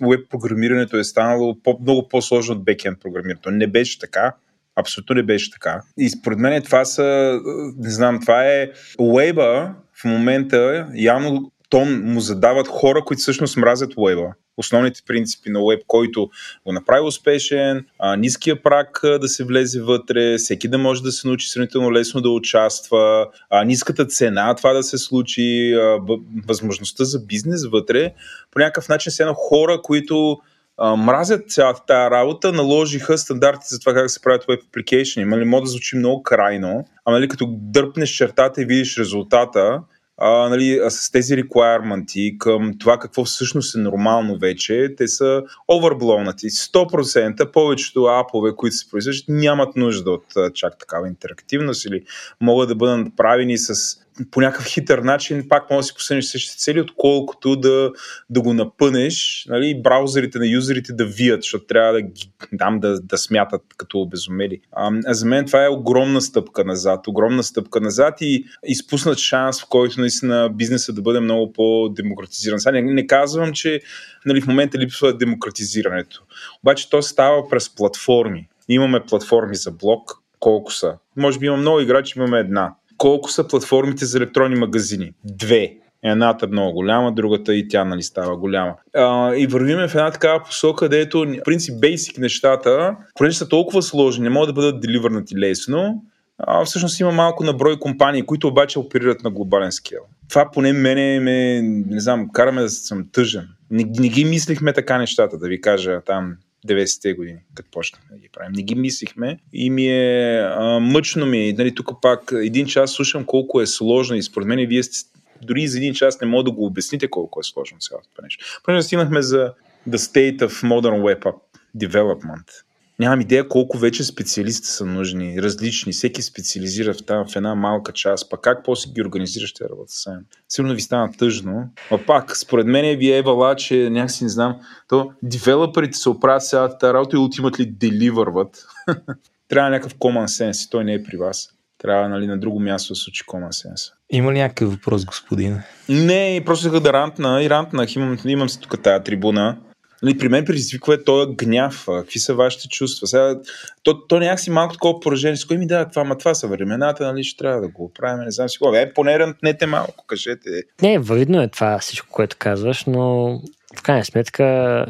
веб 0.00 0.30
програмирането 0.30 0.98
е 0.98 1.04
станало 1.04 1.62
по, 1.62 1.78
много 1.82 2.08
по-сложно 2.08 2.54
от 2.54 2.64
бекенд 2.64 3.00
програмирането. 3.00 3.50
Не 3.50 3.66
беше 3.66 3.98
така. 3.98 4.32
Абсолютно 4.76 5.14
не 5.14 5.22
беше 5.22 5.50
така. 5.50 5.82
И 5.98 6.08
според 6.08 6.38
мен 6.38 6.62
това 6.62 6.84
са, 6.84 7.38
не 7.78 7.90
знам, 7.90 8.20
това 8.20 8.44
е 8.44 8.70
уеба 8.98 9.74
в 10.00 10.04
момента 10.04 10.86
явно 10.94 11.52
тон 11.68 12.02
му 12.04 12.20
задават 12.20 12.68
хора, 12.68 13.04
които 13.04 13.20
всъщност 13.20 13.56
мразят 13.56 13.92
уеба. 13.96 14.32
Основните 14.56 15.02
принципи 15.06 15.50
на 15.50 15.60
уеб, 15.60 15.82
който 15.86 16.30
го 16.66 16.72
направи 16.72 17.06
успешен, 17.06 17.84
а, 17.98 18.16
ниския 18.16 18.62
прак 18.62 19.00
да 19.02 19.28
се 19.28 19.44
влезе 19.44 19.82
вътре, 19.82 20.36
всеки 20.36 20.68
да 20.68 20.78
може 20.78 21.02
да 21.02 21.12
се 21.12 21.28
научи 21.28 21.48
сравнително 21.48 21.92
лесно 21.92 22.20
да 22.20 22.30
участва, 22.30 23.26
а, 23.50 23.64
ниската 23.64 24.06
цена 24.06 24.54
това 24.54 24.72
да 24.72 24.82
се 24.82 24.98
случи, 24.98 25.72
а, 25.74 25.98
възможността 26.46 27.04
за 27.04 27.20
бизнес 27.20 27.66
вътре. 27.66 28.14
По 28.50 28.58
някакъв 28.58 28.88
начин 28.88 29.12
са 29.12 29.22
едно 29.22 29.34
хора, 29.34 29.80
които 29.82 30.38
мразят 30.78 31.50
цялата 31.50 31.84
тази 31.86 32.10
работа, 32.10 32.52
наложиха 32.52 33.18
стандарти 33.18 33.66
за 33.68 33.78
това 33.78 33.94
как 33.94 34.10
се 34.10 34.20
правят 34.20 34.44
web 34.44 34.60
application. 34.62 35.24
Нали, 35.24 35.44
може 35.44 35.62
да 35.62 35.66
звучи 35.66 35.96
много 35.96 36.22
крайно, 36.22 36.84
а 37.04 37.12
нали, 37.12 37.28
като 37.28 37.46
дърпнеш 37.50 38.10
чертата 38.10 38.62
и 38.62 38.64
видиш 38.64 38.98
резултата, 38.98 39.82
а, 40.18 40.48
нали, 40.48 40.80
с 40.88 41.10
тези 41.10 41.34
requirements 41.34 42.38
към 42.38 42.78
това 42.78 42.98
какво 42.98 43.24
всъщност 43.24 43.74
е 43.74 43.78
нормално 43.78 44.38
вече, 44.38 44.94
те 44.96 45.08
са 45.08 45.42
overblownати. 45.70 46.48
100% 46.48 47.52
повечето 47.52 48.04
апове, 48.04 48.52
които 48.56 48.76
се 48.76 48.90
произвеждат, 48.90 49.28
нямат 49.28 49.76
нужда 49.76 50.10
от 50.10 50.54
чак 50.54 50.78
такава 50.78 51.08
интерактивност 51.08 51.84
или 51.84 52.02
могат 52.40 52.68
да 52.68 52.74
бъдат 52.74 53.16
правени 53.16 53.58
с 53.58 53.98
по 54.30 54.40
някакъв 54.40 54.66
хитър 54.66 54.98
начин 54.98 55.48
пак 55.48 55.70
може 55.70 55.78
да 55.78 55.82
си 55.82 55.94
постигнеш 55.94 56.24
същите 56.24 56.58
цели, 56.58 56.80
отколкото 56.80 57.56
да, 57.56 57.92
да 58.30 58.40
го 58.40 58.54
напънеш 58.54 59.46
нали, 59.48 59.82
браузърите 59.82 60.38
на 60.38 60.46
юзерите 60.46 60.92
да 60.92 61.06
вият, 61.06 61.42
защото 61.42 61.66
трябва 61.66 61.92
да 61.92 62.02
ги 62.02 62.32
дам 62.52 62.80
да, 62.80 63.00
да 63.00 63.18
смятат 63.18 63.62
като 63.76 64.00
обезумели. 64.00 64.60
А, 64.72 64.90
за 65.14 65.26
мен 65.26 65.46
това 65.46 65.64
е 65.64 65.68
огромна 65.68 66.20
стъпка 66.20 66.64
назад, 66.64 67.06
огромна 67.06 67.42
стъпка 67.42 67.80
назад 67.80 68.14
и 68.20 68.44
изпуснат 68.64 69.18
шанс, 69.18 69.62
в 69.62 69.66
който 69.68 70.00
наистина 70.00 70.50
бизнеса 70.54 70.92
да 70.92 71.02
бъде 71.02 71.20
много 71.20 71.52
по-демократизиран. 71.52 72.60
Сега 72.60 72.72
не, 72.72 72.82
не 72.82 73.06
казвам, 73.06 73.52
че 73.52 73.80
нали, 74.26 74.40
в 74.40 74.46
момента 74.46 74.78
липсва 74.78 75.16
демократизирането. 75.16 76.22
Обаче 76.62 76.90
то 76.90 77.02
става 77.02 77.48
през 77.48 77.74
платформи. 77.74 78.48
Имаме 78.68 79.04
платформи 79.04 79.56
за 79.56 79.70
блог, 79.70 80.12
колко 80.40 80.72
са? 80.72 80.94
Може 81.16 81.38
би 81.38 81.46
има 81.46 81.56
много 81.56 81.80
играчи, 81.80 82.18
имаме 82.18 82.38
една 82.38 82.74
колко 82.98 83.30
са 83.30 83.46
платформите 83.46 84.04
за 84.04 84.18
електронни 84.18 84.56
магазини? 84.56 85.12
Две. 85.24 85.72
Едната 86.02 86.46
много 86.46 86.72
голяма, 86.72 87.12
другата 87.12 87.54
и 87.54 87.68
тя 87.68 87.84
нали, 87.84 88.02
става 88.02 88.36
голяма. 88.36 88.74
А, 88.94 89.34
и 89.34 89.46
вървиме 89.46 89.88
в 89.88 89.94
една 89.94 90.10
такава 90.10 90.42
посока, 90.42 90.84
където, 90.84 91.18
в 91.18 91.44
принцип, 91.44 91.80
бейсик 91.80 92.18
нещата, 92.18 92.96
понеже 93.14 93.36
са 93.36 93.48
толкова 93.48 93.82
сложни, 93.82 94.22
не 94.22 94.30
могат 94.30 94.48
да 94.48 94.52
бъдат 94.52 94.80
деливърнати 94.80 95.38
лесно, 95.38 96.02
а, 96.38 96.64
всъщност 96.64 97.00
има 97.00 97.12
малко 97.12 97.44
на 97.44 97.52
брой 97.52 97.78
компании, 97.78 98.22
които 98.22 98.48
обаче 98.48 98.78
оперират 98.78 99.24
на 99.24 99.30
глобален 99.30 99.72
скел. 99.72 100.00
Това 100.28 100.50
поне 100.52 100.72
мене 100.72 101.20
ме, 101.20 101.62
не 101.62 102.00
знам, 102.00 102.28
караме 102.32 102.62
да 102.62 102.68
съм 102.68 103.06
тъжен. 103.12 103.48
Не, 103.70 103.84
не 103.98 104.08
ги 104.08 104.24
мислихме 104.24 104.72
така 104.72 104.98
нещата, 104.98 105.38
да 105.38 105.48
ви 105.48 105.60
кажа 105.60 106.00
там 106.06 106.36
90-те 106.66 107.14
години, 107.14 107.38
като 107.54 107.70
почнахме 107.70 108.16
да 108.16 108.22
ги 108.22 108.28
правим. 108.32 108.52
Не 108.52 108.62
ги 108.62 108.74
мислихме 108.74 109.38
и 109.52 109.70
ми 109.70 109.86
е 109.86 110.38
а, 110.38 110.80
мъчно 110.80 111.26
ми. 111.26 111.52
Нали, 111.58 111.74
тук 111.74 111.90
пак 112.02 112.32
един 112.32 112.66
час 112.66 112.92
слушам 112.92 113.24
колко 113.24 113.60
е 113.60 113.66
сложно 113.66 114.16
и 114.16 114.22
според 114.22 114.48
мен 114.48 114.66
вие 114.68 114.82
сте, 114.82 115.10
дори 115.42 115.68
за 115.68 115.78
един 115.78 115.94
час 115.94 116.20
не 116.20 116.26
мога 116.26 116.44
да 116.44 116.50
го 116.50 116.66
обясните 116.66 117.10
колко 117.10 117.40
е 117.40 117.44
сложно 117.44 117.78
цялото 117.78 118.22
нещо. 118.22 118.44
Понеже 118.64 118.82
стигнахме 118.82 119.22
за 119.22 119.52
The 119.88 119.96
State 119.96 120.38
of 120.38 120.68
Modern 120.68 121.00
Web 121.00 121.22
App 121.22 121.38
Development 121.76 122.65
нямам 122.98 123.20
идея 123.20 123.48
колко 123.48 123.78
вече 123.78 124.04
специалисти 124.04 124.68
са 124.68 124.86
нужни, 124.86 125.42
различни, 125.42 125.92
всеки 125.92 126.22
специализира 126.22 126.94
в, 126.94 127.04
там, 127.06 127.26
в 127.28 127.36
една 127.36 127.54
малка 127.54 127.92
част, 127.92 128.30
пък 128.30 128.40
как 128.40 128.64
после 128.64 128.92
ги 128.92 129.02
организираш 129.02 129.50
ще 129.50 129.64
работа 129.64 129.92
сам. 129.92 130.18
Сигурно 130.48 130.74
ви 130.74 130.80
стана 130.80 131.12
тъжно, 131.18 131.68
а 131.90 131.98
пак, 131.98 132.36
според 132.36 132.66
мен 132.66 132.98
ви 132.98 133.12
е 133.12 133.22
вала, 133.22 133.56
че 133.56 133.90
някакси 133.90 134.24
не 134.24 134.30
знам, 134.30 134.56
то 134.88 135.10
девелоперите 135.22 135.98
се 135.98 136.08
оправят 136.08 136.46
цялата 136.46 136.94
работа 136.94 137.16
и 137.16 137.18
ултимат 137.18 137.60
ли 137.60 137.66
деливърват. 137.66 138.66
Трябва 139.48 139.70
някакъв 139.70 139.94
common 139.94 140.26
sense 140.26 140.66
и 140.66 140.70
той 140.70 140.84
не 140.84 140.94
е 140.94 141.02
при 141.02 141.16
вас. 141.16 141.48
Трябва 141.78 142.08
нали, 142.08 142.26
на 142.26 142.38
друго 142.38 142.60
място 142.60 142.92
да 142.92 142.96
случи 142.96 143.24
common 143.24 143.48
sense. 143.48 143.92
Има 144.10 144.32
ли 144.32 144.38
някакъв 144.38 144.72
въпрос, 144.72 145.04
господин? 145.04 145.60
Не, 145.88 146.42
просто 146.46 146.80
да 146.80 146.92
рантна 146.92 147.42
и 147.42 147.50
рантнах. 147.50 147.96
Имам, 147.96 148.18
имам 148.24 148.48
си 148.48 148.60
тук 148.60 148.82
тази 148.82 149.04
трибуна 149.04 149.56
Нали, 150.02 150.18
при 150.18 150.28
мен 150.28 150.44
предизвиква 150.44 150.94
е 150.94 151.04
този 151.04 151.32
гняв. 151.34 151.84
Какви 151.86 152.18
са 152.18 152.34
вашите 152.34 152.68
чувства? 152.68 153.06
Сега, 153.06 153.40
то, 153.82 154.06
то 154.06 154.18
някакси 154.18 154.50
малко 154.50 154.72
такова 154.72 155.00
поражение. 155.00 155.36
С 155.36 155.44
кой 155.44 155.56
ми 155.56 155.66
да, 155.66 155.88
това, 155.88 156.04
ма 156.04 156.18
това 156.18 156.34
са 156.34 156.48
времената, 156.48 157.04
нали, 157.04 157.24
ще 157.24 157.38
трябва 157.38 157.60
да 157.60 157.68
го 157.68 157.84
оправим, 157.84 158.24
не 158.24 158.30
знам 158.30 158.48
си 158.48 158.58
какво. 158.58 158.76
Е, 158.76 158.92
поне 158.94 159.18
рънтнете 159.18 159.66
малко, 159.66 160.04
кажете. 160.06 160.50
Не, 160.82 160.98
валидно 160.98 161.42
е 161.42 161.48
това 161.48 161.78
всичко, 161.78 162.08
което 162.10 162.36
казваш, 162.38 162.84
но 162.84 163.38
в 163.76 163.82
крайна 163.82 164.04
сметка 164.04 164.86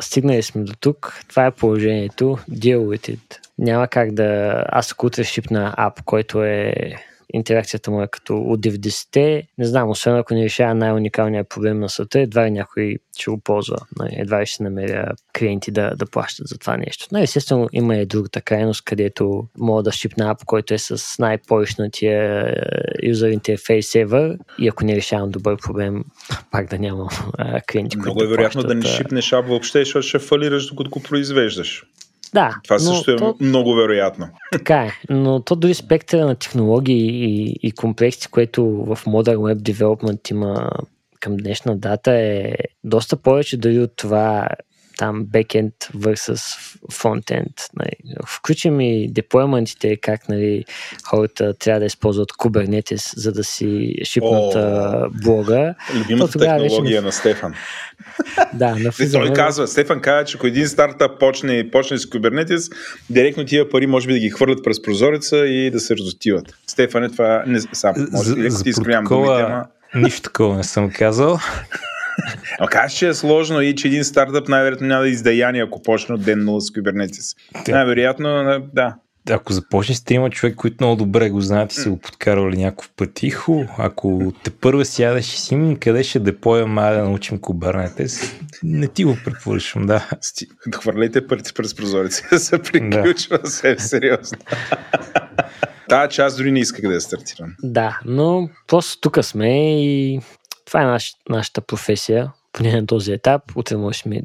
стигнали 0.00 0.42
сме 0.42 0.62
до 0.62 0.72
тук. 0.80 1.20
Това 1.28 1.46
е 1.46 1.50
положението. 1.50 2.38
Deal 2.50 2.78
with 2.78 3.16
it. 3.16 3.38
Няма 3.58 3.88
как 3.88 4.12
да... 4.12 4.62
Аз 4.68 4.92
ако 4.92 5.06
утре 5.06 5.24
шипна 5.24 5.74
ап, 5.76 6.02
който 6.02 6.44
е 6.44 6.74
интеракцията 7.34 7.90
му 7.90 8.02
е 8.02 8.08
като 8.08 8.36
от 8.36 8.60
90-те. 8.60 9.42
Не 9.58 9.64
знам, 9.64 9.90
освен 9.90 10.16
ако 10.16 10.34
не 10.34 10.44
решава 10.44 10.74
най-уникалния 10.74 11.44
проблем 11.44 11.80
на 11.80 11.88
света, 11.88 12.20
едва 12.20 12.46
ли 12.46 12.50
някой 12.50 12.96
ще 13.18 13.30
го 13.30 13.40
ползва. 13.40 13.76
Нали, 13.98 14.14
едва 14.16 14.40
ли 14.40 14.46
ще 14.46 14.62
намеря 14.62 15.12
клиенти 15.38 15.70
да, 15.70 15.90
да 15.96 16.06
плащат 16.06 16.48
за 16.48 16.58
това 16.58 16.76
нещо. 16.76 17.06
Но 17.12 17.18
естествено 17.18 17.68
има 17.72 17.96
и 17.96 18.06
другата 18.06 18.40
крайност, 18.40 18.84
където 18.84 19.44
мога 19.58 19.82
да 19.82 19.92
шипна 19.92 20.30
ап, 20.30 20.44
който 20.44 20.74
е 20.74 20.78
с 20.78 21.18
най-поричнатия 21.18 22.54
юзер 23.02 23.28
интерфейс 23.28 23.92
ever 23.92 24.38
и 24.58 24.68
ако 24.68 24.84
не 24.84 24.96
решавам 24.96 25.30
добър 25.30 25.56
проблем, 25.56 26.04
пак 26.50 26.70
да 26.70 26.78
нямам 26.78 27.08
клиенти. 27.72 27.96
Много 27.96 28.22
е 28.22 28.26
вероятно 28.26 28.62
да 28.62 28.74
не 28.74 28.86
шипнеш 28.86 29.32
ап 29.32 29.46
въобще, 29.46 29.78
защото 29.78 30.06
ще 30.06 30.18
фалираш 30.18 30.66
докато 30.66 30.90
го 30.90 31.02
произвеждаш. 31.02 31.84
Да. 32.34 32.56
Това 32.64 32.78
също 32.78 33.10
е 33.10 33.16
то, 33.16 33.36
много 33.40 33.74
вероятно. 33.74 34.28
Така 34.52 34.82
е, 34.82 34.90
но 35.10 35.40
то 35.40 35.56
дори 35.56 35.74
спектъра 35.74 36.26
на 36.26 36.34
технологии 36.34 37.24
и, 37.24 37.56
и 37.62 37.72
комплекси, 37.72 38.28
което 38.30 38.64
в 38.64 38.98
Modern 39.06 39.36
Web 39.36 39.72
Development 39.72 40.30
има 40.30 40.70
към 41.20 41.36
днешна 41.36 41.76
дата 41.76 42.12
е 42.12 42.54
доста 42.84 43.16
повече 43.16 43.56
дори 43.56 43.78
от 43.78 43.92
това 43.96 44.48
там 44.96 45.24
бекенд 45.24 45.74
versus 45.96 46.58
фронтенд. 46.92 47.52
Нали. 47.76 48.16
Включим 48.26 48.80
и 48.80 49.08
деплойментите, 49.12 49.96
как 49.96 50.28
нали, 50.28 50.64
хората 51.04 51.54
трябва 51.54 51.80
да 51.80 51.86
използват 51.86 52.32
Kubernetes, 52.32 53.18
за 53.18 53.32
да 53.32 53.44
си 53.44 53.94
шипнат 54.04 54.54
О, 54.54 55.08
блога. 55.24 55.74
Любимата 55.94 56.38
технология 56.38 57.00
вече... 57.00 57.06
на 57.06 57.12
Стефан. 57.12 57.54
да, 58.54 58.76
на 58.76 58.90
Той 59.12 59.32
казва, 59.32 59.66
Стефан 59.66 60.00
казва, 60.00 60.24
че 60.24 60.36
ако 60.36 60.46
един 60.46 60.68
стартап 60.68 61.20
почне, 61.20 61.70
почне 61.70 61.98
с 61.98 62.06
Kubernetes, 62.06 62.72
директно 63.10 63.44
тия 63.44 63.68
пари 63.68 63.86
може 63.86 64.06
би 64.06 64.12
да 64.12 64.18
ги 64.18 64.30
хвърлят 64.30 64.64
през 64.64 64.82
прозореца 64.82 65.36
и 65.36 65.70
да 65.70 65.80
се 65.80 65.96
разотиват. 65.96 66.54
Стефан 66.66 67.04
е 67.04 67.08
това 67.08 67.44
не 67.46 67.60
сам. 67.60 67.94
Може 68.12 68.28
за, 68.30 68.50
за 68.50 68.62
ти 68.62 68.68
изкривявам 68.68 69.04
думите, 69.04 69.42
ама... 69.42 69.64
Нищо 69.94 70.22
такова 70.22 70.56
не 70.56 70.64
съм 70.64 70.90
казал. 70.90 71.38
А 72.60 72.66
казваш, 72.66 72.92
че 72.92 73.08
е 73.08 73.14
сложно 73.14 73.60
и 73.60 73.74
че 73.74 73.88
един 73.88 74.04
стартъп 74.04 74.48
най-вероятно 74.48 74.86
няма 74.86 75.02
да 75.02 75.08
издаяни, 75.08 75.60
ако 75.60 75.82
почне 75.82 76.14
от 76.14 76.22
ден 76.22 76.40
0 76.40 76.58
с 76.58 76.70
Kubernetes. 76.70 77.36
Да. 77.66 77.72
Най-вероятно, 77.72 78.60
да. 78.74 78.94
Ако 79.30 79.52
започне 79.52 79.94
с 79.94 80.04
трима 80.04 80.30
човек, 80.30 80.56
които 80.56 80.76
много 80.80 80.96
добре 80.96 81.30
го 81.30 81.40
знаят 81.40 81.72
и 81.72 81.74
са 81.74 81.90
го 81.90 81.98
подкарали 81.98 82.56
някакъв 82.56 82.90
път, 82.96 83.14
тихо, 83.14 83.66
ако 83.78 84.32
те 84.44 84.50
първа 84.50 84.84
сядаш 84.84 85.34
и 85.34 85.40
си 85.40 85.76
къде 85.80 86.02
ще 86.02 86.18
депоя, 86.18 86.66
ма 86.66 86.90
да 86.90 87.04
научим 87.04 87.38
Kubernetes, 87.38 88.32
не 88.62 88.88
ти 88.88 89.04
го 89.04 89.16
препоръчвам, 89.24 89.86
да. 89.86 90.08
Хвърляйте 90.74 91.26
парите 91.26 91.52
през 91.52 91.74
прозореца 91.74 92.28
да 92.32 92.38
се 92.38 92.58
приключва 92.58 93.38
да. 93.38 93.50
се 93.50 93.76
сериозно. 93.78 94.38
Та 95.88 96.08
част 96.08 96.36
дори 96.36 96.52
не 96.52 96.60
исках 96.60 96.88
да 96.88 96.94
я 96.94 97.00
стартирам. 97.00 97.54
Да, 97.62 98.00
но 98.04 98.48
просто 98.66 99.00
тук 99.00 99.24
сме 99.24 99.82
и 99.84 100.20
това 100.64 100.82
е 100.82 100.86
наш, 100.86 101.12
нашата 101.28 101.60
професия, 101.60 102.32
поне 102.52 102.80
на 102.80 102.86
този 102.86 103.12
етап. 103.12 103.42
Утре 103.56 103.76
може 103.76 103.98
сме 103.98 104.22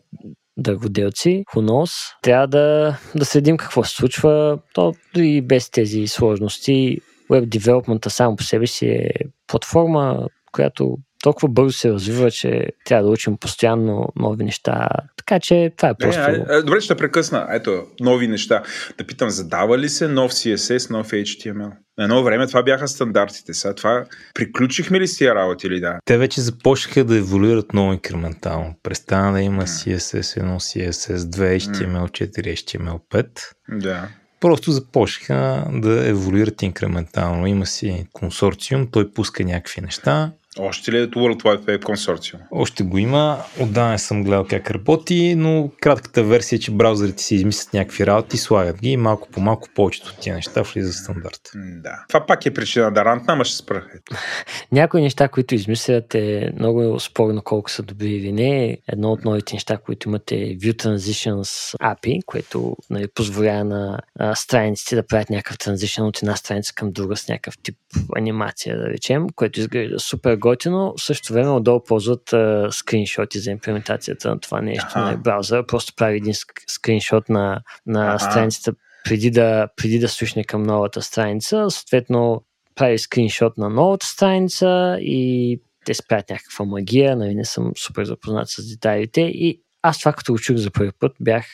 дърводелци, 0.58 1.44
хунос. 1.52 1.92
Трябва 2.22 2.48
да, 2.48 2.98
да 3.16 3.26
следим 3.26 3.58
какво 3.58 3.84
се 3.84 3.96
случва. 3.96 4.60
То 4.74 4.94
и 5.16 5.42
без 5.42 5.70
тези 5.70 6.08
сложности. 6.08 6.98
Web 7.32 7.46
development 7.46 8.08
само 8.08 8.36
по 8.36 8.44
себе 8.44 8.68
си 8.68 8.88
е 8.88 9.10
платформа, 9.48 10.28
която 10.52 10.98
толкова 11.24 11.48
бързо 11.48 11.72
се 11.72 11.92
развива, 11.92 12.32
че 12.32 12.66
трябва 12.86 13.04
да 13.04 13.10
учим 13.10 13.38
постоянно 13.38 14.08
нови 14.16 14.44
неща. 14.44 14.90
Така 15.18 15.40
че 15.40 15.72
това 15.78 15.90
е 15.90 15.94
просто... 16.00 16.22
Е, 16.22 16.46
е, 16.50 16.62
добре, 16.62 16.82
ще 16.82 16.96
прекъсна. 16.96 17.48
Ето, 17.52 17.84
нови 18.00 18.28
неща. 18.28 18.64
Да 18.98 19.04
питам, 19.04 19.30
задава 19.30 19.78
ли 19.78 19.90
се 19.90 20.08
нов 20.08 20.32
CSS, 20.32 20.90
нов 20.90 21.08
HTML? 21.08 21.72
На 21.98 22.04
едно 22.04 22.24
време 22.24 22.48
това 22.48 22.64
бяха 22.64 22.88
стандартите. 22.88 23.54
Сега 23.54 23.76
това 23.76 24.06
приключихме 24.34 25.00
ли 25.00 25.08
с 25.08 25.18
тия 25.18 25.36
работи 25.36 25.68
или 25.68 25.80
да? 25.80 26.00
Те 26.06 26.18
вече 26.18 26.42
започнаха 26.42 27.04
да 27.04 27.18
еволюират 27.18 27.74
много 27.74 27.94
инкрементално. 27.94 28.76
Престана 28.84 29.32
да 29.32 29.42
има 29.42 29.64
CSS 29.64 30.42
1, 30.42 30.56
CSS 30.56 31.18
2, 31.18 31.60
HTML4, 31.60 32.54
HTML5. 32.54 33.28
Да. 33.70 34.08
Просто 34.40 34.72
започнаха 34.72 35.66
да 35.74 36.10
еволюират 36.10 36.62
инкрементално. 36.62 37.48
Има 37.48 37.66
си 37.66 38.06
консорциум, 38.14 38.88
той 38.92 39.14
пуска 39.14 39.44
някакви 39.44 39.82
неща 39.82 40.32
още 40.60 40.92
ли 40.92 40.98
е 40.98 41.08
World 41.08 41.44
Wide 41.44 41.66
Web 41.66 41.84
консорциум? 41.84 42.42
Още 42.52 42.84
го 42.84 42.98
има. 42.98 43.38
Отдавна 43.60 44.00
съм 44.00 44.24
гледал 44.24 44.46
как 44.50 44.72
работи, 44.72 45.36
но 45.38 45.72
кратката 45.82 46.24
версия 46.24 46.58
е, 46.58 46.60
че 46.60 46.72
браузърите 46.72 47.24
си 47.24 47.36
измислят 47.36 47.74
някакви 47.74 48.06
работи, 48.06 48.38
слагат 48.38 48.82
ги 48.82 48.90
и 48.90 48.98
малко 48.98 49.28
по 49.30 49.42
малко 49.42 49.68
повечето 49.76 50.10
от 50.10 50.20
тия 50.20 50.36
неща 50.36 50.62
влизат 50.62 50.94
в 50.94 50.98
стандарт. 50.98 51.42
Да. 51.56 52.06
Това 52.08 52.26
пак 52.26 52.46
е 52.46 52.54
причина 52.54 52.92
да 52.92 53.06
рантна, 53.06 53.34
ама 53.34 53.46
ще 53.46 53.58
спра. 53.58 53.86
Някои 54.72 55.02
неща, 55.02 55.28
които 55.28 55.56
измислят 55.56 56.16
е 56.16 56.52
много 56.60 57.00
спорно 57.00 57.42
колко 57.42 57.72
са 57.72 57.84
добри 57.84 58.10
или 58.10 58.32
не. 58.32 58.78
Едно 58.88 59.12
от 59.12 59.26
новите 59.26 59.56
неща, 59.56 59.78
които 59.78 60.10
имате 60.10 60.36
е 60.36 60.58
View 60.58 60.84
Transitions 60.84 61.78
API, 61.78 62.20
което 62.26 62.76
нали, 62.90 63.08
позволява 63.16 63.64
на 63.64 64.00
а, 64.20 64.36
страниците 64.36 64.96
да 64.96 65.08
правят 65.08 65.30
някакъв 65.30 65.58
транзишън 65.58 66.08
от 66.08 66.18
една 66.18 66.36
страница 66.36 66.74
към 66.76 66.92
друга 66.92 67.18
с 67.18 67.28
някакъв 67.28 67.58
тип 67.64 67.76
анимация, 68.18 68.78
да 68.78 68.90
речем, 68.90 69.28
което 69.36 69.60
изглежда 69.60 70.00
супер 70.00 70.36
готино. 70.50 70.94
В 70.98 71.02
същото 71.02 71.34
време 71.34 71.50
отдолу 71.50 71.84
ползват 71.84 72.34
а, 72.34 72.68
скриншоти 72.72 73.40
за 73.40 73.52
имплементацията 73.52 74.30
на 74.30 74.40
това 74.40 74.62
нещо 74.62 74.88
ага. 74.94 75.12
на 75.12 75.18
браузъра. 75.18 75.66
Просто 75.66 75.94
прави 75.96 76.18
един 76.18 76.34
скриншот 76.68 77.30
на, 77.30 77.62
на 77.86 78.10
ага. 78.10 78.20
страницата 78.20 78.74
преди 79.04 79.32
да, 79.32 79.68
преди 79.76 80.00
да 80.00 80.10
слушне 80.10 80.44
към 80.44 80.64
новата 80.64 81.02
страница. 81.02 81.70
Съответно, 81.70 82.44
прави 82.76 83.00
скриншот 83.00 83.58
на 83.58 83.70
новата 83.70 84.06
страница 84.06 84.98
и 85.02 85.62
те 85.86 85.94
спрят 85.94 86.30
някаква 86.30 86.66
магия, 86.66 87.16
нали 87.16 87.36
не 87.36 87.46
съм 87.46 87.72
супер 87.78 88.06
запознат 88.06 88.50
с 88.50 88.70
детайлите 88.70 89.22
и 89.22 89.62
аз 89.82 90.00
това 90.00 90.14
като 90.14 90.32
го 90.32 90.40
чух 90.40 90.58
за 90.58 90.72
първи 90.72 90.92
път 91.00 91.12
бях 91.20 91.46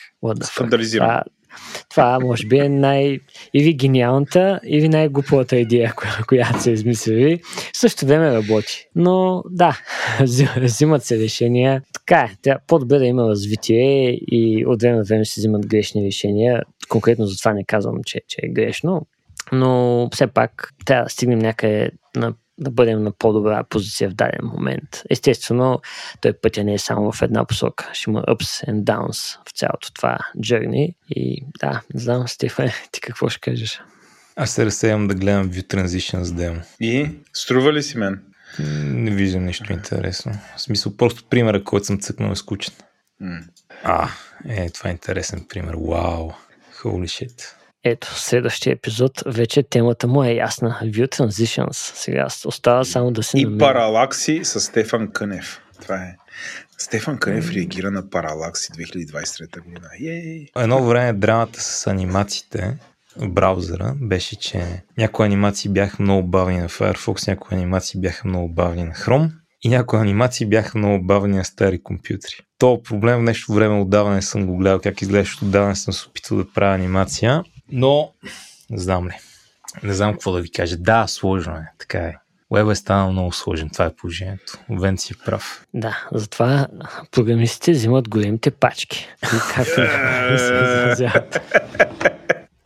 Скандализиран. 0.46 1.08
Това 1.08 1.22
може 2.22 2.46
би 2.46 2.58
е 2.58 2.68
най- 2.68 3.18
или 3.54 3.74
гениалната, 3.74 4.60
или 4.64 4.88
най-глупавата 4.88 5.56
идея, 5.56 5.94
която 6.28 6.62
са 6.62 6.70
измислили. 6.70 7.40
Също 7.72 8.06
време 8.06 8.32
работи. 8.32 8.88
Но 8.94 9.42
да, 9.50 9.80
взимат 10.56 11.04
се 11.04 11.18
решения. 11.18 11.82
Така 11.92 12.30
е, 12.46 12.54
по-добре 12.66 12.98
да 12.98 13.06
има 13.06 13.28
развитие 13.28 14.10
и 14.10 14.66
от 14.66 14.82
време 14.82 14.96
на 14.96 15.04
време 15.04 15.24
се 15.24 15.40
взимат 15.40 15.66
грешни 15.66 16.06
решения. 16.06 16.62
Конкретно 16.88 17.26
за 17.26 17.38
това 17.38 17.52
не 17.52 17.64
казвам, 17.64 17.96
че, 18.06 18.20
че 18.28 18.40
е 18.42 18.48
грешно. 18.48 19.06
Но 19.52 20.08
все 20.12 20.26
пак 20.26 20.72
трябва 20.84 21.04
да 21.04 21.10
стигнем 21.10 21.38
някъде 21.38 21.90
на 22.16 22.34
да 22.58 22.70
бъдем 22.70 23.02
на 23.02 23.12
по-добра 23.12 23.64
позиция 23.64 24.10
в 24.10 24.14
даден 24.14 24.40
момент. 24.42 25.02
Естествено, 25.10 25.80
той 26.20 26.32
пътя 26.32 26.64
не 26.64 26.74
е 26.74 26.78
само 26.78 27.12
в 27.12 27.22
една 27.22 27.44
посока. 27.44 27.90
Ще 27.92 28.10
има 28.10 28.22
ups 28.22 28.68
and 28.68 28.82
downs 28.82 29.38
в 29.48 29.52
цялото 29.52 29.92
това 29.92 30.18
journey. 30.38 30.94
И 31.10 31.44
да, 31.60 31.82
не 31.94 32.00
знам, 32.00 32.28
Стефан, 32.28 32.68
ти 32.92 33.00
какво 33.00 33.28
ще 33.28 33.40
кажеш? 33.40 33.80
Аз 34.36 34.50
се 34.50 34.66
разсеям 34.66 35.08
да 35.08 35.14
гледам 35.14 35.50
View 35.50 35.74
Transitions 35.74 36.34
демо. 36.34 36.60
И? 36.80 37.10
Струва 37.32 37.72
ли 37.72 37.82
си 37.82 37.98
мен? 37.98 38.22
Не 38.84 39.10
виждам 39.10 39.44
нищо 39.44 39.72
интересно. 39.72 40.32
В 40.56 40.60
смисъл, 40.60 40.96
просто 40.96 41.24
примера, 41.24 41.64
който 41.64 41.86
съм 41.86 42.00
цъкнал 42.00 42.30
е 42.30 42.36
скучен. 42.36 42.74
Mm. 43.22 43.42
А, 43.84 44.08
е, 44.48 44.70
това 44.70 44.90
е 44.90 44.92
интересен 44.92 45.46
пример. 45.48 45.74
Вау. 45.74 46.30
Holy 46.82 47.04
shit. 47.04 47.55
Ето, 47.88 48.20
следващия 48.20 48.72
епизод 48.72 49.22
вече 49.26 49.62
темата 49.62 50.06
му 50.06 50.24
е 50.24 50.32
ясна. 50.32 50.78
View 50.82 51.16
Transitions. 51.16 51.72
Сега 51.72 52.26
остава 52.44 52.84
само 52.84 53.10
да 53.10 53.22
се 53.22 53.38
И 53.38 53.58
паралакси 53.58 54.40
с 54.44 54.60
Стефан 54.60 55.12
Кънев. 55.12 55.60
Това 55.82 55.94
е. 55.94 56.16
Стефан 56.78 57.18
Кънев 57.18 57.50
реагира 57.50 57.90
на 57.90 58.10
паралакси 58.10 58.72
2023 58.72 59.64
година. 59.64 59.88
Ей! 60.00 60.46
Едно 60.56 60.84
време 60.84 61.12
драмата 61.12 61.60
с 61.60 61.86
анимациите 61.86 62.76
в 63.16 63.28
браузъра 63.28 63.94
беше, 64.00 64.36
че 64.36 64.82
някои 64.98 65.26
анимации 65.26 65.70
бяха 65.70 66.02
много 66.02 66.28
бавни 66.28 66.58
на 66.58 66.68
Firefox, 66.68 67.28
някои 67.28 67.56
анимации 67.56 68.00
бяха 68.00 68.28
много 68.28 68.48
бавни 68.48 68.84
на 68.84 68.92
Chrome 68.92 69.30
и 69.62 69.68
някои 69.68 69.98
анимации 69.98 70.46
бяха 70.46 70.78
много 70.78 71.04
бавни 71.04 71.36
на 71.36 71.44
стари 71.44 71.82
компютри. 71.82 72.34
То 72.58 72.82
проблем 72.82 73.18
в 73.18 73.22
нещо 73.22 73.52
време 73.52 73.80
отдаване 73.80 74.22
съм 74.22 74.46
го 74.46 74.56
гледал 74.56 74.80
как 74.80 75.02
изглежда, 75.02 75.46
отдаване 75.46 75.76
съм 75.76 75.94
се 75.94 76.08
опитал 76.08 76.38
да 76.38 76.52
правя 76.52 76.74
анимация 76.74 77.44
но, 77.72 78.12
не 78.70 78.78
знам 78.78 79.08
ли. 79.08 79.14
Не 79.82 79.94
знам 79.94 80.12
какво 80.12 80.32
да 80.32 80.40
ви 80.40 80.50
кажа. 80.50 80.76
Да, 80.76 81.06
сложно 81.06 81.52
е. 81.52 81.66
Така 81.78 81.98
е. 81.98 82.14
Уеб 82.50 82.70
е 82.70 82.74
станал 82.74 83.12
много 83.12 83.32
сложен. 83.32 83.70
Това 83.70 83.84
е 83.84 83.94
положението. 83.94 84.52
Вен 84.70 84.98
си 84.98 85.12
е 85.12 85.24
прав. 85.24 85.66
Да, 85.74 86.06
затова 86.12 86.66
програмистите 87.10 87.72
взимат 87.72 88.08
големите 88.08 88.50
пачки. 88.50 89.08
Както 89.54 89.74
се 89.74 89.82
изразяват. 90.34 91.40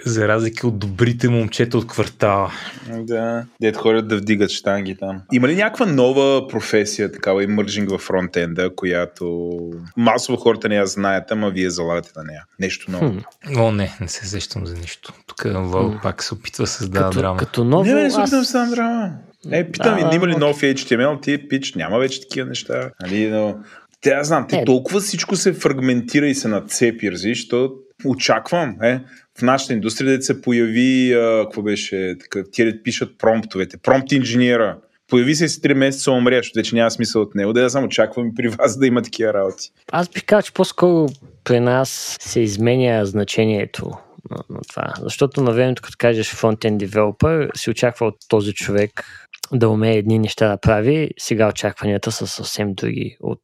За 0.06 0.28
разлика 0.28 0.66
от 0.66 0.78
добрите 0.78 1.28
момчета 1.28 1.78
от 1.78 1.86
квартала. 1.86 2.50
Да, 2.88 3.44
дед 3.60 3.76
ходят 3.76 4.08
да 4.08 4.16
вдигат 4.16 4.50
штанги 4.50 4.96
там. 4.96 5.22
Има 5.32 5.48
ли 5.48 5.56
някаква 5.56 5.86
нова 5.86 6.48
професия, 6.48 7.12
такава 7.12 7.44
имържинг 7.44 7.90
в 7.90 7.98
фронтенда, 7.98 8.70
която 8.76 9.50
масово 9.96 10.38
хората 10.38 10.68
не 10.68 10.76
я 10.76 10.86
знаят, 10.86 11.30
ама 11.30 11.50
вие 11.50 11.70
залагате 11.70 12.10
на 12.16 12.24
нея? 12.24 12.44
Нещо 12.60 12.90
ново? 12.90 13.10
Хм. 13.46 13.60
О, 13.60 13.72
не, 13.72 13.96
не 14.00 14.08
се 14.08 14.26
сещам 14.26 14.66
за 14.66 14.74
нищо. 14.74 15.12
Тук 15.26 15.42
Вал 15.44 15.98
пак 16.02 16.22
се 16.22 16.34
опитва 16.34 16.64
да 16.64 16.68
създава 16.68 17.10
като, 17.10 17.20
драма. 17.20 17.36
Като 17.36 17.64
ново, 17.64 17.84
не, 17.84 18.02
не 18.02 18.10
се 18.10 18.20
опитвам 18.20 18.40
да 18.40 18.44
създавам 18.44 18.70
драма. 18.70 19.10
Е, 19.50 19.70
питам, 19.70 20.10
да, 20.10 20.16
има 20.16 20.28
ли 20.28 20.36
нов 20.36 20.60
HTML, 20.60 21.22
ти 21.22 21.48
пич, 21.48 21.74
няма 21.74 21.98
вече 21.98 22.20
такива 22.20 22.48
неща. 22.48 22.90
Нали, 23.02 23.30
но... 23.30 23.56
Те, 24.00 24.10
аз 24.10 24.26
знам, 24.26 24.46
те 24.48 24.56
е. 24.56 24.64
толкова 24.64 25.00
всичко 25.00 25.36
се 25.36 25.52
фрагментира 25.52 26.26
и 26.26 26.34
се 26.34 26.48
нацепи, 26.48 27.12
разбираш, 27.12 27.48
то 27.48 27.72
очаквам, 28.04 28.76
е, 28.82 29.00
в 29.38 29.42
нашата 29.42 29.72
индустрия 29.72 30.16
да 30.16 30.22
се 30.22 30.42
появи, 30.42 31.12
а, 31.12 31.42
какво 31.44 31.62
беше, 31.62 32.16
така, 32.20 32.44
тия 32.52 32.82
пишат 32.82 33.18
промптовете, 33.18 33.76
промпт 33.76 34.12
инженера. 34.12 34.76
Появи 35.08 35.34
се 35.34 35.48
си 35.48 35.60
3 35.60 35.74
месеца, 35.74 36.12
умреш, 36.12 36.52
вече 36.56 36.74
няма 36.74 36.90
смисъл 36.90 37.22
от 37.22 37.34
него. 37.34 37.52
Да 37.52 37.62
я 37.62 37.70
само 37.70 37.86
очаквам 37.86 38.30
при 38.36 38.48
вас 38.48 38.78
да 38.78 38.86
има 38.86 39.02
такива 39.02 39.34
работи. 39.34 39.70
Аз 39.92 40.08
бих 40.08 40.24
казал, 40.24 40.42
че 40.42 40.52
по-скоро 40.52 41.08
при 41.44 41.60
нас 41.60 42.16
се 42.20 42.40
изменя 42.40 43.06
значението 43.06 43.90
на, 44.30 44.36
на 44.50 44.60
това. 44.68 44.94
Защото 45.02 45.42
на 45.42 45.52
времето, 45.52 45.82
като 45.82 45.96
кажеш 45.98 46.30
фронтен 46.34 46.78
девелопър, 46.78 47.50
си 47.56 47.70
очаква 47.70 48.06
от 48.06 48.16
този 48.28 48.52
човек 48.52 48.90
да 49.52 49.68
умее 49.68 49.96
едни 49.96 50.18
неща 50.18 50.48
да 50.48 50.56
прави, 50.56 51.10
сега 51.18 51.48
очакванията 51.48 52.12
са 52.12 52.26
съвсем 52.26 52.74
други 52.74 53.16
от, 53.20 53.42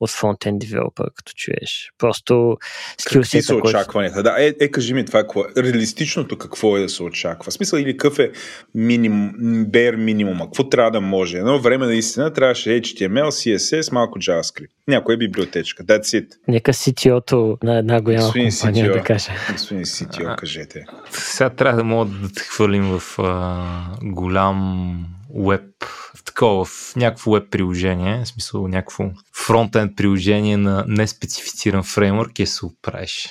от 0.00 0.10
фронтен 0.10 0.58
девелопър, 0.58 1.06
като 1.14 1.32
чуеш. 1.36 1.90
Просто 1.98 2.56
скилсета, 2.98 3.44
са 3.44 3.54
очакванията? 3.54 4.22
Да, 4.22 4.36
е, 4.38 4.54
е, 4.60 4.68
кажи 4.68 4.94
ми 4.94 5.04
това, 5.04 5.20
какво, 5.20 5.44
реалистичното 5.56 6.38
какво 6.38 6.76
е 6.76 6.80
да 6.80 6.88
се 6.88 7.02
очаква? 7.02 7.50
В 7.50 7.54
смисъл 7.54 7.78
или 7.78 7.96
какъв 7.96 8.18
е 8.18 8.30
минимум, 8.74 9.32
bare 9.66 9.96
минимума? 9.96 10.44
Какво 10.44 10.68
трябва 10.68 10.90
да 10.90 11.00
може? 11.00 11.38
Едно 11.38 11.60
време 11.60 11.86
наистина 11.86 12.32
трябваше 12.32 12.70
HTML, 12.70 13.28
CSS, 13.28 13.92
малко 13.92 14.18
JavaScript. 14.18 14.70
Някоя 14.88 15.18
библиотечка. 15.18 15.84
That's 15.84 16.02
it. 16.02 16.26
Нека 16.48 16.72
CTO-то 16.72 17.58
на 17.62 17.78
една 17.78 18.00
голяма 18.00 18.24
Господин 18.24 18.50
компания 18.50 18.90
CTO, 18.90 18.92
да 18.92 19.02
каже. 19.02 19.30
Господин 19.52 19.84
CTO, 19.84 20.36
кажете. 20.36 20.84
Сега 21.10 21.50
трябва 21.50 21.76
да 21.76 21.84
мога 21.84 22.10
да 22.10 22.28
те 22.32 22.42
хвърлим 22.42 22.98
в 22.98 23.18
а, 23.18 23.66
голям 24.02 25.07
веб, 25.34 25.84
в 26.16 26.24
такова, 26.24 26.64
в 26.64 26.96
някакво 26.96 27.32
веб 27.32 27.50
приложение, 27.50 28.24
в 28.24 28.28
смисъл 28.28 28.68
някакво 28.68 29.04
фронтенд 29.34 29.96
приложение 29.96 30.56
на 30.56 30.84
неспецифициран 30.88 31.82
фреймворк 31.82 32.38
и 32.38 32.46
се 32.46 32.66
оправиш. 32.66 33.28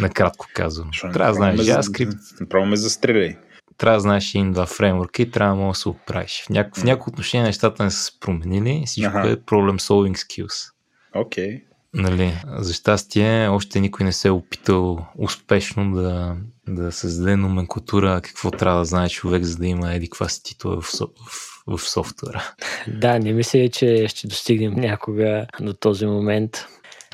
Накратко 0.00 0.46
казвам. 0.54 0.90
Трябва 1.12 1.26
да 1.26 1.34
знаеш 1.34 1.60
JavaScript. 1.60 2.40
Направо 2.40 2.66
ме 2.66 2.76
застреляй. 2.76 3.36
Трябва 3.76 3.96
да 3.96 4.00
знаеш 4.00 4.34
един 4.34 4.52
два 4.52 4.66
фреймворка 4.66 5.22
и 5.22 5.30
трябва 5.30 5.68
да 5.68 5.74
се 5.74 5.88
оправиш. 5.88 6.42
В, 6.46 6.48
няко, 6.48 6.80
в 6.80 6.84
някои 6.84 7.10
отношения 7.10 7.46
нещата 7.46 7.84
не 7.84 7.90
са 7.90 7.98
се 7.98 8.20
променили. 8.20 8.82
Всичко 8.86 9.18
ага. 9.18 9.30
е 9.30 9.36
problem 9.36 9.78
solving 9.78 10.16
skills. 10.16 10.72
Окей. 11.14 11.48
Okay. 11.48 11.62
Нали, 11.94 12.42
за 12.58 12.74
щастие, 12.74 13.48
още 13.48 13.80
никой 13.80 14.04
не 14.04 14.12
се 14.12 14.28
е 14.28 14.30
опитал 14.30 15.06
успешно 15.18 15.92
да, 15.92 16.36
да 16.74 16.92
създаде 16.92 17.36
номенклатура 17.36 18.20
какво 18.22 18.50
трябва 18.50 18.78
да 18.78 18.84
знае 18.84 19.08
човек, 19.08 19.44
за 19.44 19.56
да 19.56 19.66
има 19.66 19.94
еди 19.94 20.08
каква 20.08 20.28
си 20.28 20.42
титла 20.42 20.80
в, 20.80 20.84
в, 20.84 21.78
в 21.78 21.90
софтуера. 21.90 22.52
Да, 22.88 23.18
не 23.18 23.32
мисля, 23.32 23.68
че 23.68 24.08
ще 24.08 24.26
достигнем 24.26 24.74
някога 24.74 25.46
до 25.60 25.72
този 25.72 26.06
момент. 26.06 26.66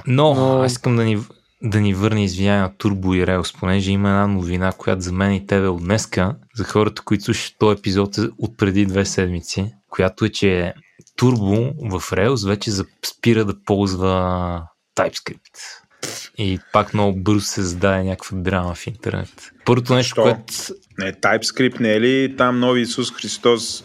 Но, 0.06 0.34
Но... 0.34 0.62
аз 0.62 0.72
искам 0.72 0.96
да 0.96 1.04
ни, 1.04 1.18
да 1.62 1.80
ни 1.80 1.94
върне 1.94 2.24
извиня 2.24 2.56
на 2.56 2.76
Турбо 2.78 3.14
и 3.14 3.26
Rails, 3.26 3.58
понеже 3.60 3.92
има 3.92 4.08
една 4.08 4.26
новина, 4.26 4.72
която 4.72 5.00
за 5.00 5.12
мен 5.12 5.32
и 5.32 5.46
тебе 5.46 5.68
от 5.68 5.82
днеска, 5.82 6.36
за 6.56 6.64
хората, 6.64 7.02
които 7.02 7.24
слушат 7.24 7.54
този 7.58 7.78
епизод 7.78 8.16
от 8.38 8.56
преди 8.56 8.86
две 8.86 9.04
седмици, 9.04 9.72
която 9.90 10.24
е, 10.24 10.28
че 10.28 10.74
Turbo 11.18 11.74
в 11.98 12.10
Rails 12.10 12.48
вече 12.48 12.70
спира 13.06 13.44
да 13.44 13.54
ползва 13.64 14.62
TypeScript. 14.96 15.85
И 16.38 16.58
пак 16.72 16.94
много 16.94 17.18
бързо 17.18 17.40
се 17.40 17.62
зададе 17.62 18.02
някаква 18.02 18.38
драма 18.38 18.74
в 18.74 18.86
интернет. 18.86 19.50
Първото 19.64 19.94
нещо, 19.94 20.12
Що? 20.12 20.22
което... 20.22 20.54
Не, 20.98 21.12
TypeScript 21.12 21.80
не 21.80 21.92
е 21.92 22.00
ли 22.00 22.34
там 22.36 22.60
нови 22.60 22.80
Исус 22.80 23.12
Христос 23.12 23.84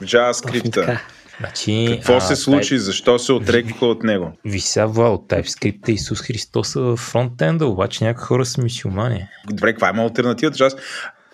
в 0.00 0.04
JavaScript? 0.04 0.98
Значи, 1.40 1.88
Какво 1.90 2.16
а, 2.16 2.20
се 2.20 2.36
случи? 2.36 2.74
Type... 2.74 2.78
Защо 2.78 3.18
се 3.18 3.32
отрекаха 3.32 3.86
от 3.86 4.02
него? 4.02 4.32
Вися 4.44 4.84
от 4.84 5.28
TypeScript 5.28 5.88
и 5.88 5.92
Исус 5.92 6.20
Христос 6.20 6.74
в 6.74 6.96
фронтенда, 6.96 7.66
обаче 7.66 8.04
някои 8.04 8.24
хора 8.24 8.44
са 8.44 8.62
мисиомани. 8.62 9.26
Добре, 9.50 9.72
каква 9.72 9.90
има 9.90 10.02
альтернативата? 10.02 10.64
Аз 10.64 10.76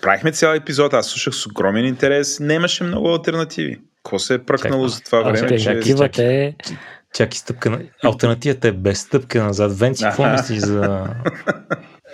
правихме 0.03 0.33
цял 0.33 0.55
епизод, 0.55 0.95
аз 0.95 1.07
слушах 1.07 1.35
с 1.35 1.47
огромен 1.47 1.85
интерес, 1.85 2.41
нямаше 2.41 2.85
много 2.85 3.09
альтернативи. 3.09 3.81
Какво 3.97 4.19
се 4.19 4.35
е 4.35 4.39
пръкнало 4.39 4.89
за 4.89 5.01
това 5.01 5.23
време? 5.23 5.39
Альтернативата 5.39 6.23
е... 6.25 6.55
Чакай 7.17 7.39
стъпка 7.39 7.71
на... 7.71 7.81
Альтернативата 8.05 8.69
е 8.69 8.73
без 8.73 9.01
стъпка 9.01 9.45
назад. 9.45 9.79
Венци, 9.79 10.05
какво 10.05 10.31
мислиш 10.31 10.59
за... 10.59 11.07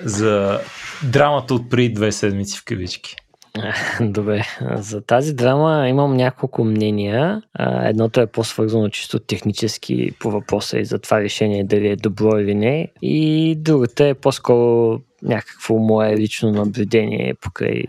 за 0.04 0.60
драмата 1.04 1.54
от 1.54 1.70
преди 1.70 1.94
две 1.94 2.12
седмици 2.12 2.58
в 2.58 2.64
кавички? 2.64 3.16
Добре, 4.00 4.46
за 4.74 5.00
тази 5.00 5.34
драма 5.34 5.88
имам 5.88 6.16
няколко 6.16 6.64
мнения. 6.64 7.42
Едното 7.84 8.20
е 8.20 8.26
по-свързано 8.26 8.88
чисто 8.88 9.18
технически 9.18 10.10
по 10.20 10.30
въпроса 10.30 10.78
и 10.78 10.84
за 10.84 10.98
това 10.98 11.20
решение 11.20 11.64
дали 11.64 11.88
е 11.88 11.96
добро 11.96 12.38
или 12.38 12.54
не. 12.54 12.88
И 13.02 13.54
другата 13.58 14.06
е 14.06 14.14
по-скоро 14.14 15.00
някакво 15.22 15.78
мое 15.78 16.16
лично 16.16 16.50
наблюдение 16.50 17.34
покрай 17.40 17.82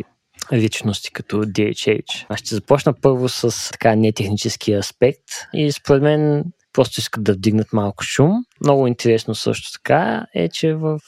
личности 0.54 1.12
като 1.12 1.38
DHH. 1.38 2.26
Аз 2.30 2.40
ще 2.40 2.56
започна 2.56 2.94
първо 2.94 3.30
с 3.30 3.72
така 3.72 3.96
нетехнически 3.96 4.74
аспект 4.74 5.24
и 5.54 5.72
според 5.72 6.04
мен 6.04 6.44
просто 6.74 7.00
искат 7.00 7.24
да 7.24 7.34
вдигнат 7.34 7.74
малко 7.74 8.04
шум. 8.04 8.32
Много 8.62 8.88
интересно 8.88 9.36
също 9.36 9.72
така 9.72 10.26
е, 10.36 10.50
че 10.50 10.74
в, 10.74 11.00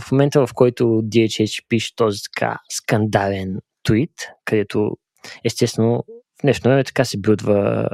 в 0.00 0.12
момента 0.12 0.46
в 0.46 0.54
който 0.54 0.84
DHH 0.84 1.64
пише 1.68 1.96
този 1.96 2.18
така 2.22 2.58
скандален 2.68 3.58
твит, 3.82 4.12
където 4.44 4.96
естествено 5.44 6.04
в 6.38 6.42
днешно 6.42 6.68
време 6.68 6.84
така 6.84 7.04
се 7.04 7.18
билдва 7.18 7.88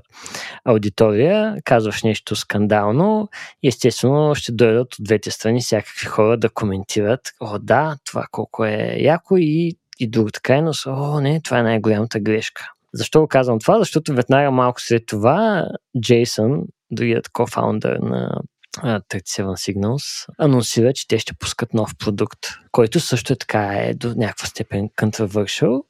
аудитория, 0.65 1.57
казваш 1.65 2.03
нещо 2.03 2.37
скандално 2.37 3.29
и 3.63 3.69
естествено 3.69 4.35
ще 4.35 4.53
дойдат 4.53 4.95
от 4.95 5.05
двете 5.05 5.31
страни 5.31 5.61
всякакви 5.61 6.07
хора 6.07 6.37
да 6.37 6.51
коментират, 6.51 7.21
о 7.41 7.59
да, 7.59 7.97
това 8.05 8.27
колко 8.31 8.65
е 8.65 8.97
яко 8.99 9.37
и 9.37 9.77
и 9.99 10.11
другата 10.11 10.41
крайност, 10.41 10.87
о, 10.87 11.21
не, 11.21 11.41
това 11.41 11.59
е 11.59 11.63
най-голямата 11.63 12.21
грешка. 12.21 12.73
Защо 12.95 13.21
го 13.21 13.29
казвам 13.29 13.59
това? 13.59 13.79
Защото 13.79 14.15
веднага 14.15 14.51
малко 14.51 14.81
след 14.81 15.03
това 15.07 15.69
Джейсън, 16.01 16.63
другият 16.91 17.29
кофаундър 17.29 17.97
на 17.97 18.41
37 18.83 19.45
Signals, 19.45 20.27
анонсира, 20.39 20.93
че 20.93 21.09
те 21.09 21.19
ще 21.19 21.35
пускат 21.35 21.75
нов 21.75 21.91
продукт, 21.99 22.39
който 22.73 23.01
също 23.01 23.33
е 23.33 23.37
така 23.37 23.63
е 23.75 23.95
до 23.95 24.15
някаква 24.17 24.47
степен 24.47 24.89
controversial, 24.89 25.83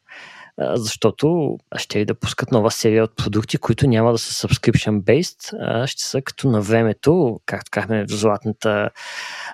защото 0.75 1.57
ще 1.77 2.05
да 2.05 2.15
пускат 2.15 2.53
нова 2.53 2.71
серия 2.71 3.05
от 3.05 3.17
продукти, 3.17 3.59
които 3.59 3.87
няма 3.87 4.13
да 4.13 4.19
са 4.19 4.49
subscription-based, 4.49 5.87
ще 5.87 6.03
са 6.03 6.23
като 6.23 6.51
на 6.51 6.61
времето, 6.61 7.41
както 7.47 7.71
казахме 7.71 8.05
в 8.05 8.11
златната 8.11 8.91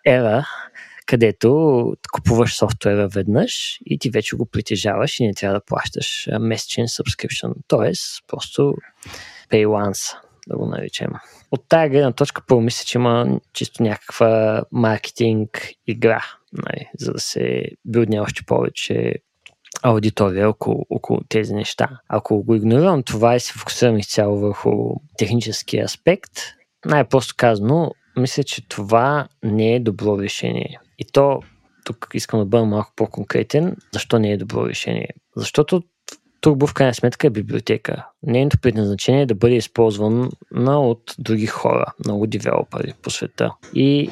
ера 0.06 0.46
където 1.06 1.92
купуваш 2.12 2.56
софтуера 2.56 3.08
веднъж 3.08 3.78
и 3.86 3.98
ти 3.98 4.10
вече 4.10 4.36
го 4.36 4.46
притежаваш 4.46 5.20
и 5.20 5.26
не 5.26 5.34
трябва 5.34 5.58
да 5.58 5.64
плащаш 5.64 6.28
месечен 6.40 6.86
subscription. 6.86 7.52
Тоест, 7.68 8.24
просто 8.26 8.74
pay 9.50 9.66
once, 9.66 10.16
да 10.48 10.56
го 10.56 10.66
наречем. 10.66 11.10
От 11.50 11.64
тая 11.68 11.90
гледна 11.90 12.12
точка, 12.12 12.42
първо 12.46 12.60
мисля, 12.60 12.84
че 12.84 12.98
има 12.98 13.40
чисто 13.52 13.82
някаква 13.82 14.62
маркетинг 14.72 15.68
игра, 15.86 16.24
нали, 16.52 16.90
за 16.98 17.12
да 17.12 17.20
се 17.20 17.64
билдне 17.84 18.20
още 18.20 18.42
повече 18.46 19.14
аудитория 19.82 20.48
около, 20.48 20.86
около 20.90 21.20
тези 21.28 21.54
неща. 21.54 21.88
Ако 22.08 22.42
го 22.42 22.54
игнорирам 22.54 23.02
това 23.02 23.34
и 23.36 23.40
се 23.40 23.52
фокусирам 23.52 23.98
изцяло 23.98 24.38
върху 24.38 24.94
техническия 25.18 25.84
аспект, 25.84 26.32
най-просто 26.84 27.34
казано, 27.36 27.90
мисля, 28.16 28.42
че 28.42 28.68
това 28.68 29.28
не 29.42 29.74
е 29.74 29.80
добро 29.80 30.18
решение. 30.18 30.78
И 30.98 31.04
то, 31.12 31.40
тук 31.84 32.08
искам 32.14 32.40
да 32.40 32.46
бъда 32.46 32.64
малко 32.64 32.92
по-конкретен, 32.96 33.76
защо 33.92 34.18
не 34.18 34.32
е 34.32 34.36
добро 34.36 34.68
решение. 34.68 35.08
Защото 35.36 35.82
Turbo 36.42 36.66
в 36.66 36.74
крайна 36.74 36.94
сметка 36.94 37.26
е 37.26 37.30
библиотека. 37.30 38.06
Нейното 38.22 38.58
предназначение 38.62 39.22
е 39.22 39.26
да 39.26 39.34
бъде 39.34 39.54
използвана 39.54 40.30
от 40.66 41.14
други 41.18 41.46
хора, 41.46 41.84
много 42.04 42.26
девелопери 42.26 42.92
по 43.02 43.10
света. 43.10 43.50
И 43.74 44.10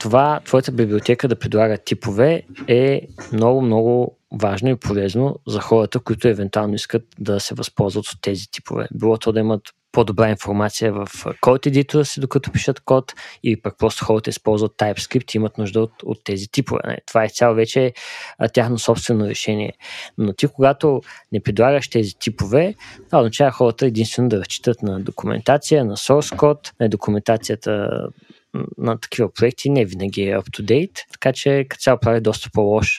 това, 0.00 0.40
твоята 0.44 0.72
библиотека 0.72 1.28
да 1.28 1.38
предлага 1.38 1.78
типове 1.78 2.42
е 2.68 3.02
много, 3.32 3.62
много 3.62 4.16
важно 4.40 4.68
и 4.68 4.76
полезно 4.76 5.36
за 5.46 5.60
хората, 5.60 6.00
които 6.00 6.28
евентуално 6.28 6.74
искат 6.74 7.02
да 7.18 7.40
се 7.40 7.54
възползват 7.54 8.06
от 8.06 8.18
тези 8.22 8.50
типове. 8.50 8.88
Било 8.94 9.18
то 9.18 9.32
да 9.32 9.40
имат 9.40 9.62
по-добра 9.92 10.30
информация 10.30 10.92
в 10.92 11.08
код 11.40 11.66
едитора 11.66 12.04
си, 12.04 12.20
докато 12.20 12.52
пишат 12.52 12.80
код, 12.80 13.14
или 13.44 13.62
пък 13.62 13.78
просто 13.78 14.04
хората 14.04 14.30
използват 14.30 14.72
TypeScript 14.72 15.34
и 15.34 15.38
имат 15.38 15.58
нужда 15.58 15.80
от, 15.80 15.92
от 16.04 16.24
тези 16.24 16.48
типове. 16.48 16.80
Не? 16.86 16.98
Това 17.06 17.24
е 17.24 17.28
цяло 17.28 17.54
вече 17.54 17.92
а, 18.38 18.48
тяхно 18.48 18.78
собствено 18.78 19.26
решение. 19.26 19.72
Но 20.18 20.32
ти, 20.32 20.46
когато 20.46 21.00
не 21.32 21.40
предлагаш 21.40 21.88
тези 21.88 22.14
типове, 22.18 22.74
това 23.06 23.18
означава 23.18 23.50
хората 23.50 23.86
единствено 23.86 24.28
да 24.28 24.38
разчитат 24.38 24.82
на 24.82 25.00
документация, 25.00 25.84
на 25.84 25.96
source 25.96 26.36
код, 26.36 26.72
на 26.80 26.88
документацията 26.88 27.90
на 28.78 29.00
такива 29.00 29.32
проекти 29.32 29.70
не 29.70 29.84
винаги 29.84 30.22
е 30.22 30.36
up-to-date, 30.36 30.98
така 31.12 31.32
че 31.32 31.66
като 31.68 31.82
цяло 31.82 31.98
прави 32.00 32.20
доста 32.20 32.50
по-лош 32.52 32.98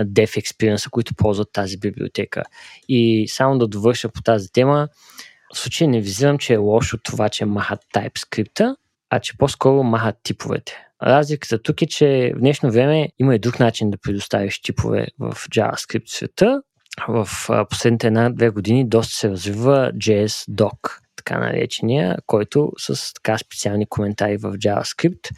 dev 0.00 0.42
experience, 0.42 0.90
които 0.90 1.14
ползват 1.14 1.48
тази 1.52 1.78
библиотека. 1.78 2.42
И 2.88 3.28
само 3.28 3.58
да 3.58 3.68
довърша 3.68 4.08
по 4.08 4.22
тази 4.22 4.52
тема, 4.52 4.88
в 5.54 5.58
случай 5.58 5.86
не 5.86 6.00
визирам, 6.00 6.38
че 6.38 6.54
е 6.54 6.56
лошо 6.56 6.98
това, 6.98 7.28
че 7.28 7.44
махат 7.44 7.80
TypeScript, 7.94 8.76
а 9.10 9.20
че 9.20 9.36
по-скоро 9.38 9.82
махат 9.82 10.16
типовете. 10.22 10.76
Разликата 11.02 11.62
тук 11.62 11.82
е, 11.82 11.86
че 11.86 12.32
в 12.36 12.38
днешно 12.38 12.70
време 12.70 13.08
има 13.18 13.34
и 13.34 13.38
друг 13.38 13.60
начин 13.60 13.90
да 13.90 13.98
предоставиш 13.98 14.60
типове 14.60 15.06
в 15.18 15.32
JavaScript 15.32 16.06
света, 16.06 16.62
в 17.08 17.28
последните 17.70 18.06
една-две 18.06 18.50
години 18.50 18.88
доста 18.88 19.14
се 19.14 19.30
развива 19.30 19.92
JS 19.94 20.50
Doc, 20.50 20.98
така 21.28 21.40
наречения, 21.40 22.16
който 22.26 22.72
с 22.78 23.14
така 23.14 23.38
специални 23.38 23.86
коментари 23.86 24.36
в 24.36 24.52
JavaScript 24.52 25.30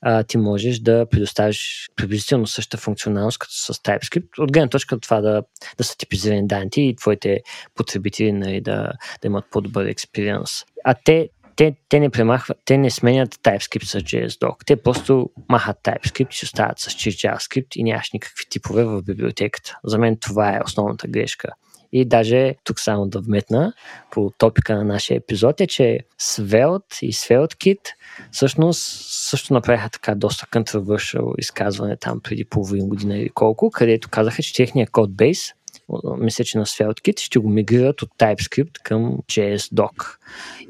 а, 0.00 0.22
ти 0.22 0.38
можеш 0.38 0.78
да 0.78 1.06
предоставиш 1.10 1.88
приблизително 1.96 2.46
същата 2.46 2.82
функционалност 2.82 3.38
като 3.38 3.52
с 3.52 3.74
TypeScript, 3.74 4.38
от 4.38 4.52
гледна 4.52 4.68
точка 4.68 5.00
това 5.00 5.20
да, 5.20 5.42
да 5.78 5.84
са 5.84 5.96
типизирани 5.96 6.46
данните 6.46 6.80
и 6.80 6.96
твоите 6.96 7.40
потребители 7.74 8.32
нали, 8.32 8.60
да, 8.60 8.92
да 9.22 9.26
имат 9.26 9.44
по-добър 9.50 9.86
експириенс. 9.86 10.64
А 10.84 10.94
те 11.04 11.28
те, 11.56 11.76
те 11.88 12.00
не 12.00 12.10
премахват, 12.10 12.58
те 12.64 12.78
не 12.78 12.90
сменят 12.90 13.34
TypeScript 13.34 13.84
с 13.84 14.00
JSDoc. 14.00 14.54
Те 14.66 14.76
просто 14.76 15.30
махат 15.48 15.76
TypeScript 15.82 16.30
и 16.30 16.36
си 16.36 16.44
остават 16.44 16.78
с 16.78 16.90
JavaScript 16.90 17.76
и 17.76 17.82
нямаш 17.82 18.10
никакви 18.12 18.44
типове 18.50 18.84
в 18.84 19.02
библиотеката. 19.02 19.78
За 19.84 19.98
мен 19.98 20.16
това 20.20 20.56
е 20.56 20.60
основната 20.64 21.08
грешка. 21.08 21.48
И 21.96 22.04
даже 22.04 22.54
тук 22.64 22.80
само 22.80 23.08
да 23.08 23.20
вметна 23.20 23.72
по 24.10 24.32
топика 24.38 24.76
на 24.76 24.84
нашия 24.84 25.16
епизод 25.16 25.60
е, 25.60 25.66
че 25.66 26.00
Svelte 26.20 27.02
и 27.02 27.12
SvelteKit 27.12 27.80
всъщност 28.32 28.80
също 29.30 29.54
направиха 29.54 29.90
така 29.90 30.14
доста 30.14 30.46
controversial 30.46 31.38
изказване 31.38 31.96
там 31.96 32.20
преди 32.20 32.44
половин 32.44 32.88
година 32.88 33.18
или 33.18 33.28
колко, 33.28 33.70
където 33.70 34.08
казаха, 34.10 34.42
че 34.42 34.54
техният 34.54 34.90
кодбейс 34.90 35.52
мисля, 36.18 36.44
че 36.44 36.58
на 36.58 36.66
SvelteKit, 36.66 37.20
ще 37.20 37.38
го 37.38 37.48
мигрират 37.48 38.02
от 38.02 38.10
TypeScript 38.18 38.82
към 38.82 39.18
JSDoc. 39.28 40.16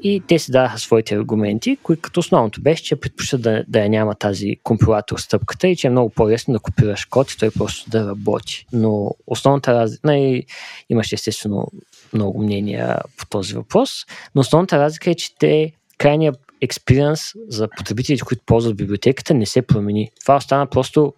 И 0.03 0.23
те 0.27 0.39
си 0.39 0.51
даваха 0.51 0.79
своите 0.79 1.15
аргументи, 1.15 1.77
които 1.83 2.01
като 2.01 2.19
основното 2.19 2.61
беше, 2.61 2.83
че 2.83 2.95
предпочитат 2.95 3.41
да, 3.41 3.63
да 3.67 3.79
я 3.79 3.89
няма 3.89 4.15
тази 4.15 4.55
компилатор 4.63 5.17
стъпката 5.17 5.67
и 5.67 5.75
че 5.75 5.87
е 5.87 5.89
много 5.89 6.09
по-лесно 6.09 6.53
да 6.53 6.59
копираш 6.59 7.05
код 7.05 7.31
и 7.31 7.37
той 7.37 7.51
просто 7.51 7.89
да 7.89 8.07
работи. 8.07 8.65
Но 8.73 9.11
основната 9.27 9.73
разлика, 9.73 10.15
и 10.15 10.45
имаше 10.89 11.15
естествено 11.15 11.67
много 12.13 12.43
мнения 12.43 12.99
по 13.17 13.25
този 13.25 13.53
въпрос, 13.53 13.89
но 14.35 14.41
основната 14.41 14.79
разлика 14.79 15.11
е, 15.11 15.15
че 15.15 15.35
те 15.39 15.71
крайният 15.97 16.39
експириенс 16.61 17.21
за 17.49 17.67
потребителите, 17.77 18.23
които 18.23 18.43
ползват 18.45 18.77
библиотеката, 18.77 19.33
не 19.33 19.45
се 19.45 19.61
промени. 19.61 20.11
Това 20.21 20.35
остана 20.35 20.67
просто 20.67 21.13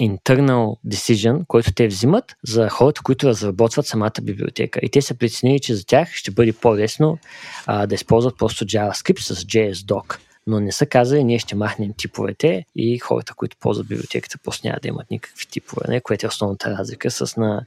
internal 0.00 0.76
decision, 0.86 1.46
който 1.46 1.72
те 1.72 1.86
взимат 1.86 2.36
за 2.42 2.68
хората, 2.68 3.02
които 3.02 3.28
разработват 3.28 3.86
самата 3.86 4.12
библиотека. 4.22 4.80
И 4.82 4.90
те 4.90 5.02
са 5.02 5.14
преценили, 5.14 5.60
че 5.60 5.74
за 5.74 5.86
тях 5.86 6.12
ще 6.12 6.30
бъде 6.30 6.52
по-лесно 6.52 7.18
а, 7.66 7.86
да 7.86 7.94
използват 7.94 8.38
просто 8.38 8.64
JavaScript 8.64 9.20
с 9.20 9.34
JSDoc. 9.34 10.18
Но 10.46 10.60
не 10.60 10.72
са 10.72 10.86
казали, 10.86 11.24
ние 11.24 11.38
ще 11.38 11.54
махнем 11.54 11.92
типовете 11.96 12.64
и 12.76 12.98
хората, 12.98 13.34
които 13.34 13.56
ползват 13.60 13.88
библиотеката, 13.88 14.38
просто 14.44 14.66
няма 14.66 14.78
да 14.82 14.88
имат 14.88 15.10
никакви 15.10 15.46
типове, 15.46 15.84
не? 15.88 16.00
което 16.00 16.26
е 16.26 16.28
основната 16.28 16.70
разлика 16.70 17.10
с 17.10 17.36
на 17.36 17.64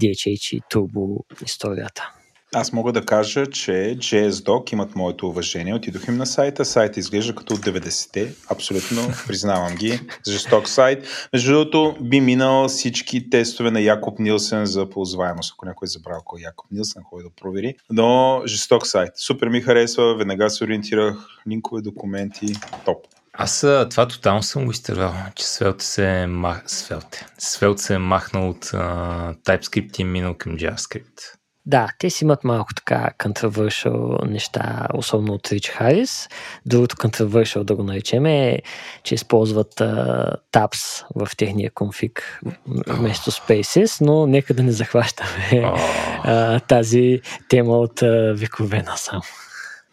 DHH 0.00 0.56
и 0.56 0.62
Turbo 0.62 1.24
историята. 1.44 2.12
Аз 2.54 2.72
мога 2.72 2.92
да 2.92 3.06
кажа, 3.06 3.46
че 3.46 3.72
JSDoc 3.72 4.72
имат 4.72 4.96
моето 4.96 5.28
уважение. 5.28 5.74
Отидох 5.74 6.08
им 6.08 6.16
на 6.16 6.26
сайта. 6.26 6.64
Сайта 6.64 7.00
изглежда 7.00 7.34
като 7.34 7.54
от 7.54 7.60
90-те. 7.60 8.34
Абсолютно 8.50 9.08
признавам 9.26 9.74
ги. 9.74 10.00
Жесток 10.28 10.68
сайт. 10.68 11.28
Между 11.32 11.52
другото, 11.52 11.96
би 12.00 12.20
минал 12.20 12.68
всички 12.68 13.30
тестове 13.30 13.70
на 13.70 13.80
Якоб 13.80 14.18
Нилсен 14.18 14.66
за 14.66 14.90
ползваемост. 14.90 15.52
Ако 15.56 15.66
някой 15.66 15.86
е 15.86 15.88
забрал 15.88 16.22
кой 16.24 16.40
е 16.40 16.42
Якоб 16.42 16.70
Нилсен, 16.70 17.02
ходи 17.02 17.24
да 17.24 17.30
провери. 17.30 17.74
Но 17.90 18.42
жесток 18.46 18.86
сайт. 18.86 19.12
Супер 19.16 19.48
ми 19.48 19.60
харесва. 19.60 20.16
Веднага 20.16 20.50
се 20.50 20.64
ориентирах. 20.64 21.16
Линкове, 21.48 21.82
документи. 21.82 22.54
Топ. 22.84 23.06
Аз 23.32 23.60
това 23.90 24.08
тотално 24.08 24.42
съм 24.42 24.64
го 24.64 24.70
изтървал, 24.70 25.14
че 25.34 25.44
Svelte 25.44 25.82
се 25.82 26.08
е, 26.08 26.26
мах... 26.26 26.64
Svelte. 26.66 27.26
Svelte 27.40 27.76
се 27.76 27.94
е 27.94 27.98
махнал 27.98 28.48
от 28.48 28.64
uh, 28.64 29.36
TypeScript 29.36 29.98
и 29.98 30.02
е 30.02 30.04
минал 30.04 30.34
към 30.34 30.56
JavaScript. 30.56 31.41
Да, 31.66 31.88
те 31.98 32.10
си 32.10 32.24
имат 32.24 32.44
малко 32.44 32.74
така 32.74 33.10
controversial 33.18 34.24
неща, 34.24 34.88
особено 34.94 35.32
от 35.32 35.52
Рич 35.52 35.70
Харис. 35.70 36.28
Другото 36.66 36.96
controversial 36.96 37.64
да 37.64 37.76
го 37.76 37.82
наречем 37.82 38.26
е, 38.26 38.62
че 39.02 39.14
използват 39.14 39.74
uh, 39.74 40.36
tabs 40.52 41.04
в 41.14 41.36
техния 41.36 41.70
конфиг 41.70 42.40
вместо 42.86 43.30
spaces, 43.30 44.06
но 44.06 44.26
нека 44.26 44.54
да 44.54 44.62
не 44.62 44.72
захващаме 44.72 45.30
uh, 45.50 46.68
тази 46.68 47.20
тема 47.48 47.78
от 47.78 48.00
uh, 48.00 48.32
векове 48.32 48.82
насам. 48.82 49.20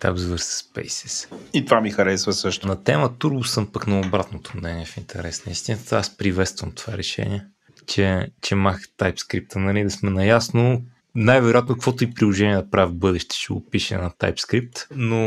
Tabs 0.02 0.16
vs 0.16 0.74
Spaces. 0.74 1.34
И 1.54 1.66
това 1.66 1.82
ми 1.82 1.92
харесва 1.92 2.34
също. 2.34 2.68
На 2.68 2.84
тема 2.84 3.10
Turbo 3.10 3.44
съм 3.44 3.72
пък 3.72 3.88
на 3.88 4.00
обратното 4.00 4.58
мнение 4.58 4.86
в 4.86 4.98
интерес 4.98 5.46
на 5.46 5.52
истината. 5.52 5.98
Аз 5.98 6.18
приветствам 6.18 6.72
това 6.72 6.98
решение, 6.98 7.46
че, 7.88 8.28
че 8.42 8.56
мах 8.56 8.82
TypeScript, 9.00 9.56
нали, 9.56 9.84
да 9.84 9.90
сме 9.90 10.10
наясно 10.10 10.82
най-вероятно, 11.16 11.76
каквото 11.76 12.04
и 12.04 12.14
приложение 12.14 12.56
да 12.56 12.70
прави 12.70 12.92
в 12.92 12.96
бъдеще, 12.96 13.36
ще 13.36 13.54
го 13.54 13.66
пише 13.66 13.98
на 13.98 14.12
TypeScript, 14.12 14.86
но 14.96 15.18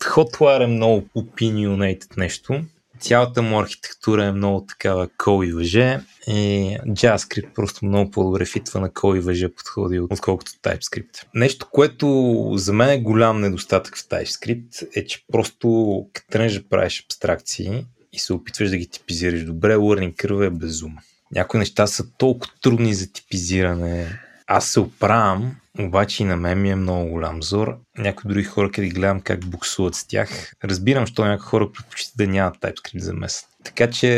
Hotwire 0.00 0.64
е 0.64 0.66
много 0.66 1.06
opinionated 1.16 2.16
нещо. 2.16 2.60
Цялата 3.00 3.42
му 3.42 3.60
архитектура 3.60 4.24
е 4.24 4.32
много 4.32 4.66
такава 4.66 5.08
кол 5.18 5.44
и 5.44 5.52
въже 5.52 6.00
и 6.26 6.76
JavaScript 6.86 7.52
просто 7.54 7.84
много 7.84 8.10
по-добре 8.10 8.44
фитва 8.44 8.80
на 8.80 8.92
кол 8.92 9.16
и 9.16 9.20
въже 9.20 9.48
подходи, 9.48 10.00
отколкото 10.00 10.50
TypeScript. 10.50 11.24
Нещо, 11.34 11.68
което 11.72 12.52
за 12.54 12.72
мен 12.72 12.90
е 12.90 12.98
голям 12.98 13.40
недостатък 13.40 13.96
в 13.96 14.08
TypeScript 14.08 14.88
е, 14.94 15.06
че 15.06 15.24
просто 15.32 16.06
като 16.12 16.30
тръгнеш 16.30 16.54
да 16.54 16.68
правиш 16.68 17.04
абстракции 17.06 17.84
и 18.12 18.18
се 18.18 18.32
опитваш 18.32 18.70
да 18.70 18.76
ги 18.76 18.86
типизираш 18.86 19.44
добре, 19.44 19.74
learning 19.74 20.14
curve 20.14 20.46
е 20.46 20.50
безумен. 20.50 20.98
Някои 21.32 21.58
неща 21.58 21.86
са 21.86 22.04
толкова 22.18 22.52
трудни 22.62 22.94
за 22.94 23.12
типизиране, 23.12 24.20
аз 24.48 24.68
се 24.68 24.80
оправям, 24.80 25.56
обаче 25.78 26.22
и 26.22 26.26
на 26.26 26.36
мен 26.36 26.62
ми 26.62 26.70
е 26.70 26.76
много 26.76 27.10
голям 27.10 27.42
зор. 27.42 27.76
Някои 27.98 28.28
други 28.28 28.44
хора, 28.44 28.70
къде 28.70 28.88
гледам 28.88 29.20
как 29.20 29.46
буксуват 29.46 29.94
с 29.94 30.06
тях, 30.06 30.52
разбирам, 30.64 31.06
що 31.06 31.24
някои 31.24 31.46
хора 31.46 31.72
предпочитат 31.72 32.16
да 32.16 32.26
нямат 32.26 32.56
TypeScript 32.56 32.98
за 32.98 33.14
месец. 33.14 33.48
Така 33.64 33.90
че 33.90 34.08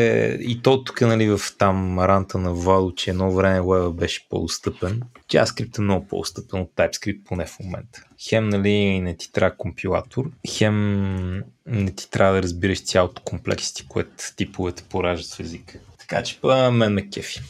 и 0.40 0.62
то 0.62 0.84
тук, 0.84 1.00
нали, 1.00 1.28
в 1.28 1.40
там 1.58 1.98
ранта 1.98 2.38
на 2.38 2.52
Владо, 2.52 2.94
че 2.94 3.10
едно 3.10 3.32
време 3.32 3.60
Web 3.60 3.92
беше 3.92 4.26
по-достъпен. 4.28 5.02
JavaScript 5.32 5.78
е 5.78 5.82
много 5.82 6.06
по-достъпен 6.06 6.60
от 6.60 6.70
TypeScript, 6.76 7.24
поне 7.24 7.46
в 7.46 7.58
момента. 7.60 8.04
Хем, 8.28 8.48
нали, 8.48 9.00
не 9.00 9.16
ти 9.16 9.32
трябва 9.32 9.56
компилатор, 9.56 10.30
хем 10.48 11.42
не 11.66 11.90
ти 11.96 12.10
трябва 12.10 12.34
да 12.34 12.42
разбираш 12.42 12.84
цялото 12.84 13.22
комплексити, 13.22 13.88
което 13.88 14.10
типовете 14.36 14.82
пораждат 14.82 15.34
в 15.34 15.40
езика. 15.40 15.78
Така 15.98 16.22
че 16.22 16.38
па 16.40 16.70
мен 16.70 16.92
ме 16.92 17.10
кефи. 17.10 17.40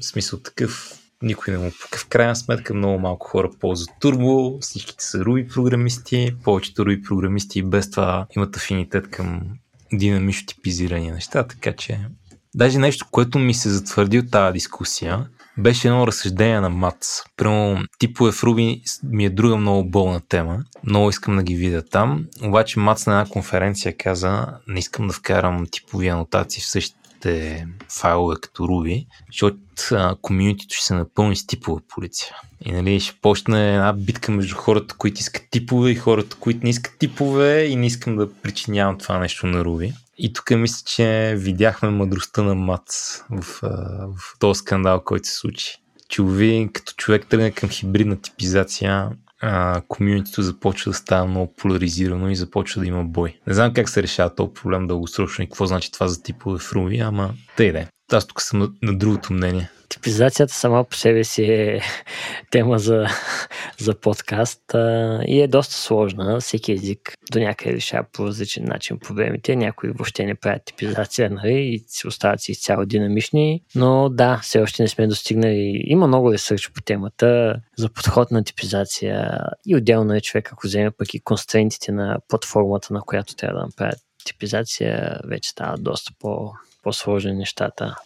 В 0.00 0.04
смисъл 0.04 0.38
такъв 0.38 0.98
никой 1.22 1.52
не 1.52 1.58
му 1.58 1.70
пука. 1.82 1.98
В 1.98 2.06
крайна 2.08 2.36
сметка 2.36 2.74
много 2.74 2.98
малко 2.98 3.26
хора 3.26 3.50
ползват 3.60 3.90
Turbo, 4.00 4.62
всичките 4.62 5.04
са 5.04 5.18
Ruby 5.18 5.54
програмисти, 5.54 6.34
повечето 6.44 6.82
Ruby 6.84 7.08
програмисти 7.08 7.58
и 7.58 7.62
без 7.62 7.90
това 7.90 8.26
имат 8.36 8.56
афинитет 8.56 9.10
към 9.10 9.42
динамично 9.92 10.46
типизирани 10.46 11.10
неща, 11.10 11.46
така 11.46 11.72
че 11.72 12.00
даже 12.54 12.78
нещо, 12.78 13.06
което 13.10 13.38
ми 13.38 13.54
се 13.54 13.70
затвърди 13.70 14.18
от 14.18 14.30
тази 14.30 14.52
дискусия, 14.52 15.26
беше 15.58 15.88
едно 15.88 16.06
разсъждение 16.06 16.60
на 16.60 16.68
Мац. 16.68 17.22
Прямо 17.36 17.78
типове 17.98 18.32
в 18.32 18.42
Руби 18.42 18.82
ми 19.02 19.24
е 19.24 19.30
друга 19.30 19.56
много 19.56 19.90
болна 19.90 20.20
тема. 20.28 20.64
Много 20.84 21.10
искам 21.10 21.36
да 21.36 21.42
ги 21.42 21.56
видя 21.56 21.82
там. 21.82 22.26
Обаче 22.42 22.78
Мац 22.78 23.06
на 23.06 23.20
една 23.20 23.32
конференция 23.32 23.96
каза, 23.96 24.46
не 24.68 24.78
искам 24.78 25.06
да 25.06 25.12
вкарам 25.12 25.66
типови 25.70 26.08
анотации 26.08 26.62
в 26.62 26.66
същите 26.66 27.05
същите 27.26 27.66
файлове 28.00 28.36
като 28.40 28.62
Ruby, 28.62 29.06
защото 29.26 29.58
комьюнитито 30.22 30.74
ще 30.74 30.84
се 30.84 30.94
напълни 30.94 31.36
с 31.36 31.46
типове 31.46 31.82
полиция. 31.88 32.36
И 32.60 32.72
нали, 32.72 33.00
ще 33.00 33.20
почне 33.20 33.74
една 33.74 33.92
битка 33.92 34.32
между 34.32 34.56
хората, 34.56 34.94
които 34.98 35.20
искат 35.20 35.42
типове 35.50 35.90
и 35.90 35.94
хората, 35.94 36.36
които 36.40 36.60
не 36.62 36.70
искат 36.70 36.98
типове 36.98 37.64
и 37.64 37.76
не 37.76 37.86
искам 37.86 38.16
да 38.16 38.32
причинявам 38.32 38.98
това 38.98 39.18
нещо 39.18 39.46
на 39.46 39.64
Ruby. 39.64 39.92
И 40.18 40.32
тук 40.32 40.50
мисля, 40.50 40.82
че 40.86 41.34
видяхме 41.36 41.90
мъдростта 41.90 42.42
на 42.42 42.54
Мац 42.54 43.20
в, 43.30 43.60
в 44.16 44.38
този 44.38 44.58
скандал, 44.58 45.00
който 45.04 45.28
се 45.28 45.34
случи. 45.34 45.76
Че 46.08 46.22
като 46.72 46.92
човек 46.96 47.26
тръгне 47.26 47.50
към 47.50 47.68
хибридна 47.68 48.20
типизация, 48.20 49.10
комьюнитито 49.88 50.42
започва 50.42 50.90
да 50.90 50.96
става 50.96 51.26
много 51.26 51.54
поляризирано 51.54 52.30
и 52.30 52.36
започва 52.36 52.80
да 52.80 52.86
има 52.86 53.04
бой. 53.04 53.38
Не 53.46 53.54
знам 53.54 53.74
как 53.74 53.88
се 53.88 54.02
решава 54.02 54.34
този 54.34 54.52
проблем 54.54 54.86
дългосрочно 54.86 55.44
и 55.44 55.46
какво 55.46 55.66
значи 55.66 55.92
това 55.92 56.08
за 56.08 56.22
типове 56.22 56.58
Ruby, 56.58 57.08
ама 57.08 57.34
тъй 57.56 57.72
да 57.72 57.78
е. 57.78 57.86
Аз 58.12 58.26
тук 58.26 58.42
съм 58.42 58.58
на, 58.58 58.70
на 58.82 58.98
другото 58.98 59.32
мнение. 59.32 59.70
Типизацията 59.96 60.54
сама 60.54 60.84
по 60.84 60.96
себе 60.96 61.24
си 61.24 61.42
е 61.44 61.80
тема 62.50 62.78
за, 62.78 63.06
за 63.78 63.94
подкаст 63.94 64.74
а, 64.74 65.20
и 65.26 65.40
е 65.40 65.48
доста 65.48 65.74
сложна. 65.74 66.40
Всеки 66.40 66.72
език 66.72 67.14
до 67.32 67.38
някъде 67.38 67.76
решава 67.76 68.06
по 68.12 68.26
различен 68.26 68.64
начин 68.64 68.98
проблемите. 68.98 69.56
Някои 69.56 69.90
въобще 69.90 70.24
не 70.24 70.34
правят 70.34 70.64
типизация 70.64 71.30
нали, 71.30 71.58
и 71.58 71.84
си 71.88 72.06
остават 72.06 72.40
си 72.40 72.52
изцяло 72.52 72.84
динамични. 72.84 73.62
Но 73.74 74.08
да, 74.08 74.40
все 74.42 74.60
още 74.60 74.82
не 74.82 74.88
сме 74.88 75.06
достигнали. 75.06 75.82
Има 75.84 76.06
много 76.06 76.32
ресърч 76.32 76.70
по 76.74 76.80
темата 76.82 77.56
за 77.78 77.88
подход 77.88 78.30
на 78.30 78.44
типизация 78.44 79.40
и 79.66 79.76
отделно 79.76 80.14
е 80.14 80.20
човек, 80.20 80.52
ако 80.52 80.66
вземе 80.66 80.90
пък 80.90 81.14
и 81.14 81.20
констрентите 81.20 81.92
на 81.92 82.18
платформата, 82.28 82.94
на 82.94 83.00
която 83.00 83.36
трябва 83.36 83.60
да 83.60 83.66
направят 83.66 83.98
типизация, 84.24 85.20
вече 85.24 85.50
става 85.50 85.76
доста 85.78 86.12
по, 86.18 86.52
по-сложни 86.82 87.32
нещата. 87.32 87.96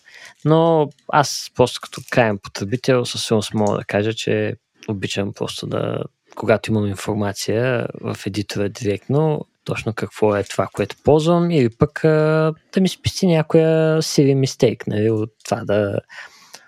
Но 0.45 0.89
аз 1.09 1.51
просто 1.55 1.81
като 1.83 2.01
крайен 2.11 2.39
потребител 2.39 3.05
със 3.05 3.25
сигурност 3.25 3.55
мога 3.55 3.79
да 3.79 3.85
кажа, 3.85 4.15
че 4.15 4.55
обичам 4.89 5.33
просто 5.33 5.67
да, 5.67 5.99
когато 6.37 6.71
имам 6.71 6.87
информация 6.87 7.87
в 8.01 8.17
едитора 8.27 8.69
директно, 8.69 9.41
точно 9.65 9.93
какво 9.93 10.37
е 10.37 10.45
това, 10.45 10.69
което 10.73 10.97
ползвам, 11.05 11.51
или 11.51 11.71
пък 11.79 12.01
да 12.03 12.81
ми 12.81 12.89
спести 12.89 13.27
някоя 13.27 14.03
сири 14.03 14.35
мистейк, 14.35 14.87
нали, 14.87 15.11
от 15.11 15.31
това 15.45 15.65
да 15.65 16.01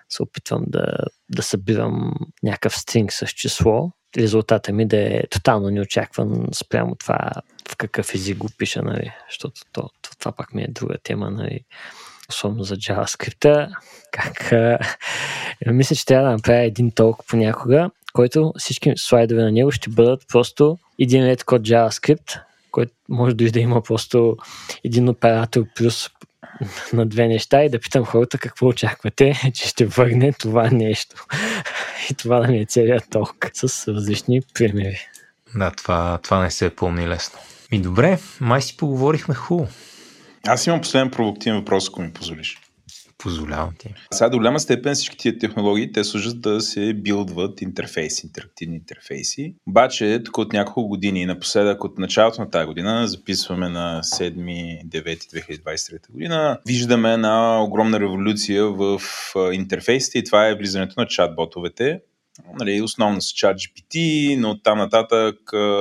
се 0.08 0.22
опитвам 0.22 0.64
да, 0.66 0.96
да 1.28 1.42
събирам 1.42 2.14
някакъв 2.42 2.76
стринг 2.76 3.12
с 3.12 3.26
число, 3.26 3.90
резултата 4.16 4.72
ми 4.72 4.88
да 4.88 4.96
е 4.96 5.22
тотално 5.30 5.70
неочакван 5.70 6.46
спрямо 6.54 6.94
това 6.94 7.30
в 7.68 7.76
какъв 7.76 8.14
език 8.14 8.38
го 8.38 8.48
пиша, 8.58 8.82
нали, 8.82 9.12
защото 9.30 9.60
то, 9.72 9.82
то, 10.02 10.10
това 10.18 10.32
пак 10.32 10.54
ми 10.54 10.62
е 10.62 10.68
друга 10.68 10.94
тема, 11.02 11.30
нали, 11.30 11.60
особено 12.32 12.64
за 12.64 12.76
JavaScript. 12.76 13.74
Как, 14.12 14.52
мисля, 15.66 15.96
че 15.96 16.06
трябва 16.06 16.26
да 16.26 16.32
направя 16.32 16.62
един 16.62 16.90
толк 16.90 17.20
понякога, 17.28 17.90
който 18.12 18.52
всички 18.58 18.92
слайдове 18.96 19.42
на 19.42 19.52
него 19.52 19.70
ще 19.70 19.90
бъдат 19.90 20.22
просто 20.28 20.78
един 20.98 21.24
лет 21.24 21.44
код 21.44 21.62
JavaScript, 21.62 22.40
който 22.70 22.92
може 23.08 23.34
дори 23.34 23.50
да 23.50 23.60
има 23.60 23.82
просто 23.82 24.36
един 24.84 25.08
оператор 25.08 25.64
плюс 25.76 26.10
на 26.92 27.06
две 27.06 27.28
неща 27.28 27.64
и 27.64 27.70
да 27.70 27.80
питам 27.80 28.04
хората 28.04 28.38
какво 28.38 28.66
очаквате, 28.66 29.40
че 29.54 29.68
ще 29.68 29.86
върне 29.86 30.32
това 30.32 30.70
нещо. 30.70 31.26
И 32.10 32.14
това 32.14 32.40
да 32.40 32.48
ми 32.48 32.58
е 32.58 32.66
целият 32.66 33.04
толк 33.10 33.50
с 33.54 33.88
различни 33.92 34.42
примери. 34.54 34.98
Да, 35.54 35.70
това, 35.70 36.18
това 36.22 36.42
не 36.42 36.50
се 36.50 36.66
е 36.66 36.70
помни 36.70 37.08
лесно. 37.08 37.38
И 37.72 37.78
добре, 37.78 38.18
май 38.40 38.62
си 38.62 38.76
поговорихме 38.76 39.34
хубаво. 39.34 39.68
Аз 40.46 40.66
имам 40.66 40.80
последен 40.80 41.10
провокативен 41.10 41.58
въпрос, 41.58 41.88
ако 41.88 42.02
ми 42.02 42.12
позволиш. 42.12 42.58
Позволявам 43.18 43.74
ти. 43.78 43.94
Сега 44.12 44.28
до 44.28 44.36
голяма 44.36 44.60
степен 44.60 44.94
всички 44.94 45.16
тия 45.16 45.38
технологии, 45.38 45.92
те 45.92 46.04
служат 46.04 46.40
да 46.40 46.60
се 46.60 46.94
билдват 46.94 47.62
интерфейси, 47.62 48.26
интерактивни 48.26 48.76
интерфейси. 48.76 49.54
Обаче, 49.68 50.22
тук 50.24 50.38
от 50.38 50.52
няколко 50.52 50.88
години, 50.88 51.26
напоследък 51.26 51.84
от 51.84 51.98
началото 51.98 52.40
на 52.40 52.50
тази 52.50 52.66
година, 52.66 53.08
записваме 53.08 53.68
на 53.68 54.00
7-9-2023 54.02 56.12
година, 56.12 56.58
виждаме 56.66 57.12
една 57.12 57.62
огромна 57.62 58.00
революция 58.00 58.64
в 58.64 59.00
интерфейсите 59.52 60.18
и 60.18 60.24
това 60.24 60.48
е 60.48 60.54
влизането 60.54 61.00
на 61.00 61.06
чат-ботовете 61.06 62.00
нали, 62.58 62.82
основно 62.82 63.20
с 63.20 63.32
ChatGPT, 63.32 64.36
но 64.36 64.58
там 64.62 64.78
нататък 64.78 65.36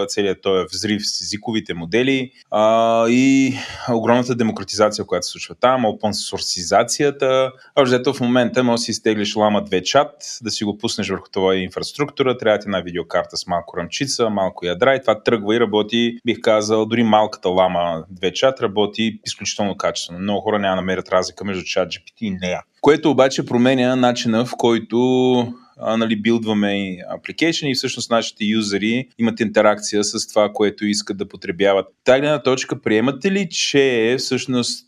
целият 0.08 0.42
този 0.42 0.66
взрив 0.72 1.02
с 1.06 1.22
езиковите 1.22 1.74
модели 1.74 2.32
а, 2.52 3.06
и 3.10 3.54
огромната 3.92 4.36
демократизация, 4.36 5.06
която 5.06 5.26
се 5.26 5.32
случва 5.32 5.56
там, 5.56 5.82
open 5.84 6.12
sourceизацията. 6.12 7.52
Общо 7.76 8.14
в 8.14 8.20
момента 8.20 8.64
може 8.64 8.80
да 8.80 8.84
си 8.84 8.92
изтеглиш 8.92 9.36
лама 9.36 9.64
2 9.64 9.84
чат, 9.84 10.14
да 10.42 10.52
си 10.52 10.64
го 10.64 10.78
пуснеш 10.78 11.10
върху 11.10 11.30
това 11.32 11.56
инфраструктура, 11.56 12.38
трябва 12.38 12.60
ти 12.60 12.68
една 12.68 12.82
видеокарта 12.82 13.38
с 13.38 13.48
малко 13.48 13.78
ръмчица, 13.78 14.30
малко 14.30 14.66
ядра 14.66 14.96
и 14.96 15.02
това 15.02 15.24
тръгва 15.24 15.56
и 15.56 15.60
работи, 15.60 16.18
бих 16.26 16.38
казал, 16.42 16.86
дори 16.86 17.04
малката 17.04 17.50
лама 17.50 18.04
2 18.14 18.34
чат 18.34 18.62
работи 18.62 19.20
изключително 19.26 19.78
качествено. 19.78 20.20
Много 20.20 20.42
хора 20.42 20.60
няма 20.60 20.76
намерят 20.76 21.10
разлика 21.10 21.46
между 21.46 21.64
ChatGPT 21.64 22.22
и 22.22 22.32
нея. 22.32 22.62
Което 22.82 23.12
обаче 23.12 23.46
променя 23.46 23.96
начина 23.96 24.46
в 24.46 24.52
който 24.58 25.54
а, 25.80 25.98
нали, 25.98 26.22
билдваме 26.22 26.98
application 27.18 27.68
и 27.68 27.76
всъщност 27.76 28.12
нашите 28.12 28.46
юзери 28.46 29.08
имат 29.20 29.40
интеракция 29.40 30.04
с 30.04 30.28
това, 30.28 30.50
което 30.54 30.86
искат 30.86 31.18
да 31.18 31.28
потребяват. 31.28 31.86
Та 32.04 32.20
гледна 32.20 32.44
точка, 32.44 32.82
приемате 32.82 33.32
ли, 33.32 33.48
че 33.50 34.16
всъщност 34.20 34.88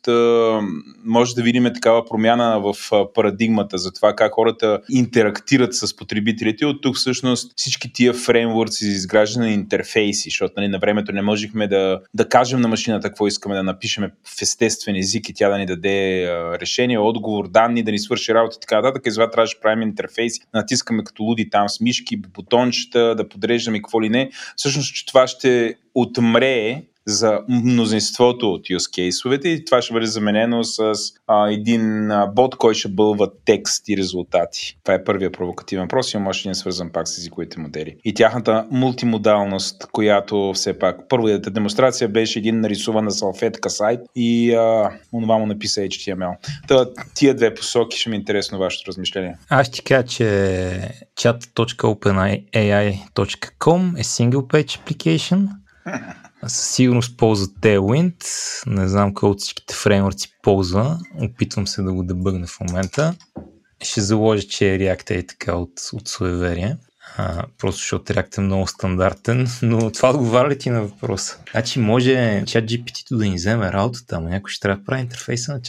може 1.05 1.35
да 1.35 1.41
видим 1.41 1.64
такава 1.64 2.05
промяна 2.05 2.60
в 2.60 2.76
парадигмата 3.14 3.77
за 3.77 3.93
това 3.93 4.15
как 4.15 4.31
хората 4.31 4.80
интерактират 4.89 5.76
с 5.76 5.95
потребителите. 5.95 6.65
От 6.65 6.81
тук 6.81 6.95
всъщност 6.95 7.53
всички 7.55 7.93
тия 7.93 8.14
фреймворци 8.14 8.85
за 8.85 8.91
изграждане 8.91 9.45
на 9.45 9.53
интерфейси, 9.53 10.30
защото 10.30 10.53
нали, 10.57 10.68
на 10.68 10.80
времето 10.80 11.11
не 11.11 11.22
можехме 11.22 11.68
да, 11.68 11.99
да 12.14 12.30
кажем 12.30 12.61
на 12.61 12.68
машината 12.68 13.07
какво 13.07 13.27
искаме 13.27 13.55
да 13.55 13.64
напишем 13.64 14.11
в 14.38 14.41
естествен 14.41 14.95
език 14.95 15.30
и 15.30 15.34
тя 15.34 15.49
да 15.49 15.57
ни 15.57 15.65
даде 15.65 16.27
решение, 16.60 16.99
отговор, 16.99 17.47
данни, 17.47 17.84
да 17.84 17.91
ни 17.91 17.99
свърши 17.99 18.34
работа 18.34 18.57
и 18.57 18.61
така 18.61 18.76
нататък. 18.76 19.03
И 19.05 19.11
затова 19.11 19.31
трябваше 19.31 19.55
да 19.55 19.61
правим 19.61 19.81
интерфейси. 19.81 20.39
Натискаме 20.53 20.82
натискаме 20.84 21.03
като 21.03 21.23
луди 21.23 21.49
там 21.49 21.69
с 21.69 21.80
мишки, 21.80 22.18
бутончета, 22.18 23.15
да 23.15 23.30
подреждаме 23.30 23.77
какво 23.77 24.01
ли 24.01 24.10
не, 24.10 24.31
всъщност, 24.55 24.95
че 24.95 25.05
това 25.05 25.27
ще 25.27 25.76
отмрее 25.95 26.84
за 27.08 27.40
мнозинството 27.50 28.52
от 28.52 28.62
use 28.62 28.78
case 28.78 29.48
и 29.48 29.66
това 29.66 29.82
ще 29.82 29.94
бъде 29.94 30.06
заменено 30.06 30.64
с 30.64 30.94
а, 31.28 31.52
един 31.52 32.12
а, 32.12 32.28
бот, 32.28 32.56
който 32.56 32.80
ще 32.80 32.90
бълва 32.90 33.32
текст 33.46 33.90
и 33.90 33.98
резултати. 33.98 34.78
Това 34.84 34.94
е 34.94 35.04
първия 35.04 35.32
провокативен 35.32 35.84
въпрос 35.84 36.14
и 36.14 36.18
може 36.18 36.40
един 36.40 36.56
свързан 36.56 36.90
пак 36.94 37.08
с 37.08 37.18
езиковите 37.18 37.60
модели. 37.60 37.96
И 38.04 38.14
тяхната 38.14 38.68
мултимодалност, 38.72 39.88
която 39.92 40.52
все 40.54 40.80
пак 40.80 41.00
първата 41.10 41.52
демонстрация 41.52 42.10
беше 42.10 42.40
един 42.40 42.60
нарисуван 42.60 43.06
на 43.06 43.12
салфетка 43.12 43.70
сайт 43.70 44.00
и 44.16 44.54
а, 44.54 44.92
онова 45.14 45.38
му 45.38 45.46
написа 45.46 45.82
HTML. 45.82 46.36
Та, 46.68 46.86
тия 47.14 47.36
две 47.36 47.54
посоки 47.54 48.00
ще 48.00 48.10
ми 48.10 48.16
е 48.16 48.20
интересно 48.20 48.60
вашето 48.60 48.88
размишление. 48.88 49.36
Аз 49.50 49.68
ще 49.68 49.82
кажа, 49.82 50.08
че 50.08 50.24
chat.openai.com 51.16 54.00
е 54.00 54.04
single 54.04 54.48
page 54.48 54.80
application 54.80 55.48
със 56.48 56.70
сигурност 56.70 57.18
ползва 57.18 57.48
Tailwind. 57.48 58.24
Не 58.68 58.88
знам 58.88 59.14
кой 59.14 59.30
от 59.30 59.40
всичките 59.40 59.76
фреймворци 59.76 60.34
ползва. 60.41 60.99
Опитвам 61.22 61.68
се 61.68 61.82
да 61.82 61.94
го 61.94 62.03
дебъгна 62.03 62.48
в 62.48 62.60
момента. 62.60 63.15
Ще 63.84 64.02
заложа, 64.02 64.44
че 64.48 64.65
React 64.65 65.11
е 65.11 65.28
така 65.28 65.56
от, 65.56 65.72
от 65.94 66.07
суеверие. 66.07 66.78
А, 67.18 67.45
просто 67.57 67.80
защото 67.80 68.14
React 68.14 68.38
е 68.38 68.41
много 68.41 68.68
стандартен, 68.68 69.48
но 69.61 69.91
това 69.91 70.10
отговаря 70.10 70.49
ли 70.49 70.57
ти 70.57 70.70
на 70.70 70.82
въпроса? 70.82 71.38
Значи 71.52 71.80
може 71.80 72.44
GPT 72.45 73.18
да 73.18 73.24
ни 73.26 73.36
вземе 73.36 73.72
работата, 73.72 74.15
ама 74.15 74.30
някой 74.30 74.52
ще 74.52 74.61
трябва 74.61 74.80
да 74.80 74.86
прави 74.86 75.02
интерфейса 75.02 75.53
на 75.53 75.61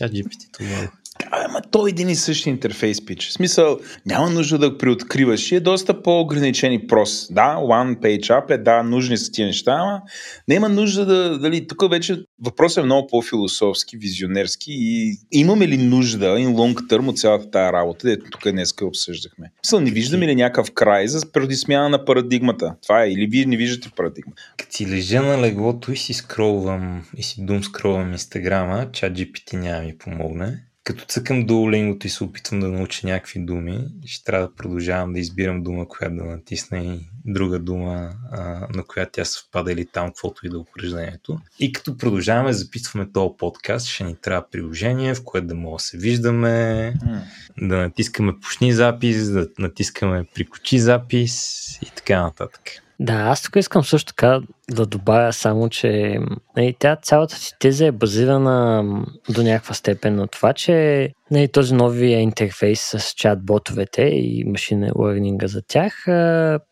тогава. 0.53 0.91
Ама 1.31 1.61
той 1.71 1.89
е 1.89 1.91
един 1.91 2.09
и 2.09 2.17
същи 2.17 2.51
интерфейс 2.51 3.07
пич. 3.07 3.29
В 3.29 3.33
смисъл, 3.33 3.79
няма 4.07 4.31
нужда 4.31 4.59
да 4.59 4.79
преоткриваш 4.79 5.53
и 5.53 5.57
е 5.57 5.61
доста 5.61 6.03
по-ограничен 6.03 6.73
и 6.73 6.87
прост. 6.87 7.35
Да, 7.35 7.57
one 7.57 8.01
page 8.01 8.27
up 8.27 8.51
е, 8.51 8.59
да, 8.59 8.83
нужни 8.83 9.17
са 9.17 9.33
тия 9.33 9.47
неща, 9.47 9.73
ама 9.73 10.03
няма 10.49 10.69
нужда 10.69 11.07
да, 11.07 11.39
дали, 11.39 11.67
тук 11.67 11.91
вече 11.91 12.25
въпросът 12.45 12.83
е 12.83 12.85
много 12.85 13.07
по-философски, 13.07 13.97
визионерски 13.97 14.73
и 14.73 15.19
имаме 15.33 15.69
ли 15.69 15.77
нужда 15.77 16.27
in 16.27 16.49
long 16.55 16.75
term 16.75 17.09
от 17.09 17.19
цялата 17.19 17.51
тая 17.51 17.73
работа, 17.73 18.13
ето 18.13 18.31
тук 18.31 18.53
днес 18.53 18.75
обсъждахме. 18.83 19.53
Мисъл, 19.65 19.81
не 19.81 19.91
виждаме 19.91 20.27
ли 20.27 20.35
някакъв 20.35 20.73
край 20.73 21.09
за 21.09 21.33
преди 21.33 21.57
смяна 21.57 21.89
на 21.89 22.05
парадигмата? 22.05 22.75
Това 22.83 23.05
е, 23.05 23.11
или 23.11 23.27
вие 23.27 23.47
не 23.47 23.57
виждате 23.57 23.91
парадигма? 23.97 24.33
Като 24.57 24.77
си 24.77 24.87
лежа 24.87 25.23
на 25.23 25.43
леглото 25.43 25.93
и 25.93 25.97
си 25.97 26.15
скролвам, 26.15 27.05
и 27.17 27.23
си 27.23 27.37
дум 27.39 27.65
скролвам 27.65 28.13
инстаграма, 28.13 28.93
чат 28.93 29.13
GPT 29.13 29.55
няма 29.55 29.83
ми 29.83 29.99
помогне 29.99 30.63
като 30.85 31.05
цъкам 31.05 31.47
до 31.47 31.71
лингото 31.71 32.07
и 32.07 32.11
се 32.11 32.25
опитвам 32.25 32.61
да 32.61 32.69
науча 32.69 33.07
някакви 33.07 33.41
думи, 33.45 33.87
ще 34.07 34.25
трябва 34.25 34.47
да 34.47 34.55
продължавам 34.55 35.13
да 35.13 35.21
избирам 35.21 35.63
дума, 35.63 35.89
която 35.89 36.17
да 36.17 36.25
натисна 36.25 36.79
и 36.79 37.01
друга 37.25 37.59
дума, 37.59 38.11
а, 38.33 38.67
на 38.75 38.85
която 38.85 39.13
тя 39.13 39.25
съвпада 39.25 39.73
или 39.73 39.87
там, 39.87 40.09
каквото 40.09 40.47
и 40.47 40.49
да 40.49 40.57
е 40.57 40.59
упражнението. 40.59 41.39
И 41.59 41.73
като 41.73 41.99
продължаваме 41.99 42.53
записваме 42.53 43.13
този 43.13 43.37
подкаст, 43.39 43.87
ще 43.87 44.05
ни 44.05 44.17
трябва 44.17 44.51
приложение, 44.51 45.15
в 45.15 45.25
което 45.25 45.47
да 45.47 45.55
мога 45.55 45.77
да 45.77 45.83
се 45.83 45.99
виждаме, 45.99 46.49
mm. 47.07 47.21
да 47.69 47.77
натискаме 47.77 48.41
пушни 48.41 48.73
запис, 48.73 49.31
да 49.31 49.49
натискаме 49.59 50.25
прикочи 50.35 50.79
запис 50.79 51.65
и 51.83 51.91
така 51.97 52.23
нататък. 52.23 52.84
Да, 53.01 53.13
аз 53.13 53.43
тук 53.43 53.57
искам 53.57 53.85
също 53.85 54.13
така 54.13 54.41
да 54.71 54.87
добавя 54.87 55.33
само, 55.33 55.69
че 55.69 56.19
нали, 56.57 56.75
тя 56.79 56.97
цялата 56.97 57.37
си 57.37 57.53
теза 57.61 57.87
е 57.87 57.93
базирана 57.93 58.85
до 59.29 59.43
някаква 59.43 59.75
степен 59.75 60.15
на 60.17 60.29
това, 60.29 60.53
че 60.53 61.11
нали, 61.31 61.49
този 61.49 61.75
новия 61.75 62.21
интерфейс 62.21 62.81
с 62.81 62.99
чат-ботовете 62.99 64.01
и 64.01 64.45
машина 64.45 64.93
лърнинга 64.99 65.47
за 65.47 65.63
тях, 65.69 65.95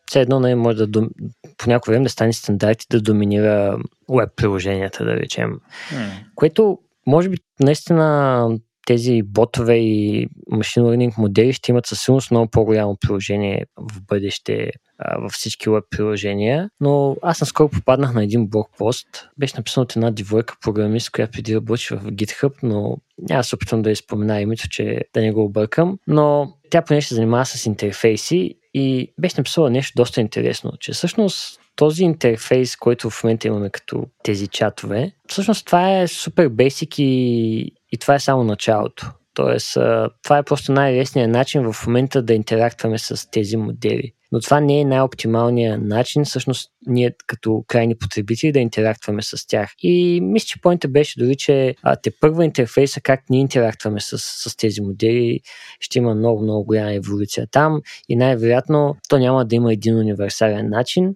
все 0.05 0.21
едно 0.21 0.39
нали, 0.39 0.55
може 0.55 0.77
да 0.77 0.87
дом... 0.87 1.09
по 1.57 1.69
някое 1.69 1.91
време 1.91 2.03
да 2.03 2.09
стане 2.09 2.33
стандарт 2.33 2.83
и 2.83 2.87
да 2.91 3.01
доминира 3.01 3.77
веб 4.09 4.29
приложенията, 4.35 5.05
да 5.05 5.15
речем. 5.15 5.51
Mm. 5.51 6.09
Което 6.35 6.77
може 7.07 7.29
би 7.29 7.37
наистина 7.59 8.47
тези 8.85 9.21
ботове 9.25 9.75
и 9.75 10.27
машин 10.51 10.83
learning 10.83 11.17
модели 11.17 11.53
ще 11.53 11.71
имат 11.71 11.85
със 11.85 12.01
сигурност 12.01 12.31
много 12.31 12.49
по-голямо 12.49 12.97
приложение 13.01 13.65
в 13.77 14.01
бъдеще 14.07 14.71
във 15.19 15.31
всички 15.31 15.69
веб 15.69 15.83
приложения, 15.89 16.69
но 16.79 17.15
аз 17.21 17.41
наскоро 17.41 17.69
попаднах 17.69 18.13
на 18.13 18.23
един 18.23 18.47
блог 18.47 18.69
пост, 18.77 19.07
беше 19.37 19.53
написан 19.57 19.83
от 19.83 19.95
една 19.95 20.11
девойка 20.11 20.55
програмист, 20.61 21.11
която 21.11 21.31
преди 21.31 21.55
работи 21.55 21.87
в 21.91 22.03
GitHub, 22.03 22.53
но 22.63 22.97
няма 23.17 23.43
се 23.43 23.55
опитвам 23.55 23.81
да 23.81 23.91
изпомена 23.91 24.41
името, 24.41 24.69
че 24.69 25.01
да 25.13 25.21
не 25.21 25.31
го 25.31 25.43
объркам, 25.43 25.97
но 26.07 26.53
тя 26.69 26.81
поне 26.81 27.01
се 27.01 27.15
занимава 27.15 27.45
с 27.45 27.65
интерфейси 27.65 28.55
и 28.73 29.13
беше 29.19 29.35
написала 29.37 29.69
нещо 29.69 29.93
доста 29.95 30.21
интересно, 30.21 30.71
че 30.79 30.91
всъщност 30.91 31.59
този 31.75 32.03
интерфейс, 32.03 32.75
който 32.75 33.09
в 33.09 33.23
момента 33.23 33.47
имаме 33.47 33.69
като 33.69 34.05
тези 34.23 34.47
чатове, 34.47 35.11
всъщност 35.27 35.65
това 35.65 35.99
е 35.99 36.07
супер 36.07 36.47
бейсик 36.49 36.99
и, 36.99 37.71
и 37.91 37.97
това 37.97 38.15
е 38.15 38.19
само 38.19 38.43
началото. 38.43 39.11
Тоест, 39.33 39.77
това 40.23 40.37
е 40.37 40.43
просто 40.43 40.71
най-лесният 40.71 41.31
начин 41.31 41.73
в 41.73 41.87
момента 41.87 42.21
да 42.21 42.33
интерактваме 42.33 42.97
с 42.97 43.31
тези 43.31 43.57
модели. 43.57 44.13
Но 44.33 44.39
това 44.39 44.59
не 44.59 44.79
е 44.79 44.85
най-оптималният 44.85 45.81
начин, 45.81 46.25
всъщност 46.25 46.71
ние 46.87 47.11
като 47.27 47.63
крайни 47.67 47.95
потребители 47.95 48.51
да 48.51 48.59
интерактваме 48.59 49.21
с 49.21 49.47
тях. 49.47 49.69
И 49.79 50.21
мисля, 50.21 50.45
че 50.45 50.61
поинта 50.61 50.87
беше 50.87 51.19
дори, 51.19 51.35
че 51.35 51.75
а, 51.83 51.95
те 51.95 52.11
първа 52.19 52.45
интерфейса, 52.45 53.01
как 53.01 53.19
ние 53.29 53.39
интерактваме 53.39 53.99
с, 53.99 54.17
с 54.17 54.57
тези 54.57 54.81
модели, 54.81 55.39
ще 55.79 55.97
има 55.97 56.15
много, 56.15 56.43
много 56.43 56.65
голяма 56.65 56.93
еволюция 56.93 57.47
там 57.51 57.81
и 58.09 58.15
най-вероятно 58.15 58.95
то 59.09 59.17
няма 59.17 59.45
да 59.45 59.55
има 59.55 59.73
един 59.73 59.97
универсален 59.97 60.69
начин. 60.69 61.15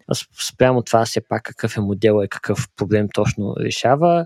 Спрямо 0.49 0.81
това 0.81 1.06
все 1.06 1.22
пак 1.22 1.44
какъв 1.44 1.77
е 1.77 1.81
модел 1.81 2.22
и 2.23 2.27
какъв 2.27 2.68
проблем 2.76 3.07
точно 3.14 3.56
решава 3.60 4.26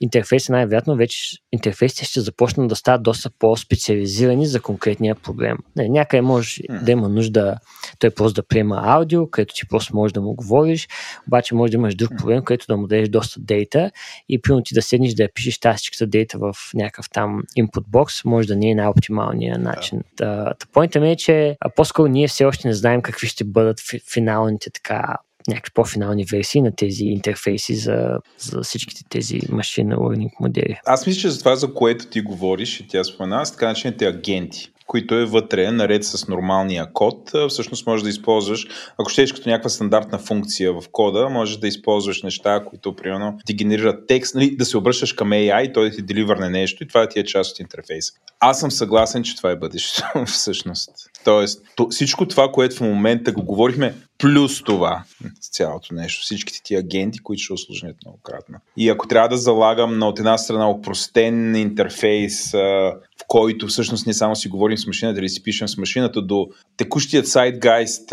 интерфейси 0.00 0.52
най-вероятно 0.52 0.96
вече 0.96 1.36
интерфейсите 1.52 2.04
ще 2.04 2.20
започнат 2.20 2.68
да 2.68 2.76
стават 2.76 3.02
доста 3.02 3.30
по-специализирани 3.38 4.46
за 4.46 4.60
конкретния 4.60 5.14
проблем. 5.14 5.58
Не, 5.76 5.88
някъде 5.88 6.20
може 6.20 6.62
mm. 6.62 6.82
да 6.82 6.92
има 6.92 7.08
нужда 7.08 7.56
той 7.98 8.10
просто 8.10 8.42
да 8.42 8.46
приема 8.46 8.80
аудио, 8.84 9.30
където 9.30 9.54
ти 9.54 9.68
просто 9.68 9.96
можеш 9.96 10.12
да 10.12 10.20
му 10.20 10.34
говориш, 10.34 10.88
обаче 11.26 11.54
може 11.54 11.70
да 11.70 11.76
имаш 11.76 11.94
друг 11.94 12.10
проблем, 12.18 12.44
където 12.44 12.66
да 12.68 12.76
му 12.76 12.86
дадеш 12.86 13.08
доста 13.08 13.40
дейта 13.40 13.90
и 14.28 14.42
примерно 14.42 14.62
ти 14.62 14.74
да 14.74 14.82
седнеш 14.82 15.14
да 15.14 15.22
я 15.22 15.28
пишеш 15.34 15.58
тази 15.58 15.76
всичката 15.76 16.06
дейта 16.06 16.38
в 16.38 16.54
някакъв 16.74 17.10
там 17.10 17.42
input 17.58 17.84
box, 17.90 18.24
може 18.24 18.48
да 18.48 18.56
не 18.56 18.70
е 18.70 18.74
най-оптималният 18.74 19.62
начин. 19.62 20.00
Да. 20.16 20.52
Та, 20.92 21.00
ми 21.00 21.10
е, 21.10 21.16
че 21.16 21.56
по-скоро 21.76 22.08
ние 22.08 22.28
все 22.28 22.44
още 22.44 22.68
не 22.68 22.74
знаем 22.74 23.02
какви 23.02 23.26
ще 23.26 23.44
бъдат 23.44 23.80
финалните 24.12 24.70
така 24.70 25.16
някакви 25.48 25.72
по-финални 25.74 26.24
версии 26.32 26.62
на 26.62 26.76
тези 26.76 27.04
интерфейси 27.04 27.74
за, 27.74 28.18
за 28.38 28.60
всичките 28.62 29.02
тези 29.08 29.40
машин 29.48 29.88
learning 29.88 30.30
модели. 30.40 30.80
Аз 30.86 31.06
мисля, 31.06 31.20
че 31.20 31.30
за 31.30 31.38
това, 31.38 31.56
за 31.56 31.74
което 31.74 32.06
ти 32.06 32.20
говориш 32.20 32.80
и 32.80 32.88
тя 32.88 33.04
спомена, 33.04 33.46
с 33.46 33.52
така 33.52 33.68
начините 33.68 34.06
агенти 34.06 34.72
които 34.86 35.14
е 35.14 35.24
вътре, 35.24 35.70
наред 35.70 36.04
с 36.04 36.28
нормалния 36.28 36.92
код, 36.92 37.30
всъщност 37.48 37.86
можеш 37.86 38.02
да 38.02 38.08
използваш, 38.08 38.66
ако 38.98 39.10
щеш 39.10 39.32
като 39.32 39.48
някаква 39.48 39.70
стандартна 39.70 40.18
функция 40.18 40.72
в 40.72 40.82
кода, 40.92 41.28
можеш 41.28 41.56
да 41.56 41.68
използваш 41.68 42.22
неща, 42.22 42.64
които 42.64 42.96
примерно 42.96 43.38
ти 43.46 43.54
генерират 43.54 44.06
текст, 44.06 44.34
нали, 44.34 44.56
да 44.56 44.64
се 44.64 44.78
обръщаш 44.78 45.12
към 45.12 45.30
AI, 45.30 45.74
той 45.74 45.90
да 45.90 45.96
ти 45.96 46.02
деливърне 46.02 46.50
нещо 46.50 46.82
и 46.82 46.88
това 46.88 47.08
ти 47.08 47.18
е 47.18 47.24
част 47.24 47.52
от 47.52 47.58
интерфейса. 47.58 48.12
Аз 48.40 48.60
съм 48.60 48.70
съгласен, 48.70 49.22
че 49.22 49.36
това 49.36 49.50
е 49.50 49.56
бъдещето 49.56 50.06
всъщност. 50.26 50.90
Тоест, 51.24 51.62
то, 51.76 51.88
всичко 51.90 52.28
това, 52.28 52.52
което 52.52 52.76
в 52.76 52.80
момента 52.80 53.32
го 53.32 53.42
говорихме, 53.42 53.94
плюс 54.18 54.62
това 54.62 55.04
с 55.40 55.48
цялото 55.48 55.94
нещо, 55.94 56.22
всичките 56.22 56.62
ти 56.62 56.74
агенти, 56.74 57.18
които 57.18 57.42
ще 57.42 57.52
осложнят 57.52 57.96
многократно. 58.04 58.58
И 58.76 58.88
ако 58.88 59.08
трябва 59.08 59.28
да 59.28 59.36
залагам 59.36 59.98
на 59.98 60.08
от 60.08 60.18
една 60.18 60.38
страна 60.38 60.70
опростен 60.70 61.56
интерфейс, 61.56 62.52
в 62.52 63.24
който 63.28 63.66
всъщност 63.66 64.06
не 64.06 64.14
само 64.14 64.36
си 64.36 64.48
говорим 64.48 64.78
с 64.78 64.86
машината 64.86 65.20
или 65.20 65.28
си 65.28 65.42
пишем 65.42 65.68
с 65.68 65.76
машината, 65.76 66.22
до 66.22 66.48
текущият 66.76 67.28
сайтгайст, 67.28 68.12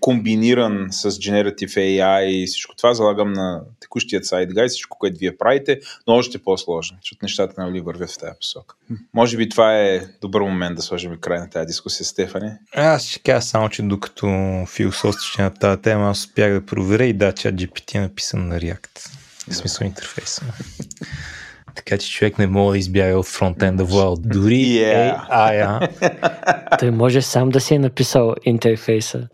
комбиниран 0.00 0.88
с 0.90 1.10
Generative 1.10 1.76
AI 1.76 2.24
и 2.24 2.46
всичко 2.46 2.76
това, 2.76 2.94
залагам 2.94 3.32
на 3.32 3.60
текущият 3.80 4.24
сайтгайст, 4.26 4.72
всичко, 4.72 4.98
което 4.98 5.18
вие 5.18 5.36
правите, 5.36 5.80
но 6.06 6.14
още 6.14 6.38
по-сложно, 6.38 6.96
защото 7.02 7.18
нещата 7.22 7.62
нали 7.62 7.80
вървят 7.80 8.10
в 8.10 8.18
тази 8.18 8.38
посока. 8.40 8.76
Може 9.14 9.36
би 9.36 9.48
това 9.48 9.78
е 9.78 10.00
добър 10.20 10.40
момент 10.40 10.76
да 10.76 10.82
сложим 10.82 11.16
край 11.20 11.38
на 11.38 11.50
тази 11.50 11.66
дискусия, 11.66 12.06
Стефане. 12.06 12.58
Аз 12.74 13.06
ще 13.06 13.18
кажа 13.18 13.42
само, 13.42 13.68
че 13.68 13.82
докато 13.82 14.26
философстваше 14.68 15.31
на 15.38 15.50
тази 15.50 15.82
тема, 15.82 16.10
аз 16.10 16.18
успях 16.18 16.52
да 16.52 16.66
проверя 16.66 17.04
и 17.04 17.12
да, 17.12 17.32
че 17.32 17.48
GPT 17.48 17.94
е 17.94 18.00
написан 18.00 18.48
на 18.48 18.60
React. 18.60 19.08
В 19.50 19.54
смисъл 19.54 19.86
интерфейса. 19.86 20.42
Така 21.74 21.98
че 21.98 22.10
човек 22.10 22.38
не 22.38 22.46
може 22.46 22.72
да 22.72 22.78
избяга 22.78 23.18
от 23.18 23.26
фронтенда 23.26 23.84
Вал. 23.84 24.16
Дори 24.18 24.54
yeah. 24.54 25.28
AI. 25.30 25.88
Той 26.78 26.90
може 26.90 27.22
сам 27.22 27.48
да 27.48 27.60
си 27.60 27.74
е 27.74 27.78
написал 27.78 28.34
интерфейса. 28.44 29.28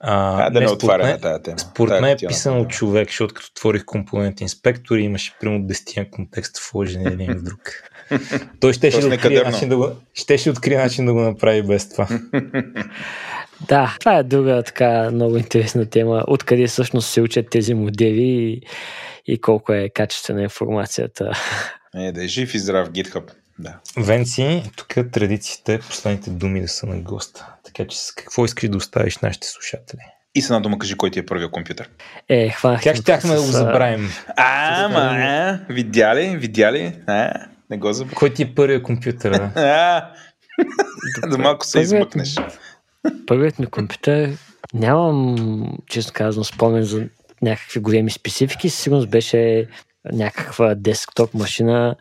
А, 0.00 0.46
а, 0.46 0.50
да 0.50 0.60
не, 0.60 0.66
не 0.66 0.72
отваряме 0.72 1.18
тази 1.18 1.42
тема. 1.42 1.58
Според 1.58 2.00
мен 2.00 2.10
е 2.10 2.16
писан 2.28 2.60
от 2.60 2.68
човек, 2.68 3.08
защото 3.08 3.34
като 3.34 3.46
отворих 3.50 3.84
компонент 3.84 4.40
инспектор 4.40 4.96
имаше 4.96 5.34
примерно 5.40 5.64
10 5.64 6.10
контекст 6.10 6.58
вложени 6.72 7.06
един 7.06 7.34
в 7.34 7.42
друг. 7.42 7.60
Той 8.60 8.72
ще, 8.72 8.90
ще, 8.90 9.06
открие 9.06 9.42
начин 9.42 9.68
да 9.68 9.76
го, 9.76 9.88
ще, 10.14 10.38
ще 10.38 10.50
открие 10.50 10.78
начин 10.78 11.06
да 11.06 11.12
го 11.12 11.20
направи 11.20 11.62
без 11.62 11.88
това. 11.88 12.08
Да, 13.68 13.96
това 14.00 14.16
е 14.16 14.22
друга 14.22 14.62
така 14.62 15.10
много 15.10 15.36
интересна 15.36 15.86
тема. 15.86 16.24
Откъде 16.26 16.66
всъщност 16.66 17.10
се 17.10 17.20
учат 17.20 17.50
тези 17.50 17.74
модели 17.74 18.22
и, 18.22 18.62
и 19.26 19.40
колко 19.40 19.72
е 19.72 19.88
качествена 19.88 20.42
информацията. 20.42 21.32
Е, 21.94 22.12
да 22.12 22.24
е 22.24 22.26
жив 22.26 22.54
и 22.54 22.58
здрав 22.58 22.88
GitHub. 22.88 23.32
Да. 23.58 23.78
Венци, 23.96 24.62
тук 24.76 24.88
традициите 25.12 25.78
последните 25.78 26.30
думи 26.30 26.60
да 26.60 26.68
са 26.68 26.86
на 26.86 27.00
госта. 27.00 27.54
Така 27.64 27.86
че 27.88 27.98
с 27.98 28.12
какво 28.12 28.44
искаш 28.44 28.68
да 28.68 28.76
оставиш 28.76 29.18
нашите 29.18 29.46
слушатели? 29.46 30.00
И 30.34 30.42
с 30.42 30.44
една 30.44 30.60
дума 30.60 30.78
кажи 30.78 30.94
кой 30.94 31.10
ти 31.10 31.18
е 31.18 31.26
първия 31.26 31.50
компютър. 31.50 31.88
Е, 32.28 32.50
хванах. 32.50 32.82
Как 32.82 32.96
щяхме 32.96 33.34
да 33.34 33.40
го 33.40 33.46
забравим? 33.46 34.10
А, 34.36 34.88
ма, 34.88 34.98
а, 34.98 35.60
видя 35.68 36.16
ли, 36.16 36.36
видя 36.36 36.72
ли? 36.72 36.96
А, 37.06 37.32
не 37.70 37.78
го 37.78 37.92
забравя. 37.92 38.16
Кой 38.16 38.32
ти 38.32 38.42
е 38.42 38.54
първия 38.54 38.82
компютър? 38.82 39.32
А, 39.54 40.10
да 41.30 41.38
малко 41.38 41.66
се 41.66 41.80
измъкнеш. 41.80 42.36
Първият 43.26 43.58
ми 43.58 43.66
компютър 43.66 44.36
нямам, 44.74 45.78
честно 45.86 46.12
казвам, 46.14 46.44
спомен 46.44 46.82
за 46.82 47.08
някакви 47.42 47.80
големи 47.80 48.10
специфики. 48.10 48.70
Сигурно 48.70 49.06
беше 49.06 49.68
някаква 50.12 50.74
десктоп 50.74 51.34
машина, 51.34 51.96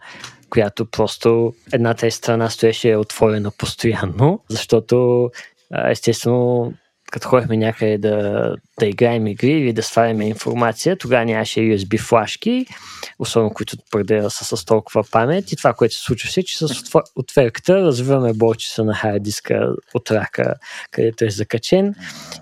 която 0.49 0.85
просто 0.85 1.53
едната 1.73 2.07
е 2.07 2.11
страна 2.11 2.49
стоеше 2.49 2.95
отворена 2.95 3.51
постоянно, 3.51 4.39
защото 4.49 5.29
естествено 5.89 6.73
като 7.11 7.27
ходихме 7.27 7.57
някъде 7.57 7.97
да, 7.97 8.55
да 8.79 8.85
играем 8.85 9.27
игри 9.27 9.51
или 9.51 9.73
да 9.73 9.83
сваляме 9.83 10.27
информация, 10.27 10.95
тогава 10.97 11.25
нямаше 11.25 11.59
USB 11.59 11.99
флашки, 11.99 12.65
особено 13.19 13.53
които 13.53 13.77
твърде 13.77 14.29
са 14.29 14.57
с 14.57 14.65
толкова 14.65 15.03
памет 15.11 15.51
и 15.51 15.55
това, 15.55 15.73
което 15.73 15.95
се 15.95 16.01
случваше, 16.01 16.43
че 16.43 16.57
с 16.57 16.83
отверката 17.15 17.81
развиваме 17.81 18.33
болчица 18.33 18.83
на 18.83 18.93
хард 18.93 19.23
диска 19.23 19.67
от 19.93 20.11
рака, 20.11 20.53
където 20.91 21.25
е 21.25 21.29
закачен 21.29 21.95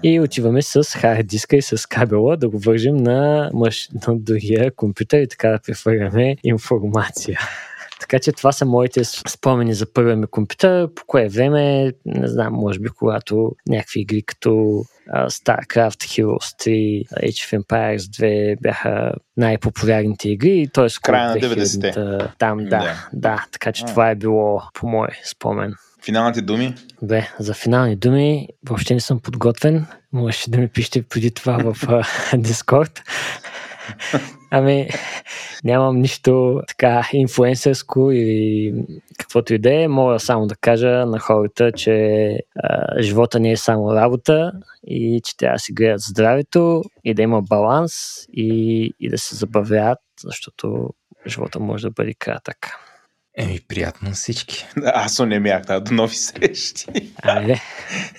и 0.04 0.20
отиваме 0.20 0.62
с 0.62 0.84
хард 0.84 1.28
диска 1.28 1.58
и 1.58 1.62
с 1.62 1.90
кабела 1.90 2.38
да 2.38 2.50
го 2.50 2.60
вържим 2.60 2.98
на, 2.98 3.50
мъж, 3.54 3.90
на 4.08 4.20
другия 4.20 4.76
компютър 4.76 5.22
и 5.22 5.28
така 5.28 5.50
да 5.50 5.60
прехвърляме 5.60 6.36
информация. 6.44 7.40
Така 8.00 8.20
че 8.20 8.32
това 8.32 8.52
са 8.52 8.66
моите 8.66 9.04
спомени 9.04 9.74
за 9.74 9.94
първия 9.94 10.16
ми 10.16 10.28
компютър. 10.28 10.94
По 10.96 11.04
кое 11.08 11.30
време, 11.30 11.92
не 12.06 12.28
знам, 12.28 12.54
може 12.54 12.80
би 12.80 12.90
когато 12.90 13.52
някакви 13.68 14.00
игри 14.00 14.24
като 14.24 14.50
uh, 14.50 14.84
StarCraft, 15.16 15.90
Heroes 15.90 16.38
3, 16.38 17.08
Age 17.08 17.30
of 17.30 17.64
Empires 17.64 17.98
2 17.98 18.62
бяха 18.62 19.12
най-популярните 19.38 20.30
игри, 20.30 20.68
т.е. 20.74 20.88
края 21.04 21.30
на 21.30 21.36
90-те. 21.36 22.28
Там, 22.40 22.58
да, 22.58 22.70
да, 22.70 23.10
да, 23.14 23.46
така 23.52 23.72
че 23.72 23.84
а. 23.84 23.88
това 23.88 24.10
е 24.10 24.16
било 24.16 24.62
по 24.74 24.88
мой 24.88 25.08
спомен. 25.32 25.74
Финалните 26.06 26.42
думи? 26.42 26.76
Бе, 27.02 27.28
за 27.40 27.54
финални 27.54 27.96
думи 27.96 28.48
въобще 28.70 28.94
не 28.94 29.00
съм 29.00 29.20
подготвен. 29.20 29.86
Можеше 30.14 30.52
да 30.52 30.58
ми 30.58 30.68
пишете 30.68 31.02
преди 31.02 31.32
това 31.32 31.58
в 31.58 31.74
Discord. 32.34 33.02
Ами, 34.52 34.90
нямам 35.64 36.00
нищо 36.00 36.62
така 36.68 37.10
инфлуенсърско 37.14 38.12
или 38.12 38.74
каквото 39.18 39.54
и 39.54 39.60
да 39.60 39.84
е. 39.84 39.88
Мога 39.88 40.20
само 40.20 40.48
да 40.48 40.56
кажа 40.56 41.06
на 41.06 41.20
хората, 41.20 41.72
че 41.72 42.38
а, 42.56 43.02
живота 43.02 43.40
не 43.40 43.52
е 43.52 43.58
само 43.58 43.94
работа 43.94 44.52
и 44.88 45.22
че 45.24 45.38
трябва 45.38 45.56
да 45.56 45.60
си 45.60 45.74
гледат 45.74 46.02
здравето 46.02 46.84
и 47.04 47.14
да 47.14 47.22
има 47.22 47.42
баланс 47.42 47.94
и, 48.34 48.94
и 49.00 49.10
да 49.10 49.18
се 49.18 49.36
забавляват, 49.36 50.00
защото 50.24 50.90
живота 51.28 51.60
може 51.60 51.88
да 51.88 51.92
бъде 51.92 52.14
кратък. 52.14 52.58
Еми, 53.38 53.60
приятно 53.68 54.10
на 54.10 54.16
всички. 54.16 54.68
Аз 54.86 55.20
не 55.20 55.40
мях, 55.40 55.62
да, 55.62 55.80
до 55.80 55.94
нови 55.94 56.16
срещи. 56.16 56.86
Айде. 57.24 57.62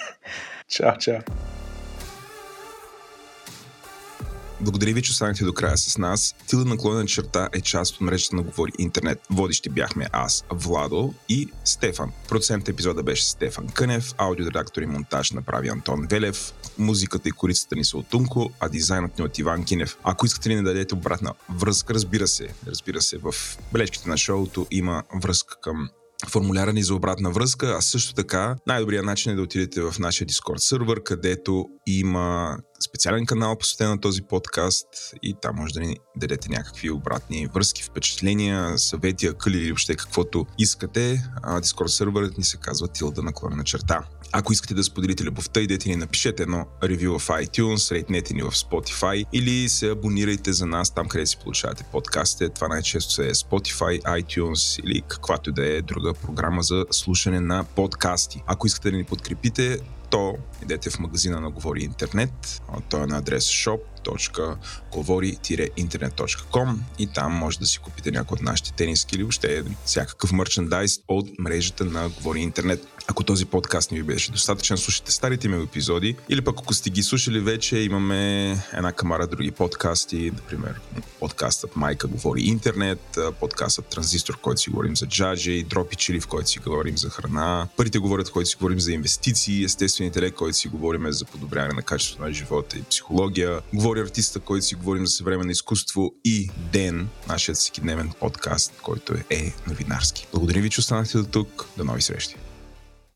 чао, 0.69 0.99
чао. 0.99 1.19
Благодаря 4.63 4.95
ви, 4.95 5.03
че 5.03 5.11
останахте 5.11 5.45
до 5.45 5.53
края 5.53 5.79
с 5.79 5.99
нас. 5.99 6.35
Тилда 6.47 6.65
наклонена 6.65 7.07
черта 7.07 7.49
е 7.53 7.61
част 7.61 7.95
от 7.95 8.01
мрежата 8.01 8.37
на 8.37 8.43
Говори 8.43 8.73
Интернет. 8.79 9.21
Водещи 9.31 9.71
бяхме 9.71 10.07
аз, 10.13 10.45
Владо 10.51 11.15
и 11.29 11.49
Стефан. 11.65 12.13
Процент 12.29 12.69
епизода 12.69 13.03
беше 13.03 13.25
Стефан 13.25 13.69
Кънев, 13.69 14.15
аудиоредактор 14.19 14.83
и 14.83 14.87
монтаж 14.87 15.31
направи 15.31 15.69
Антон 15.69 16.07
Велев, 16.11 16.53
музиката 16.79 17.29
и 17.29 17.33
корицата 17.33 17.77
ни 17.77 17.85
са 17.85 17.99
от 17.99 18.07
Тунко, 18.07 18.51
а 18.61 18.69
дизайнът 18.69 19.19
ни 19.19 19.25
от 19.25 19.39
Иван 19.39 19.65
Кинев. 19.65 19.97
Ако 20.03 20.27
искате 20.27 20.51
ли 20.51 20.57
да 20.57 20.63
дадете 20.63 20.95
обратна 20.95 21.35
връзка, 21.51 21.95
разбира 21.95 22.29
се, 22.29 22.49
разбира 22.67 23.01
се, 23.01 23.19
в 23.19 23.35
бележките 23.73 24.09
на 24.09 24.17
шоуто 24.17 24.67
има 24.71 25.03
връзка 25.23 25.55
към 25.61 25.89
формуляра 26.29 26.73
ни 26.73 26.83
за 26.83 26.95
обратна 26.95 27.31
връзка, 27.31 27.75
а 27.79 27.81
също 27.81 28.15
така 28.15 28.57
най-добрият 28.67 29.05
начин 29.05 29.33
е 29.33 29.35
да 29.35 29.43
отидете 29.43 29.83
в 29.83 29.95
нашия 29.99 30.27
Discord 30.27 30.57
сервер, 30.57 31.03
където 31.03 31.67
има 31.87 32.57
специален 32.89 33.27
канал 33.27 33.59
посветен 33.59 33.89
на 33.89 34.01
този 34.01 34.23
подкаст 34.23 34.87
и 35.23 35.35
там 35.43 35.57
може 35.57 35.75
да 35.75 35.81
ни 35.81 35.97
дадете 36.17 36.49
някакви 36.49 36.91
обратни 36.91 37.49
връзки, 37.55 37.83
впечатления, 37.83 38.79
съвети, 38.79 39.27
акъли 39.27 39.59
или 39.59 39.69
въобще 39.69 39.97
каквото 39.97 40.47
искате. 40.59 41.23
Discord 41.45 41.87
серверът 41.87 42.39
ни 42.39 42.45
се 42.45 42.57
казва 42.57 42.89
Тилда 42.89 43.23
наклонена 43.23 43.65
черта. 43.65 44.05
Ако 44.33 44.53
искате 44.53 44.75
да 44.75 44.85
споделите 44.85 45.25
любовта, 45.25 45.61
идете 45.61 45.89
ни 45.89 45.97
напишете 45.97 46.43
едно 46.43 46.67
ревю 46.83 47.19
в 47.19 47.29
iTunes, 47.29 47.93
рейтнете 47.93 48.35
ни 48.35 48.43
в 48.43 48.51
Spotify 48.51 49.25
или 49.33 49.69
се 49.69 49.91
абонирайте 49.91 50.53
за 50.53 50.67
нас 50.67 50.95
там, 50.95 51.09
къде 51.09 51.27
си 51.27 51.37
получавате 51.43 51.85
подкастите. 51.93 52.49
Това 52.49 52.69
най-често 52.69 53.23
е 53.23 53.35
Spotify, 53.35 54.03
iTunes 54.03 54.85
или 54.85 55.03
каквато 55.09 55.51
и 55.51 55.53
да 55.53 55.67
е 55.67 55.83
друга 55.83 56.15
програма 56.15 56.63
за 56.63 56.85
слушане 56.91 57.41
на 57.41 57.65
подкасти. 57.65 58.43
Ако 58.47 58.67
искате 58.67 58.91
да 58.91 58.97
ни 58.97 59.05
подкрепите, 59.05 59.79
то 60.11 60.35
идете 60.63 60.91
в 60.91 60.99
магазина 60.99 61.41
на 61.41 61.51
Говори 61.51 61.83
Интернет. 61.83 62.63
Той 62.89 63.03
е 63.03 63.07
на 63.07 63.19
адрес 63.19 63.45
shop.govori-internet.com 64.05 66.75
и 66.99 67.07
там 67.07 67.33
може 67.33 67.59
да 67.59 67.67
си 67.67 67.79
купите 67.79 68.11
някои 68.11 68.35
от 68.35 68.43
нашите 68.43 68.73
тениски 68.73 69.15
или 69.15 69.23
въобще 69.23 69.65
всякакъв 69.85 70.33
мерчендайз 70.33 70.99
от 71.09 71.29
мрежата 71.39 71.85
на 71.85 72.09
Говори 72.09 72.41
Интернет. 72.41 72.87
Ако 73.07 73.25
този 73.25 73.47
подкаст 73.47 73.91
не 73.91 73.99
ви 73.99 74.05
беше 74.05 74.33
достатъчен, 74.33 74.77
слушайте 74.77 75.13
старите 75.13 75.49
ми 75.49 75.63
епизоди 75.63 76.17
или 76.29 76.41
пък 76.41 76.59
ако 76.59 76.75
сте 76.75 76.91
ги 76.91 77.03
слушали 77.03 77.41
вече, 77.41 77.79
имаме 77.79 78.51
една 78.73 78.93
камара 78.93 79.27
други 79.27 79.51
подкасти, 79.51 80.31
например 80.35 80.81
подкастът 81.21 81.77
Майка 81.77 82.09
говори 82.09 82.43
интернет, 82.43 83.19
подкастът 83.41 83.87
Транзистор, 83.87 84.41
който 84.41 84.61
си 84.61 84.71
говорим 84.71 84.97
за 84.97 85.07
джаджи, 85.07 85.63
Дропи 85.63 85.97
Чили, 85.97 86.21
в 86.21 86.27
който 86.27 86.49
си 86.49 86.59
говорим 86.59 86.99
за 86.99 87.11
храна, 87.11 87.69
Парите 87.77 87.99
говорят, 87.99 88.29
в 88.29 88.33
който 88.33 88.49
си 88.49 88.57
говорим 88.57 88.81
за 88.81 88.93
инвестиции, 88.93 89.65
естествен 89.65 90.07
интелект, 90.07 90.37
който 90.37 90.57
си 90.57 90.69
говорим 90.69 91.13
за 91.13 91.25
подобряване 91.25 91.75
на 91.75 91.83
качеството 91.83 92.23
на 92.23 92.33
живота 92.33 92.79
и 92.79 92.83
психология, 92.83 93.61
говори 93.91 94.01
артиста, 94.01 94.41
който 94.41 94.67
си 94.67 94.75
говорим 94.75 95.07
за 95.07 95.13
съвременно 95.13 95.51
изкуство 95.51 96.13
и 96.25 96.51
Ден, 96.73 97.09
нашият 97.29 97.59
всекидневен 97.59 98.13
подкаст, 98.21 98.73
който 98.83 99.15
е 99.31 99.55
новинарски. 99.69 100.27
Благодаря 100.33 100.61
ви, 100.61 100.71
че 100.71 100.81
останахте 100.81 101.19
до 101.19 101.25
тук. 101.25 101.67
До 101.77 101.85
нови 101.85 102.03
срещи! 102.03 102.37